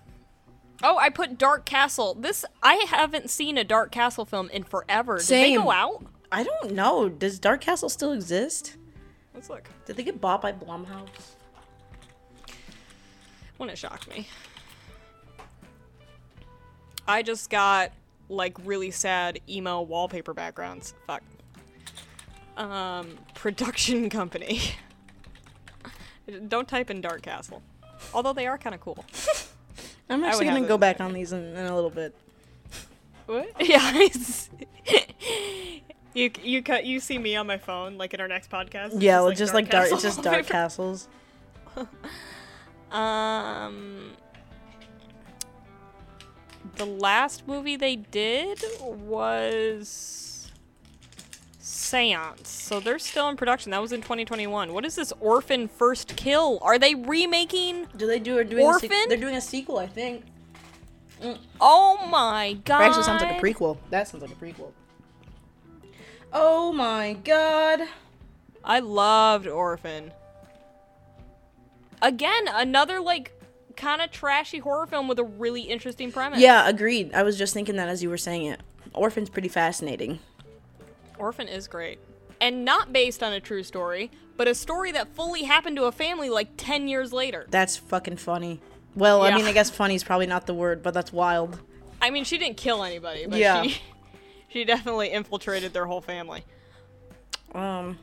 Oh, 0.82 0.96
I 0.96 1.10
put 1.10 1.36
Dark 1.38 1.66
Castle. 1.66 2.14
This 2.14 2.44
I 2.62 2.86
haven't 2.88 3.30
seen 3.30 3.58
a 3.58 3.64
Dark 3.64 3.92
Castle 3.92 4.24
film 4.24 4.48
in 4.50 4.64
forever. 4.64 5.18
Did 5.18 5.26
they 5.26 5.54
go 5.54 5.70
out? 5.70 6.04
I 6.32 6.42
don't 6.44 6.72
know. 6.72 7.08
Does 7.08 7.38
Dark 7.38 7.60
Castle 7.60 7.88
still 7.88 8.12
exist? 8.12 8.76
Let's 9.34 9.50
look. 9.50 9.68
Did 9.86 9.96
they 9.96 10.02
get 10.02 10.20
bought 10.20 10.42
by 10.42 10.52
Blumhouse? 10.52 11.08
Wouldn't 13.58 13.76
shock 13.76 14.08
me. 14.08 14.26
I 17.06 17.22
just 17.22 17.50
got 17.50 17.92
like 18.28 18.56
really 18.64 18.90
sad 18.90 19.40
emo 19.48 19.82
wallpaper 19.82 20.32
backgrounds. 20.32 20.94
Fuck. 21.06 21.22
Um, 22.56 23.18
production 23.34 24.08
company. 24.10 24.60
Don't 26.48 26.68
type 26.68 26.90
in 26.90 27.00
Dark 27.00 27.22
Castle. 27.22 27.62
Although 28.14 28.32
they 28.32 28.46
are 28.46 28.56
kind 28.56 28.74
of 28.74 28.80
cool. 28.80 29.04
I'm 30.10 30.24
actually 30.24 30.46
gonna 30.46 30.66
go 30.66 30.76
back 30.76 31.00
on 31.00 31.12
these 31.12 31.32
in, 31.32 31.42
in 31.56 31.66
a 31.66 31.74
little 31.74 31.90
bit. 31.90 32.14
What? 33.26 33.48
Yeah. 33.60 34.08
you 36.14 36.30
you 36.42 36.62
cut 36.62 36.84
you 36.84 36.98
see 36.98 37.16
me 37.18 37.36
on 37.36 37.46
my 37.46 37.58
phone 37.58 37.96
like 37.96 38.12
in 38.12 38.20
our 38.20 38.28
next 38.28 38.50
podcast. 38.50 38.94
It's 38.94 38.96
Yeah, 39.02 39.20
well, 39.20 39.32
just 39.32 39.54
like 39.54 39.70
dark. 39.70 39.84
It's 39.84 40.02
Castle 40.02 40.10
just 40.10 40.22
dark 40.22 40.46
castles. 40.48 41.08
Um, 42.90 44.10
the 46.76 46.86
last 46.86 47.46
movie 47.46 47.76
they 47.76 47.96
did 47.96 48.62
was 48.80 50.29
Seance. 51.70 52.48
So 52.48 52.80
they're 52.80 52.98
still 52.98 53.28
in 53.28 53.36
production. 53.36 53.70
That 53.70 53.80
was 53.80 53.92
in 53.92 54.00
2021. 54.00 54.72
What 54.72 54.84
is 54.84 54.96
this 54.96 55.12
Orphan 55.20 55.68
First 55.68 56.16
Kill? 56.16 56.58
Are 56.62 56.78
they 56.78 56.94
remaking? 56.94 57.86
Do 57.96 58.06
they 58.06 58.18
do? 58.18 58.36
Are 58.38 58.44
doing 58.44 58.64
A 58.66 58.68
sequ- 58.70 58.72
Orphan? 58.72 59.08
they're 59.08 59.16
doing 59.18 59.36
a 59.36 59.40
sequel, 59.40 59.78
I 59.78 59.86
think. 59.86 60.24
Mm. 61.22 61.38
Oh 61.60 62.06
my 62.10 62.54
god! 62.64 62.80
Or 62.80 62.84
actually, 62.84 63.02
sounds 63.04 63.22
like 63.22 63.38
a 63.38 63.40
prequel. 63.40 63.76
That 63.90 64.08
sounds 64.08 64.22
like 64.22 64.32
a 64.32 64.34
prequel. 64.34 64.72
Oh 66.32 66.72
my 66.72 67.12
god. 67.24 67.82
I 68.64 68.80
loved 68.80 69.46
Orphan. 69.46 70.12
Again, 72.02 72.48
another 72.48 73.00
like 73.00 73.32
kind 73.76 74.00
of 74.02 74.10
trashy 74.10 74.58
horror 74.58 74.86
film 74.86 75.08
with 75.08 75.18
a 75.18 75.24
really 75.24 75.62
interesting 75.62 76.10
premise. 76.12 76.40
Yeah, 76.40 76.68
agreed. 76.68 77.12
I 77.14 77.22
was 77.22 77.38
just 77.38 77.54
thinking 77.54 77.76
that 77.76 77.88
as 77.88 78.02
you 78.02 78.08
were 78.08 78.18
saying 78.18 78.46
it. 78.46 78.60
Orphan's 78.94 79.28
pretty 79.30 79.48
fascinating. 79.48 80.18
Orphan 81.20 81.46
is 81.48 81.68
great. 81.68 81.98
and 82.40 82.64
not 82.64 82.90
based 82.92 83.22
on 83.22 83.34
a 83.34 83.40
true 83.40 83.62
story, 83.62 84.10
but 84.38 84.48
a 84.48 84.54
story 84.54 84.90
that 84.92 85.14
fully 85.14 85.42
happened 85.44 85.76
to 85.76 85.84
a 85.84 85.92
family 85.92 86.30
like 86.30 86.48
10 86.56 86.88
years 86.88 87.12
later. 87.12 87.46
That's 87.50 87.76
fucking 87.76 88.16
funny. 88.16 88.60
Well, 88.96 89.20
I 89.22 89.34
mean, 89.36 89.44
I 89.44 89.52
guess 89.52 89.68
funny 89.70 89.94
is 89.94 90.02
probably 90.02 90.26
not 90.26 90.46
the 90.46 90.54
word, 90.54 90.82
but 90.82 90.94
that's 90.94 91.12
wild. 91.12 91.60
I 92.00 92.08
mean, 92.08 92.24
she 92.24 92.38
didn't 92.38 92.56
kill 92.56 92.82
anybody, 92.82 93.26
but 93.26 93.38
Yeah. 93.38 93.62
she 93.62 93.80
she 94.48 94.64
definitely 94.64 95.10
infiltrated 95.10 95.74
their 95.74 95.84
whole 95.86 96.00
family. 96.00 96.42
Um, 97.54 97.98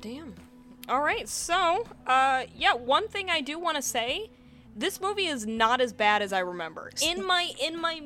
Damn. 0.00 0.34
All 0.88 1.00
right, 1.02 1.28
so 1.28 1.84
uh, 2.06 2.44
yeah, 2.56 2.74
one 2.74 3.08
thing 3.08 3.30
I 3.30 3.40
do 3.40 3.58
want 3.58 3.76
to 3.76 3.82
say, 3.82 4.30
this 4.76 5.00
movie 5.00 5.26
is 5.26 5.46
not 5.46 5.80
as 5.80 5.92
bad 5.92 6.22
as 6.22 6.32
I 6.32 6.38
remember. 6.40 6.90
In 7.02 7.24
my 7.26 7.50
in 7.60 7.78
my 7.80 8.02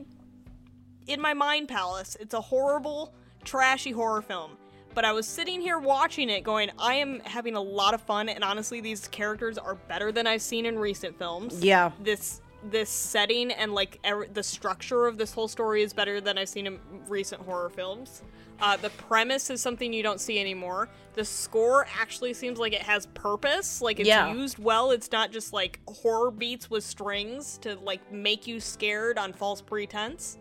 in 1.06 1.20
my 1.20 1.34
mind 1.34 1.68
palace, 1.68 2.16
it's 2.18 2.34
a 2.34 2.40
horrible, 2.40 3.14
trashy 3.44 3.90
horror 3.92 4.22
film. 4.22 4.56
But 4.94 5.04
I 5.04 5.12
was 5.12 5.26
sitting 5.26 5.60
here 5.60 5.78
watching 5.80 6.30
it, 6.30 6.44
going, 6.44 6.70
I 6.78 6.94
am 6.94 7.18
having 7.24 7.56
a 7.56 7.60
lot 7.60 7.94
of 7.94 8.00
fun, 8.00 8.28
and 8.28 8.44
honestly, 8.44 8.80
these 8.80 9.08
characters 9.08 9.58
are 9.58 9.74
better 9.74 10.12
than 10.12 10.26
I've 10.26 10.42
seen 10.42 10.66
in 10.66 10.78
recent 10.78 11.18
films. 11.18 11.62
yeah. 11.64 11.90
This 12.00 12.40
this 12.70 12.88
setting 12.88 13.50
and 13.52 13.74
like 13.74 13.98
er- 14.06 14.26
the 14.32 14.42
structure 14.42 15.06
of 15.06 15.18
this 15.18 15.34
whole 15.34 15.48
story 15.48 15.82
is 15.82 15.92
better 15.92 16.18
than 16.18 16.38
I've 16.38 16.48
seen 16.48 16.66
in 16.66 16.78
recent 17.08 17.42
horror 17.42 17.68
films. 17.68 18.22
Uh, 18.58 18.76
the 18.78 18.88
premise 18.90 19.50
is 19.50 19.60
something 19.60 19.92
you 19.92 20.02
don't 20.02 20.18
see 20.18 20.40
anymore. 20.40 20.88
The 21.12 21.26
score 21.26 21.86
actually 22.00 22.32
seems 22.32 22.58
like 22.58 22.72
it 22.72 22.80
has 22.80 23.04
purpose, 23.08 23.82
like 23.82 24.00
it's 24.00 24.08
Yeah. 24.08 24.32
used 24.32 24.58
well. 24.58 24.92
It's 24.92 25.12
not 25.12 25.30
just 25.30 25.52
like 25.52 25.80
horror 25.86 26.30
beats 26.30 26.70
with 26.70 26.84
strings 26.84 27.58
to 27.58 27.74
like 27.82 28.10
make 28.10 28.46
you 28.46 28.60
scared 28.60 29.18
on 29.18 29.34
false 29.34 29.60
pretense. 29.60 30.38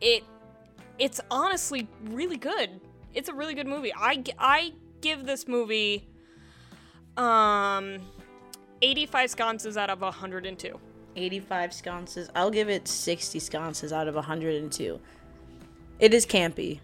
It 0.00 0.24
it's 0.98 1.20
honestly 1.30 1.88
really 2.04 2.36
good. 2.36 2.80
It's 3.14 3.28
a 3.28 3.34
really 3.34 3.54
good 3.54 3.66
movie. 3.66 3.92
I 3.94 4.22
I 4.38 4.72
give 5.00 5.26
this 5.26 5.46
movie 5.48 6.08
um 7.16 7.98
85 8.80 9.30
sconces 9.30 9.76
out 9.76 9.90
of 9.90 10.00
102. 10.00 10.78
85 11.14 11.72
sconces. 11.74 12.30
I'll 12.34 12.50
give 12.50 12.68
it 12.70 12.88
60 12.88 13.38
sconces 13.38 13.92
out 13.92 14.08
of 14.08 14.14
102. 14.14 15.00
It 15.98 16.14
is 16.14 16.24
campy. 16.26 16.80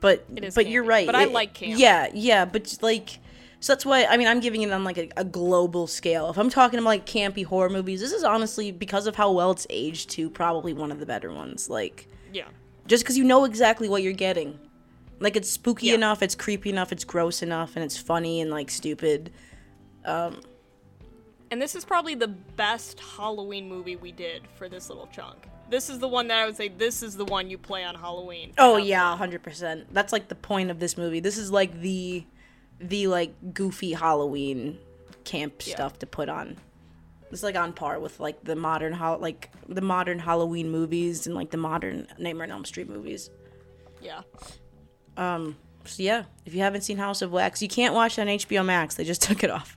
But 0.00 0.26
It 0.36 0.44
is 0.44 0.54
but 0.54 0.68
you're 0.68 0.84
right. 0.84 1.06
but 1.06 1.14
I 1.14 1.24
like 1.24 1.54
camp. 1.54 1.78
Yeah, 1.80 2.08
yeah, 2.12 2.44
but 2.44 2.76
like 2.82 3.18
so 3.60 3.72
that's 3.72 3.86
why 3.86 4.04
I 4.04 4.18
mean 4.18 4.28
I'm 4.28 4.40
giving 4.40 4.62
it 4.62 4.70
on 4.70 4.84
like 4.84 4.98
a, 4.98 5.08
a 5.16 5.24
global 5.24 5.86
scale. 5.86 6.28
If 6.28 6.36
I'm 6.36 6.50
talking 6.50 6.78
about 6.78 6.88
like 6.88 7.06
campy 7.06 7.44
horror 7.44 7.70
movies, 7.70 8.00
this 8.00 8.12
is 8.12 8.22
honestly 8.22 8.70
because 8.72 9.06
of 9.06 9.16
how 9.16 9.32
well 9.32 9.52
it's 9.52 9.66
aged 9.70 10.10
to 10.10 10.28
probably 10.28 10.74
one 10.74 10.92
of 10.92 11.00
the 11.00 11.06
better 11.06 11.32
ones. 11.32 11.70
Like 11.70 12.08
Yeah. 12.32 12.48
Just 12.86 13.02
because 13.04 13.16
you 13.18 13.24
know 13.24 13.44
exactly 13.44 13.88
what 13.88 14.02
you're 14.02 14.12
getting. 14.12 14.58
Like 15.18 15.36
it's 15.36 15.50
spooky 15.50 15.86
Yeah. 15.88 15.94
enough, 15.94 16.22
it's 16.22 16.34
creepy 16.34 16.70
enough, 16.70 16.92
it's 16.92 17.04
gross 17.04 17.42
enough, 17.42 17.74
and 17.76 17.84
it's 17.84 17.96
funny 17.96 18.40
and 18.40 18.50
like 18.50 18.70
stupid. 18.70 19.32
Um, 20.04 20.40
and 21.50 21.60
this 21.62 21.74
is 21.74 21.84
probably 21.84 22.14
the 22.14 22.28
best 22.28 23.00
Halloween 23.00 23.68
movie 23.68 23.96
we 23.96 24.12
did 24.12 24.42
for 24.56 24.68
this 24.68 24.88
little 24.88 25.08
chunk. 25.12 25.48
This 25.70 25.88
is 25.90 25.98
the 25.98 26.08
one 26.08 26.28
that 26.28 26.38
I 26.38 26.46
would 26.46 26.56
say 26.56 26.68
this 26.68 27.02
is 27.02 27.16
the 27.16 27.24
one 27.24 27.48
you 27.50 27.58
play 27.58 27.82
on 27.84 27.94
Halloween. 27.94 28.52
Oh 28.58 28.76
yeah, 28.76 29.16
hundred 29.16 29.42
percent. 29.42 29.92
That's 29.92 30.12
like 30.12 30.28
the 30.28 30.34
point 30.34 30.70
of 30.70 30.78
this 30.78 30.96
movie. 30.96 31.20
This 31.20 31.38
is 31.38 31.50
like 31.50 31.80
the, 31.80 32.24
the 32.80 33.06
like 33.08 33.54
goofy 33.54 33.92
Halloween 33.94 34.78
camp 35.24 35.54
Yeah. 35.66 35.74
stuff 35.74 35.98
to 36.00 36.06
put 36.06 36.28
on. 36.28 36.56
It's 37.30 37.42
like 37.42 37.56
on 37.56 37.72
par 37.72 37.98
with 37.98 38.20
like 38.20 38.42
the 38.44 38.56
modern 38.56 38.92
hol- 38.92 39.18
like 39.18 39.50
the 39.68 39.80
modern 39.80 40.18
Halloween 40.18 40.70
movies 40.70 41.26
and 41.26 41.34
like 41.34 41.50
the 41.50 41.56
modern 41.56 42.06
Nightmare 42.18 42.44
on 42.44 42.52
Elm 42.52 42.64
Street 42.64 42.88
movies. 42.88 43.30
Yeah. 44.00 44.22
Um. 45.16 45.56
So 45.84 46.02
yeah, 46.02 46.24
if 46.44 46.54
you 46.54 46.60
haven't 46.60 46.82
seen 46.82 46.98
House 46.98 47.22
of 47.22 47.32
Wax, 47.32 47.62
you 47.62 47.68
can't 47.68 47.94
watch 47.94 48.18
it 48.18 48.22
on 48.22 48.28
HBO 48.28 48.64
Max. 48.64 48.94
They 48.94 49.04
just 49.04 49.22
took 49.28 49.42
it 49.42 49.50
off. 49.50 49.76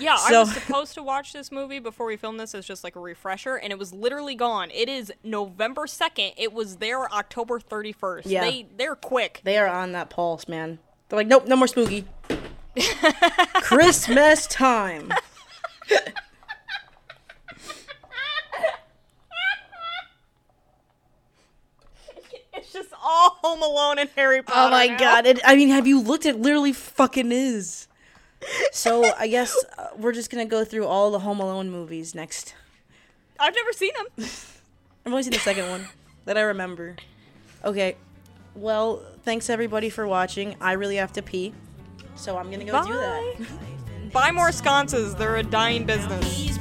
Yeah, 0.00 0.16
I 0.18 0.32
was 0.38 0.52
supposed 0.54 0.94
to 0.94 1.02
watch 1.02 1.32
this 1.32 1.52
movie 1.52 1.78
before 1.78 2.06
we 2.06 2.16
filmed 2.16 2.40
this 2.40 2.54
as 2.54 2.66
just 2.66 2.82
like 2.82 2.96
a 2.96 3.00
refresher, 3.00 3.56
and 3.56 3.72
it 3.72 3.78
was 3.78 3.92
literally 3.92 4.34
gone. 4.34 4.70
It 4.72 4.88
is 4.88 5.12
November 5.22 5.86
second. 5.86 6.32
It 6.36 6.52
was 6.52 6.76
there 6.76 7.10
October 7.12 7.60
thirty 7.60 7.92
first. 7.92 8.26
Yeah. 8.26 8.42
They 8.42 8.66
they're 8.76 8.96
quick. 8.96 9.40
They 9.44 9.56
are 9.58 9.68
on 9.68 9.92
that 9.92 10.10
pulse, 10.10 10.48
man. 10.48 10.80
They're 11.08 11.18
like, 11.18 11.28
nope, 11.28 11.46
no 11.46 11.56
more 11.56 11.68
spooky. 11.68 12.06
Christmas 13.54 14.46
time. 14.46 15.12
It's 22.54 22.72
just 22.72 22.91
all 23.02 23.38
Home 23.42 23.62
Alone 23.62 23.98
and 23.98 24.10
Harry 24.16 24.42
Potter. 24.42 24.58
Oh 24.58 24.70
my 24.70 24.86
now. 24.86 24.98
god! 24.98 25.26
It, 25.26 25.40
I 25.44 25.56
mean, 25.56 25.68
have 25.68 25.86
you 25.86 26.00
looked? 26.00 26.26
It 26.26 26.40
literally 26.40 26.72
fucking 26.72 27.32
is. 27.32 27.88
So 28.72 29.04
I 29.18 29.28
guess 29.28 29.56
uh, 29.78 29.88
we're 29.96 30.12
just 30.12 30.30
gonna 30.30 30.46
go 30.46 30.64
through 30.64 30.86
all 30.86 31.10
the 31.10 31.20
Home 31.20 31.40
Alone 31.40 31.70
movies 31.70 32.14
next. 32.14 32.54
I've 33.38 33.54
never 33.54 33.72
seen 33.72 33.92
them. 33.94 34.28
I've 35.04 35.12
only 35.12 35.22
seen 35.22 35.32
the 35.32 35.38
second 35.38 35.68
one 35.68 35.86
that 36.24 36.38
I 36.38 36.42
remember. 36.42 36.96
Okay, 37.64 37.96
well, 38.54 39.02
thanks 39.24 39.50
everybody 39.50 39.90
for 39.90 40.06
watching. 40.06 40.56
I 40.60 40.72
really 40.72 40.96
have 40.96 41.12
to 41.14 41.22
pee, 41.22 41.52
so 42.14 42.36
I'm 42.36 42.50
gonna 42.50 42.64
go 42.64 42.84
do 42.84 42.92
that. 42.92 43.34
Buy 44.12 44.30
more 44.30 44.52
sconces. 44.52 45.14
They're 45.14 45.36
a 45.36 45.42
dying 45.42 45.86
business. 45.86 46.58